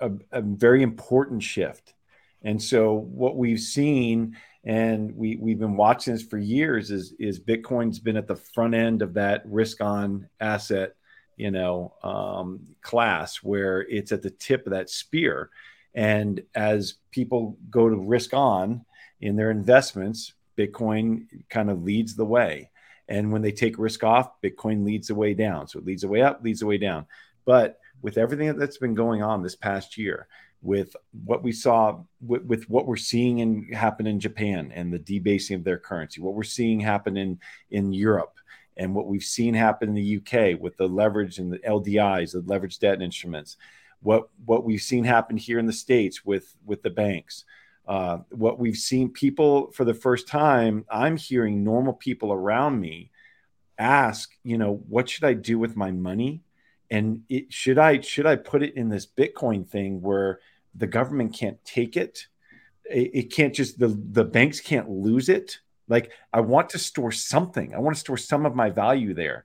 a, 0.00 0.10
a 0.32 0.42
very 0.42 0.82
important 0.82 1.42
shift. 1.42 1.94
And 2.42 2.62
so 2.62 2.94
what 2.94 3.36
we've 3.36 3.60
seen 3.60 4.36
and 4.64 5.14
we 5.16 5.36
we've 5.36 5.60
been 5.60 5.76
watching 5.76 6.12
this 6.12 6.24
for 6.24 6.38
years 6.38 6.90
is 6.90 7.14
is 7.18 7.38
bitcoin's 7.40 7.98
been 8.00 8.16
at 8.16 8.26
the 8.26 8.36
front 8.36 8.74
end 8.74 9.00
of 9.00 9.14
that 9.14 9.42
risk 9.46 9.80
on 9.80 10.28
asset 10.40 10.96
you 11.36 11.52
know 11.52 11.94
um, 12.02 12.60
class 12.82 13.36
where 13.36 13.82
it's 13.82 14.12
at 14.12 14.22
the 14.22 14.30
tip 14.30 14.66
of 14.66 14.72
that 14.72 14.90
spear. 14.90 15.50
And 15.94 16.42
as 16.54 16.96
people 17.10 17.56
go 17.70 17.88
to 17.88 17.96
risk 17.96 18.34
on 18.34 18.84
in 19.20 19.36
their 19.36 19.50
investments 19.50 20.34
bitcoin 20.58 21.26
kind 21.48 21.70
of 21.70 21.82
leads 21.82 22.14
the 22.16 22.24
way. 22.24 22.70
And 23.08 23.30
when 23.30 23.42
they 23.42 23.52
take 23.52 23.78
risk 23.78 24.02
off 24.04 24.40
bitcoin 24.42 24.84
leads 24.84 25.08
the 25.08 25.14
way 25.14 25.34
down. 25.34 25.68
So 25.68 25.78
it 25.78 25.84
leads 25.84 26.02
the 26.02 26.08
way 26.08 26.22
up 26.22 26.42
leads 26.42 26.60
the 26.60 26.66
way 26.66 26.78
down. 26.78 27.06
But 27.44 27.78
with 28.02 28.18
everything 28.18 28.56
that's 28.56 28.78
been 28.78 28.94
going 28.94 29.22
on 29.22 29.42
this 29.42 29.56
past 29.56 29.96
year 29.96 30.28
with 30.62 30.96
what 31.24 31.42
we 31.42 31.52
saw 31.52 32.00
with, 32.20 32.42
with, 32.44 32.68
what 32.68 32.86
we're 32.86 32.96
seeing 32.96 33.38
in 33.38 33.72
happen 33.72 34.06
in 34.06 34.18
Japan 34.18 34.72
and 34.74 34.92
the 34.92 34.98
debasing 34.98 35.56
of 35.56 35.64
their 35.64 35.78
currency, 35.78 36.20
what 36.20 36.34
we're 36.34 36.42
seeing 36.42 36.80
happen 36.80 37.16
in 37.16 37.38
in 37.70 37.92
Europe, 37.92 38.38
and 38.76 38.94
what 38.94 39.06
we've 39.06 39.22
seen 39.22 39.54
happen 39.54 39.88
in 39.90 39.94
the 39.94 40.16
UK 40.16 40.60
with 40.60 40.76
the 40.76 40.88
leverage 40.88 41.38
and 41.38 41.52
the 41.52 41.58
LDIs, 41.58 42.32
the 42.32 42.42
leverage 42.46 42.78
debt 42.78 43.02
instruments, 43.02 43.56
what 44.02 44.28
what 44.44 44.64
we've 44.64 44.80
seen 44.80 45.04
happen 45.04 45.36
here 45.36 45.58
in 45.58 45.66
the 45.66 45.72
states 45.72 46.24
with 46.24 46.56
with 46.64 46.82
the 46.82 46.90
banks. 46.90 47.44
Uh, 47.86 48.18
what 48.30 48.58
we've 48.58 48.76
seen 48.76 49.08
people 49.08 49.70
for 49.70 49.84
the 49.84 49.94
first 49.94 50.26
time, 50.26 50.84
I'm 50.90 51.16
hearing 51.16 51.62
normal 51.62 51.92
people 51.92 52.32
around 52.32 52.80
me 52.80 53.12
ask, 53.78 54.32
you 54.42 54.58
know, 54.58 54.82
what 54.88 55.08
should 55.08 55.22
I 55.22 55.34
do 55.34 55.58
with 55.58 55.76
my 55.76 55.92
money? 55.92 56.42
And 56.90 57.22
it, 57.28 57.52
should 57.52 57.78
i 57.78 58.00
should 58.00 58.26
i 58.26 58.36
put 58.36 58.62
it 58.62 58.76
in 58.76 58.88
this 58.88 59.06
bitcoin 59.06 59.66
thing 59.66 60.00
where 60.00 60.40
the 60.76 60.86
government 60.86 61.34
can't 61.34 61.62
take 61.64 61.96
it? 61.96 62.26
It, 62.84 63.10
it 63.14 63.32
can't 63.32 63.54
just 63.54 63.78
the 63.78 63.88
the 63.88 64.24
banks 64.24 64.60
can't 64.60 64.88
lose 64.90 65.28
it? 65.28 65.58
Like 65.88 66.12
i 66.32 66.40
want 66.40 66.70
to 66.70 66.78
store 66.78 67.12
something. 67.12 67.74
I 67.74 67.78
want 67.78 67.96
to 67.96 68.00
store 68.00 68.16
some 68.16 68.46
of 68.46 68.54
my 68.54 68.70
value 68.70 69.14
there. 69.14 69.44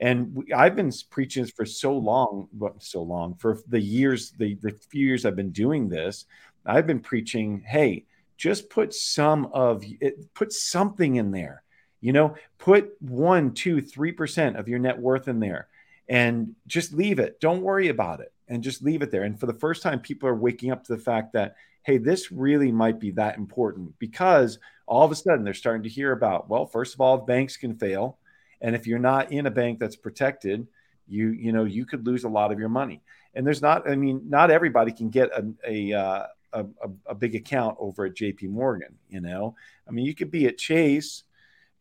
And 0.00 0.34
we, 0.34 0.52
i've 0.52 0.76
been 0.76 0.92
preaching 1.10 1.44
this 1.44 1.52
for 1.52 1.64
so 1.64 1.96
long 1.96 2.48
well, 2.56 2.74
so 2.78 3.02
long 3.02 3.34
for 3.36 3.58
the 3.68 3.80
years 3.80 4.32
the, 4.32 4.54
the 4.56 4.72
few 4.90 5.06
years 5.06 5.24
i've 5.24 5.36
been 5.36 5.52
doing 5.52 5.88
this 5.88 6.24
i've 6.66 6.86
been 6.86 7.00
preaching 7.00 7.62
hey 7.64 8.06
just 8.36 8.68
put 8.68 8.92
some 8.92 9.46
of 9.52 9.84
it 10.00 10.34
put 10.34 10.52
something 10.52 11.16
in 11.16 11.30
there. 11.30 11.62
You 12.00 12.12
know 12.12 12.34
put 12.58 12.90
one 13.00 13.52
two 13.52 13.80
three 13.80 14.10
percent 14.10 14.56
of 14.56 14.66
your 14.66 14.80
net 14.80 14.98
worth 14.98 15.28
in 15.28 15.38
there 15.38 15.68
and 16.12 16.54
just 16.66 16.92
leave 16.92 17.18
it. 17.18 17.40
Don't 17.40 17.62
worry 17.62 17.88
about 17.88 18.20
it 18.20 18.34
and 18.46 18.62
just 18.62 18.82
leave 18.82 19.00
it 19.00 19.10
there. 19.10 19.22
And 19.22 19.40
for 19.40 19.46
the 19.46 19.54
first 19.54 19.82
time, 19.82 19.98
people 19.98 20.28
are 20.28 20.34
waking 20.34 20.70
up 20.70 20.84
to 20.84 20.94
the 20.94 21.02
fact 21.02 21.32
that, 21.32 21.56
hey, 21.84 21.96
this 21.96 22.30
really 22.30 22.70
might 22.70 23.00
be 23.00 23.12
that 23.12 23.38
important 23.38 23.98
because 23.98 24.58
all 24.86 25.06
of 25.06 25.10
a 25.10 25.14
sudden 25.14 25.42
they're 25.42 25.54
starting 25.54 25.84
to 25.84 25.88
hear 25.88 26.12
about, 26.12 26.50
well, 26.50 26.66
first 26.66 26.92
of 26.92 27.00
all, 27.00 27.16
banks 27.16 27.56
can 27.56 27.78
fail. 27.78 28.18
And 28.60 28.76
if 28.76 28.86
you're 28.86 28.98
not 28.98 29.32
in 29.32 29.46
a 29.46 29.50
bank 29.50 29.78
that's 29.78 29.96
protected, 29.96 30.66
you, 31.08 31.30
you 31.30 31.50
know, 31.50 31.64
you 31.64 31.86
could 31.86 32.06
lose 32.06 32.24
a 32.24 32.28
lot 32.28 32.52
of 32.52 32.58
your 32.58 32.68
money. 32.68 33.00
And 33.32 33.46
there's 33.46 33.62
not, 33.62 33.88
I 33.88 33.96
mean, 33.96 34.20
not 34.28 34.50
everybody 34.50 34.92
can 34.92 35.08
get 35.08 35.30
a, 35.30 35.46
a, 35.66 35.92
uh, 35.94 36.26
a, 36.52 36.66
a 37.06 37.14
big 37.14 37.34
account 37.34 37.78
over 37.80 38.04
at 38.04 38.14
JP 38.14 38.50
Morgan, 38.50 38.98
you 39.08 39.22
know, 39.22 39.56
I 39.88 39.92
mean, 39.92 40.04
you 40.04 40.14
could 40.14 40.30
be 40.30 40.46
at 40.46 40.58
Chase, 40.58 41.22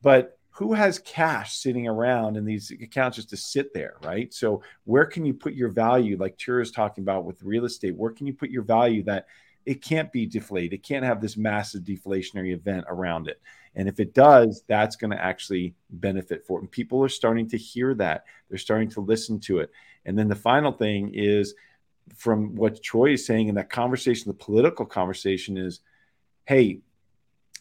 but 0.02 0.40
who 0.52 0.74
has 0.74 1.00
cash 1.00 1.56
sitting 1.56 1.88
around 1.88 2.36
in 2.36 2.46
these 2.46 2.72
accounts 2.72 3.16
just 3.16 3.30
to 3.30 3.38
sit 3.38 3.74
there, 3.74 3.96
right? 4.04 4.34
So 4.34 4.62
where 4.84 5.06
can 5.06 5.26
you 5.26 5.34
put 5.34 5.54
your 5.54 5.70
value, 5.70 6.18
like 6.18 6.38
Tuur 6.38 6.62
is 6.62 6.72
talking 6.72 7.04
about 7.04 7.24
with 7.24 7.42
real 7.42 7.66
estate? 7.66 7.96
Where 7.96 8.12
can 8.12 8.28
you 8.28 8.34
put 8.34 8.50
your 8.50 8.64
value 8.64 9.02
that 9.04 9.28
it 9.66 9.82
can't 9.82 10.12
be 10.12 10.26
deflated? 10.26 10.74
It 10.74 10.84
can't 10.84 11.06
have 11.06 11.22
this 11.22 11.38
massive 11.38 11.84
deflationary 11.84 12.54
event 12.54 12.86
around 12.90 13.30
it. 13.30 13.42
And 13.76 13.88
if 13.88 14.02
it 14.02 14.14
does, 14.14 14.64
that's 14.68 14.98
going 14.98 15.12
to 15.12 15.24
actually 15.24 15.74
benefit 15.90 16.46
for 16.46 16.60
it. 16.60 16.64
And 16.64 16.72
people 16.72 17.02
are 17.02 17.10
starting 17.10 17.48
to 17.50 17.58
hear 17.58 17.94
that. 17.96 18.26
They're 18.50 18.58
starting 18.58 18.90
to 18.90 19.00
listen 19.00 19.40
to 19.42 19.60
it. 19.60 19.72
And 20.06 20.20
then 20.20 20.28
the 20.28 20.36
final 20.36 20.74
thing 20.74 21.12
is 21.14 21.56
from 22.16 22.56
what 22.56 22.84
Troy 22.84 23.14
is 23.14 23.26
saying 23.26 23.48
in 23.48 23.56
that 23.56 23.70
conversation, 23.70 24.28
the 24.28 24.34
political 24.34 24.86
conversation 24.86 25.58
is, 25.58 25.80
hey, 26.46 26.80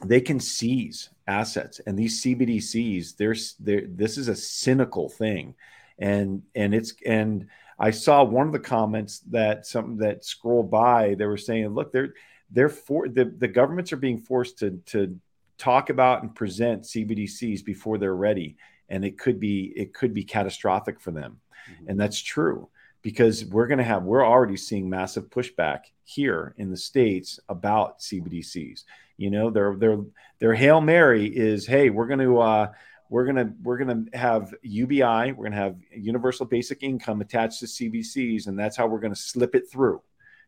they 0.05 0.21
can 0.21 0.41
seize 0.41 1.11
assets 1.27 1.81
and 1.87 1.99
these 1.99 2.23
cbdc's 2.23 3.13
there's 3.15 3.55
there 3.61 3.83
this 3.87 4.19
is 4.19 4.29
a 4.29 4.37
cynical 4.37 5.09
thing. 5.09 5.55
And 5.99 6.43
and 6.55 6.75
it's 6.75 6.95
and 7.05 7.47
i 7.79 7.91
saw 7.91 8.25
one 8.25 8.47
of 8.47 8.53
the 8.53 8.59
comments 8.59 9.21
that 9.31 9.67
some 9.67 9.99
that 9.99 10.25
scrolled 10.25 10.71
by 10.71 11.15
they 11.15 11.27
were 11.27 11.37
saying 11.37 11.69
look 11.69 11.93
they're 11.93 12.15
they're 12.51 12.71
for 12.71 13.07
the, 13.07 13.27
the 13.27 13.47
governments 13.47 13.93
are 13.93 13.99
being 13.99 14.19
forced 14.19 14.59
to 14.61 14.81
to 14.87 15.21
talk 15.59 15.91
about 15.91 16.23
and 16.23 16.35
present 16.35 16.85
cbdc's 16.85 17.61
before 17.61 17.99
they're 17.99 18.15
ready 18.15 18.57
and 18.89 19.05
it 19.05 19.19
could 19.19 19.39
be 19.39 19.75
it 19.77 19.93
could 19.93 20.15
be 20.15 20.25
catastrophic 20.25 20.99
for 20.99 21.11
them. 21.11 21.39
Mm-hmm. 21.71 21.91
and 21.91 22.01
that's 22.01 22.19
true 22.19 22.71
because 23.03 23.45
we're 23.45 23.67
going 23.67 23.79
to 23.79 23.85
have 23.85 24.03
we're 24.03 24.27
already 24.27 24.57
seeing 24.57 24.89
massive 24.89 25.31
pushback 25.31 25.85
here 26.05 26.55
in 26.59 26.71
the 26.71 26.77
states 26.77 27.41
about 27.49 27.99
cbdc's 28.01 28.85
you 29.21 29.29
know, 29.29 29.51
their 29.51 29.77
their 29.77 29.99
their 30.39 30.55
hail 30.55 30.81
mary 30.81 31.27
is, 31.27 31.67
hey, 31.67 31.91
we're 31.91 32.07
going 32.07 32.21
to 32.21 32.39
uh, 32.39 32.73
we're 33.11 33.27
gonna 33.27 33.53
we're 33.63 33.77
gonna 33.77 34.07
have 34.15 34.55
UBI, 34.63 35.33
we're 35.33 35.45
gonna 35.45 35.57
have 35.57 35.77
universal 35.95 36.47
basic 36.47 36.83
income 36.83 37.21
attached 37.21 37.61
to 37.61 37.67
CBCs, 37.67 38.47
and 38.47 38.59
that's 38.59 38.79
how 38.79 38.87
we're 38.87 38.99
gonna 38.99 39.15
slip 39.15 39.55
it 39.55 39.71
through. 39.71 40.01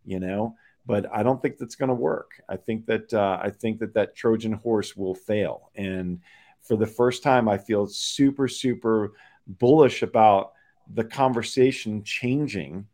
You 0.06 0.20
know, 0.20 0.56
but 0.86 1.04
I 1.12 1.22
don't 1.22 1.42
think 1.42 1.58
that's 1.58 1.74
going 1.74 1.90
to 1.90 1.94
work. 1.94 2.42
I 2.48 2.56
think 2.56 2.86
that 2.86 3.12
uh, 3.12 3.38
I 3.42 3.50
think 3.50 3.78
that 3.80 3.92
that 3.92 4.16
Trojan 4.16 4.52
horse 4.52 4.96
will 4.96 5.14
fail, 5.14 5.70
and 5.76 6.20
for 6.62 6.76
the 6.76 6.86
first 6.86 7.22
time, 7.22 7.50
I 7.50 7.58
feel 7.58 7.86
super 7.86 8.48
super 8.48 9.12
bullish 9.46 10.02
about 10.02 10.52
the 10.94 11.04
conversation 11.04 12.02
changing 12.04 12.86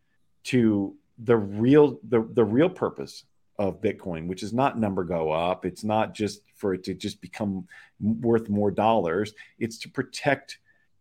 to 0.44 0.94
the 1.18 1.36
real 1.36 1.98
the, 2.08 2.26
the 2.32 2.44
real 2.44 2.70
purpose 2.70 3.24
of 3.58 3.80
Bitcoin, 3.80 4.28
which 4.28 4.42
is 4.42 4.52
not 4.52 4.78
number 4.78 5.02
go 5.02 5.32
up. 5.32 5.66
It's 5.66 5.82
not 5.82 6.14
just 6.14 6.42
for 6.54 6.74
it 6.74 6.84
to 6.84 6.94
just 6.94 7.20
become 7.20 7.66
worth 8.00 8.48
more 8.48 8.70
dollars. 8.70 9.34
It's 9.58 9.78
to 9.78 9.88
protect 9.88 10.58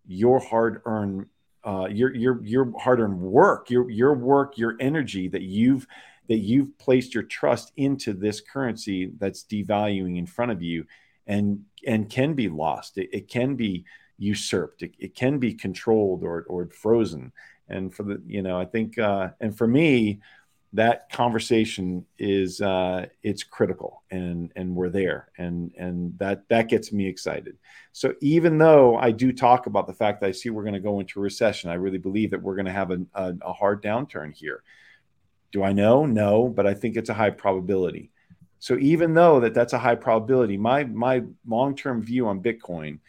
your 0.07 0.39
hard 0.39 0.81
earned, 0.85 1.27
uh, 1.63 1.87
your 1.91 2.15
your 2.15 2.43
your 2.43 2.73
hard 2.79 2.99
earned 2.99 3.19
work, 3.19 3.69
your 3.69 3.89
your 3.89 4.13
work, 4.13 4.57
your 4.57 4.75
energy 4.79 5.27
that 5.27 5.43
you've 5.43 5.85
that 6.27 6.37
you've 6.37 6.77
placed 6.77 7.13
your 7.13 7.23
trust 7.23 7.71
into 7.77 8.13
this 8.13 8.41
currency 8.41 9.11
that's 9.17 9.43
devaluing 9.43 10.17
in 10.17 10.25
front 10.25 10.51
of 10.51 10.61
you, 10.63 10.85
and 11.27 11.63
and 11.85 12.09
can 12.09 12.33
be 12.33 12.49
lost. 12.49 12.97
It, 12.97 13.09
it 13.13 13.27
can 13.27 13.55
be 13.55 13.85
usurped. 14.17 14.83
It, 14.83 14.93
it, 14.99 15.15
can 15.15 15.37
be 15.37 15.53
controlled 15.53 16.23
or 16.23 16.43
or 16.43 16.67
frozen. 16.67 17.31
And 17.69 17.93
for 17.93 18.03
the 18.03 18.21
you 18.25 18.41
know, 18.41 18.59
I 18.59 18.65
think 18.65 18.97
uh, 18.97 19.29
and 19.39 19.57
for 19.57 19.67
me 19.67 20.19
that 20.73 21.09
conversation 21.11 22.05
is 22.19 22.61
uh, 22.61 23.05
it's 23.23 23.43
critical 23.43 24.03
and 24.11 24.51
and 24.55 24.75
we're 24.75 24.89
there. 24.89 25.29
And 25.37 25.71
and 25.77 26.17
that 26.19 26.47
that 26.49 26.69
gets 26.69 26.91
me 26.91 27.07
excited. 27.07 27.57
So 27.93 28.13
even 28.21 28.57
though 28.57 28.97
i 28.97 29.11
do 29.11 29.31
talk 29.31 29.65
about 29.65 29.87
the 29.87 29.93
fact 29.93 30.21
that 30.21 30.27
i 30.27 30.31
see 30.31 30.49
we're 30.49 30.63
going 30.63 30.73
to 30.73 30.79
go 30.79 30.99
into 30.99 31.19
recession 31.19 31.71
i 31.71 31.73
really 31.73 31.97
believe 31.97 32.29
that 32.29 32.41
we're 32.41 32.55
going 32.55 32.67
to 32.67 32.71
have 32.71 32.91
a, 32.91 32.99
a, 33.15 33.33
a 33.41 33.53
hard 33.53 33.81
downturn 33.81 34.33
here. 34.33 34.61
Do 35.51 35.63
i 35.63 35.73
know? 35.73 36.05
No 36.05 36.47
but 36.47 36.67
i 36.67 36.73
think 36.73 36.95
it's 36.95 37.09
a 37.09 37.13
high 37.13 37.31
probability. 37.31 38.11
So 38.59 38.77
even 38.79 39.13
though 39.13 39.39
that 39.39 39.53
that's 39.53 39.73
a 39.73 39.79
high 39.79 39.95
probability 39.95 40.57
my 40.57 40.83
my 40.83 41.23
long-term 41.47 42.03
view 42.03 42.27
on 42.27 42.41
bitcoin 42.41 42.99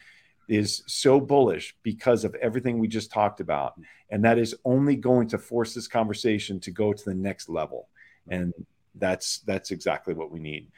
is 0.49 0.83
so 0.87 1.21
bullish 1.21 1.77
because 1.83 2.25
of 2.25 2.35
everything 2.37 2.79
we 2.79 2.89
just 2.89 3.11
talked 3.11 3.41
about. 3.41 3.75
And 4.11 4.25
that 4.25 4.39
is 4.39 4.55
only 4.65 4.97
going 4.97 5.29
to 5.29 5.39
force 5.39 5.75
this 5.75 5.87
conversation 5.87 6.59
to 6.61 6.71
go 6.71 6.93
to 6.93 7.05
the 7.05 7.15
next 7.15 7.49
level. 7.49 7.89
And 8.29 8.53
that's 8.95 9.41
that's 9.41 9.71
exactly 9.71 10.15
what 10.15 10.31
we 10.31 10.41
need. 10.41 10.69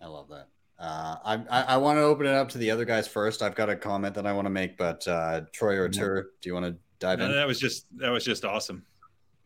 I 0.00 0.06
love 0.06 0.28
that. 0.28 0.48
Uh, 0.78 1.16
I, 1.24 1.34
I, 1.50 1.62
I 1.62 1.76
want 1.78 1.96
to 1.96 2.02
open 2.02 2.26
it 2.26 2.34
up 2.34 2.50
to 2.50 2.58
the 2.58 2.70
other 2.70 2.84
guys 2.84 3.08
first. 3.08 3.42
I've 3.42 3.56
got 3.56 3.68
a 3.68 3.74
comment 3.74 4.14
that 4.14 4.26
I 4.26 4.32
want 4.32 4.46
to 4.46 4.50
make, 4.50 4.78
but 4.78 5.06
uh, 5.08 5.40
Troy 5.52 5.76
or 5.76 5.88
Tuur, 5.88 6.26
do 6.40 6.48
you 6.48 6.54
want 6.54 6.66
to 6.66 6.76
dive 7.00 7.18
No, 7.18 7.26
in? 7.26 7.32
that 7.32 7.48
was 7.48 7.58
just 7.58 7.86
that 7.96 8.10
was 8.10 8.24
just 8.24 8.44
awesome. 8.44 8.84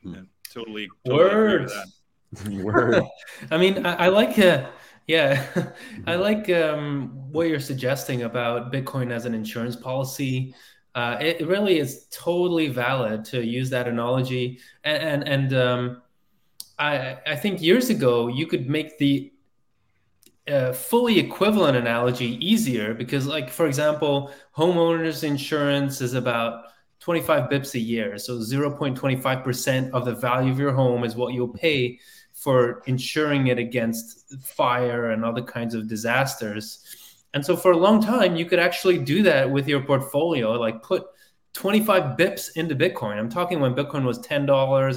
Hmm. 0.03 0.15
Yeah, 0.15 0.21
totally, 0.53 0.89
totally 1.07 1.35
Words. 1.35 1.75
Word. 2.51 3.03
I 3.51 3.57
mean, 3.59 3.85
I, 3.87 4.07
I 4.07 4.09
like, 4.09 4.39
uh, 4.39 4.67
yeah, 5.07 5.45
I 6.07 6.17
like 6.17 6.49
um, 6.51 7.11
what 7.31 7.49
you're 7.49 7.61
suggesting 7.61 8.23
about 8.23 8.73
Bitcoin 8.73 9.11
as 9.11 9.27
an 9.27 9.35
insurance 9.35 9.77
policy. 9.77 10.55
Uh, 10.95 11.17
it, 11.21 11.41
it 11.41 11.47
really 11.47 11.79
is 11.79 12.07
totally 12.11 12.69
valid 12.69 13.25
to 13.25 13.45
use 13.45 13.71
that 13.71 13.89
analogy, 13.89 14.61
and 14.85 15.03
and, 15.03 15.29
and 15.29 15.55
um, 15.55 16.03
I 16.79 17.19
I 17.27 17.37
think 17.37 17.63
years 17.63 17.91
ago 17.91 18.29
you 18.29 18.47
could 18.47 18.69
make 18.69 18.99
the 18.99 19.33
uh, 20.49 20.73
fully 20.73 21.19
equivalent 21.19 21.77
analogy 21.77 22.37
easier 22.45 22.95
because, 22.95 23.27
like 23.27 23.49
for 23.51 23.67
example, 23.67 24.31
homeowners 24.57 25.25
insurance 25.25 26.01
is 26.01 26.15
about 26.15 26.65
25 27.01 27.49
bips 27.49 27.75
a 27.75 27.79
year, 27.79 28.19
so 28.19 28.39
0.25 28.39 29.43
percent 29.45 29.93
of 29.95 30.05
the 30.05 30.15
value 30.15 30.53
of 30.53 30.59
your 30.59 30.73
home 30.73 31.05
is 31.05 31.17
what 31.17 31.33
you'll 31.33 31.49
pay 31.49 31.99
for 32.43 32.83
insuring 32.87 33.47
it 33.49 33.59
against 33.59 34.35
fire 34.43 35.11
and 35.13 35.25
other 35.25 35.43
kinds 35.43 35.75
of 35.75 35.89
disasters. 35.89 36.81
And 37.35 37.45
so 37.45 37.57
for 37.57 37.73
a 37.73 37.77
long 37.77 38.03
time, 38.03 38.37
you 38.37 38.45
could 38.47 38.59
actually 38.59 38.99
do 38.99 39.23
that 39.23 39.51
with 39.51 39.67
your 39.69 39.81
portfolio, 39.83 40.53
like 40.53 40.83
put 40.83 41.05
25 41.55 42.17
bips 42.17 42.57
into 42.57 42.75
Bitcoin. 42.75 43.19
I'm 43.19 43.29
talking 43.29 43.61
when 43.61 43.75
Bitcoin 43.75 44.05
was 44.05 44.19
$10, 44.21 44.47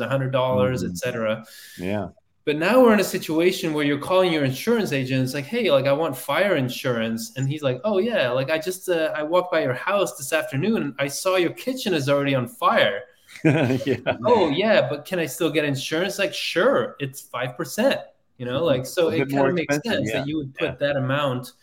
$100, 0.01 0.31
dollars 0.31 0.84
Mhm. 0.84 0.89
et 0.89 0.97
cetera. 0.97 1.45
Yeah. 1.77 2.09
But 2.45 2.57
now 2.57 2.81
we're 2.81 2.93
in 2.93 2.99
a 2.99 3.03
situation 3.17 3.73
where 3.73 3.85
you're 3.85 3.97
calling 4.11 4.31
your 4.31 4.43
insurance 4.45 4.91
agent. 4.91 5.23
It's 5.23 5.34
like, 5.34 5.45
hey, 5.45 5.72
like 5.72 5.88
I 5.88 5.93
want 5.93 6.15
fire 6.15 6.55
insurance, 6.55 7.34
and 7.38 7.49
he's 7.49 7.63
like, 7.63 7.81
oh 7.84 7.97
yeah, 7.97 8.30
like 8.30 8.51
I 8.51 8.59
just 8.59 8.88
uh, 8.88 9.11
I 9.15 9.23
walked 9.23 9.51
by 9.51 9.61
your 9.63 9.73
house 9.73 10.15
this 10.17 10.31
afternoon, 10.31 10.77
and 10.84 10.93
I 10.99 11.07
saw 11.07 11.38
your 11.38 11.53
kitchen 11.53 11.93
is 11.93 12.07
already 12.07 12.35
on 12.35 12.47
fire. 12.47 13.01
yeah. 13.44 13.98
oh 14.26 14.49
yeah, 14.49 14.88
but 14.90 15.06
can 15.06 15.20
I 15.20 15.26
still 15.26 15.49
get 15.49 15.66
insurance? 15.66 16.20
Like, 16.20 16.34
sure, 16.34 16.95
it's 16.99 17.22
five 17.22 17.56
percent. 17.57 18.02
You 18.38 18.45
know, 18.45 18.64
like 18.64 18.86
so 18.86 19.10
it 19.10 19.30
kind 19.30 19.48
of 19.48 19.53
makes 19.53 19.76
sense 19.76 20.10
yeah. 20.10 20.20
that 20.20 20.28
you 20.28 20.38
would 20.38 20.53
put 20.56 20.66
Yeah. 20.66 20.76
that 20.76 20.98
amount 20.98 21.53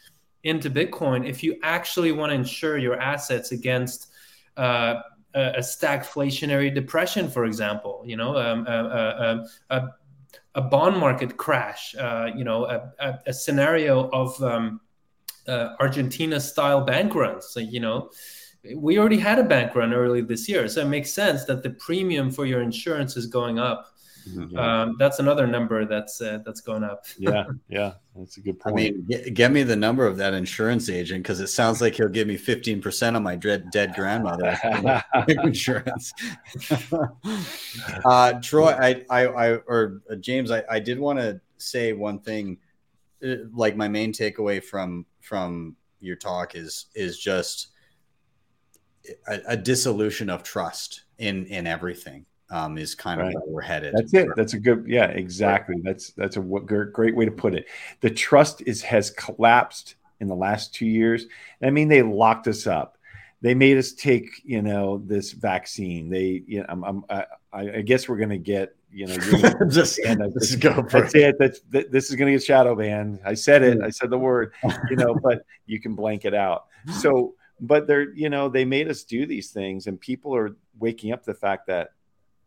into 0.44 0.70
Bitcoin 0.70 1.28
if 1.28 1.43
you 1.43 1.59
actually 1.62 2.12
want 2.12 2.31
to 2.31 2.35
insure 2.35 2.78
your 2.78 2.99
assets 3.01 3.53
against 3.53 4.09
uh, 4.57 5.01
a, 5.35 5.59
stagflationary 5.59 6.74
depression, 6.74 7.31
for 7.31 7.44
example. 7.44 8.03
You 8.07 8.16
know, 8.16 8.36
um, 8.36 8.66
a, 8.66 9.47
a, 9.70 9.77
a, 9.77 9.89
a 10.55 10.62
bond 10.62 10.97
market 10.97 11.36
crash. 11.36 11.94
Uh, 11.94 12.31
you 12.35 12.44
know, 12.44 12.65
a 13.27 13.32
scenario 13.32 14.09
of 14.11 14.43
um, 14.43 14.81
uh, 15.47 15.74
Argentina-style 15.81 16.82
bank 16.82 17.15
runs. 17.15 17.49
So, 17.49 17.61
you 17.61 17.81
know, 17.81 18.11
we 18.76 18.98
already 18.98 19.18
had 19.18 19.39
a 19.39 19.44
bank 19.44 19.74
run 19.74 19.93
early 19.93 20.20
this 20.20 20.48
year, 20.48 20.68
so 20.68 20.82
it 20.82 20.89
makes 20.89 21.12
sense 21.12 21.44
that 21.47 21.62
the 21.62 21.70
premium 21.70 22.30
for 22.30 22.47
your 22.47 22.62
insurance 22.62 23.16
is 23.16 23.26
going 23.26 23.59
up. 23.59 23.89
Yeah. 24.24 24.82
Um, 24.82 24.97
that's 25.01 25.18
another 25.18 25.48
number 25.48 25.84
that's 25.84 26.20
uh, 26.20 26.39
that's 26.47 26.60
going 26.60 26.84
up. 26.84 27.06
yeah. 27.18 27.44
Yeah. 27.68 27.94
That's 28.14 28.36
a 28.36 28.40
good 28.40 28.60
point. 28.60 28.72
I 28.74 28.76
mean, 28.76 29.05
get, 29.09 29.34
get 29.34 29.51
me 29.52 29.64
the 29.64 29.74
number 29.74 30.06
of 30.06 30.16
that 30.18 30.32
insurance 30.32 30.89
agent 30.89 31.24
because 31.24 31.40
it 31.40 31.48
sounds 31.48 31.80
like 31.80 31.94
he'll 31.94 32.09
give 32.09 32.28
me 32.28 32.36
15% 32.39 33.16
on 33.16 33.22
my 33.22 33.34
dead, 33.34 33.70
dead 33.72 33.94
grandmother 33.94 34.56
insurance. 35.28 36.12
uh, 38.05 38.34
Troy, 38.43 38.70
I, 38.70 39.05
I, 39.10 39.26
I, 39.26 39.48
or 39.66 40.02
uh, 40.10 40.16
James, 40.16 40.51
I, 40.52 40.62
I 40.70 40.78
did 40.78 41.01
want 41.01 41.18
to 41.18 41.40
say 41.56 41.93
one 41.93 42.20
thing. 42.20 42.59
uh, 43.26 43.36
Like 43.52 43.76
my 43.76 43.89
main 43.89 44.12
takeaway 44.12 44.62
from 44.62 45.05
from 45.20 45.74
your 46.01 46.16
talk 46.16 46.55
is 46.55 46.86
is 46.94 47.18
just 47.18 47.72
a, 49.27 49.41
a 49.49 49.57
dissolution 49.57 50.31
of 50.31 50.43
trust 50.43 51.03
in 51.19 51.47
in 51.47 51.66
everything. 51.66 52.27
Um, 52.51 52.77
is 52.77 52.95
kind 52.95 53.19
of 53.19 53.29
Right. 53.29 53.35
where 53.35 53.45
we're 53.47 53.61
headed. 53.62 53.95
That's 53.97 54.12
it. 54.12 54.29
That's 54.37 54.53
a 54.53 54.61
good. 54.61 54.85
Yeah, 54.87 55.07
exactly. 55.07 55.77
That's 55.83 56.11
that's 56.11 56.37
a 56.37 56.41
great 56.41 57.16
way 57.16 57.24
to 57.24 57.31
put 57.31 57.55
it. 57.55 57.65
The 58.03 58.11
trust 58.11 58.61
is 58.66 58.83
has 58.83 59.11
collapsed 59.11 59.95
in 60.20 60.29
the 60.29 60.35
last 60.37 60.74
two 60.74 60.85
years. 60.85 61.24
I 61.62 61.70
mean, 61.70 61.89
they 61.89 62.03
locked 62.03 62.49
us 62.49 62.66
up. 62.66 62.99
They 63.41 63.55
made 63.55 63.79
us 63.79 63.93
take, 63.93 64.29
you 64.45 64.61
know, 64.61 64.99
this 65.07 65.33
vaccine. 65.33 66.11
They, 66.11 66.43
you 66.47 66.61
know, 66.61 66.66
I'm, 66.69 66.85
I'm 66.85 67.05
I, 67.09 67.24
I 67.55 67.81
guess 67.81 68.07
we're 68.07 68.19
gonna 68.19 68.37
get, 68.37 68.77
you 68.93 69.07
know, 69.07 69.16
just, 69.70 69.99
and 70.01 70.23
I- 70.23 70.29
just 70.39 70.61
go 70.61 70.74
for 70.91 71.01
that's 71.01 71.15
it. 71.15 71.20
it. 71.23 71.37
That's 71.39 71.61
th- 71.73 71.87
this 71.91 72.11
is 72.11 72.16
gonna 72.16 72.33
get 72.33 72.43
shadow 72.43 72.77
banned. 72.77 73.19
I 73.24 73.33
said 73.33 73.62
it. 73.62 73.81
I 73.83 73.89
said 73.89 74.11
the 74.11 74.19
word, 74.19 74.53
you 74.91 74.97
know, 74.97 75.15
but 75.15 75.47
you 75.66 75.81
can 75.81 75.95
blank 75.95 76.27
it 76.27 76.35
out. 76.35 76.66
So, 77.01 77.35
but 77.62 77.86
they're, 77.86 78.12
you 78.12 78.28
know, 78.28 78.48
they 78.51 78.66
made 78.66 78.90
us 78.90 79.05
do 79.05 79.24
these 79.24 79.51
things, 79.52 79.86
and 79.86 79.98
people 79.98 80.34
are 80.36 80.56
waking 80.78 81.12
up 81.12 81.22
to 81.22 81.32
the 81.32 81.39
fact 81.39 81.68
that 81.68 81.93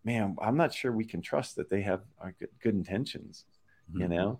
man, 0.03 0.35
I'm 0.39 0.55
not 0.55 0.71
sure 0.71 0.91
we 0.91 1.03
can 1.03 1.19
trust 1.19 1.55
that 1.55 1.67
they 1.67 1.81
have 1.81 2.01
our 2.19 2.35
good, 2.39 2.49
good 2.61 2.75
intentions. 2.75 3.45
You 3.91 4.05
Mhm. 4.05 4.09
know, 4.09 4.39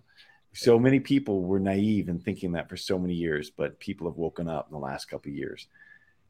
so 0.52 0.78
many 0.78 1.00
people 1.00 1.42
were 1.42 1.58
naive 1.58 2.08
in 2.08 2.20
thinking 2.20 2.52
that 2.52 2.68
for 2.68 2.76
so 2.76 2.98
many 2.98 3.14
years, 3.14 3.50
but 3.50 3.80
people 3.80 4.08
have 4.08 4.16
woken 4.16 4.48
up 4.48 4.68
in 4.68 4.72
the 4.72 4.78
last 4.78 5.06
couple 5.06 5.30
of 5.30 5.36
years. 5.36 5.66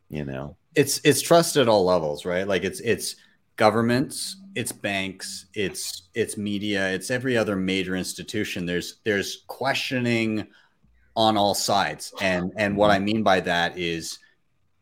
You 0.09 0.25
know, 0.25 0.57
it's 0.75 1.01
it's 1.05 1.21
trust 1.21 1.57
at 1.57 1.69
all 1.69 1.85
levels, 1.85 2.25
right? 2.25 2.49
Like 2.49 2.65
it's 2.65 2.81
it's 2.81 3.17
governments, 3.57 4.37
it's 4.55 4.73
banks, 4.73 5.47
it's 5.55 6.09
it's 6.15 6.37
media, 6.37 6.93
it's 6.93 7.11
every 7.11 7.37
other 7.37 7.57
major 7.57 7.97
institution. 7.97 8.65
There's 8.65 9.01
there's 9.05 9.45
questioning 9.49 10.47
on 11.15 11.37
all 11.37 11.55
sides. 11.55 12.15
And 12.21 12.53
and 12.57 12.77
what 12.77 12.91
I 12.91 12.99
mean 13.01 13.23
by 13.23 13.41
that 13.41 13.77
is 13.79 14.19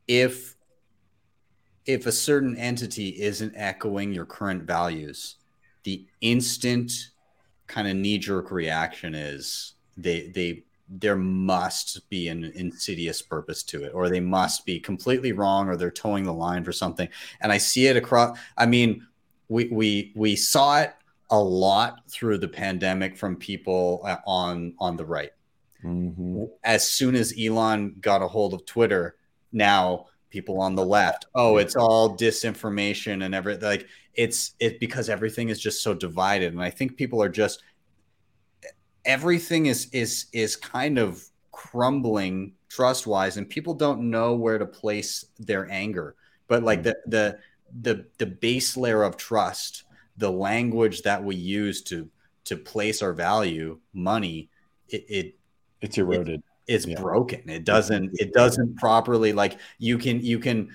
if 0.09 0.57
if 1.87 2.07
a 2.07 2.13
certain 2.13 2.57
entity 2.57 3.09
isn't 3.21 3.53
echoing 3.57 4.13
your 4.13 4.25
current 4.25 4.63
values, 4.63 5.37
the 5.85 6.07
instant 6.23 7.11
kind 7.67 7.89
of 7.89 7.97
knee 7.97 8.19
jerk 8.19 8.51
reaction 8.51 9.15
is 9.15 9.75
they 9.97 10.29
they 10.29 10.65
there 10.89 11.17
must 11.17 12.09
be 12.11 12.29
an 12.29 12.45
insidious 12.55 13.23
purpose 13.23 13.63
to 13.63 13.85
it 13.85 13.93
or 13.95 14.09
they 14.09 14.21
must 14.21 14.67
be 14.67 14.79
completely 14.79 15.33
wrong 15.33 15.67
or 15.69 15.77
they're 15.77 15.91
towing 15.91 16.25
the 16.25 16.33
line 16.33 16.63
for 16.63 16.73
something 16.73 17.09
and 17.41 17.51
i 17.51 17.57
see 17.57 17.87
it 17.87 17.97
across 17.97 18.39
i 18.59 18.67
mean 18.67 19.07
we 19.49 19.67
we 19.69 20.13
we 20.15 20.37
saw 20.37 20.79
it 20.79 20.93
a 21.31 21.39
lot 21.39 22.03
through 22.11 22.37
the 22.37 22.47
pandemic 22.47 23.17
from 23.17 23.35
people 23.35 24.03
uh, 24.05 24.17
on 24.27 24.75
on 24.79 24.97
the 24.97 25.05
right 25.07 25.31
Mhm. 25.83 26.49
as 26.65 26.87
soon 26.87 27.15
as 27.15 27.35
elon 27.39 27.97
got 28.01 28.21
a 28.23 28.29
hold 28.29 28.53
of 28.53 28.67
twitter 28.67 29.17
now 29.55 30.07
people 30.31 30.61
on 30.61 30.75
the 30.75 30.85
left 30.85 31.27
oh 31.35 31.59
it's 31.59 31.77
all 31.77 32.17
disinformation 32.17 33.25
and 33.25 33.35
everything 33.35 33.63
like 33.63 33.87
it's 34.15 34.55
it 34.61 34.81
because 34.81 35.09
everything 35.09 35.49
is 35.49 35.61
just 35.61 35.83
so 35.83 35.95
divided. 35.95 36.53
And 36.53 36.63
i 36.63 36.71
think 36.71 36.97
people 36.97 37.23
are 37.23 37.29
just 37.29 37.63
everything 39.05 39.67
is 39.67 39.89
is 39.93 40.27
is 40.33 40.57
kind 40.57 40.99
of 40.99 41.23
crumbling 41.53 42.53
trust 42.69 43.07
wise 43.07 43.37
and 43.37 43.49
people 43.49 43.75
don't 43.75 44.11
know 44.11 44.35
where 44.35 44.59
to 44.59 44.67
place 44.67 45.27
their 45.39 45.71
anger. 45.71 46.17
But 46.49 46.63
like 46.63 46.81
mm. 46.81 46.85
the 46.85 46.97
the 47.07 47.39
the 47.81 48.07
the 48.19 48.27
base 48.27 48.77
layer 48.77 49.03
of 49.03 49.17
trust 49.17 49.85
the 50.17 50.31
language 50.31 51.03
that 51.03 51.23
we 51.23 51.35
use 51.35 51.83
to 51.83 52.09
to 52.45 52.57
place 52.57 53.03
our 53.03 53.13
value 53.13 53.81
money 53.93 54.49
it, 54.89 55.05
it 55.09 55.35
it's 55.81 55.99
eroded. 55.99 56.43
It's 56.67 56.87
Yeah. 56.87 57.01
broken 57.01 57.49
it 57.49 57.65
doesn't 57.65 58.11
it 58.15 58.33
doesn't 58.33 58.77
properly 58.77 59.33
like 59.33 59.59
you 59.79 59.99
can 59.99 60.21
you 60.21 60.39
can 60.39 60.71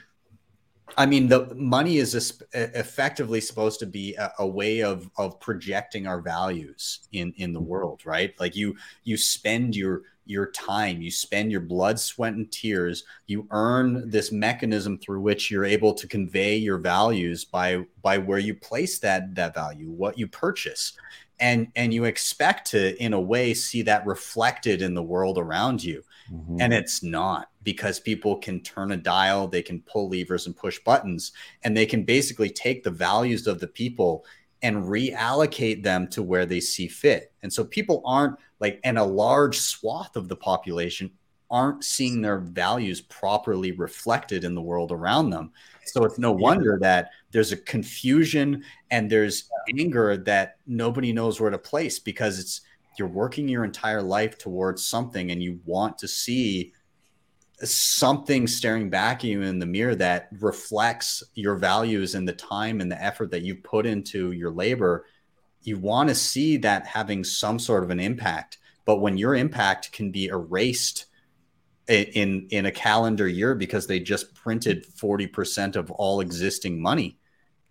I 0.98 1.06
mean, 1.06 1.28
the 1.28 1.54
money 1.56 1.98
is 1.98 2.16
effectively 2.54 3.42
supposed 3.42 3.80
to 3.80 3.86
be 3.86 4.16
a, 4.16 4.34
a, 4.40 4.48
way 4.48 4.82
of 4.82 5.10
of 5.18 5.40
projecting 5.40 6.08
our 6.08 6.22
values 6.22 7.08
in 7.12 7.34
in 7.38 7.54
the 7.54 7.60
mm-hmm. 7.60 7.70
world, 7.70 8.06
right? 8.06 8.34
Like 8.40 8.56
you 8.56 8.76
you 9.04 9.18
spend 9.18 9.76
your 9.76 10.04
your 10.26 10.52
time, 10.52 11.02
you 11.02 11.10
spend 11.10 11.52
your 11.52 11.62
blood, 11.62 12.00
sweat, 12.00 12.34
and 12.34 12.52
tears. 12.52 13.04
You 13.28 13.48
earn 13.50 14.10
this 14.10 14.32
mechanism 14.32 15.00
through 15.00 15.22
which 15.22 15.50
you're 15.50 15.66
able 15.66 15.94
to 15.96 16.08
convey 16.08 16.56
your 16.56 16.78
values 16.78 17.46
by 17.46 17.86
by 18.02 18.18
where 18.18 18.40
you 18.40 18.56
place 18.56 19.00
that 19.00 19.34
that 19.36 19.56
value, 19.56 19.90
what 19.90 20.18
you 20.20 20.28
purchase, 20.28 20.94
and 21.40 21.68
and 21.76 21.94
you 21.94 22.06
expect 22.06 22.72
to, 22.72 23.02
in 23.02 23.14
a 23.14 23.22
way, 23.22 23.54
see 23.54 23.82
that 23.84 24.06
reflected 24.06 24.82
in 24.82 24.94
the 24.94 25.04
world 25.04 25.38
around 25.38 25.84
you 25.84 26.04
Mm-hmm. 26.32 26.58
And 26.60 26.74
it's 26.74 27.02
not 27.04 27.50
because 27.64 28.00
people 28.00 28.38
can 28.38 28.62
turn 28.62 28.92
a 28.92 28.98
dial, 28.98 29.48
they 29.48 29.62
can 29.62 29.82
pull 29.82 30.10
levers 30.10 30.46
and 30.46 30.56
push 30.56 30.80
buttons, 30.80 31.32
and 31.64 31.76
they 31.76 31.86
can 31.86 32.04
basically 32.04 32.50
take 32.50 32.84
the 32.84 32.92
values 32.92 33.48
of 33.48 33.60
the 33.60 33.68
people 33.68 34.26
and 34.62 34.84
reallocate 34.84 35.84
them 35.84 36.08
to 36.10 36.22
where 36.22 36.46
they 36.46 36.60
see 36.60 36.88
fit. 36.88 37.32
And 37.44 37.52
so 37.52 37.64
people 37.64 38.02
aren't 38.06 38.38
like, 38.60 38.80
and 38.84 38.98
a 38.98 39.04
large 39.04 39.58
swath 39.58 40.16
of 40.16 40.28
the 40.28 40.36
population 40.36 41.12
aren't 41.50 41.84
seeing 41.84 42.22
their 42.22 42.40
values 42.40 43.02
properly 43.02 43.72
reflected 43.72 44.44
in 44.44 44.54
the 44.54 44.62
world 44.62 44.92
around 44.92 45.32
them. 45.32 45.52
So 45.86 46.04
it's 46.04 46.20
no 46.20 46.32
wonder 46.32 46.78
that 46.82 47.10
there's 47.32 47.52
a 47.52 47.58
confusion 47.58 48.64
and 48.92 49.10
there's 49.10 49.50
anger 49.78 50.18
that 50.18 50.58
nobody 50.66 51.14
knows 51.14 51.40
where 51.40 51.52
to 51.52 51.58
place 51.58 52.00
because 52.00 52.40
it's 52.40 52.62
you're 52.98 53.08
working 53.08 53.48
your 53.48 53.64
entire 53.64 54.02
life 54.02 54.38
towards 54.38 54.86
something 54.86 55.32
and 55.32 55.42
you 55.42 55.60
want 55.66 55.98
to 55.98 56.08
see 56.08 56.74
something 57.64 58.48
staring 58.48 58.90
back 58.90 59.20
at 59.20 59.26
you 59.26 59.42
in 59.42 59.60
the 59.60 59.66
mirror 59.66 59.96
that 59.96 60.30
reflects 60.40 61.24
your 61.36 61.56
values 61.56 62.16
and 62.16 62.28
the 62.28 62.34
time 62.34 62.82
and 62.82 62.92
the 62.92 63.02
effort 63.02 63.32
that 63.32 63.44
you 63.44 63.56
put 63.56 63.86
into 63.86 64.32
your 64.32 64.52
labor. 64.52 65.06
You 65.62 65.78
want 65.78 66.10
to 66.10 66.16
see 66.16 66.58
that 66.58 66.88
having 66.88 67.24
some 67.24 67.60
sort 67.60 67.84
of 67.84 67.90
an 67.90 68.00
impact 68.00 68.58
but 68.90 69.02
when 69.02 69.20
your 69.20 69.36
impact 69.36 69.92
can 69.92 70.10
be 70.10 70.26
erased 70.26 71.06
in 71.88 72.48
in 72.50 72.66
a 72.66 72.72
calendar 72.72 73.28
year 73.28 73.54
because 73.54 73.86
they 73.86 74.00
just 74.00 74.34
printed 74.34 74.84
40% 74.96 75.76
of 75.76 75.92
all 75.92 76.22
existing 76.22 76.82
money 76.82 77.19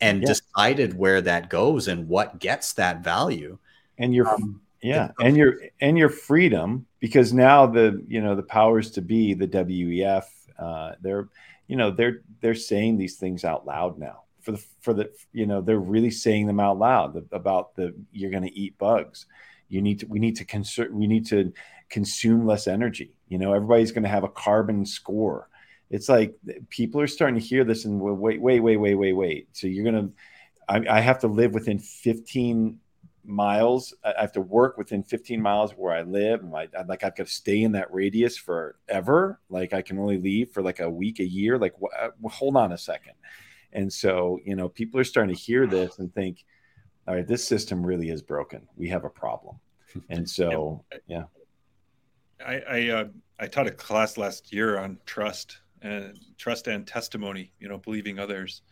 and 0.00 0.22
yeah. 0.22 0.28
decided 0.28 0.96
where 0.96 1.20
that 1.20 1.50
goes 1.50 1.88
and 1.88 2.08
what 2.08 2.38
gets 2.38 2.72
that 2.74 3.02
value. 3.02 3.58
And 3.98 4.14
you're 4.14 4.28
um, 4.28 4.60
yeah 4.82 5.10
and 5.20 5.36
your 5.36 5.56
and 5.80 5.98
your 5.98 6.08
freedom 6.08 6.86
because 7.00 7.32
now 7.32 7.66
the 7.66 8.02
you 8.06 8.20
know 8.20 8.36
the 8.36 8.42
powers 8.44 8.92
to 8.92 9.02
be 9.02 9.34
the 9.34 9.48
wef 9.48 10.24
uh, 10.58 10.92
they're 11.00 11.28
you 11.66 11.76
know 11.76 11.90
they're 11.90 12.22
they're 12.40 12.54
saying 12.54 12.96
these 12.96 13.16
things 13.16 13.44
out 13.44 13.66
loud 13.66 13.98
now. 13.98 14.22
For 14.40 14.52
the 14.52 14.64
for 14.80 14.94
the 14.94 15.10
you 15.32 15.46
know 15.46 15.60
they're 15.60 15.78
really 15.78 16.10
saying 16.10 16.46
them 16.46 16.60
out 16.60 16.78
loud 16.78 17.26
about 17.32 17.74
the 17.74 17.94
you're 18.12 18.30
going 18.30 18.44
to 18.44 18.58
eat 18.58 18.78
bugs. 18.78 19.26
You 19.68 19.82
need 19.82 20.00
to 20.00 20.06
we 20.06 20.18
need 20.18 20.36
to 20.36 20.44
consume 20.44 20.94
we 20.94 21.06
need 21.06 21.26
to 21.26 21.52
consume 21.90 22.46
less 22.46 22.66
energy. 22.66 23.12
You 23.28 23.38
know 23.38 23.52
everybody's 23.52 23.92
going 23.92 24.04
to 24.04 24.08
have 24.08 24.24
a 24.24 24.28
carbon 24.28 24.86
score 24.86 25.48
it's 25.90 26.08
like 26.08 26.34
people 26.68 27.00
are 27.00 27.06
starting 27.06 27.40
to 27.40 27.46
hear 27.46 27.64
this 27.64 27.84
and 27.84 28.00
wait 28.00 28.40
wait 28.40 28.60
wait 28.60 28.76
wait 28.76 28.94
wait 28.94 29.12
wait 29.12 29.48
so 29.52 29.66
you're 29.66 29.90
going 29.90 30.08
to 30.08 30.12
I, 30.68 30.98
I 30.98 31.00
have 31.00 31.20
to 31.20 31.28
live 31.28 31.54
within 31.54 31.78
15 31.78 32.78
miles. 33.24 33.94
I 34.04 34.14
have 34.20 34.32
to 34.32 34.40
work 34.40 34.78
within 34.78 35.02
15 35.02 35.40
miles 35.40 35.72
where 35.72 35.94
I 35.94 36.02
live. 36.02 36.42
And 36.42 36.54
I, 36.54 36.68
like 36.86 37.04
I've 37.04 37.16
got 37.16 37.26
to 37.26 37.26
stay 37.26 37.62
in 37.62 37.72
that 37.72 37.92
radius 37.92 38.36
forever. 38.36 39.40
Like 39.48 39.72
I 39.72 39.82
can 39.82 39.98
only 39.98 40.18
leave 40.18 40.50
for 40.50 40.62
like 40.62 40.80
a 40.80 40.90
week, 40.90 41.20
a 41.20 41.26
year. 41.26 41.58
Like 41.58 41.74
uh, 41.98 42.08
hold 42.28 42.56
on 42.56 42.72
a 42.72 42.78
second. 42.78 43.14
And 43.72 43.92
so 43.92 44.38
you 44.44 44.56
know, 44.56 44.68
people 44.68 45.00
are 45.00 45.04
starting 45.04 45.34
to 45.34 45.40
hear 45.40 45.66
this 45.66 45.98
and 45.98 46.12
think, 46.14 46.44
all 47.06 47.14
right, 47.14 47.26
this 47.26 47.46
system 47.46 47.84
really 47.84 48.10
is 48.10 48.22
broken. 48.22 48.66
We 48.76 48.88
have 48.88 49.04
a 49.04 49.10
problem. 49.10 49.56
And 50.10 50.28
so 50.28 50.84
yeah. 51.06 51.24
I 52.44 52.60
I, 52.68 52.88
uh, 52.88 53.04
I 53.40 53.46
taught 53.46 53.66
a 53.66 53.70
class 53.70 54.18
last 54.18 54.52
year 54.52 54.78
on 54.78 54.98
trust 55.06 55.58
and 55.82 56.18
trust 56.36 56.66
and 56.66 56.86
testimony. 56.86 57.52
You 57.58 57.68
know, 57.68 57.78
believing 57.78 58.18
others. 58.18 58.62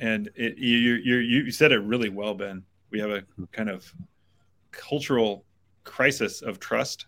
And 0.00 0.30
it, 0.36 0.58
you, 0.58 0.76
you 0.76 1.16
you 1.16 1.50
said 1.50 1.72
it 1.72 1.78
really 1.78 2.08
well, 2.08 2.34
Ben 2.34 2.62
we 2.90 2.98
have 3.00 3.10
a 3.10 3.22
kind 3.52 3.68
of 3.68 3.92
cultural 4.70 5.44
crisis 5.84 6.42
of 6.42 6.60
trust 6.60 7.06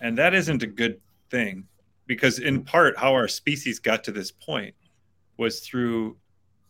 and 0.00 0.16
that 0.16 0.34
isn't 0.34 0.62
a 0.62 0.66
good 0.66 1.00
thing 1.30 1.64
because 2.06 2.38
in 2.38 2.62
part 2.62 2.96
how 2.96 3.12
our 3.12 3.28
species 3.28 3.78
got 3.78 4.02
to 4.04 4.12
this 4.12 4.30
point 4.30 4.74
was 5.36 5.60
through 5.60 6.16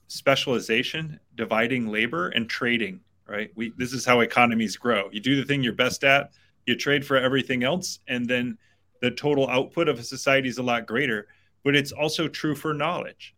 specialization 0.09 1.19
dividing 1.37 1.87
labor 1.87 2.29
and 2.31 2.49
trading 2.49 3.01
right 3.29 3.51
we 3.55 3.73
this 3.77 3.93
is 3.93 4.05
how 4.05 4.21
economies 4.21 4.77
grow 4.77 5.09
you 5.13 5.21
do 5.21 5.37
the 5.37 5.45
thing 5.45 5.63
you're 5.63 5.73
best 5.73 6.03
at 6.03 6.31
you 6.67 6.75
trade 6.75 7.07
for 7.07 7.17
everything 7.17 7.63
else 7.63 8.01
and 8.09 8.27
then 8.27 8.59
the 9.03 9.11
total 9.11 9.49
output 9.49 9.89
of 9.89 9.99
a 9.99 10.03
society 10.03 10.49
is 10.49 10.59
a 10.59 10.63
lot 10.63 10.87
greater 10.87 11.29
but 11.67 11.75
it's 11.75 11.91
also 11.91 12.29
true 12.29 12.55
for 12.55 12.73
knowledge. 12.73 13.35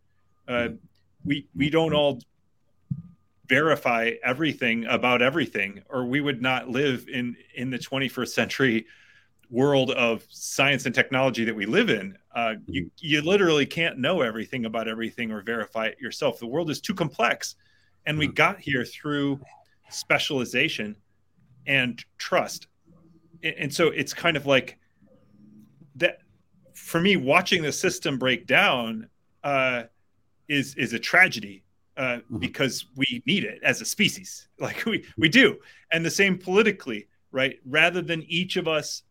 Uh, 0.47 0.69
we 1.25 1.49
we 1.57 1.71
don't 1.71 1.95
all 1.95 2.21
verify 3.49 4.13
everything 4.23 4.85
about 4.85 5.23
everything 5.23 5.83
or 5.89 6.05
we 6.05 6.21
would 6.21 6.43
not 6.43 6.69
live 6.69 7.09
in 7.09 7.35
in 7.55 7.71
the 7.71 7.79
21st 7.79 8.29
century 8.29 8.87
world 9.49 9.93
of 9.93 10.27
science 10.29 10.85
and 10.85 10.95
technology 10.95 11.43
that 11.43 11.57
we 11.57 11.65
live 11.65 11.89
in. 11.89 12.19
Uh, 12.35 12.57
you 12.67 12.91
you 12.99 13.23
literally 13.23 13.65
can't 13.65 13.99
know 13.99 14.21
everything 14.21 14.67
about 14.67 14.89
everything 14.89 15.33
or 15.33 15.41
verify 15.41 15.87
it 15.87 15.99
yourself. 15.99 16.39
The 16.39 16.47
world 16.47 16.69
is 16.69 16.83
too 16.83 16.95
complex 16.95 17.57
and 18.05 18.19
we 18.19 18.27
mm-hmm. 18.27 18.35
got 18.35 18.61
here 18.61 18.85
through 18.85 19.41
specialization 19.89 20.95
and 21.67 22.05
trust. 22.19 22.67
And 23.43 23.73
so 23.73 23.87
it's 23.87 24.13
kind 24.13 24.37
of 24.37 24.45
like 24.45 24.77
that 25.97 26.19
for 26.79 27.01
me 27.01 27.17
watching 27.17 27.63
the 27.63 27.73
system 27.73 28.19
break 28.19 28.47
down 28.47 29.09
uh, 29.45 29.83
is 30.49 30.75
is 30.77 30.93
a 30.93 30.99
tragedy 30.99 31.63
uh, 31.97 32.03
mm-hmm. 32.03 32.39
because 32.39 32.87
we 32.97 33.23
need 33.27 33.45
it 33.45 33.61
as 33.63 33.81
a 33.81 33.85
species. 33.85 34.47
Like 34.61 34.85
we 34.87 35.05
we 35.17 35.29
do, 35.29 35.59
and 35.93 36.05
the 36.05 36.11
same 36.11 36.37
politically, 36.37 37.07
right? 37.31 37.61
Rather 37.65 38.03
than 38.03 38.25
each 38.25 38.57
of 38.57 38.67
us 38.67 39.05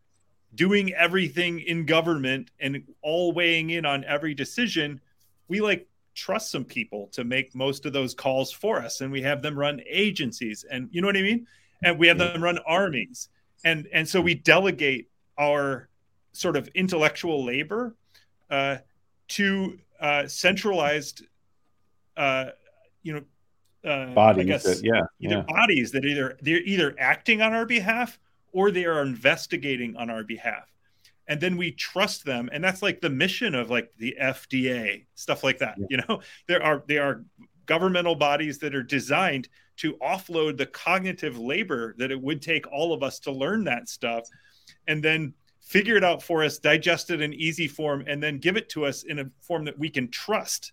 doing 0.54 0.92
everything 0.92 1.60
in 1.60 1.86
government 1.86 2.50
and 2.60 2.82
all 3.00 3.32
weighing 3.32 3.70
in 3.70 3.86
on 3.86 4.04
every 4.04 4.34
decision, 4.34 5.00
we 5.48 5.62
like 5.62 5.88
trust 6.14 6.50
some 6.50 6.66
people 6.66 7.08
to 7.12 7.24
make 7.24 7.54
most 7.54 7.86
of 7.86 7.94
those 7.94 8.12
calls 8.12 8.52
for 8.52 8.78
us, 8.78 9.00
and 9.00 9.10
we 9.10 9.22
have 9.22 9.40
them 9.40 9.58
run 9.58 9.80
agencies, 9.88 10.66
and 10.70 10.88
you 10.90 11.00
know 11.00 11.06
what 11.06 11.16
I 11.16 11.22
mean, 11.22 11.46
and 11.82 11.98
we 11.98 12.08
have 12.08 12.18
them 12.18 12.44
run 12.44 12.58
armies, 12.66 13.30
and 13.64 13.88
and 13.92 14.06
so 14.06 14.20
we 14.20 14.34
delegate 14.34 15.08
our 15.38 15.88
sort 16.32 16.56
of 16.56 16.68
intellectual 16.68 17.44
labor 17.44 17.94
uh, 18.50 18.76
to 19.28 19.78
uh, 20.00 20.26
centralized 20.26 21.26
uh, 22.16 22.46
you 23.02 23.12
know 23.14 23.90
uh, 23.90 24.12
bodies 24.12 24.46
guess, 24.46 24.62
that, 24.64 24.80
yeah 24.82 25.02
either 25.20 25.36
yeah. 25.36 25.54
bodies 25.54 25.92
that 25.92 26.04
either 26.04 26.36
they're 26.42 26.62
either 26.62 26.94
acting 26.98 27.40
on 27.40 27.52
our 27.52 27.64
behalf 27.64 28.18
or 28.52 28.70
they 28.70 28.84
are 28.84 29.02
investigating 29.02 29.96
on 29.96 30.10
our 30.10 30.24
behalf 30.24 30.68
and 31.28 31.40
then 31.40 31.56
we 31.56 31.70
trust 31.70 32.24
them 32.24 32.48
and 32.52 32.62
that's 32.62 32.82
like 32.82 33.00
the 33.00 33.10
mission 33.10 33.54
of 33.54 33.70
like 33.70 33.92
the 33.98 34.16
fda 34.20 35.04
stuff 35.14 35.44
like 35.44 35.58
that 35.58 35.76
yeah. 35.78 35.86
you 35.90 35.96
know 36.08 36.20
there 36.48 36.62
are 36.62 36.82
they 36.88 36.98
are 36.98 37.24
governmental 37.66 38.14
bodies 38.14 38.58
that 38.58 38.74
are 38.74 38.82
designed 38.82 39.48
to 39.76 39.94
offload 39.98 40.56
the 40.56 40.66
cognitive 40.66 41.38
labor 41.38 41.94
that 41.98 42.10
it 42.10 42.20
would 42.20 42.42
take 42.42 42.66
all 42.72 42.92
of 42.92 43.02
us 43.02 43.20
to 43.20 43.30
learn 43.30 43.62
that 43.62 43.88
stuff 43.88 44.28
and 44.88 45.02
then 45.02 45.32
figure 45.68 45.96
it 45.96 46.04
out 46.04 46.22
for 46.22 46.42
us 46.42 46.58
digest 46.58 47.10
it 47.10 47.20
in 47.20 47.34
easy 47.34 47.68
form 47.68 48.02
and 48.06 48.22
then 48.22 48.38
give 48.38 48.56
it 48.56 48.70
to 48.70 48.86
us 48.86 49.02
in 49.02 49.18
a 49.18 49.30
form 49.42 49.66
that 49.66 49.78
we 49.78 49.90
can 49.90 50.10
trust 50.10 50.72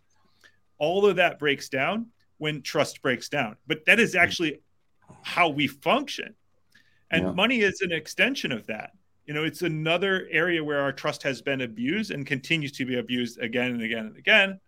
all 0.78 1.06
of 1.06 1.18
that 1.18 1.38
breaks 1.38 1.68
down 1.68 2.08
when 2.38 2.62
trust 2.62 3.02
breaks 3.02 3.28
down. 3.28 3.58
But 3.68 3.86
that 3.86 4.00
is 4.00 4.16
actually 4.16 4.62
how 5.22 5.50
we 5.50 5.68
function. 5.68 6.34
And 7.12 7.26
yeah. 7.26 7.32
money 7.32 7.60
is 7.60 7.82
an 7.82 7.92
extension 7.92 8.54
of 8.54 8.66
that. 8.68 8.92
You 9.26 9.34
know, 9.34 9.44
it's 9.44 9.64
another 9.64 10.28
area 10.32 10.64
where 10.64 10.80
our 10.80 10.94
trust 10.94 11.24
has 11.24 11.42
been 11.42 11.62
abused 11.62 12.12
and 12.12 12.26
continues 12.26 12.72
to 12.74 12.86
be 12.86 12.98
abused 12.98 13.40
again 13.40 13.72
and 13.72 13.82
again 13.82 14.06
and 14.06 14.18
again. 14.18 14.60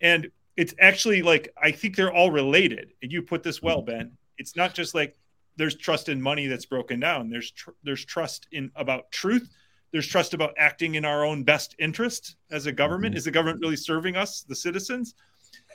And 0.00 0.30
it's 0.56 0.74
actually 0.80 1.22
like, 1.22 1.52
I 1.60 1.70
think 1.70 1.94
they're 1.94 2.12
all 2.12 2.30
related. 2.30 2.92
And 3.02 3.12
you 3.12 3.22
put 3.22 3.42
this 3.42 3.62
well, 3.62 3.78
mm-hmm. 3.78 3.98
Ben. 3.98 4.12
It's 4.36 4.56
not 4.56 4.74
just 4.74 4.94
like 4.94 5.16
there's 5.56 5.76
trust 5.76 6.08
in 6.08 6.20
money 6.20 6.46
that's 6.46 6.66
broken 6.66 7.00
down. 7.00 7.30
There's 7.30 7.50
tr- 7.50 7.70
there's 7.82 8.04
trust 8.04 8.48
in 8.52 8.70
about 8.76 9.10
truth. 9.10 9.48
There's 9.92 10.06
trust 10.06 10.34
about 10.34 10.54
acting 10.58 10.96
in 10.96 11.04
our 11.04 11.24
own 11.24 11.44
best 11.44 11.74
interest 11.78 12.36
as 12.50 12.66
a 12.66 12.72
government. 12.72 13.12
Mm-hmm. 13.12 13.18
Is 13.18 13.24
the 13.24 13.30
government 13.30 13.60
really 13.60 13.76
serving 13.76 14.16
us, 14.16 14.42
the 14.42 14.56
citizens? 14.56 15.14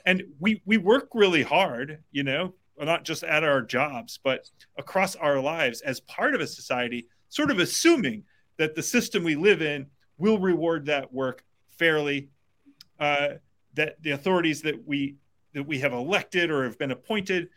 and 0.06 0.22
we 0.38 0.62
we 0.64 0.78
work 0.78 1.08
really 1.14 1.42
hard 1.42 2.02
you 2.10 2.22
know 2.22 2.54
not 2.78 3.04
just 3.04 3.22
at 3.24 3.44
our 3.44 3.60
jobs 3.60 4.18
but 4.22 4.50
across 4.78 5.14
our 5.16 5.38
lives 5.38 5.80
as 5.82 6.00
part 6.00 6.34
of 6.34 6.40
a 6.40 6.46
society 6.46 7.06
sort 7.28 7.50
of 7.50 7.58
assuming 7.58 8.22
that 8.56 8.74
the 8.74 8.82
system 8.82 9.22
we 9.22 9.36
live 9.36 9.62
in 9.62 9.86
will 10.18 10.38
reward 10.38 10.86
that 10.86 11.12
work 11.12 11.44
fairly 11.70 12.28
uh, 12.98 13.28
that 13.74 14.02
the 14.02 14.10
authorities 14.10 14.62
that 14.62 14.86
we 14.86 15.16
that 15.54 15.66
we 15.66 15.78
have 15.78 15.92
elected 15.92 16.50
or 16.50 16.64
have 16.64 16.78
been 16.78 16.90
appointed 16.90 17.48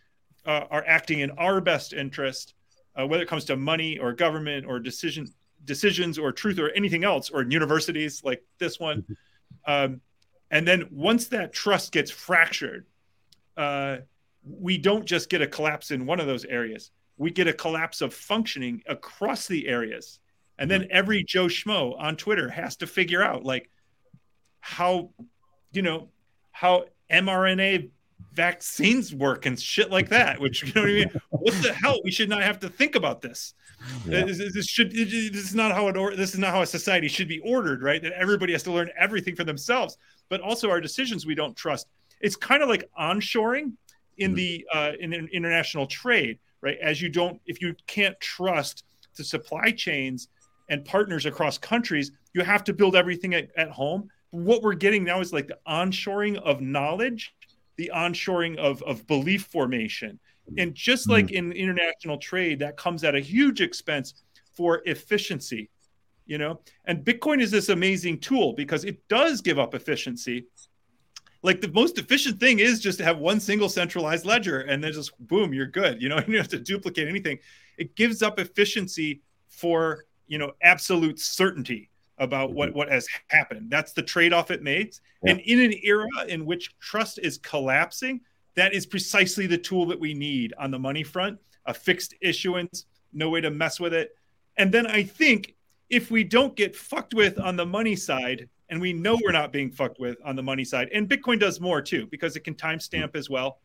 uh, 0.45 0.65
are 0.69 0.83
acting 0.87 1.19
in 1.19 1.31
our 1.31 1.61
best 1.61 1.93
interest, 1.93 2.53
uh, 2.95 3.05
whether 3.07 3.23
it 3.23 3.29
comes 3.29 3.45
to 3.45 3.55
money 3.55 3.97
or 3.97 4.13
government 4.13 4.65
or 4.65 4.79
decision 4.79 5.27
decisions 5.65 6.19
or 6.19 6.31
truth 6.31 6.59
or 6.59 6.69
anything 6.71 7.03
else, 7.03 7.29
or 7.29 7.43
universities 7.43 8.21
like 8.23 8.43
this 8.57 8.79
one. 8.79 9.01
Mm-hmm. 9.01 9.13
Um, 9.71 10.01
and 10.51 10.67
then 10.67 10.87
once 10.91 11.27
that 11.29 11.53
trust 11.53 11.91
gets 11.91 12.11
fractured, 12.11 12.85
uh, 13.55 13.97
we 14.45 14.77
don't 14.77 15.05
just 15.05 15.29
get 15.29 15.41
a 15.41 15.47
collapse 15.47 15.91
in 15.91 16.05
one 16.05 16.19
of 16.19 16.27
those 16.27 16.45
areas. 16.45 16.91
We 17.17 17.31
get 17.31 17.47
a 17.47 17.53
collapse 17.53 18.01
of 18.01 18.13
functioning 18.13 18.83
across 18.87 19.47
the 19.47 19.67
areas. 19.67 20.19
And 20.59 20.69
then 20.69 20.87
every 20.91 21.23
Joe 21.23 21.45
Schmo 21.45 21.99
on 21.99 22.15
Twitter 22.15 22.49
has 22.49 22.75
to 22.77 22.87
figure 22.87 23.23
out 23.23 23.43
like 23.43 23.69
how, 24.59 25.11
you 25.71 25.81
know, 25.81 26.09
how 26.51 26.85
mRNA 27.11 27.89
vaccines 28.33 29.13
work 29.13 29.45
and 29.45 29.59
shit 29.59 29.91
like 29.91 30.09
that. 30.09 30.39
Which 30.39 30.63
you 30.63 30.73
know 30.73 30.81
what 30.81 30.89
I 30.89 30.93
mean? 30.93 31.11
what 31.29 31.53
the 31.61 31.73
hell? 31.73 31.99
We 32.03 32.11
should 32.11 32.29
not 32.29 32.43
have 32.43 32.59
to 32.61 32.69
think 32.69 32.95
about 32.95 33.21
this. 33.21 33.53
Yeah. 34.05 34.25
This, 34.25 34.37
this, 34.53 34.67
should 34.67 34.91
this 34.91 35.13
is 35.13 35.55
not 35.55 35.71
how 35.71 35.87
it 35.87 35.97
or 35.97 36.15
this 36.15 36.33
is 36.33 36.39
not 36.39 36.51
how 36.51 36.61
a 36.61 36.65
society 36.65 37.07
should 37.07 37.27
be 37.27 37.39
ordered, 37.39 37.83
right? 37.83 38.01
That 38.01 38.13
everybody 38.13 38.53
has 38.53 38.63
to 38.63 38.71
learn 38.71 38.89
everything 38.97 39.35
for 39.35 39.43
themselves, 39.43 39.97
but 40.29 40.41
also 40.41 40.69
our 40.69 40.79
decisions 40.79 41.25
we 41.25 41.35
don't 41.35 41.55
trust. 41.55 41.87
It's 42.21 42.35
kind 42.35 42.63
of 42.63 42.69
like 42.69 42.89
onshoring 42.99 43.73
in 44.17 44.31
mm-hmm. 44.31 44.35
the 44.35 44.67
uh, 44.73 44.91
in, 44.99 45.13
in 45.13 45.27
international 45.27 45.85
trade, 45.87 46.39
right? 46.61 46.77
As 46.81 47.01
you 47.01 47.09
don't, 47.09 47.39
if 47.45 47.61
you 47.61 47.75
can't 47.87 48.19
trust 48.19 48.85
the 49.15 49.23
supply 49.23 49.71
chains 49.71 50.29
and 50.69 50.83
partners 50.85 51.25
across 51.25 51.57
countries, 51.57 52.11
you 52.33 52.43
have 52.43 52.63
to 52.63 52.73
build 52.73 52.95
everything 52.95 53.33
at, 53.33 53.49
at 53.57 53.69
home. 53.69 54.09
What 54.31 54.63
we're 54.63 54.73
getting 54.73 55.03
now 55.03 55.19
is 55.19 55.33
like 55.33 55.47
the 55.47 55.59
onshoring 55.67 56.37
of 56.37 56.61
knowledge, 56.61 57.35
the 57.77 57.91
onshoring 57.93 58.57
of, 58.57 58.81
of 58.83 59.07
belief 59.07 59.45
formation. 59.45 60.19
And 60.57 60.75
just 60.75 61.09
like 61.09 61.27
mm-hmm. 61.27 61.51
in 61.51 61.51
international 61.53 62.17
trade, 62.17 62.59
that 62.59 62.77
comes 62.77 63.03
at 63.03 63.15
a 63.15 63.19
huge 63.19 63.61
expense 63.61 64.23
for 64.51 64.81
efficiency, 64.85 65.69
you 66.25 66.37
know? 66.37 66.59
And 66.85 67.03
Bitcoin 67.03 67.41
is 67.41 67.49
this 67.49 67.69
amazing 67.69 68.19
tool 68.19 68.53
because 68.53 68.83
it 68.83 69.07
does 69.07 69.41
give 69.41 69.57
up 69.57 69.73
efficiency. 69.73 70.45
Like 71.41 71.61
the 71.61 71.71
most 71.71 71.97
efficient 71.97 72.39
thing 72.39 72.59
is 72.59 72.81
just 72.81 72.97
to 72.99 73.05
have 73.05 73.19
one 73.19 73.39
single 73.39 73.69
centralized 73.69 74.25
ledger 74.25 74.61
and 74.61 74.83
then 74.83 74.91
just 74.91 75.17
boom, 75.27 75.53
you're 75.53 75.65
good. 75.65 76.01
You 76.01 76.09
know, 76.09 76.17
you 76.27 76.33
don't 76.33 76.35
have 76.35 76.47
to 76.49 76.59
duplicate 76.59 77.07
anything. 77.07 77.39
It 77.77 77.95
gives 77.95 78.21
up 78.21 78.39
efficiency 78.39 79.21
for 79.49 80.05
you 80.27 80.37
know 80.37 80.51
absolute 80.61 81.19
certainty 81.19 81.89
about 82.23 82.51
what 82.51 82.69
mm-hmm. 82.69 82.79
what 82.79 82.89
has 82.89 83.07
happened 83.27 83.69
that's 83.69 83.93
the 83.93 84.01
trade-off 84.01 84.51
it 84.51 84.63
makes 84.63 85.01
yeah. 85.23 85.31
and 85.31 85.39
in 85.41 85.59
an 85.59 85.73
era 85.83 86.07
in 86.27 86.45
which 86.45 86.77
trust 86.79 87.19
is 87.19 87.37
collapsing 87.37 88.19
that 88.55 88.73
is 88.73 88.85
precisely 88.85 89.47
the 89.47 89.57
tool 89.57 89.85
that 89.85 89.99
we 89.99 90.13
need 90.13 90.53
on 90.57 90.71
the 90.71 90.79
money 90.79 91.03
front 91.03 91.37
a 91.65 91.73
fixed 91.73 92.13
issuance 92.21 92.85
no 93.13 93.29
way 93.29 93.41
to 93.41 93.51
mess 93.51 93.79
with 93.79 93.93
it 93.93 94.15
and 94.57 94.71
then 94.71 94.87
i 94.87 95.03
think 95.03 95.55
if 95.89 96.09
we 96.09 96.23
don't 96.23 96.55
get 96.55 96.75
fucked 96.75 97.13
with 97.13 97.39
on 97.39 97.55
the 97.55 97.65
money 97.65 97.95
side 97.95 98.49
and 98.69 98.81
we 98.81 98.91
know 98.91 99.19
we're 99.23 99.31
not 99.31 99.51
being 99.51 99.69
fucked 99.69 99.99
with 99.99 100.17
on 100.25 100.35
the 100.35 100.43
money 100.43 100.63
side 100.63 100.89
and 100.93 101.09
bitcoin 101.09 101.39
does 101.39 101.59
more 101.59 101.81
too 101.81 102.07
because 102.07 102.35
it 102.35 102.43
can 102.43 102.55
timestamp 102.55 103.05
mm-hmm. 103.05 103.17
as 103.17 103.29
well 103.29 103.59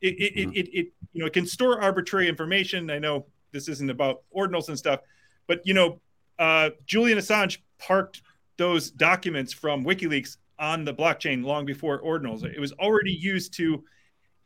it 0.00 0.14
it, 0.18 0.36
mm-hmm. 0.36 0.50
it, 0.54 0.68
it, 0.72 0.86
you 1.12 1.20
know 1.20 1.26
it 1.26 1.32
can 1.32 1.46
store 1.46 1.80
arbitrary 1.80 2.28
information 2.28 2.90
i 2.90 2.98
know 2.98 3.26
this 3.52 3.68
isn't 3.68 3.90
about 3.90 4.22
ordinals 4.34 4.68
and 4.68 4.78
stuff 4.78 5.00
but 5.46 5.60
you 5.64 5.74
know, 5.74 6.00
uh, 6.38 6.70
Julian 6.86 7.18
Assange 7.18 7.58
parked 7.78 8.22
those 8.56 8.90
documents 8.90 9.52
from 9.52 9.84
WikiLeaks 9.84 10.36
on 10.58 10.84
the 10.84 10.94
blockchain 10.94 11.44
long 11.44 11.64
before 11.64 12.00
ordinals. 12.02 12.44
It 12.44 12.60
was 12.60 12.72
already 12.72 13.12
used 13.12 13.54
to 13.54 13.82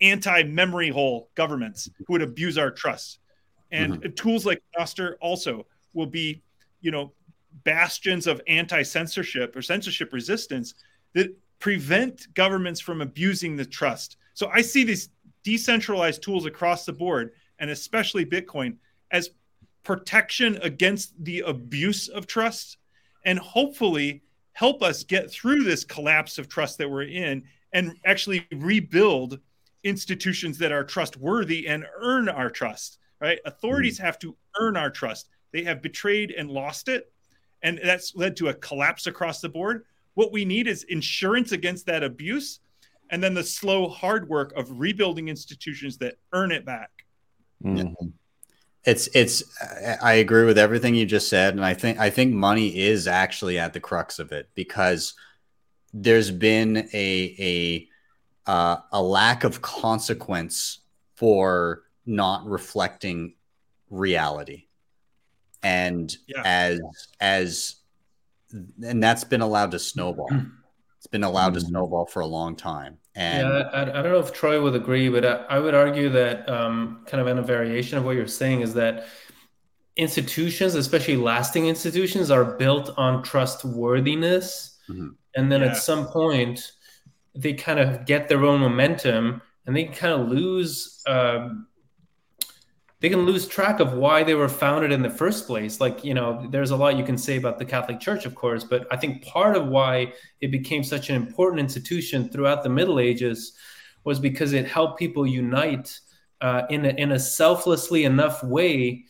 anti-memory 0.00 0.88
hole 0.88 1.30
governments 1.34 1.90
who 2.06 2.12
would 2.14 2.22
abuse 2.22 2.58
our 2.58 2.70
trust. 2.70 3.18
And 3.70 3.94
mm-hmm. 3.94 4.12
tools 4.12 4.46
like 4.46 4.62
Nostr 4.78 5.14
also 5.20 5.66
will 5.92 6.06
be, 6.06 6.42
you 6.80 6.90
know, 6.90 7.12
bastions 7.64 8.26
of 8.26 8.40
anti-censorship 8.46 9.56
or 9.56 9.62
censorship 9.62 10.12
resistance 10.12 10.74
that 11.14 11.34
prevent 11.58 12.32
governments 12.34 12.80
from 12.80 13.00
abusing 13.00 13.56
the 13.56 13.64
trust. 13.64 14.18
So 14.34 14.48
I 14.52 14.60
see 14.60 14.84
these 14.84 15.08
decentralized 15.42 16.22
tools 16.22 16.44
across 16.44 16.84
the 16.84 16.92
board, 16.92 17.32
and 17.58 17.70
especially 17.70 18.26
Bitcoin, 18.26 18.76
as 19.10 19.30
protection 19.86 20.58
against 20.62 21.12
the 21.24 21.44
abuse 21.46 22.08
of 22.08 22.26
trust 22.26 22.78
and 23.24 23.38
hopefully 23.38 24.20
help 24.52 24.82
us 24.82 25.04
get 25.04 25.30
through 25.30 25.62
this 25.62 25.84
collapse 25.84 26.38
of 26.38 26.48
trust 26.48 26.76
that 26.76 26.90
we're 26.90 27.04
in 27.04 27.44
and 27.72 27.96
actually 28.04 28.44
rebuild 28.50 29.38
institutions 29.84 30.58
that 30.58 30.72
are 30.72 30.82
trustworthy 30.82 31.68
and 31.68 31.86
earn 32.00 32.28
our 32.28 32.50
trust 32.50 32.98
right? 33.20 33.38
Authorities 33.46 33.96
have 33.96 34.18
to 34.18 34.36
earn 34.60 34.76
our 34.76 34.90
trust. 34.90 35.30
They 35.50 35.62
have 35.62 35.80
betrayed 35.80 36.32
and 36.32 36.50
lost 36.50 36.88
it 36.88 37.12
and 37.62 37.78
that's 37.82 38.16
led 38.16 38.36
to 38.38 38.48
a 38.48 38.54
collapse 38.54 39.06
across 39.06 39.40
the 39.40 39.48
board. 39.48 39.84
What 40.14 40.32
we 40.32 40.44
need 40.44 40.66
is 40.66 40.82
insurance 40.82 41.52
against 41.52 41.86
that 41.86 42.02
abuse 42.02 42.58
and 43.10 43.22
then 43.22 43.34
the 43.34 43.44
slow 43.44 43.88
hard 43.88 44.28
work 44.28 44.52
of 44.56 44.80
rebuilding 44.80 45.28
institutions 45.28 45.96
that 45.98 46.16
earn 46.32 46.50
it 46.50 46.66
back. 46.66 46.90
Mm-hmm 47.64 48.08
it's 48.86 49.08
it's 49.14 49.42
i 50.00 50.14
agree 50.14 50.44
with 50.44 50.56
everything 50.56 50.94
you 50.94 51.04
just 51.04 51.28
said 51.28 51.54
and 51.54 51.64
i 51.64 51.74
think 51.74 51.98
i 51.98 52.08
think 52.08 52.32
money 52.32 52.78
is 52.78 53.06
actually 53.06 53.58
at 53.58 53.72
the 53.72 53.80
crux 53.80 54.18
of 54.18 54.32
it 54.32 54.48
because 54.54 55.14
there's 55.92 56.30
been 56.30 56.88
a 56.92 57.36
a 57.38 57.88
uh, 58.48 58.76
a 58.92 59.02
lack 59.02 59.42
of 59.42 59.60
consequence 59.60 60.78
for 61.16 61.82
not 62.06 62.46
reflecting 62.46 63.34
reality 63.90 64.66
and 65.64 66.16
yeah. 66.28 66.42
as 66.44 66.80
as 67.20 67.76
and 68.84 69.02
that's 69.02 69.24
been 69.24 69.40
allowed 69.40 69.72
to 69.72 69.78
snowball 69.80 70.30
it's 71.06 71.12
been 71.12 71.24
allowed 71.24 71.54
to 71.54 71.60
mm-hmm. 71.60 71.68
snowball 71.68 72.04
for 72.06 72.20
a 72.20 72.26
long 72.26 72.56
time 72.56 72.98
and 73.16 73.48
yeah, 73.48 73.70
I, 73.72 73.82
I, 73.82 74.02
don't 74.02 74.12
know 74.12 74.18
if 74.18 74.30
Troy 74.34 74.60
would 74.60 74.74
agree, 74.74 75.08
but 75.08 75.24
I, 75.24 75.36
I 75.48 75.58
would 75.58 75.74
argue 75.74 76.10
that 76.10 76.46
um, 76.50 77.02
kind 77.06 77.18
of 77.18 77.26
in 77.28 77.38
a 77.38 77.42
variation 77.42 77.96
of 77.96 78.04
what 78.04 78.14
you're 78.14 78.26
saying 78.26 78.60
is 78.60 78.74
that 78.74 79.06
institutions, 79.96 80.74
especially 80.74 81.16
lasting 81.16 81.66
institutions, 81.66 82.30
are 82.30 82.44
built 82.44 82.90
on 82.98 83.22
trustworthiness. 83.22 84.78
Mm-hmm. 84.90 85.08
And 85.34 85.50
then 85.50 85.62
yeah. 85.62 85.68
at 85.68 85.78
some 85.78 86.08
point, 86.08 86.72
they 87.34 87.54
kind 87.54 87.80
of 87.80 88.04
get 88.04 88.28
their 88.28 88.44
own 88.44 88.60
momentum 88.60 89.40
and 89.66 89.74
they 89.74 89.84
kind 89.84 90.12
of 90.12 90.28
lose 90.28 91.02
um, 91.06 91.68
they 93.00 93.10
can 93.10 93.26
lose 93.26 93.46
track 93.46 93.80
of 93.80 93.92
why 93.92 94.22
they 94.22 94.34
were 94.34 94.48
founded 94.48 94.90
in 94.90 95.02
the 95.02 95.10
first 95.10 95.46
place. 95.46 95.80
Like, 95.80 96.02
you 96.02 96.14
know, 96.14 96.46
there's 96.50 96.70
a 96.70 96.76
lot 96.76 96.96
you 96.96 97.04
can 97.04 97.18
say 97.18 97.36
about 97.36 97.58
the 97.58 97.64
Catholic 97.64 98.00
Church, 98.00 98.24
of 98.24 98.34
course, 98.34 98.64
but 98.64 98.86
I 98.90 98.96
think 98.96 99.22
part 99.22 99.56
of 99.56 99.66
why 99.66 100.12
it 100.40 100.50
became 100.50 100.82
such 100.82 101.10
an 101.10 101.16
important 101.16 101.60
institution 101.60 102.28
throughout 102.28 102.62
the 102.62 102.70
Middle 102.70 102.98
Ages 102.98 103.52
was 104.04 104.18
because 104.18 104.54
it 104.54 104.66
helped 104.66 104.98
people 104.98 105.26
unite 105.26 105.98
uh, 106.40 106.62
in, 106.70 106.86
a, 106.86 106.90
in 106.90 107.12
a 107.12 107.18
selflessly 107.18 108.04
enough 108.04 108.42
way 108.42 109.04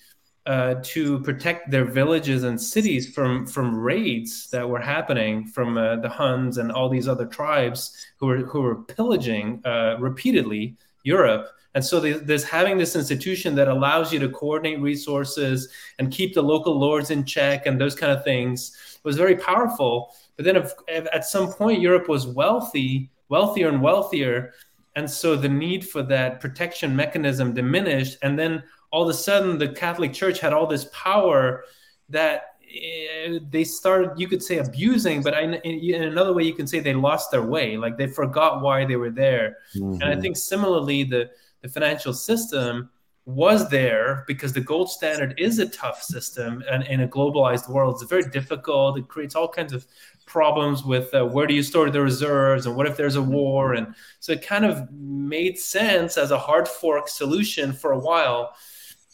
uh, 0.47 0.77
to 0.83 1.19
protect 1.21 1.71
their 1.71 1.85
villages 1.85 2.45
and 2.45 2.61
cities 2.61 3.13
from 3.13 3.45
from 3.45 3.77
raids 3.77 4.49
that 4.51 4.69
were 4.69 4.81
happening 4.81 5.45
from 5.45 5.77
uh, 5.77 5.97
the 5.97 6.09
Huns 6.09 6.59
and 6.59 6.71
all 6.71 6.89
these 6.89 7.09
other 7.09 7.27
tribes 7.27 8.07
who 8.19 8.27
were 8.27 8.39
who 8.39 8.63
were 8.63 8.77
pillaging 8.77 9.61
uh, 9.65 9.97
repeatedly 9.99 10.77
Europe 11.03 11.49
and 11.77 11.85
so 11.85 12.01
there's 12.01 12.43
having 12.43 12.79
this 12.79 12.97
institution 12.97 13.55
that 13.57 13.69
allows 13.69 14.11
you 14.11 14.19
to 14.21 14.31
coordinate 14.31 14.81
resources 14.81 15.69
and 15.99 16.11
keep 16.11 16.33
the 16.33 16.43
local 16.43 16.79
lords 16.79 17.11
in 17.11 17.23
check 17.23 17.67
and 17.67 17.79
those 17.79 17.95
kind 17.95 18.11
of 18.11 18.25
things 18.25 18.99
was 19.05 19.19
very 19.19 19.37
powerful. 19.37 20.15
But 20.37 20.47
then 20.47 20.57
if, 20.57 20.73
if 20.89 21.07
at 21.13 21.27
some 21.27 21.53
point 21.53 21.83
Europe 21.83 22.09
was 22.09 22.27
wealthy, 22.27 23.11
wealthier 23.29 23.69
and 23.69 23.83
wealthier, 23.83 24.55
and 24.95 25.09
so 25.09 25.37
the 25.37 25.51
need 25.51 25.87
for 25.87 26.03
that 26.05 26.41
protection 26.41 26.97
mechanism 26.97 27.53
diminished. 27.53 28.17
And 28.23 28.39
then 28.39 28.63
all 28.91 29.03
of 29.03 29.11
a 29.11 29.15
sudden, 29.15 29.59
the 29.59 29.69
Catholic 29.69 30.15
Church 30.15 30.41
had 30.41 30.55
all 30.55 30.67
this 30.67 30.87
power 30.95 31.65
that 32.09 32.55
eh, 32.75 33.39
they 33.51 33.65
started 33.65 34.13
you 34.17 34.29
could 34.29 34.43
say 34.43 34.59
abusing 34.59 35.23
but 35.23 35.35
in, 35.43 35.55
in, 35.55 36.05
another 36.05 36.33
way 36.33 36.45
you 36.45 36.55
can 36.55 36.69
say 36.69 36.79
they 36.79 36.95
lost 36.95 37.33
their 37.33 37.43
way 37.43 37.77
like 37.77 37.99
they 37.99 38.07
forgot 38.07 38.63
why 38.63 38.85
they 38.85 38.95
were 38.95 39.11
there 39.11 39.57
mm-hmm. 39.75 40.01
and 40.01 40.05
i 40.05 40.21
think 40.21 40.37
similarly 40.37 41.03
the 41.03 41.29
the 41.67 41.73
financial 41.73 42.13
system 42.13 42.89
was 43.25 43.69
there 43.71 44.23
because 44.29 44.53
the 44.53 44.61
gold 44.61 44.89
standard 44.89 45.35
is 45.37 45.59
a 45.59 45.69
tough 45.69 46.01
system 46.01 46.63
and 46.71 46.85
in 46.85 47.01
a 47.01 47.09
globalized 47.09 47.69
world 47.69 47.95
it's 47.95 48.09
very 48.09 48.23
difficult. 48.31 48.97
It 48.97 49.09
creates 49.09 49.35
all 49.35 49.49
kinds 49.49 49.73
of 49.73 49.85
problems 50.27 50.85
with 50.85 51.13
uh, 51.13 51.25
where 51.25 51.49
do 51.49 51.55
you 51.55 51.65
store 51.65 51.91
the 51.91 52.01
reserves 52.01 52.67
and 52.67 52.77
what 52.77 52.87
if 52.87 52.97
there's 52.97 53.17
a 53.17 53.23
war? 53.23 53.75
And 53.75 53.97
so 54.21 54.31
it 54.31 54.47
kind 54.47 54.65
of 54.65 54.89
made 54.93 55.59
sense 55.59 56.17
as 56.17 56.31
a 56.31 56.39
hard 56.39 56.69
fork 56.69 57.09
solution 57.09 57.73
for 57.73 57.91
a 57.91 57.99
while. 57.99 58.55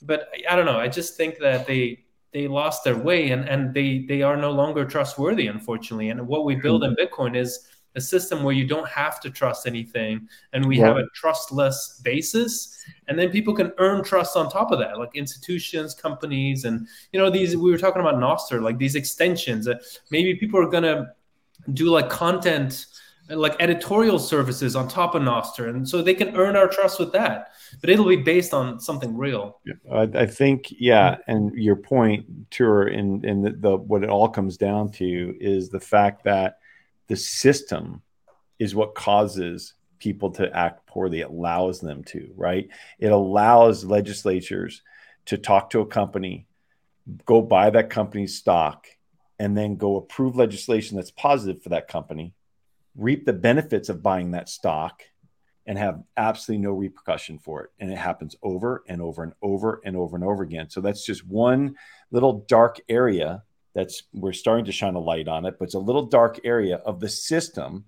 But 0.02 0.28
i 0.50 0.54
don't 0.54 0.66
know. 0.66 0.78
I 0.78 0.88
just 0.88 1.16
think 1.16 1.38
that 1.38 1.66
they 1.66 2.04
they 2.32 2.48
lost 2.48 2.84
their 2.84 2.98
way 2.98 3.30
and 3.30 3.48
and 3.48 3.72
they 3.72 4.04
they 4.06 4.20
are 4.20 4.36
no 4.36 4.50
longer 4.50 4.84
trustworthy 4.84 5.46
unfortunately. 5.46 6.10
And 6.10 6.26
what 6.26 6.44
we 6.44 6.54
build 6.54 6.84
in 6.84 6.94
bitcoin 6.96 7.34
is 7.34 7.66
a 7.94 8.00
system 8.00 8.42
where 8.42 8.54
you 8.54 8.66
don't 8.66 8.88
have 8.88 9.20
to 9.20 9.30
trust 9.30 9.66
anything 9.66 10.28
and 10.52 10.64
we 10.64 10.78
Well- 10.78 10.88
have 10.88 10.96
a 10.96 11.08
trustless 11.14 12.00
basis 12.02 12.84
and 13.08 13.18
then 13.18 13.30
people 13.30 13.54
can 13.54 13.72
earn 13.78 14.02
trust 14.02 14.36
on 14.36 14.48
top 14.48 14.70
of 14.72 14.78
that 14.78 14.98
like 14.98 15.14
institutions 15.14 15.94
companies 15.94 16.64
and 16.64 16.86
you 17.12 17.20
know 17.20 17.30
these 17.30 17.56
we 17.56 17.70
were 17.70 17.78
talking 17.78 18.00
about 18.00 18.16
nostr 18.16 18.62
like 18.62 18.78
these 18.78 18.94
extensions 18.94 19.68
uh, 19.68 19.74
maybe 20.10 20.34
people 20.34 20.60
are 20.60 20.68
going 20.68 20.82
to 20.82 21.06
do 21.74 21.90
like 21.90 22.08
content 22.08 22.86
like 23.28 23.54
editorial 23.60 24.18
services 24.18 24.74
on 24.74 24.88
top 24.88 25.14
of 25.14 25.22
nostr 25.22 25.68
and 25.68 25.88
so 25.88 26.02
they 26.02 26.14
can 26.14 26.34
earn 26.36 26.56
our 26.56 26.68
trust 26.68 26.98
with 26.98 27.12
that 27.12 27.52
but 27.80 27.90
it'll 27.90 28.08
be 28.08 28.16
based 28.16 28.52
on 28.52 28.80
something 28.80 29.16
real. 29.16 29.60
I, 29.90 30.02
I 30.14 30.26
think, 30.26 30.72
yeah, 30.78 31.16
and 31.26 31.52
your 31.54 31.76
point, 31.76 32.50
Tuur, 32.50 32.92
in 32.92 33.24
in 33.24 33.42
the, 33.42 33.52
the 33.52 33.76
what 33.76 34.04
it 34.04 34.10
all 34.10 34.28
comes 34.28 34.56
down 34.56 34.90
to 34.92 35.36
is 35.40 35.68
the 35.68 35.80
fact 35.80 36.24
that 36.24 36.58
the 37.12 37.16
system 37.16 38.00
is 38.58 38.74
what 38.74 38.94
causes 38.94 39.74
people 39.98 40.30
to 40.30 40.50
act 40.56 40.86
poorly. 40.86 41.20
It 41.20 41.28
allows 41.28 41.78
them 41.78 42.04
to, 42.04 42.32
right? 42.34 42.70
It 42.98 43.12
allows 43.12 43.84
legislatures 43.84 44.80
to 45.26 45.36
talk 45.36 45.68
to 45.70 45.80
a 45.80 45.86
company, 45.86 46.46
go 47.26 47.42
buy 47.42 47.68
that 47.68 47.90
company's 47.90 48.38
stock, 48.38 48.86
and 49.38 49.54
then 49.54 49.76
go 49.76 49.96
approve 49.96 50.36
legislation 50.36 50.96
that's 50.96 51.10
positive 51.10 51.62
for 51.62 51.68
that 51.68 51.86
company, 51.86 52.32
reap 52.96 53.26
the 53.26 53.34
benefits 53.34 53.90
of 53.90 54.02
buying 54.02 54.30
that 54.30 54.48
stock, 54.48 55.02
and 55.66 55.76
have 55.76 56.02
absolutely 56.16 56.64
no 56.66 56.72
repercussion 56.72 57.38
for 57.38 57.64
it. 57.64 57.70
And 57.78 57.92
it 57.92 57.98
happens 57.98 58.36
over 58.42 58.84
and 58.88 59.02
over 59.02 59.22
and 59.22 59.34
over 59.42 59.82
and 59.84 59.98
over 59.98 60.16
and 60.16 60.24
over 60.24 60.42
again. 60.42 60.70
So 60.70 60.80
that's 60.80 61.04
just 61.04 61.26
one 61.26 61.76
little 62.10 62.46
dark 62.48 62.80
area 62.88 63.42
that's 63.74 64.02
we're 64.12 64.32
starting 64.32 64.66
to 64.66 64.72
shine 64.72 64.94
a 64.94 65.00
light 65.00 65.28
on 65.28 65.46
it, 65.46 65.58
but 65.58 65.66
it's 65.66 65.74
a 65.74 65.78
little 65.78 66.06
dark 66.06 66.40
area 66.44 66.76
of 66.76 67.00
the 67.00 67.08
system 67.08 67.84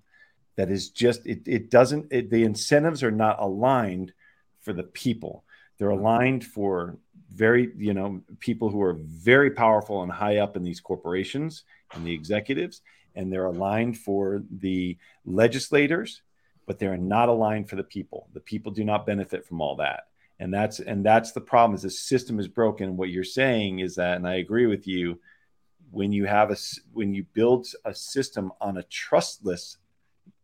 that 0.55 0.71
is 0.71 0.89
just 0.89 1.25
it, 1.25 1.41
it 1.45 1.69
doesn't 1.69 2.07
it, 2.11 2.29
the 2.29 2.43
incentives 2.43 3.03
are 3.03 3.11
not 3.11 3.39
aligned 3.39 4.13
for 4.61 4.73
the 4.73 4.83
people. 4.83 5.43
They're 5.77 5.89
mm-hmm. 5.89 5.99
aligned 5.99 6.45
for 6.45 6.97
very, 7.29 7.71
you 7.77 7.93
know, 7.93 8.21
people 8.39 8.69
who 8.69 8.81
are 8.81 8.97
very 8.99 9.51
powerful 9.51 10.01
and 10.03 10.11
high 10.11 10.37
up 10.37 10.55
in 10.55 10.63
these 10.63 10.79
corporations 10.79 11.63
and 11.93 12.05
the 12.05 12.13
executives, 12.13 12.81
and 13.13 13.31
they're 13.31 13.45
aligned 13.45 13.97
for 13.97 14.43
the 14.49 14.97
legislators 15.25 16.21
but 16.65 16.79
they're 16.79 16.97
not 16.97 17.29
aligned 17.29 17.69
for 17.69 17.75
the 17.75 17.83
people. 17.83 18.27
The 18.33 18.39
people 18.39 18.71
do 18.71 18.83
not 18.83 19.05
benefit 19.05 19.45
from 19.45 19.61
all 19.61 19.75
that. 19.77 20.07
And 20.39 20.53
that's 20.53 20.79
and 20.79 21.05
that's 21.05 21.31
the 21.31 21.41
problem 21.41 21.75
is 21.75 21.83
the 21.83 21.89
system 21.89 22.39
is 22.39 22.47
broken. 22.47 22.97
What 22.97 23.09
you're 23.09 23.23
saying 23.23 23.79
is 23.79 23.95
that, 23.95 24.17
and 24.17 24.27
I 24.27 24.35
agree 24.35 24.65
with 24.65 24.85
you, 24.85 25.19
when 25.95 26.11
you 26.11 26.25
have 26.25 26.49
a 26.49 26.53
s- 26.59 26.81
when 26.91 27.13
you 27.13 27.23
build 27.33 27.65
a 27.85 27.95
system 27.95 28.51
on 28.59 28.75
a 28.77 28.83
trustless, 28.83 29.77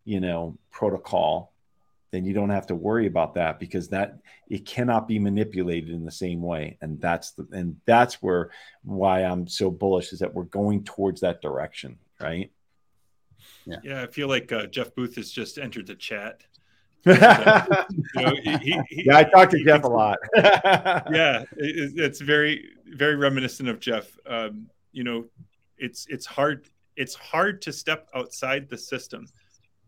you 0.05 0.21
know, 0.21 0.57
protocol, 0.71 1.51
then 2.11 2.23
you 2.23 2.33
don't 2.33 2.49
have 2.51 2.67
to 2.67 2.75
worry 2.75 3.05
about 3.05 3.33
that 3.35 3.59
because 3.59 3.89
that 3.89 4.17
it 4.49 4.65
cannot 4.65 5.09
be 5.09 5.19
manipulated 5.19 5.89
in 5.89 6.05
the 6.05 6.11
same 6.11 6.41
way. 6.41 6.77
And 6.81 7.01
that's 7.01 7.31
the 7.31 7.45
and 7.51 7.75
that's 7.85 8.21
where 8.21 8.51
why 8.83 9.23
I'm 9.25 9.45
so 9.45 9.69
bullish 9.69 10.13
is 10.13 10.19
that 10.19 10.33
we're 10.33 10.43
going 10.45 10.85
towards 10.85 11.19
that 11.21 11.41
direction, 11.41 11.97
right? 12.21 12.49
Yeah, 13.83 14.01
I 14.03 14.07
feel 14.07 14.29
like 14.29 14.51
uh, 14.53 14.67
Jeff 14.67 14.95
Booth 14.95 15.15
has 15.17 15.31
just 15.31 15.57
entered 15.57 15.87
the 15.87 15.95
chat. 15.95 16.43
yeah, 17.05 17.65
You 18.15 18.25
know, 18.25 18.35
he, 18.41 18.57
he, 18.57 18.81
he- 18.89 19.11
I 19.11 19.23
talk 19.23 19.49
to 19.49 19.57
he- 19.57 19.65
Jeff 19.65 19.83
a 19.83 19.87
lot. 19.87 20.17
yeah, 20.35 21.43
it, 21.57 21.93
it's 21.97 22.21
very 22.21 22.69
very 22.85 23.15
reminiscent 23.17 23.67
of 23.67 23.79
Jeff. 23.81 24.17
Um, 24.25 24.67
you 24.91 25.03
know, 25.03 25.25
it's 25.77 26.05
it's 26.09 26.25
hard 26.25 26.67
it's 26.95 27.15
hard 27.15 27.61
to 27.63 27.73
step 27.73 28.07
outside 28.13 28.69
the 28.69 28.77
system 28.77 29.25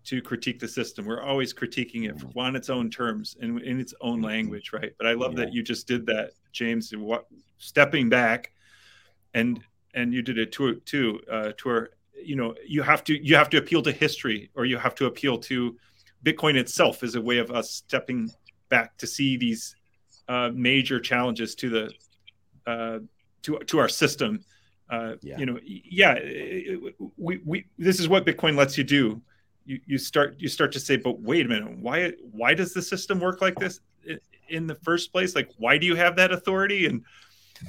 to 0.05 0.21
critique 0.21 0.59
the 0.59 0.67
system. 0.67 1.05
We're 1.05 1.21
always 1.21 1.53
critiquing 1.53 2.09
it 2.09 2.21
on 2.35 2.55
its 2.55 2.69
own 2.69 2.89
terms 2.89 3.37
and 3.39 3.61
in 3.61 3.79
its 3.79 3.93
own 4.01 4.21
language, 4.21 4.73
right? 4.73 4.91
But 4.97 5.07
I 5.07 5.13
love 5.13 5.35
that 5.37 5.53
you 5.53 5.63
just 5.63 5.87
did 5.87 6.05
that, 6.07 6.31
James. 6.51 6.91
and 6.91 7.01
What 7.01 7.27
stepping 7.57 8.09
back, 8.09 8.51
and 9.33 9.63
and 9.93 10.13
you 10.13 10.21
did 10.21 10.37
it 10.37 10.51
too 10.51 10.75
too 10.81 11.21
uh, 11.31 11.51
to 11.57 11.67
where 11.67 11.89
you 12.21 12.35
know 12.35 12.55
you 12.67 12.81
have 12.81 13.03
to 13.05 13.13
you 13.13 13.35
have 13.35 13.49
to 13.51 13.57
appeal 13.57 13.81
to 13.83 13.91
history 13.91 14.49
or 14.55 14.65
you 14.65 14.77
have 14.77 14.95
to 14.95 15.05
appeal 15.05 15.37
to 15.37 15.77
Bitcoin 16.25 16.55
itself 16.55 17.03
as 17.03 17.15
a 17.15 17.21
way 17.21 17.37
of 17.37 17.51
us 17.51 17.69
stepping 17.71 18.29
back 18.69 18.97
to 18.97 19.07
see 19.07 19.37
these 19.37 19.75
uh, 20.27 20.49
major 20.53 20.99
challenges 20.99 21.55
to 21.55 21.69
the 21.69 21.93
uh, 22.65 22.99
to 23.43 23.59
to 23.59 23.79
our 23.79 23.89
system. 23.89 24.43
Uh, 24.93 25.15
Yeah. 25.21 25.39
You 25.39 25.45
know, 25.47 25.59
yeah, 25.63 26.13
it- 26.17 26.95
we, 27.17 27.41
we 27.45 27.65
this 27.77 27.99
is 27.99 28.07
what 28.07 28.25
Bitcoin 28.25 28.55
lets 28.55 28.77
you 28.77 28.83
do. 28.83 29.21
You, 29.65 29.79
you 29.85 29.97
start 29.97 30.35
you 30.37 30.49
start 30.49 30.71
to 30.73 30.79
say, 30.79 30.97
but 30.97 31.21
wait 31.21 31.45
a 31.45 31.49
minute, 31.49 31.77
why 31.77 32.11
why 32.31 32.53
does 32.53 32.73
the 32.73 32.81
system 32.81 33.19
work 33.19 33.41
like 33.41 33.57
this 33.57 33.79
in 34.49 34.67
the 34.67 34.75
first 34.75 35.11
place? 35.11 35.35
Like, 35.35 35.49
why 35.57 35.77
do 35.77 35.85
you 35.85 35.95
have 35.95 36.15
that 36.17 36.31
authority, 36.31 36.85
and 36.85 37.01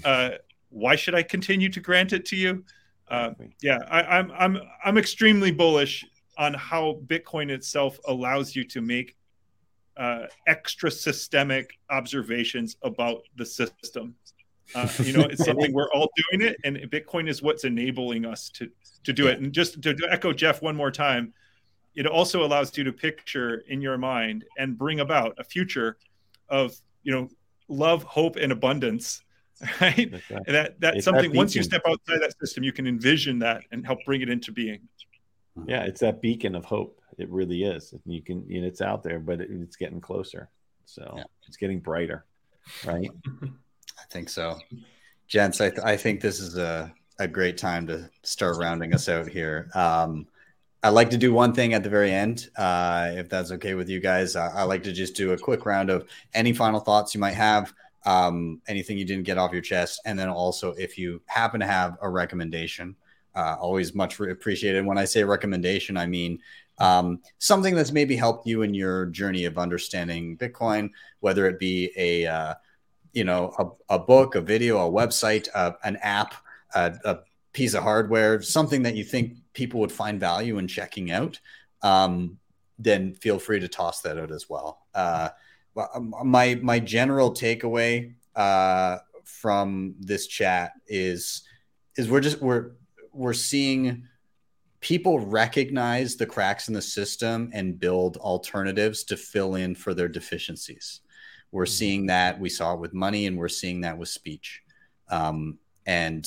uh, 0.05 0.31
why 0.71 0.97
should 0.97 1.15
I 1.15 1.23
continue 1.23 1.69
to 1.71 1.81
grant 1.81 2.13
it 2.13 2.25
to 2.27 2.37
you? 2.37 2.65
Uh, 3.09 3.31
yeah, 3.63 3.79
I, 3.89 4.03
I'm 4.19 4.33
I'm 4.33 4.59
I'm 4.85 4.99
extremely 4.99 5.53
bullish 5.53 6.05
on 6.37 6.53
how 6.55 6.99
Bitcoin 7.07 7.49
itself 7.51 7.99
allows 8.09 8.57
you 8.57 8.65
to 8.65 8.81
make 8.81 9.17
uh, 9.97 10.27
extra 10.49 10.91
systemic 10.91 11.79
observations 11.91 12.77
about 12.83 13.23
the 13.37 13.47
system. 13.47 14.17
Uh, 14.74 14.89
you 15.03 15.12
know, 15.12 15.24
it's 15.24 15.45
something 15.45 15.73
we're 15.74 15.91
all 15.93 16.11
doing 16.31 16.47
it, 16.49 16.57
and 16.65 16.77
Bitcoin 16.91 17.28
is 17.28 17.43
what's 17.43 17.65
enabling 17.65 18.24
us 18.24 18.49
to 18.51 18.70
to 19.05 19.12
do 19.12 19.27
it. 19.27 19.39
And 19.39 19.53
just 19.53 19.82
to, 19.82 19.95
to 19.95 20.09
echo 20.11 20.32
Jeff 20.32 20.62
one 20.62 20.74
more 20.74 20.91
time, 20.91 21.32
it 21.95 22.07
also 22.07 22.45
allows 22.45 22.77
you 22.77 22.85
to 22.85 22.93
picture 22.93 23.62
in 23.69 23.81
your 23.81 23.99
mind 23.99 24.45
and 24.59 24.77
bring 24.78 25.01
about 25.01 25.35
a 25.39 25.45
future 25.45 25.99
of 26.49 26.74
you 27.03 27.12
know 27.12 27.28
love, 27.69 28.03
hope, 28.05 28.36
and 28.36 28.53
abundance. 28.53 29.20
Right? 29.81 30.11
That's 30.11 30.31
right. 30.31 30.43
And 30.47 30.57
that 30.57 30.81
that's 30.81 30.97
It's 30.97 31.05
that 31.07 31.12
something. 31.12 31.32
Once 31.35 31.55
you 31.55 31.62
step 31.62 31.82
outside 31.86 32.20
that 32.20 32.35
system, 32.41 32.65
you 32.65 32.73
can 32.73 32.86
envision 32.89 33.39
that 33.39 33.62
and 33.70 33.86
help 33.86 34.01
bring 34.05 34.20
it 34.20 34.28
into 34.28 34.51
being. 34.51 34.81
Yeah, 35.66 35.85
it's 35.85 36.01
that 36.01 36.20
beacon 36.20 36.57
of 36.57 36.65
hope. 36.65 37.01
It 37.19 37.31
really 37.31 37.62
is. 37.62 37.93
And 37.93 38.03
You 38.05 38.20
can, 38.20 38.45
you 38.49 38.61
know, 38.61 38.66
it's 38.66 38.81
out 38.82 39.05
there, 39.05 39.20
but 39.20 39.41
it, 39.41 39.51
it's 39.53 39.77
getting 39.77 40.01
closer. 40.01 40.51
So 40.86 41.15
Yeah. 41.16 41.24
it's 41.47 41.57
getting 41.57 41.78
brighter, 41.78 42.24
right? 42.85 43.09
I 43.99 44.03
think 44.11 44.29
so. 44.29 44.59
Gents, 45.29 45.61
I, 45.61 45.71
th- 45.71 45.85
I 45.85 45.97
think 45.97 46.21
this 46.21 46.41
is 46.41 46.59
a, 46.59 46.93
a 47.19 47.29
great 47.29 47.57
time 47.57 47.87
to 47.87 48.11
start 48.23 48.59
rounding 48.59 48.95
us 48.95 49.09
out 49.09 49.29
here. 49.29 49.71
Um, 49.75 50.27
I 50.83 50.91
like 50.91 51.09
to 51.11 51.16
do 51.16 51.33
one 51.33 51.55
thing 51.55 51.73
at 51.73 51.83
the 51.83 51.89
very 51.89 52.12
end, 52.12 52.51
uh, 52.57 53.11
if 53.12 53.31
that's 53.31 53.51
okay 53.53 53.75
with 53.75 53.89
you 53.89 54.01
guys. 54.01 54.37
I, 54.37 54.49
I 54.49 54.62
like 54.65 54.83
to 54.83 54.93
just 54.93 55.16
do 55.16 55.33
a 55.33 55.39
quick 55.39 55.65
round 55.65 55.89
of 55.89 56.07
any 56.35 56.53
final 56.53 56.79
thoughts 56.79 57.15
you 57.15 57.21
might 57.21 57.35
have, 57.35 57.73
um, 58.05 58.61
anything 58.69 58.99
you 58.99 59.07
didn't 59.07 59.25
get 59.25 59.39
off 59.39 59.53
your 59.53 59.62
chest, 59.62 60.03
and 60.05 60.19
then 60.19 60.29
also 60.29 60.73
if 60.73 60.99
you 60.99 61.23
happen 61.25 61.61
to 61.61 61.66
have 61.66 61.97
a 62.03 62.09
recommendation, 62.11 62.97
uh, 63.35 63.57
always 63.59 63.95
much 63.95 64.21
re- 64.21 64.31
appreciated. 64.31 64.85
When 64.85 64.99
I 64.99 65.07
say 65.07 65.25
recommendation, 65.25 65.97
I 65.97 66.07
mean 66.07 66.39
um, 66.79 67.21
something 67.39 67.75
that's 67.75 67.93
maybe 67.93 68.16
helped 68.16 68.47
you 68.47 68.62
in 68.62 68.75
your 68.75 69.07
journey 69.07 69.47
of 69.47 69.57
understanding 69.57 70.37
Bitcoin, 70.37 70.91
whether 71.21 71.47
it 71.47 71.59
be 71.59 71.93
a 71.97 72.27
uh, 72.27 72.55
you 73.15 73.24
know 73.24 73.55
a, 73.59 73.95
a 73.95 73.99
book, 73.99 74.35
a 74.35 74.41
video, 74.41 74.86
a 74.86 74.91
website, 74.91 75.49
uh, 75.55 75.73
an 75.85 75.97
app, 76.03 76.35
a, 76.74 76.95
a 77.05 77.19
piece 77.53 77.74
of 77.74 77.82
hardware, 77.82 78.43
something 78.43 78.82
that 78.82 78.97
you 78.97 79.05
think 79.05 79.39
people 79.55 79.81
would 79.81 79.93
find 79.93 80.20
value 80.20 80.59
in 80.59 80.69
checking 80.69 81.11
out. 81.11 81.41
Um, 81.82 82.39
then 82.78 83.15
feel 83.15 83.39
free 83.39 83.61
to 83.61 83.69
toss 83.69 84.03
that 84.03 84.19
out 84.19 84.32
as 84.32 84.51
well. 84.51 84.86
Uh, 84.95 85.28
um, 85.95 86.15
my 86.24 86.57
my 86.62 86.78
general 86.78 87.32
takeaway 87.32 88.15
uh, 88.35 88.99
from 89.24 89.95
this 90.01 90.27
chat 90.27 90.73
is 90.86 91.43
is 91.97 92.11
we're 92.11 92.20
just 92.20 92.41
we're 92.43 92.73
we're 93.12 93.32
seeing 93.32 94.09
people 94.81 95.19
recognize 95.20 96.16
the 96.16 96.27
cracks 96.27 96.69
in 96.69 96.74
the 96.74 96.82
system 96.82 97.51
and 97.55 97.81
build 97.81 98.16
alternatives 98.19 99.05
to 99.05 99.16
fill 99.16 99.55
in 99.55 99.74
for 99.74 99.95
their 99.95 100.09
deficiencies. 100.09 101.01
We're 101.55 101.67
seeing 101.67 102.07
that 102.07 102.41
we 102.41 102.49
saw 102.49 102.75
it 102.75 102.81
with 102.81 102.93
money, 102.93 103.27
and 103.27 103.39
we're 103.39 103.49
seeing 103.49 103.83
that 103.83 103.97
with 103.97 104.09
speech, 104.09 104.61
um, 105.09 105.57
and 105.87 106.27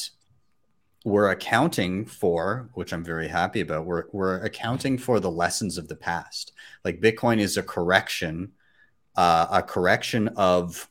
we're 1.03 1.31
accounting 1.31 2.05
for, 2.05 2.69
which 2.75 2.93
I'm 2.93 3.03
very 3.03 3.27
happy 3.27 3.59
about. 3.59 3.85
We're 3.85 4.05
we're 4.13 4.37
accounting 4.37 4.97
for 4.97 5.19
the 5.19 5.29
lessons 5.29 5.77
of 5.77 5.89
the 5.89 5.97
past. 5.97 6.53
Like 6.85 7.01
Bitcoin 7.01 7.39
is 7.39 7.57
a 7.57 7.61
correction, 7.61 8.53
uh, 9.17 9.47
a 9.51 9.61
correction 9.61 10.29
of 10.37 10.87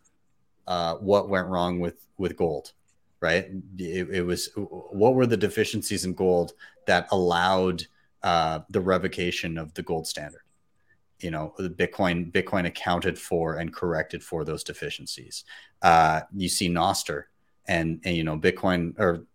uh, 0.67 0.97
what 0.97 1.31
went 1.31 1.49
wrong 1.49 1.81
with 1.81 2.07
with 2.19 2.37
gold, 2.37 2.73
right? 3.21 3.47
It, 3.79 4.11
it 4.11 4.23
was 4.23 4.51
what 4.55 5.15
were 5.15 5.27
the 5.27 5.39
deficiencies 5.39 6.05
in 6.05 6.13
gold 6.13 6.53
that 6.87 7.09
allowed 7.11 7.87
uh, 8.23 8.61
the 8.69 8.83
revocation 8.83 9.57
of 9.57 9.73
the 9.73 9.83
gold 9.83 10.07
standard. 10.07 10.43
You 11.20 11.30
know, 11.30 11.55
the 11.59 11.70
Bitcoin 11.70 12.30
Bitcoin 12.30 12.66
accounted 12.66 13.18
for 13.18 13.56
and 13.56 13.72
corrected 13.72 14.22
for 14.22 14.44
those 14.44 14.62
deficiencies. 14.64 15.44
Uh, 15.82 16.20
you 16.34 16.48
see 16.48 16.68
Nostr 16.68 17.24
and 17.66 18.01
and 18.05 18.16
you 18.16 18.24
know 18.24 18.38
Bitcoin 18.38 18.98
or 18.98 19.26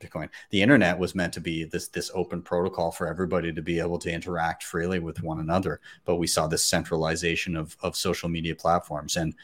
Bitcoin. 0.00 0.28
The 0.50 0.62
internet 0.62 0.98
was 0.98 1.14
meant 1.14 1.32
to 1.34 1.40
be 1.40 1.64
this 1.64 1.88
this 1.88 2.10
open 2.14 2.42
protocol 2.42 2.92
for 2.92 3.08
everybody 3.08 3.52
to 3.52 3.62
be 3.62 3.80
able 3.80 3.98
to 4.00 4.12
interact 4.12 4.62
freely 4.62 4.98
with 4.98 5.22
one 5.22 5.40
another. 5.40 5.80
But 6.04 6.16
we 6.16 6.26
saw 6.26 6.46
this 6.46 6.64
centralization 6.64 7.56
of 7.56 7.76
of 7.82 7.96
social 7.96 8.28
media 8.28 8.54
platforms, 8.54 9.16
and 9.16 9.34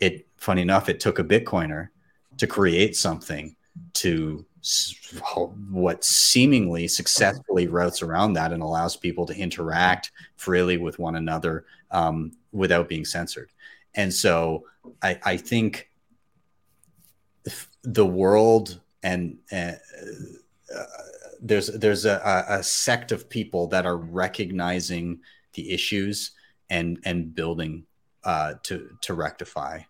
it 0.00 0.26
funny 0.36 0.62
enough, 0.62 0.88
it 0.88 1.00
took 1.00 1.18
a 1.18 1.24
Bitcoiner 1.24 1.88
to 2.38 2.46
create 2.46 2.96
something 2.96 3.54
to 3.94 4.44
what 5.70 6.04
seemingly 6.04 6.86
successfully 6.86 7.66
routes 7.66 8.02
around 8.02 8.34
that 8.34 8.52
and 8.52 8.62
allows 8.62 8.96
people 8.96 9.26
to 9.26 9.36
interact 9.36 10.12
freely 10.36 10.76
with 10.76 10.98
one 10.98 11.16
another 11.16 11.64
um, 11.90 12.32
without 12.52 12.88
being 12.88 13.04
censored. 13.04 13.50
And 13.94 14.12
so 14.12 14.64
I, 15.02 15.18
I 15.24 15.36
think 15.36 15.90
the 17.82 18.06
world 18.06 18.80
and 19.02 19.38
uh, 19.50 19.72
uh, 20.74 20.84
there's 21.40 21.66
there's 21.66 22.04
a, 22.04 22.44
a 22.48 22.62
sect 22.62 23.10
of 23.10 23.28
people 23.28 23.66
that 23.66 23.84
are 23.84 23.96
recognizing 23.96 25.20
the 25.54 25.72
issues 25.72 26.30
and 26.70 26.98
and 27.04 27.34
building 27.34 27.84
uh, 28.22 28.54
to 28.62 28.96
to 29.00 29.14
rectify 29.14 29.80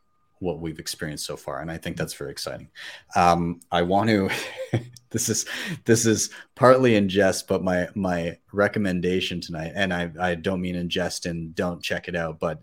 what 0.43 0.61
we've 0.61 0.79
experienced 0.79 1.27
so 1.27 1.37
far 1.37 1.61
and 1.61 1.71
i 1.71 1.77
think 1.77 1.97
that's 1.97 2.15
very 2.15 2.31
exciting. 2.31 2.69
Um, 3.17 3.61
i 3.71 3.83
want 3.83 4.09
to 4.11 4.31
this 5.11 5.29
is 5.29 5.47
this 5.85 6.07
is 6.07 6.31
partly 6.55 6.95
in 6.97 7.09
jest 7.09 7.49
but 7.49 7.63
my 7.63 7.89
my 7.95 8.37
recommendation 8.53 9.41
tonight 9.41 9.73
and 9.75 9.93
i 9.93 10.11
i 10.21 10.35
don't 10.35 10.61
mean 10.61 10.75
in 10.75 10.89
jest 10.89 11.27
and 11.27 11.55
don't 11.55 11.83
check 11.83 12.09
it 12.09 12.17
out 12.17 12.39
but 12.39 12.61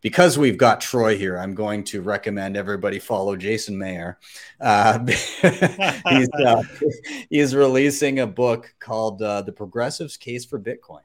because 0.00 0.36
we've 0.36 0.58
got 0.58 0.80
troy 0.80 1.16
here 1.16 1.38
i'm 1.38 1.54
going 1.54 1.84
to 1.84 2.02
recommend 2.02 2.56
everybody 2.56 2.98
follow 2.98 3.36
Jason 3.36 3.76
Maier. 3.76 4.16
Uh, 4.60 5.04
he's 5.06 6.28
uh, 6.44 6.62
he's 7.30 7.54
releasing 7.54 8.20
a 8.20 8.26
book 8.26 8.74
called 8.78 9.20
uh, 9.22 9.42
the 9.42 9.52
progressives 9.52 10.16
case 10.16 10.44
for 10.44 10.58
bitcoin. 10.58 11.02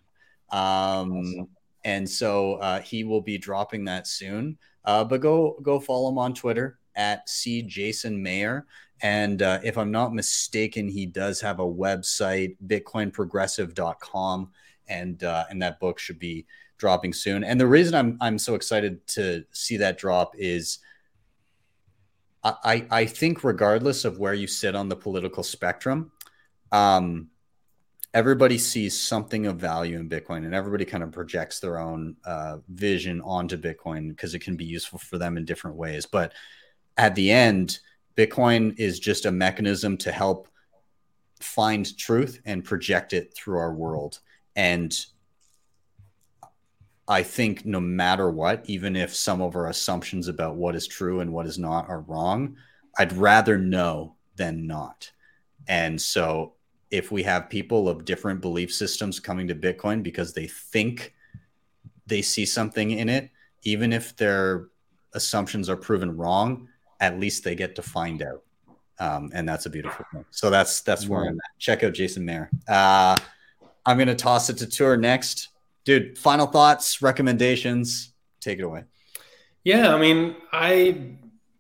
Um, 0.49 1.17
awesome. 1.17 1.49
and 1.83 2.09
so 2.09 2.55
uh, 2.55 2.79
he 2.81 3.03
will 3.03 3.21
be 3.21 3.37
dropping 3.37 3.85
that 3.85 4.07
soon 4.07 4.57
uh, 4.88 5.03
but 5.03 5.22
go 5.22 5.59
go 5.61 5.80
follow 5.80 6.09
him 6.09 6.18
on 6.18 6.34
Twitter 6.34 6.80
at 6.95 7.30
C 7.30 7.61
Jason 7.61 8.23
Maier. 8.23 8.64
And 9.01 9.43
uh, 9.43 9.59
if 9.64 9.77
I'm 9.77 9.91
not 9.91 10.15
mistaken, 10.15 10.88
he 10.88 11.05
does 11.05 11.39
have 11.41 11.59
a 11.59 11.64
website, 11.64 12.55
bitcoinprogressive.com, 12.65 14.51
and 14.88 15.23
uh, 15.23 15.43
and 15.51 15.61
that 15.61 15.80
book 15.80 15.99
should 15.99 16.18
be 16.18 16.47
dropping 16.77 17.14
soon. 17.14 17.43
And 17.43 17.59
the 17.59 17.68
reason 17.68 17.93
I'm 17.93 18.18
I'm 18.22 18.39
so 18.39 18.55
excited 18.55 19.05
to 19.09 19.43
see 19.51 19.77
that 19.77 19.99
drop 19.99 20.34
is 20.38 20.80
I 22.43 22.88
I 22.89 23.05
think 23.05 23.43
regardless 23.43 24.05
of 24.05 24.19
where 24.19 24.34
you 24.34 24.47
sit 24.47 24.73
on 24.73 24.89
the 24.89 24.95
political 24.95 25.43
spectrum, 25.43 26.11
um, 26.72 27.27
everybody 28.13 28.57
sees 28.57 28.99
something 28.99 29.45
of 29.45 29.57
value 29.57 29.99
in 29.99 30.09
Bitcoin 30.09 30.45
and 30.45 30.55
everybody 30.55 30.85
kind 30.85 31.03
of 31.03 31.11
projects 31.11 31.59
their 31.59 31.77
own 31.77 32.15
uh, 32.25 32.57
vision 32.69 33.21
onto 33.21 33.57
Bitcoin 33.57 34.09
because 34.09 34.34
it 34.34 34.39
can 34.39 34.55
be 34.55 34.65
useful 34.65 34.99
for 34.99 35.17
them 35.17 35.38
in 35.38 35.45
different 35.45 35.77
ways. 35.77 36.05
But 36.05 36.34
at 36.97 37.15
the 37.15 37.31
end, 37.31 37.79
Bitcoin 38.15 38.77
is 38.79 38.99
just 38.99 39.25
a 39.25 39.31
mechanism 39.31 39.97
to 39.97 40.11
help 40.11 40.47
find 41.39 41.97
truth 41.97 42.41
and 42.45 42.63
project 42.63 43.13
it 43.13 43.34
through 43.35 43.59
our 43.59 43.73
world. 43.73 44.19
And 44.55 44.97
I 47.07 47.23
think 47.23 47.65
no 47.65 47.79
matter 47.79 48.29
what, 48.29 48.63
even 48.67 48.95
if 48.95 49.15
some 49.15 49.41
of 49.41 49.55
our 49.55 49.67
assumptions 49.67 50.27
about 50.27 50.55
what 50.55 50.75
is 50.75 50.88
true 50.88 51.19
and 51.19 51.31
what 51.31 51.45
is 51.45 51.59
not 51.59 51.88
are 51.88 52.01
wrong, 52.01 52.57
I'd 52.97 53.13
rather 53.13 53.57
know 53.57 54.15
than 54.35 54.65
not. 54.65 55.11
And 55.67 56.01
so 56.01 56.53
if 56.91 57.11
we 57.11 57.23
have 57.23 57.49
people 57.49 57.89
of 57.89 58.05
different 58.05 58.41
belief 58.41 58.73
systems 58.73 59.19
coming 59.19 59.47
to 59.47 59.55
Bitcoin 59.55 60.01
because 60.03 60.34
they 60.34 60.47
think 60.47 61.14
they 62.05 62.22
see 62.22 62.45
something 62.45 62.91
in 62.91 63.09
it, 63.09 63.30
even 63.64 63.91
if 63.91 64.15
their 64.15 64.68
assumptions 65.14 65.69
are 65.69 65.76
proven 65.76 66.15
wrong, 66.15 66.69
at 66.99 67.19
least 67.19 67.43
they 67.43 67.55
get 67.55 67.76
to 67.76 67.81
find 67.81 68.22
out. 68.22 68.43
Um, 68.99 69.30
and 69.34 69.47
that's 69.47 69.65
a 69.65 69.69
beautiful 69.69 70.05
thing. 70.11 70.26
So 70.31 70.49
that's 70.49 70.81
that's 70.81 71.07
where 71.07 71.22
I'm 71.22 71.35
at. 71.35 71.59
Check 71.59 71.84
out 71.84 71.93
Jason 71.93 72.26
Maier. 72.26 72.49
Uh, 72.68 73.15
I'm 73.85 73.97
gonna 73.97 74.15
toss 74.15 74.49
it 74.49 74.57
to 74.57 74.65
Tuur 74.65 74.99
next, 74.99 75.49
dude. 75.85 76.18
Final 76.18 76.47
thoughts, 76.47 77.01
recommendations. 77.01 78.14
Take 78.39 78.59
it 78.59 78.64
away. 78.64 78.85
Yeah, 79.64 79.93
I 79.93 79.99
mean, 79.99 80.35
I 80.51 81.11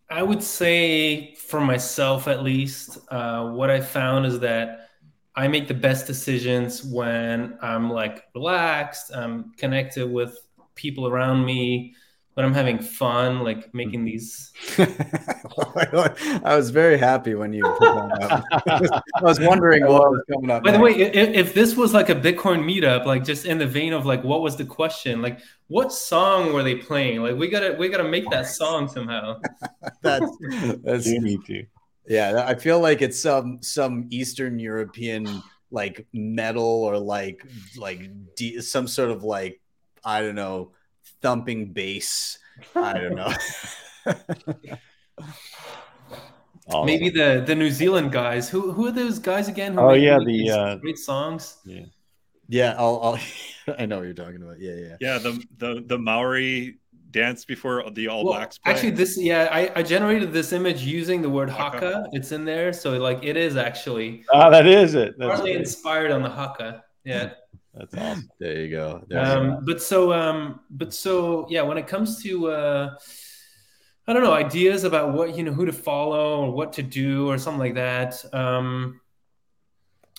I 0.09 0.23
would 0.23 0.41
say 0.41 1.35
for 1.35 1.59
myself 1.59 2.27
at 2.27 2.41
least, 2.41 2.97
uh, 3.09 3.51
what 3.51 3.69
I 3.69 3.81
found 3.81 4.25
is 4.25 4.39
that 4.39 4.86
I 5.37 5.47
make 5.47 5.67
the 5.67 5.73
best 5.75 6.07
decisions 6.07 6.83
when 6.83 7.57
I'm 7.61 7.91
like 7.91 8.25
relaxed, 8.33 9.11
I'm 9.15 9.53
connected 9.55 10.11
with 10.11 10.35
people 10.73 11.07
around 11.07 11.45
me, 11.45 11.93
when 12.37 12.45
I'm 12.45 12.53
having 12.53 12.79
fun, 12.79 13.43
like 13.43 13.73
making 13.73 14.05
mm-hmm. 14.05 14.05
these. 14.05 14.51
I 16.43 16.55
was 16.55 16.71
very 16.71 16.97
happy 16.97 17.35
when 17.35 17.53
you 17.53 17.63
put 17.63 17.79
that 17.79 18.31
up. 18.31 19.03
I 19.15 19.21
was 19.23 19.39
wondering 19.39 19.85
what 19.85 20.11
was 20.11 20.23
coming 20.31 20.51
up. 20.51 20.63
By 20.63 20.71
next. 20.71 20.77
the 20.77 20.83
way, 20.83 20.91
if, 20.91 21.47
if, 21.47 21.53
this 21.53 21.75
was 21.75 21.93
like 21.95 22.09
a 22.09 22.15
Bitcoin 22.15 22.63
meetup, 22.63 23.05
like 23.05 23.23
just 23.23 23.45
in 23.45 23.59
the 23.59 23.65
vein 23.65 23.93
of 23.93 24.05
like, 24.05 24.23
what 24.23 24.41
was 24.41 24.55
the 24.55 24.65
question? 24.65 25.21
Like, 25.21 25.39
what 25.67 25.91
song 25.91 26.53
were 26.53 26.61
they 26.61 26.75
playing? 26.75 27.21
Like, 27.21 27.35
we 27.35 27.47
gotta 27.47 27.73
we 27.73 27.89
gotta 27.89 28.07
make 28.07 28.29
that 28.29 28.47
song 28.47 28.87
somehow. 28.87 29.39
that's 30.01 30.31
that's 30.83 31.07
me 31.07 31.39
too. 31.45 31.65
Yeah, 32.07 32.45
I 32.47 32.55
feel 32.55 32.79
like 32.79 33.01
it's 33.01 33.19
some 33.19 33.59
some 33.61 34.07
Eastern 34.09 34.59
European 34.59 35.27
like 35.71 36.07
metal 36.13 36.63
or 36.63 36.97
like 36.97 37.45
like 37.77 38.09
d- 38.35 38.61
some 38.61 38.87
sort 38.87 39.11
of 39.11 39.23
like 39.23 39.61
I 40.03 40.21
don't 40.21 40.35
know 40.35 40.71
thumping 41.21 41.73
bass. 41.73 42.39
I 42.75 42.93
don't 42.93 43.15
know. 43.15 43.33
Maybe 46.83 47.09
the 47.09 47.43
the 47.45 47.55
New 47.55 47.71
Zealand 47.71 48.11
guys. 48.11 48.49
Who 48.49 48.71
who 48.71 48.87
are 48.87 48.91
those 48.91 49.19
guys 49.19 49.47
again? 49.47 49.73
Who 49.73 49.79
oh 49.79 49.93
yeah, 49.93 50.19
the 50.23 50.49
uh, 50.49 50.75
great 50.77 50.97
songs. 50.97 51.57
Yeah, 51.65 51.85
yeah. 52.47 52.75
I'll, 52.77 52.99
I'll 53.03 53.19
I 53.79 53.85
know 53.85 53.97
what 53.97 54.05
you're 54.05 54.13
talking 54.13 54.41
about. 54.41 54.59
Yeah, 54.59 54.75
yeah. 54.75 54.95
Yeah, 54.99 55.17
the 55.17 55.43
the 55.57 55.83
the 55.85 55.97
Maori 55.97 56.77
dance 57.11 57.45
before 57.45 57.83
the 57.91 58.07
All 58.07 58.23
well, 58.25 58.33
Blacks. 58.33 58.57
Play? 58.57 58.73
Actually, 58.73 58.91
this 58.91 59.17
yeah, 59.17 59.47
I, 59.51 59.71
I 59.75 59.83
generated 59.83 60.33
this 60.33 60.53
image 60.53 60.83
using 60.83 61.21
the 61.21 61.29
word 61.29 61.49
haka. 61.49 62.07
It's 62.11 62.31
in 62.31 62.45
there, 62.45 62.73
so 62.73 62.97
like 62.97 63.23
it 63.23 63.37
is 63.37 63.57
actually. 63.57 64.25
Ah, 64.33 64.49
that 64.49 64.67
is 64.67 64.95
it. 64.95 65.15
That's 65.17 65.35
partly 65.35 65.53
inspired 65.53 66.11
on 66.11 66.21
the 66.21 66.29
haka. 66.29 66.83
Yeah. 67.03 67.31
That's 67.73 67.93
awesome. 67.95 68.29
There 68.39 68.59
you 68.59 68.71
go. 68.71 69.03
Um, 69.15 69.59
but 69.63 69.81
so 69.81 70.11
um, 70.11 70.61
but 70.71 70.93
so 70.93 71.45
yeah, 71.49 71.61
when 71.61 71.77
it 71.77 71.87
comes 71.87 72.23
to 72.23 72.49
uh, 72.49 72.95
I 74.07 74.13
don't 74.13 74.23
know 74.23 74.33
ideas 74.33 74.83
about 74.83 75.13
what 75.13 75.37
you 75.37 75.43
know 75.43 75.53
who 75.53 75.65
to 75.65 75.73
follow 75.73 76.45
or 76.45 76.51
what 76.51 76.73
to 76.73 76.83
do 76.83 77.29
or 77.29 77.37
something 77.37 77.59
like 77.59 77.75
that. 77.75 78.23
Um, 78.33 78.99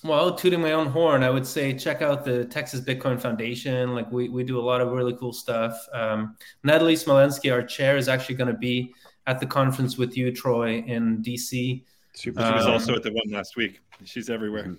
well, 0.04 0.34
tooting 0.34 0.60
my 0.60 0.72
own 0.72 0.86
horn, 0.86 1.24
I 1.24 1.30
would 1.30 1.46
say 1.46 1.74
check 1.74 2.02
out 2.02 2.24
the 2.24 2.44
Texas 2.44 2.80
Bitcoin 2.80 3.20
Foundation. 3.20 3.94
Like 3.94 4.10
we, 4.12 4.28
we 4.28 4.44
do 4.44 4.58
a 4.58 4.62
lot 4.62 4.80
of 4.80 4.92
really 4.92 5.14
cool 5.14 5.32
stuff. 5.32 5.76
Um, 5.92 6.36
Natalie 6.62 6.94
Smolenski, 6.94 7.52
our 7.52 7.62
chair, 7.62 7.96
is 7.96 8.08
actually 8.08 8.36
going 8.36 8.52
to 8.52 8.58
be 8.58 8.94
at 9.26 9.40
the 9.40 9.46
conference 9.46 9.98
with 9.98 10.16
you, 10.16 10.30
Troy, 10.32 10.78
in 10.86 11.22
DC. 11.22 11.84
Super. 12.14 12.40
She 12.40 12.52
was 12.52 12.66
um, 12.66 12.72
also 12.72 12.94
at 12.94 13.02
the 13.02 13.12
one 13.12 13.28
last 13.30 13.56
week. 13.56 13.80
She's 14.04 14.30
everywhere. 14.30 14.76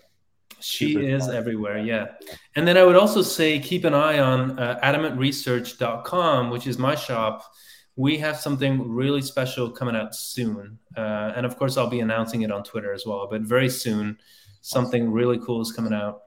She 0.61 0.93
Super 0.93 1.05
is 1.05 1.25
fun. 1.25 1.35
everywhere, 1.35 1.77
yeah. 1.79 2.07
And 2.55 2.67
then 2.67 2.77
I 2.77 2.83
would 2.83 2.95
also 2.95 3.21
say 3.21 3.59
keep 3.59 3.83
an 3.85 3.93
eye 3.93 4.19
on 4.19 4.57
uh, 4.57 4.79
adamantresearch.com, 4.83 6.49
which 6.49 6.67
is 6.67 6.77
my 6.77 6.95
shop. 6.95 7.43
We 7.95 8.17
have 8.19 8.37
something 8.37 8.89
really 8.89 9.21
special 9.21 9.69
coming 9.69 9.95
out 9.95 10.15
soon. 10.15 10.79
Uh, 10.95 11.33
and 11.35 11.45
of 11.45 11.57
course, 11.57 11.77
I'll 11.77 11.89
be 11.89 11.99
announcing 11.99 12.41
it 12.43 12.51
on 12.51 12.63
Twitter 12.63 12.93
as 12.93 13.05
well, 13.05 13.27
but 13.29 13.41
very 13.41 13.69
soon 13.69 14.17
something 14.61 15.11
really 15.11 15.39
cool 15.39 15.61
is 15.61 15.71
coming 15.71 15.93
out. 15.93 16.21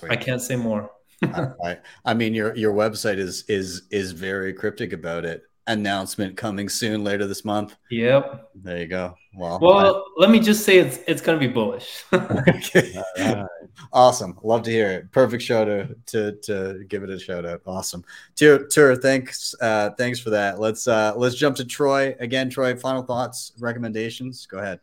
Great. 0.00 0.12
I 0.12 0.16
can't 0.16 0.40
say 0.40 0.56
more. 0.56 0.90
I, 1.22 1.78
I 2.04 2.14
mean, 2.14 2.34
your 2.34 2.54
your 2.54 2.72
website 2.72 3.18
is 3.18 3.44
is 3.48 3.82
is 3.90 4.12
very 4.12 4.52
cryptic 4.52 4.92
about 4.92 5.24
it. 5.24 5.42
Announcement 5.66 6.36
coming 6.36 6.68
soon 6.68 7.04
later 7.04 7.26
this 7.26 7.44
month. 7.44 7.76
Yep. 7.90 8.50
There 8.54 8.78
you 8.78 8.86
go. 8.86 9.14
Well, 9.34 9.58
well, 9.60 9.96
I, 9.96 10.02
let 10.16 10.30
me 10.30 10.40
just 10.40 10.64
say 10.64 10.78
it's 10.78 10.98
it's 11.06 11.20
going 11.20 11.38
to 11.38 11.46
be 11.46 11.52
bullish. 11.52 12.04
okay. 12.12 13.02
Right. 13.18 13.46
Awesome. 13.92 14.36
Love 14.42 14.62
to 14.64 14.70
hear 14.70 14.90
it. 14.90 15.12
Perfect 15.12 15.42
show 15.42 15.64
to 15.64 15.94
to 16.06 16.32
to 16.42 16.84
give 16.88 17.04
it 17.04 17.10
a 17.10 17.18
shout 17.18 17.46
out. 17.46 17.62
Awesome. 17.64 18.04
Tuur, 18.34 18.66
Tuur 18.66 19.00
thanks 19.00 19.54
uh 19.60 19.90
thanks 19.90 20.18
for 20.18 20.30
that. 20.30 20.58
Let's 20.58 20.88
uh 20.88 21.14
let's 21.16 21.36
jump 21.36 21.56
to 21.56 21.64
Troy 21.64 22.16
again. 22.18 22.50
Troy, 22.50 22.74
final 22.76 23.02
thoughts, 23.02 23.52
recommendations. 23.60 24.46
Go 24.46 24.58
ahead. 24.58 24.80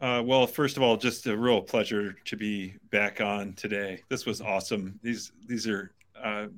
Uh, 0.00 0.22
well, 0.24 0.46
first 0.46 0.76
of 0.76 0.82
all, 0.82 0.96
just 0.96 1.26
a 1.26 1.36
real 1.36 1.62
pleasure 1.62 2.14
to 2.26 2.36
be 2.36 2.74
back 2.90 3.20
on 3.20 3.54
today. 3.54 4.02
This 4.08 4.26
was 4.26 4.40
awesome. 4.40 4.98
These 5.02 5.32
these 5.46 5.66
are 5.66 5.92
uh, 6.22 6.48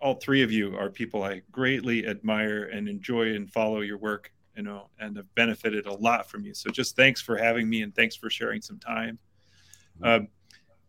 all 0.00 0.14
three 0.14 0.42
of 0.42 0.50
you 0.50 0.76
are 0.76 0.90
people 0.90 1.22
I 1.22 1.42
greatly 1.52 2.06
admire 2.06 2.64
and 2.64 2.88
enjoy 2.88 3.34
and 3.34 3.50
follow 3.50 3.80
your 3.80 3.98
work. 3.98 4.32
You 4.56 4.64
know, 4.64 4.90
and 4.98 5.16
have 5.16 5.32
benefited 5.36 5.86
a 5.86 5.92
lot 5.92 6.28
from 6.28 6.44
you. 6.44 6.52
So 6.52 6.70
just 6.70 6.96
thanks 6.96 7.22
for 7.22 7.36
having 7.36 7.70
me 7.70 7.82
and 7.82 7.94
thanks 7.94 8.16
for 8.16 8.28
sharing 8.28 8.60
some 8.60 8.78
time. 8.78 9.18
Uh, 10.02 10.20
in 10.20 10.28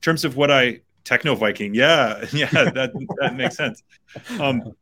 terms 0.01 0.25
of 0.25 0.35
what 0.35 0.49
I 0.49 0.81
techno 1.03 1.35
Viking, 1.35 1.73
yeah, 1.73 2.25
yeah, 2.33 2.49
that 2.49 2.91
that 3.19 3.35
makes 3.35 3.55
sense. 3.55 3.83
Um, 4.39 4.73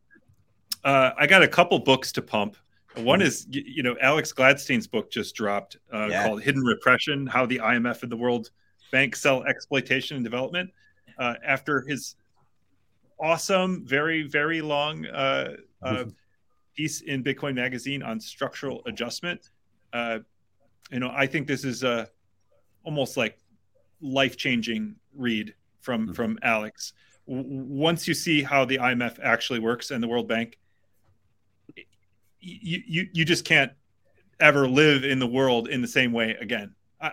uh, 0.84 1.12
I 1.18 1.28
got 1.28 1.44
a 1.44 1.48
couple 1.48 1.78
books 1.80 2.12
to 2.14 2.22
pump. 2.22 2.56
One 3.03 3.21
is, 3.21 3.47
you 3.49 3.84
know, 3.84 3.95
Alex 4.01 4.31
Gladstein's 4.31 4.88
book 4.88 5.11
just 5.11 5.35
dropped 5.35 5.77
uh, 5.93 6.07
yeah. 6.07 6.26
called 6.26 6.41
Hidden 6.41 6.63
Repression 6.63 7.27
How 7.27 7.45
the 7.45 7.57
IMF 7.57 8.03
and 8.03 8.11
the 8.11 8.17
World 8.17 8.51
Bank 8.91 9.15
Sell 9.15 9.43
Exploitation 9.43 10.17
and 10.17 10.23
Development. 10.23 10.69
Uh, 11.17 11.35
after 11.45 11.81
his 11.81 12.15
awesome, 13.19 13.85
very, 13.85 14.23
very 14.23 14.61
long 14.61 15.05
uh, 15.07 15.55
uh 15.81 16.05
piece 16.76 17.01
in 17.01 17.23
Bitcoin 17.23 17.55
Magazine 17.55 18.01
on 18.01 18.19
structural 18.19 18.81
adjustment, 18.85 19.49
uh, 19.91 20.19
you 20.91 20.99
know, 20.99 21.11
I 21.13 21.27
think 21.27 21.47
this 21.47 21.65
is 21.65 21.84
a 21.84 22.07
almost 22.84 23.17
like 23.17 23.38
life 24.01 24.38
changing 24.38 24.95
read 25.15 25.53
from 25.81 26.03
mm-hmm. 26.05 26.13
from 26.13 26.39
Alex. 26.41 26.93
W- 27.27 27.45
once 27.47 28.07
you 28.07 28.13
see 28.13 28.41
how 28.41 28.65
the 28.65 28.77
IMF 28.77 29.19
actually 29.21 29.59
works 29.59 29.91
and 29.91 30.01
the 30.01 30.07
World 30.07 30.27
Bank, 30.27 30.57
you, 32.40 32.82
you 32.86 33.07
you 33.14 33.26
just 33.26 33.45
can't 33.45 33.72
ever 34.40 34.68
live 34.68 35.03
in 35.03 35.20
the 35.20 35.28
world 35.28 35.68
in 35.68 35.82
the 35.82 35.88
same 35.88 36.11
way 36.11 36.36
again. 36.40 36.74
I 37.02 37.11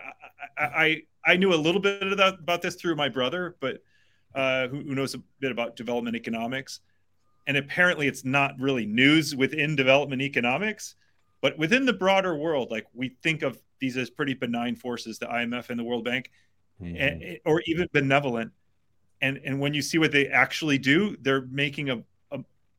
I 0.57 0.63
I, 0.65 1.01
I 1.25 1.35
knew 1.37 1.53
a 1.53 1.55
little 1.55 1.81
bit 1.81 2.11
about, 2.11 2.39
about 2.39 2.61
this 2.61 2.75
through 2.75 2.95
my 2.95 3.09
brother, 3.09 3.57
but 3.59 3.81
uh, 4.33 4.67
who, 4.67 4.77
who 4.81 4.95
knows 4.95 5.13
a 5.13 5.19
bit 5.39 5.51
about 5.51 5.75
development 5.75 6.15
economics, 6.15 6.79
and 7.47 7.57
apparently 7.57 8.07
it's 8.07 8.23
not 8.23 8.59
really 8.59 8.85
news 8.85 9.35
within 9.35 9.75
development 9.75 10.21
economics, 10.21 10.95
but 11.41 11.57
within 11.57 11.85
the 11.85 11.93
broader 11.93 12.35
world, 12.35 12.71
like 12.71 12.85
we 12.93 13.09
think 13.21 13.41
of 13.41 13.59
these 13.79 13.97
as 13.97 14.09
pretty 14.09 14.33
benign 14.33 14.75
forces, 14.75 15.19
the 15.19 15.27
IMF 15.27 15.69
and 15.69 15.79
the 15.79 15.83
World 15.83 16.03
Bank, 16.03 16.31
mm-hmm. 16.81 16.95
and, 16.95 17.39
or 17.45 17.61
even 17.65 17.87
benevolent. 17.93 18.51
And 19.21 19.39
and 19.43 19.59
when 19.59 19.73
you 19.73 19.81
see 19.81 19.97
what 19.97 20.11
they 20.11 20.27
actually 20.27 20.77
do, 20.77 21.17
they're 21.21 21.45
making 21.47 21.89
a 21.89 22.03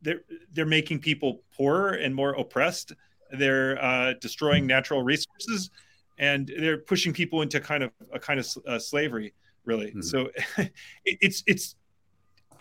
they're 0.03 0.23
they're 0.53 0.67
making 0.67 1.01
people 1.01 1.43
poorer 1.57 1.95
and 1.95 2.15
more 2.15 2.33
oppressed. 2.35 2.93
They're 3.33 3.83
uh, 3.83 4.15
destroying 4.21 4.67
natural 4.67 5.03
resources, 5.03 5.71
and 6.19 6.51
they're 6.59 6.79
pushing 6.79 7.13
people 7.13 7.43
into 7.43 7.61
kind 7.61 7.83
of 7.83 7.93
a 8.13 8.19
kind 8.19 8.41
of 8.41 8.49
uh, 8.67 8.79
slavery, 8.79 9.35
really. 9.65 9.89
Mm-hmm. 9.89 10.03
So 10.03 10.31
it, 10.57 10.73
it's 11.05 11.43
it's 11.47 11.77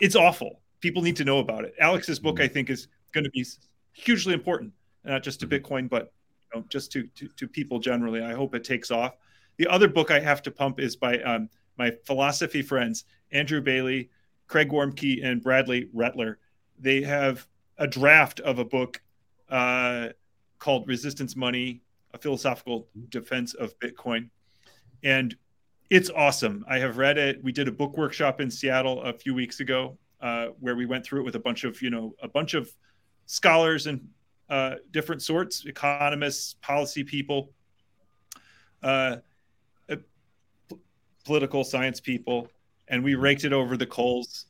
it's 0.00 0.16
awful. 0.16 0.60
People 0.80 1.02
need 1.02 1.16
to 1.16 1.24
know 1.24 1.38
about 1.38 1.64
it. 1.64 1.74
Alex's 1.80 2.18
book, 2.18 2.36
mm-hmm. 2.36 2.44
I 2.44 2.48
think, 2.48 2.70
is 2.70 2.88
going 3.12 3.24
to 3.24 3.30
be 3.30 3.44
hugely 3.92 4.34
important, 4.34 4.72
not 5.04 5.22
just 5.22 5.40
to 5.40 5.46
hmm. 5.46 5.54
Bitcoin, 5.54 5.88
but 5.88 6.12
you 6.54 6.60
know, 6.60 6.66
just 6.68 6.92
to, 6.92 7.06
to, 7.16 7.28
to 7.28 7.48
people 7.48 7.78
generally. 7.78 8.22
I 8.22 8.32
hope 8.32 8.54
it 8.54 8.64
takes 8.64 8.90
off. 8.90 9.16
The 9.56 9.66
other 9.66 9.88
book 9.88 10.10
I 10.10 10.20
have 10.20 10.40
to 10.42 10.50
pump 10.50 10.78
is 10.78 10.94
by 10.94 11.18
um, 11.22 11.48
my 11.78 11.92
philosophy 12.06 12.62
friends 12.62 13.04
Andrew 13.32 13.60
Bailey, 13.60 14.10
Craig 14.46 14.70
Warmke, 14.70 15.24
and 15.24 15.42
Bradley 15.42 15.88
Rettler 15.94 16.36
they 16.80 17.02
have 17.02 17.46
a 17.78 17.86
draft 17.86 18.40
of 18.40 18.58
a 18.58 18.64
book 18.64 19.00
uh, 19.48 20.08
called 20.58 20.86
Resistance 20.88 21.36
Money: 21.36 21.82
A 22.14 22.18
Philosophical 22.18 22.88
Defense 23.08 23.54
of 23.54 23.78
Bitcoin, 23.78 24.30
and 25.02 25.36
it's 25.90 26.10
awesome. 26.10 26.64
I 26.68 26.78
have 26.78 26.98
read 26.98 27.18
it. 27.18 27.42
We 27.42 27.52
did 27.52 27.68
a 27.68 27.72
book 27.72 27.96
workshop 27.96 28.40
in 28.40 28.50
Seattle 28.50 29.02
a 29.02 29.12
few 29.12 29.34
weeks 29.34 29.60
ago 29.60 29.96
uh, 30.20 30.48
where 30.60 30.76
we 30.76 30.86
went 30.86 31.04
through 31.04 31.20
it 31.20 31.24
with 31.24 31.34
a 31.34 31.40
bunch 31.40 31.64
of 31.64 31.80
you 31.80 31.90
know 31.90 32.14
a 32.22 32.28
bunch 32.28 32.54
of 32.54 32.70
scholars 33.26 33.86
and 33.86 34.06
uh, 34.50 34.76
different 34.90 35.22
sorts, 35.22 35.64
economists, 35.66 36.54
policy 36.62 37.04
people, 37.04 37.50
uh, 38.82 39.16
uh 39.88 39.96
political 41.24 41.64
science 41.64 42.00
people, 42.00 42.48
and 42.88 43.02
we 43.02 43.14
raked 43.14 43.44
it 43.44 43.52
over 43.52 43.76
the 43.76 43.86
coals 43.86 44.46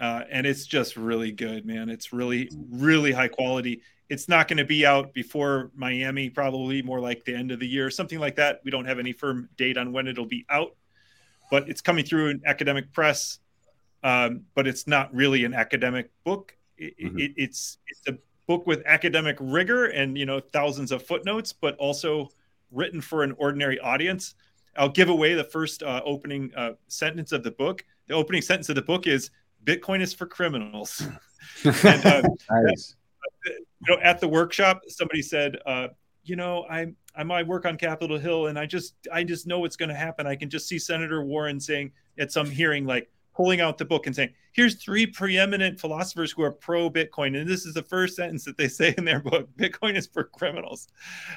uh, 0.00 0.24
and 0.30 0.46
it's 0.46 0.66
just 0.66 0.96
really 0.96 1.30
good, 1.30 1.66
man. 1.66 1.90
It's 1.90 2.12
really, 2.12 2.50
really 2.70 3.12
high 3.12 3.28
quality. 3.28 3.82
It's 4.08 4.28
not 4.28 4.48
going 4.48 4.56
to 4.56 4.64
be 4.64 4.86
out 4.86 5.12
before 5.12 5.70
Miami, 5.76 6.30
probably 6.30 6.80
more 6.82 7.00
like 7.00 7.24
the 7.24 7.34
end 7.34 7.52
of 7.52 7.60
the 7.60 7.68
year, 7.68 7.90
something 7.90 8.18
like 8.18 8.34
that. 8.36 8.60
We 8.64 8.70
don't 8.70 8.86
have 8.86 8.98
any 8.98 9.12
firm 9.12 9.50
date 9.56 9.76
on 9.76 9.92
when 9.92 10.08
it'll 10.08 10.26
be 10.26 10.46
out, 10.48 10.74
but 11.50 11.68
it's 11.68 11.82
coming 11.82 12.04
through 12.04 12.30
an 12.30 12.42
academic 12.46 12.92
press. 12.92 13.38
Um, 14.02 14.46
but 14.54 14.66
it's 14.66 14.86
not 14.86 15.14
really 15.14 15.44
an 15.44 15.52
academic 15.52 16.10
book. 16.24 16.56
It, 16.78 16.98
mm-hmm. 16.98 17.18
it, 17.18 17.32
it's 17.36 17.76
it's 17.86 18.00
a 18.08 18.18
book 18.46 18.66
with 18.66 18.82
academic 18.86 19.36
rigor 19.38 19.86
and 19.86 20.16
you 20.16 20.24
know 20.24 20.40
thousands 20.40 20.90
of 20.90 21.02
footnotes, 21.02 21.52
but 21.52 21.76
also 21.76 22.30
written 22.72 23.02
for 23.02 23.22
an 23.22 23.34
ordinary 23.36 23.78
audience. 23.78 24.34
I'll 24.76 24.88
give 24.88 25.10
away 25.10 25.34
the 25.34 25.44
first 25.44 25.82
uh, 25.82 26.00
opening 26.06 26.50
uh, 26.56 26.72
sentence 26.88 27.32
of 27.32 27.42
the 27.42 27.50
book. 27.50 27.84
The 28.06 28.14
opening 28.14 28.40
sentence 28.40 28.70
of 28.70 28.76
the 28.76 28.82
book 28.82 29.06
is 29.06 29.30
Bitcoin 29.64 30.00
is 30.00 30.14
for 30.14 30.26
criminals. 30.26 31.02
and, 31.64 32.06
uh, 32.06 32.22
nice. 32.50 32.96
you 33.46 33.56
know, 33.88 33.98
at 34.02 34.20
the 34.20 34.28
workshop, 34.28 34.82
somebody 34.88 35.22
said, 35.22 35.56
uh, 35.66 35.88
you 36.24 36.36
know, 36.36 36.66
I 36.70 36.92
I 37.14 37.24
might 37.24 37.46
work 37.46 37.66
on 37.66 37.76
Capitol 37.76 38.18
Hill, 38.18 38.46
and 38.46 38.58
I 38.58 38.66
just 38.66 38.94
I 39.12 39.24
just 39.24 39.46
know 39.46 39.58
what's 39.58 39.76
going 39.76 39.88
to 39.88 39.94
happen. 39.94 40.26
I 40.26 40.36
can 40.36 40.50
just 40.50 40.68
see 40.68 40.78
Senator 40.78 41.24
Warren 41.24 41.58
saying 41.58 41.92
at 42.18 42.32
some 42.32 42.50
hearing, 42.50 42.84
like 42.84 43.10
pulling 43.34 43.60
out 43.60 43.78
the 43.78 43.84
book 43.84 44.06
and 44.06 44.14
saying, 44.14 44.30
"Here's 44.52 44.76
three 44.76 45.06
preeminent 45.06 45.80
philosophers 45.80 46.30
who 46.30 46.42
are 46.42 46.52
pro 46.52 46.90
Bitcoin," 46.90 47.38
and 47.38 47.48
this 47.48 47.64
is 47.64 47.74
the 47.74 47.82
first 47.82 48.16
sentence 48.16 48.44
that 48.44 48.56
they 48.56 48.68
say 48.68 48.94
in 48.98 49.04
their 49.04 49.20
book: 49.20 49.48
"Bitcoin 49.58 49.96
is 49.96 50.06
for 50.06 50.24
criminals." 50.24 50.88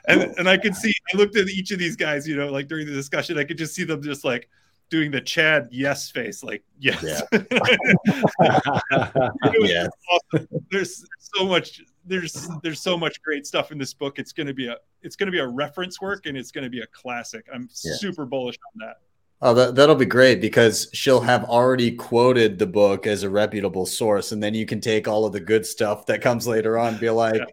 And 0.07 0.21
and 0.37 0.49
I 0.49 0.57
could 0.57 0.75
see, 0.75 0.93
I 1.13 1.17
looked 1.17 1.37
at 1.37 1.47
each 1.47 1.71
of 1.71 1.79
these 1.79 1.95
guys, 1.95 2.27
you 2.27 2.35
know, 2.35 2.51
like 2.51 2.67
during 2.67 2.85
the 2.85 2.93
discussion, 2.93 3.37
I 3.37 3.43
could 3.45 3.57
just 3.57 3.73
see 3.73 3.83
them 3.83 4.01
just 4.01 4.23
like 4.23 4.49
doing 4.89 5.11
the 5.11 5.21
Chad 5.21 5.67
yes 5.71 6.11
face, 6.11 6.43
like 6.43 6.63
yes. 6.79 7.03
Yeah. 7.03 7.21
yes. 9.59 9.89
Awesome. 10.11 10.47
There's 10.71 11.05
so 11.19 11.45
much. 11.45 11.81
There's 12.05 12.49
there's 12.61 12.81
so 12.81 12.97
much 12.97 13.21
great 13.21 13.47
stuff 13.47 13.71
in 13.71 13.77
this 13.77 13.93
book. 13.93 14.19
It's 14.19 14.31
gonna 14.31 14.53
be 14.53 14.67
a 14.67 14.77
it's 15.01 15.15
gonna 15.15 15.31
be 15.31 15.39
a 15.39 15.47
reference 15.47 16.01
work 16.01 16.25
and 16.25 16.37
it's 16.37 16.51
gonna 16.51 16.69
be 16.69 16.81
a 16.81 16.87
classic. 16.87 17.45
I'm 17.53 17.69
yeah. 17.83 17.95
super 17.95 18.25
bullish 18.25 18.57
on 18.73 18.87
that. 18.87 18.97
Oh, 19.45 19.53
that, 19.55 19.75
that'll 19.75 19.95
be 19.95 20.05
great 20.05 20.39
because 20.39 20.87
she'll 20.93 21.19
have 21.19 21.43
already 21.43 21.91
quoted 21.91 22.57
the 22.57 22.65
book 22.65 23.05
as 23.05 23.23
a 23.23 23.29
reputable 23.29 23.85
source. 23.85 24.31
And 24.31 24.41
then 24.41 24.53
you 24.53 24.65
can 24.65 24.79
take 24.79 25.05
all 25.05 25.25
of 25.25 25.33
the 25.33 25.41
good 25.41 25.65
stuff 25.65 26.05
that 26.05 26.21
comes 26.21 26.47
later 26.47 26.77
on, 26.77 26.97
be 26.97 27.09
like, 27.09 27.35
yeah. 27.35 27.45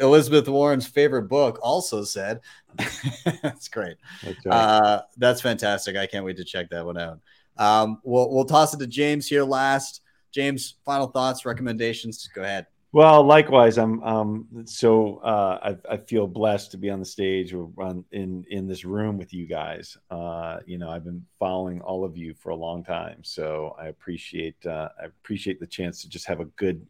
Elizabeth 0.00 0.48
Warren's 0.48 0.86
favorite 0.86 1.28
book 1.28 1.58
also 1.62 2.04
said. 2.04 2.40
that's 3.42 3.68
great. 3.68 3.96
That's, 4.22 4.46
right. 4.46 4.54
uh, 4.54 5.02
that's 5.16 5.40
fantastic. 5.40 5.96
I 5.96 6.06
can't 6.06 6.24
wait 6.24 6.36
to 6.38 6.44
check 6.44 6.70
that 6.70 6.84
one 6.84 6.98
out. 6.98 7.20
Um, 7.56 8.00
we'll 8.02 8.30
we'll 8.30 8.44
toss 8.44 8.74
it 8.74 8.78
to 8.78 8.86
James 8.86 9.28
here 9.28 9.44
last. 9.44 10.00
James, 10.32 10.74
final 10.84 11.06
thoughts, 11.06 11.46
recommendations. 11.46 12.28
Go 12.34 12.42
ahead. 12.42 12.66
Well, 12.94 13.24
likewise, 13.24 13.76
I'm 13.76 14.00
um, 14.04 14.46
so 14.66 15.16
uh, 15.18 15.74
I, 15.88 15.94
I, 15.94 15.96
feel 15.96 16.28
blessed 16.28 16.70
to 16.70 16.76
be 16.76 16.90
on 16.90 17.00
the 17.00 17.04
stage 17.04 17.52
or 17.52 17.68
on, 17.78 18.04
in 18.12 18.44
in 18.50 18.68
this 18.68 18.84
room 18.84 19.18
with 19.18 19.34
you 19.34 19.46
guys. 19.46 19.98
Uh, 20.10 20.60
you 20.64 20.78
know, 20.78 20.90
I've 20.90 21.02
been 21.02 21.26
following 21.40 21.80
all 21.80 22.04
of 22.04 22.16
you 22.16 22.34
for 22.34 22.50
a 22.50 22.54
long 22.54 22.84
time, 22.84 23.24
so 23.24 23.74
I 23.80 23.88
appreciate 23.88 24.64
uh, 24.64 24.90
I 25.00 25.06
appreciate 25.06 25.58
the 25.58 25.66
chance 25.66 26.02
to 26.02 26.08
just 26.08 26.28
have 26.28 26.38
a 26.38 26.44
good 26.44 26.86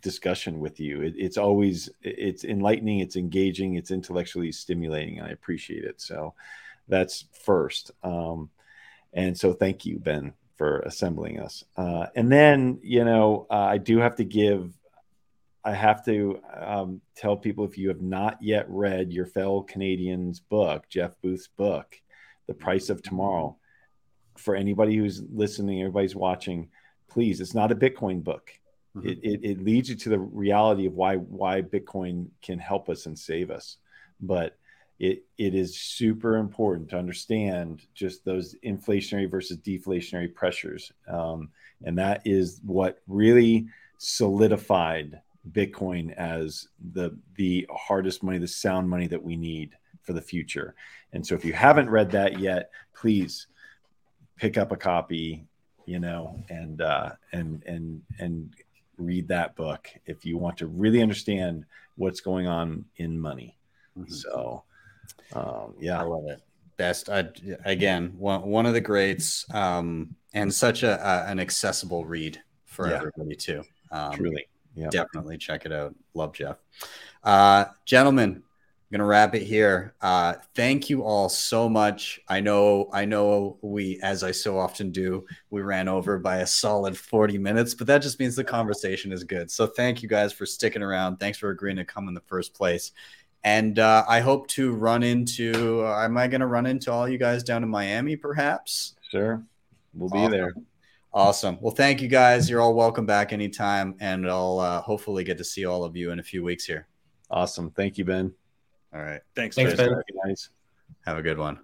discussion 0.00 0.60
with 0.60 0.80
you. 0.80 1.02
It, 1.02 1.14
it's 1.16 1.36
always 1.36 1.88
it's 2.02 2.44
enlightening, 2.44 3.00
it's 3.00 3.16
engaging, 3.16 3.74
it's 3.74 3.90
intellectually 3.90 4.52
stimulating, 4.52 5.18
and 5.18 5.26
I 5.26 5.30
appreciate 5.30 5.84
it. 5.84 6.00
So 6.00 6.34
that's 6.88 7.24
first. 7.44 7.90
Um, 8.02 8.50
and 9.12 9.36
so 9.36 9.52
thank 9.52 9.86
you, 9.86 9.98
Ben, 9.98 10.34
for 10.56 10.80
assembling 10.80 11.40
us. 11.40 11.64
Uh, 11.76 12.06
and 12.14 12.30
then 12.30 12.78
you 12.82 13.04
know 13.04 13.46
uh, 13.50 13.54
I 13.54 13.78
do 13.78 13.98
have 13.98 14.16
to 14.16 14.24
give. 14.24 14.72
I 15.64 15.72
have 15.74 16.04
to 16.06 16.40
um, 16.54 17.00
tell 17.14 17.36
people 17.36 17.64
if 17.64 17.76
you 17.76 17.88
have 17.88 18.00
not 18.00 18.40
yet 18.40 18.66
read 18.70 19.12
your 19.12 19.26
fellow 19.26 19.62
Canadian's 19.62 20.40
book, 20.40 20.88
Jeff 20.88 21.20
Booth's 21.20 21.48
book, 21.48 22.00
The 22.46 22.54
Price 22.54 22.88
of 22.90 23.02
Tomorrow. 23.02 23.56
For 24.36 24.54
anybody 24.54 24.96
who's 24.96 25.20
listening, 25.20 25.80
everybody's 25.80 26.14
watching, 26.14 26.68
please, 27.08 27.40
it's 27.40 27.54
not 27.54 27.72
a 27.72 27.76
Bitcoin 27.76 28.22
book 28.22 28.52
Mm-hmm. 28.98 29.08
It, 29.08 29.18
it, 29.22 29.44
it 29.44 29.64
leads 29.64 29.88
you 29.88 29.96
to 29.96 30.08
the 30.08 30.18
reality 30.18 30.86
of 30.86 30.94
why 30.94 31.16
why 31.16 31.62
Bitcoin 31.62 32.28
can 32.42 32.58
help 32.58 32.88
us 32.88 33.06
and 33.06 33.18
save 33.18 33.50
us. 33.50 33.76
But 34.20 34.56
it 34.98 35.24
it 35.36 35.54
is 35.54 35.78
super 35.78 36.36
important 36.36 36.90
to 36.90 36.98
understand 36.98 37.82
just 37.94 38.24
those 38.24 38.54
inflationary 38.64 39.30
versus 39.30 39.58
deflationary 39.58 40.32
pressures, 40.32 40.92
um, 41.08 41.50
and 41.84 41.96
that 41.98 42.22
is 42.24 42.60
what 42.64 43.00
really 43.06 43.68
solidified 43.98 45.20
Bitcoin 45.52 46.12
as 46.14 46.68
the 46.92 47.16
the 47.36 47.66
hardest 47.70 48.22
money, 48.22 48.38
the 48.38 48.48
sound 48.48 48.88
money 48.88 49.06
that 49.06 49.22
we 49.22 49.36
need 49.36 49.76
for 50.02 50.12
the 50.12 50.20
future. 50.20 50.74
And 51.12 51.26
so, 51.26 51.34
if 51.34 51.44
you 51.44 51.52
haven't 51.52 51.90
read 51.90 52.10
that 52.12 52.40
yet, 52.40 52.70
please 52.94 53.46
pick 54.36 54.58
up 54.58 54.72
a 54.72 54.76
copy, 54.76 55.46
you 55.86 56.00
know, 56.00 56.42
and 56.48 56.80
uh, 56.80 57.10
and 57.32 57.62
and 57.66 58.02
and 58.18 58.54
read 58.98 59.28
that 59.28 59.54
book 59.56 59.88
if 60.06 60.24
you 60.26 60.36
want 60.38 60.58
to 60.58 60.66
really 60.66 61.02
understand 61.02 61.64
what's 61.96 62.20
going 62.20 62.46
on 62.46 62.84
in 62.96 63.18
money. 63.18 63.56
Mm-hmm. 63.98 64.12
So, 64.12 64.62
um, 65.32 65.74
yeah, 65.80 65.98
I 66.00 66.02
love 66.02 66.24
it. 66.28 66.42
best. 66.76 67.08
I, 67.10 67.28
again, 67.64 68.14
one 68.18 68.42
one 68.42 68.66
of 68.66 68.74
the 68.74 68.80
greats, 68.80 69.46
um, 69.52 70.14
and 70.34 70.52
such 70.52 70.82
a, 70.82 70.98
a 71.06 71.30
an 71.30 71.40
accessible 71.40 72.04
read 72.04 72.40
for 72.64 72.88
Yeah. 72.88 72.96
everybody 72.96 73.34
too. 73.36 73.62
Um, 73.90 74.12
Truly. 74.12 74.46
Yeah. 74.74 74.90
definitely 74.90 75.38
check 75.38 75.66
it 75.66 75.72
out. 75.72 75.94
Love 76.14 76.32
Jeff. 76.34 76.58
Uh, 77.24 77.64
gentlemen, 77.84 78.42
I'm 78.90 78.96
gonna 78.96 79.06
wrap 79.06 79.34
it 79.34 79.42
here. 79.42 79.94
Uh, 80.00 80.34
thank 80.54 80.88
you 80.88 81.02
all 81.02 81.28
so 81.28 81.68
much. 81.68 82.18
I 82.26 82.40
know, 82.40 82.88
I 82.90 83.04
know 83.04 83.58
we, 83.60 84.00
as 84.02 84.24
I 84.24 84.30
so 84.30 84.58
often 84.58 84.90
do, 84.90 85.26
we 85.50 85.60
ran 85.60 85.88
over 85.88 86.18
by 86.18 86.38
a 86.38 86.46
solid 86.46 86.96
40 86.96 87.36
minutes, 87.36 87.74
but 87.74 87.86
that 87.88 88.00
just 88.00 88.18
means 88.18 88.34
the 88.34 88.44
conversation 88.44 89.12
is 89.12 89.24
good. 89.24 89.50
So 89.50 89.66
thank 89.66 90.02
you 90.02 90.08
guys 90.08 90.32
for 90.32 90.46
sticking 90.46 90.82
around. 90.82 91.18
Thanks 91.18 91.36
for 91.36 91.50
agreeing 91.50 91.76
to 91.76 91.84
come 91.84 92.08
in 92.08 92.14
the 92.14 92.22
first 92.22 92.54
place. 92.54 92.92
And 93.44 93.78
uh, 93.78 94.04
I 94.08 94.20
hope 94.20 94.48
to 94.48 94.72
run 94.72 95.02
into. 95.02 95.84
Uh, 95.84 96.02
am 96.02 96.16
I 96.16 96.26
going 96.26 96.40
to 96.40 96.46
run 96.46 96.64
into 96.64 96.90
all 96.90 97.06
you 97.06 97.18
guys 97.18 97.42
down 97.42 97.62
in 97.62 97.68
Miami, 97.68 98.16
perhaps? 98.16 98.94
Sure. 99.10 99.44
We'll 99.92 100.08
be 100.08 100.18
Awesome. 100.18 100.32
there. 100.32 100.54
Awesome. 101.12 101.58
Well, 101.60 101.74
thank 101.74 102.00
you 102.00 102.08
guys. 102.08 102.48
You're 102.48 102.60
all 102.62 102.74
welcome 102.74 103.04
back 103.06 103.34
anytime, 103.34 103.96
and 104.00 104.28
I'll 104.28 104.58
uh, 104.58 104.80
hopefully 104.80 105.24
get 105.24 105.36
to 105.38 105.44
see 105.44 105.66
all 105.66 105.84
of 105.84 105.94
you 105.94 106.10
in 106.10 106.18
a 106.20 106.22
few 106.22 106.42
weeks 106.42 106.64
here. 106.64 106.86
Awesome. 107.30 107.70
Thank 107.70 107.98
you, 107.98 108.04
Ben. 108.04 108.32
All 108.94 109.00
right. 109.00 109.20
Thanks, 109.34 109.56
Thanks, 109.56 109.74
Chris. 109.74 109.76
Ben. 109.76 109.88
Very 109.88 110.04
nice. 110.26 110.48
Have 111.04 111.18
a 111.18 111.22
good 111.22 111.38
one. 111.38 111.60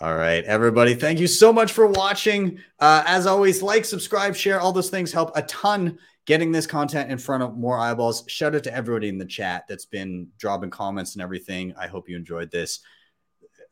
All 0.00 0.16
right, 0.16 0.44
everybody. 0.44 0.94
Thank 0.94 1.20
you 1.20 1.28
so 1.28 1.52
much 1.52 1.70
for 1.70 1.86
watching. 1.86 2.58
Uh, 2.80 3.04
as 3.06 3.24
always, 3.24 3.62
like, 3.62 3.84
subscribe, 3.84 4.34
share. 4.34 4.60
All 4.60 4.72
those 4.72 4.90
things 4.90 5.12
help 5.12 5.30
a 5.36 5.42
ton 5.42 5.96
getting 6.24 6.50
this 6.50 6.66
content 6.66 7.10
in 7.10 7.18
front 7.18 7.42
of 7.44 7.56
more 7.56 7.78
eyeballs. 7.78 8.24
Shout 8.26 8.54
out 8.54 8.64
to 8.64 8.74
everybody 8.74 9.08
in 9.08 9.18
the 9.18 9.24
chat 9.24 9.64
that's 9.68 9.84
been 9.84 10.28
dropping 10.38 10.70
comments 10.70 11.14
and 11.14 11.22
everything. 11.22 11.72
I 11.78 11.86
hope 11.86 12.08
you 12.08 12.16
enjoyed 12.16 12.50
this. 12.50 12.80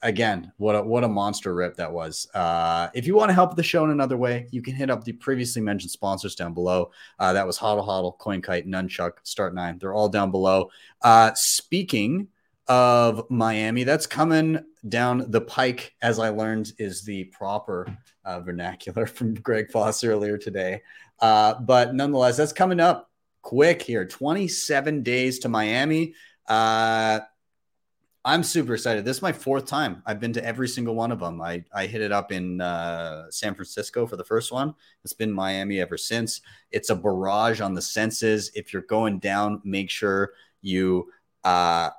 Again, 0.02 0.50
what 0.56 0.76
a, 0.76 0.82
what 0.82 1.04
a 1.04 1.08
monster 1.08 1.52
rip 1.54 1.76
that 1.76 1.92
was. 1.92 2.26
Uh, 2.32 2.88
if 2.94 3.06
you 3.06 3.14
want 3.16 3.28
to 3.28 3.34
help 3.34 3.54
the 3.54 3.62
show 3.62 3.84
in 3.84 3.90
another 3.90 4.16
way, 4.16 4.46
you 4.50 4.62
can 4.62 4.74
hit 4.74 4.88
up 4.88 5.04
the 5.04 5.12
previously 5.12 5.60
mentioned 5.60 5.90
sponsors 5.90 6.34
down 6.34 6.54
below. 6.54 6.90
Uh, 7.18 7.32
that 7.32 7.46
was 7.46 7.58
Hodl 7.58 7.86
Hodl, 7.86 8.16
CoinKite, 8.18 8.66
Nunchuk, 8.66 9.14
Start 9.24 9.54
Nine. 9.54 9.78
They're 9.78 9.92
all 9.94 10.08
down 10.08 10.30
below. 10.30 10.70
Uh, 11.02 11.32
speaking 11.34 12.28
of 12.70 13.28
Miami, 13.28 13.82
that's 13.82 14.06
coming 14.06 14.64
down 14.88 15.28
the 15.28 15.40
pike, 15.40 15.92
as 16.02 16.20
I 16.20 16.28
learned 16.28 16.72
is 16.78 17.02
the 17.02 17.24
proper 17.24 17.98
uh, 18.24 18.38
vernacular 18.40 19.06
from 19.08 19.34
Greg 19.34 19.72
Foss 19.72 20.04
earlier 20.04 20.38
today. 20.38 20.80
Uh, 21.18 21.54
but 21.60 21.96
nonetheless, 21.96 22.36
that's 22.36 22.52
coming 22.52 22.78
up 22.78 23.10
quick 23.42 23.82
here 23.82 24.06
27 24.06 25.02
days 25.02 25.40
to 25.40 25.48
Miami. 25.48 26.14
Uh, 26.46 27.18
I'm 28.24 28.44
super 28.44 28.74
excited. 28.74 29.04
This 29.04 29.16
is 29.16 29.22
my 29.22 29.32
fourth 29.32 29.66
time. 29.66 30.04
I've 30.06 30.20
been 30.20 30.34
to 30.34 30.44
every 30.44 30.68
single 30.68 30.94
one 30.94 31.10
of 31.10 31.18
them. 31.18 31.40
I, 31.40 31.64
I 31.74 31.86
hit 31.86 32.02
it 32.02 32.12
up 32.12 32.30
in 32.30 32.60
uh, 32.60 33.30
San 33.30 33.56
Francisco 33.56 34.06
for 34.06 34.16
the 34.16 34.24
first 34.24 34.52
one. 34.52 34.74
It's 35.02 35.12
been 35.12 35.32
Miami 35.32 35.80
ever 35.80 35.98
since. 35.98 36.40
It's 36.70 36.90
a 36.90 36.94
barrage 36.94 37.60
on 37.60 37.74
the 37.74 37.82
senses. 37.82 38.52
If 38.54 38.72
you're 38.72 38.82
going 38.82 39.18
down, 39.18 39.60
make 39.64 39.90
sure 39.90 40.34
you 40.60 41.10
uh, 41.42 41.90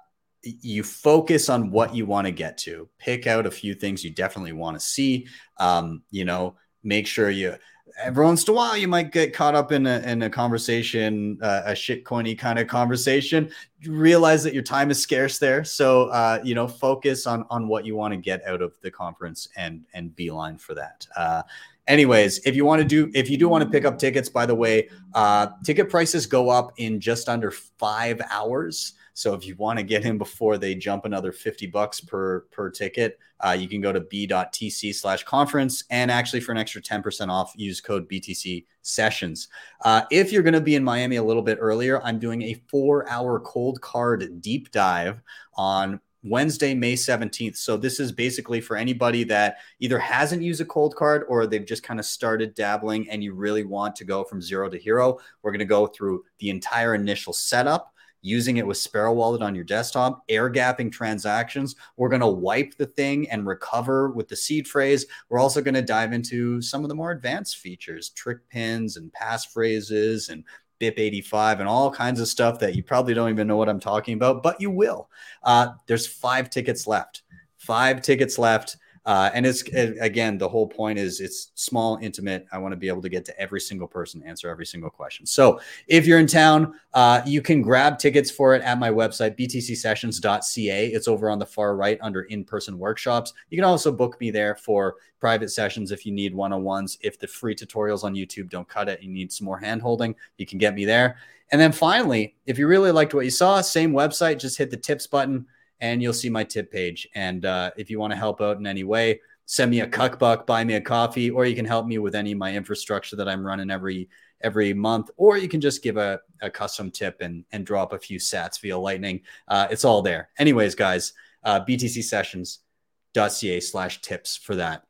you 0.44 0.84
focus 0.84 1.50
on 1.50 1.72
what 1.72 1.96
you 1.96 2.06
want 2.06 2.26
to 2.26 2.32
get 2.32 2.58
to. 2.60 2.90
Pick 2.98 3.28
out 3.28 3.46
a 3.46 3.52
few 3.52 3.74
things 3.74 4.04
you 4.04 4.10
definitely 4.10 4.54
want 4.54 4.80
to 4.80 4.86
see. 4.86 5.28
Um, 5.58 6.04
you 6.10 6.26
know, 6.26 6.56
make 6.84 7.08
sure 7.08 7.30
you 7.30 7.56
every 8.00 8.24
once 8.24 8.48
in 8.48 8.54
a 8.54 8.56
while 8.56 8.78
you 8.78 8.88
might 8.88 9.12
get 9.12 9.34
caught 9.34 9.56
up 9.56 9.72
in 9.72 9.86
a, 9.86 10.00
in 10.00 10.22
a 10.24 10.30
conversation, 10.30 11.38
uh, 11.42 11.64
a 11.66 11.72
shitcoiny 11.72 12.38
kind 12.38 12.60
of 12.60 12.68
conversation. 12.68 13.50
You 13.80 13.94
realize 13.94 14.44
that 14.44 14.54
your 14.54 14.64
time 14.64 14.92
is 14.92 15.02
scarce 15.02 15.40
there, 15.40 15.64
so 15.64 16.08
uh, 16.08 16.40
you 16.44 16.56
know 16.56 16.68
focus 16.68 17.28
on 17.28 17.46
on 17.50 17.68
what 17.68 17.86
you 17.86 17.96
want 17.96 18.14
to 18.14 18.18
get 18.18 18.44
out 18.46 18.62
of 18.62 18.80
the 18.82 18.92
conference 18.92 19.48
and 19.56 19.84
and 19.94 20.16
beeline 20.16 20.58
for 20.58 20.74
that. 20.76 21.06
Uh, 21.16 21.44
anyways, 21.88 22.40
if 22.46 22.56
you 22.56 22.66
want 22.66 22.82
to 22.82 22.88
do 22.88 23.12
if 23.14 23.30
you 23.30 23.38
do 23.38 23.50
want 23.50 23.64
to 23.64 23.70
pick 23.70 23.86
up 23.86 23.98
tickets, 23.98 24.30
by 24.30 24.46
the 24.46 24.56
way, 24.56 24.90
uh, 25.14 25.48
ticket 25.64 25.90
prices 25.90 26.26
go 26.26 26.50
up 26.50 26.74
in 26.78 27.00
just 27.00 27.30
under 27.30 27.52
five 27.52 28.22
hours. 28.30 28.94
So 29.14 29.34
if 29.34 29.46
you 29.46 29.56
want 29.56 29.78
to 29.80 29.84
get 29.84 30.06
in 30.06 30.18
before 30.18 30.58
they 30.58 30.76
jump 30.76 31.06
another 31.06 31.32
50 31.32 31.68
bucks 31.68 32.00
per 32.00 32.42
per 32.52 32.70
ticket, 32.70 33.20
uh, 33.40 33.52
you 33.52 33.68
can 33.68 33.82
go 33.82 33.92
to 33.92 34.02
b.tc 34.02 34.96
slash 34.96 35.24
conference 35.24 35.84
and 35.90 36.10
actually 36.10 36.40
for 36.40 36.52
an 36.52 36.58
extra 36.58 36.82
10% 36.82 37.30
off, 37.30 37.54
use 37.56 37.82
code 37.82 38.10
BTC 38.10 38.66
sessions. 38.82 39.48
Uh, 39.84 40.04
if 40.12 40.32
you're 40.32 40.44
going 40.44 40.54
to 40.54 40.62
be 40.62 40.76
in 40.76 40.84
Miami 40.84 41.18
a 41.18 41.24
little 41.24 41.42
bit 41.42 41.58
earlier, 41.60 42.02
I'm 42.04 42.20
doing 42.20 42.42
a 42.44 42.62
four 42.70 43.10
hour 43.10 43.40
Coldcard 43.40 44.42
deep 44.42 44.72
dive 44.72 45.22
on 45.56 46.00
Wednesday, 46.24 46.76
May 46.76 46.94
17th. 46.94 47.58
So 47.58 47.78
this 47.78 48.00
is 48.00 48.12
basically 48.12 48.62
for 48.62 48.78
anybody 48.78 49.24
that 49.26 49.58
either 49.80 49.98
hasn't 49.98 50.44
used 50.44 50.62
a 50.62 50.66
Coldcard 50.66 51.24
or 51.28 51.48
they've 51.48 51.66
just 51.66 51.84
kind 51.84 52.00
of 52.00 52.06
started 52.06 52.54
dabbling 52.54 53.10
and 53.10 53.24
you 53.24 53.34
really 53.34 53.64
want 53.64 53.96
to 53.98 54.06
go 54.06 54.24
from 54.24 54.42
zero 54.42 54.70
to 54.70 54.78
hero. 54.78 55.18
We're 55.42 55.52
going 55.52 55.60
to 55.60 55.66
go 55.66 55.88
through 55.88 56.24
the 56.38 56.52
entire 56.52 56.94
initial 56.94 57.34
setup 57.34 57.94
using 58.22 58.58
it 58.58 58.68
with 58.68 58.78
Sparrow 58.78 59.14
Wallet 59.14 59.42
on 59.42 59.56
your 59.56 59.64
desktop, 59.64 60.24
air 60.30 60.50
gapping 60.50 60.92
transactions. 60.92 61.76
We're 61.98 62.10
going 62.10 62.22
to 62.22 62.28
wipe 62.28 62.76
the 62.76 62.86
thing 62.86 63.30
and 63.30 63.46
recover 63.46 64.12
with 64.12 64.28
the 64.28 64.36
seed 64.36 64.68
phrase. 64.68 65.06
We're 65.30 65.40
also 65.40 65.62
going 65.62 65.74
to 65.74 65.82
dive 65.82 66.14
into 66.14 66.62
some 66.62 66.84
of 66.84 66.90
the 66.90 66.96
more 66.96 67.12
advanced 67.12 67.58
features, 67.58 68.10
trick 68.10 68.48
pins 68.50 68.98
and 68.98 69.12
passphrases 69.12 70.30
and 70.30 70.44
BIP85 70.80 71.60
and 71.60 71.70
all 71.70 71.92
kinds 71.92 72.20
of 72.20 72.28
stuff 72.28 72.60
that 72.60 72.76
you 72.76 72.84
probably 72.84 73.14
don't 73.14 73.30
even 73.30 73.48
know 73.48 73.58
what 73.58 73.70
I'm 73.70 73.80
talking 73.80 74.16
about, 74.16 74.42
but 74.42 74.60
you 74.60 74.72
will. 74.72 75.10
Uh, 75.44 75.70
there's 75.88 76.08
five 76.08 76.50
tickets 76.50 76.88
left. 76.88 77.22
Five 77.58 78.02
tickets 78.02 78.40
left. 78.40 78.78
Uh, 79.06 79.32
and 79.34 79.46
it's 79.46 79.64
again, 79.64 80.38
the 80.38 80.48
whole 80.48 80.68
point 80.68 81.00
is 81.00 81.20
it's 81.20 81.52
small, 81.56 81.98
intimate. 82.02 82.46
I 82.52 82.60
want 82.60 82.74
to 82.74 82.78
be 82.78 82.88
able 82.88 83.02
to 83.02 83.10
get 83.10 83.26
to 83.26 83.40
every 83.40 83.60
single 83.60 83.88
person, 83.88 84.22
answer 84.24 84.50
every 84.50 84.66
single 84.66 84.92
question. 84.92 85.26
So 85.26 85.60
if 85.88 86.06
you're 86.06 86.20
in 86.20 86.28
town, 86.28 86.76
uh, 86.94 87.22
you 87.26 87.42
can 87.42 87.64
grab 87.64 87.98
tickets 87.98 88.30
for 88.30 88.54
it 88.54 88.62
at 88.62 88.78
my 88.78 88.92
website, 88.92 89.40
btcsessions.ca. 89.40 90.88
It's 90.88 91.08
over 91.08 91.30
on 91.32 91.40
the 91.40 91.46
far 91.46 91.76
right 91.76 91.98
under 92.02 92.24
in 92.24 92.44
person 92.44 92.78
workshops. 92.78 93.34
You 93.50 93.58
can 93.58 93.66
also 93.66 93.92
book 93.92 94.20
me 94.22 94.30
there 94.30 94.56
for 94.56 94.96
private 95.20 95.50
sessions 95.50 95.92
if 95.92 96.06
you 96.06 96.12
need 96.12 96.36
one 96.36 96.54
on 96.54 96.64
ones. 96.64 97.00
If 97.02 97.20
the 97.20 97.28
free 97.28 97.56
tutorials 97.56 98.04
on 98.04 98.14
YouTube 98.14 98.50
don't 98.50 98.68
cut 98.68 98.88
it, 98.88 99.02
you 99.02 99.10
need 99.10 99.32
some 99.32 99.46
more 99.46 99.58
hand 99.58 99.82
holding, 99.82 100.16
you 100.38 100.46
can 100.46 100.60
get 100.60 100.76
me 100.76 100.86
there. 100.86 101.18
And 101.52 101.60
then 101.60 101.72
finally, 101.72 102.36
if 102.46 102.58
you 102.58 102.68
really 102.68 102.92
liked 102.92 103.14
what 103.14 103.26
you 103.26 103.32
saw, 103.32 103.60
same 103.62 103.92
website, 103.92 104.40
just 104.40 104.58
hit 104.58 104.72
the 104.72 104.78
tips 104.78 105.08
button 105.08 105.46
and 105.82 106.02
you'll 106.02 106.14
see 106.14 106.30
my 106.30 106.44
tip 106.44 106.72
page. 106.72 107.08
And 107.16 107.44
uh, 107.46 107.72
if 107.76 107.90
you 107.90 108.00
want 108.00 108.12
to 108.12 108.18
help 108.18 108.40
out 108.40 108.58
in 108.58 108.66
any 108.66 108.84
way, 108.84 109.20
send 109.48 109.70
me 109.72 109.82
a 109.82 109.88
cuck 109.88 110.18
buck, 110.18 110.48
buy 110.48 110.64
me 110.64 110.76
a 110.76 110.82
coffee, 110.82 111.30
or 111.30 111.46
you 111.46 111.56
can 111.56 111.66
help 111.66 111.86
me 111.86 111.98
with 111.98 112.16
any 112.16 112.32
of 112.32 112.38
my 112.38 112.56
infrastructure 112.56 113.18
that 113.18 113.28
I'm 113.28 113.46
running 113.46 113.70
every 113.70 114.08
every 114.44 114.74
month, 114.74 115.10
or 115.18 115.38
you 115.38 115.48
can 115.48 115.62
just 115.62 115.84
give 115.84 115.98
a, 115.98 116.20
a 116.42 116.50
custom 116.50 116.90
tip 116.90 117.18
and 117.20 117.44
and 117.52 117.66
drop 117.66 117.94
a 117.94 118.00
few 118.00 118.20
sats 118.20 118.62
via 118.62 118.78
Lightning. 118.78 119.22
Uh, 119.48 119.68
it's 119.70 119.84
all 119.84 120.02
there. 120.02 120.30
Anyways, 120.38 120.76
guys, 120.76 121.14
uh, 121.44 121.60
btcsessions.ca 121.66 123.60
slash 123.60 124.02
tips 124.02 124.38
for 124.38 124.56
that. 124.56 124.84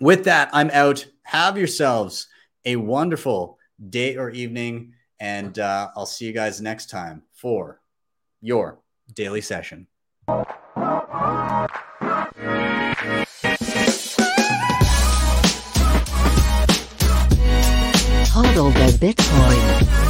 With 0.00 0.24
that, 0.24 0.50
I'm 0.52 0.70
out. 0.70 1.06
Have 1.22 1.58
yourselves 1.58 2.28
a 2.64 2.76
wonderful 2.76 3.58
day 3.90 4.16
or 4.16 4.30
evening, 4.30 4.92
and 5.18 5.58
uh, 5.58 5.88
I'll 5.96 6.06
see 6.06 6.26
you 6.26 6.32
guys 6.32 6.60
next 6.60 6.88
time 6.88 7.22
for 7.32 7.80
your 8.40 8.78
daily 9.14 9.40
session. 9.40 9.86
Hodl 18.32 18.72
the 18.72 18.86
Bitcoin. 18.98 20.07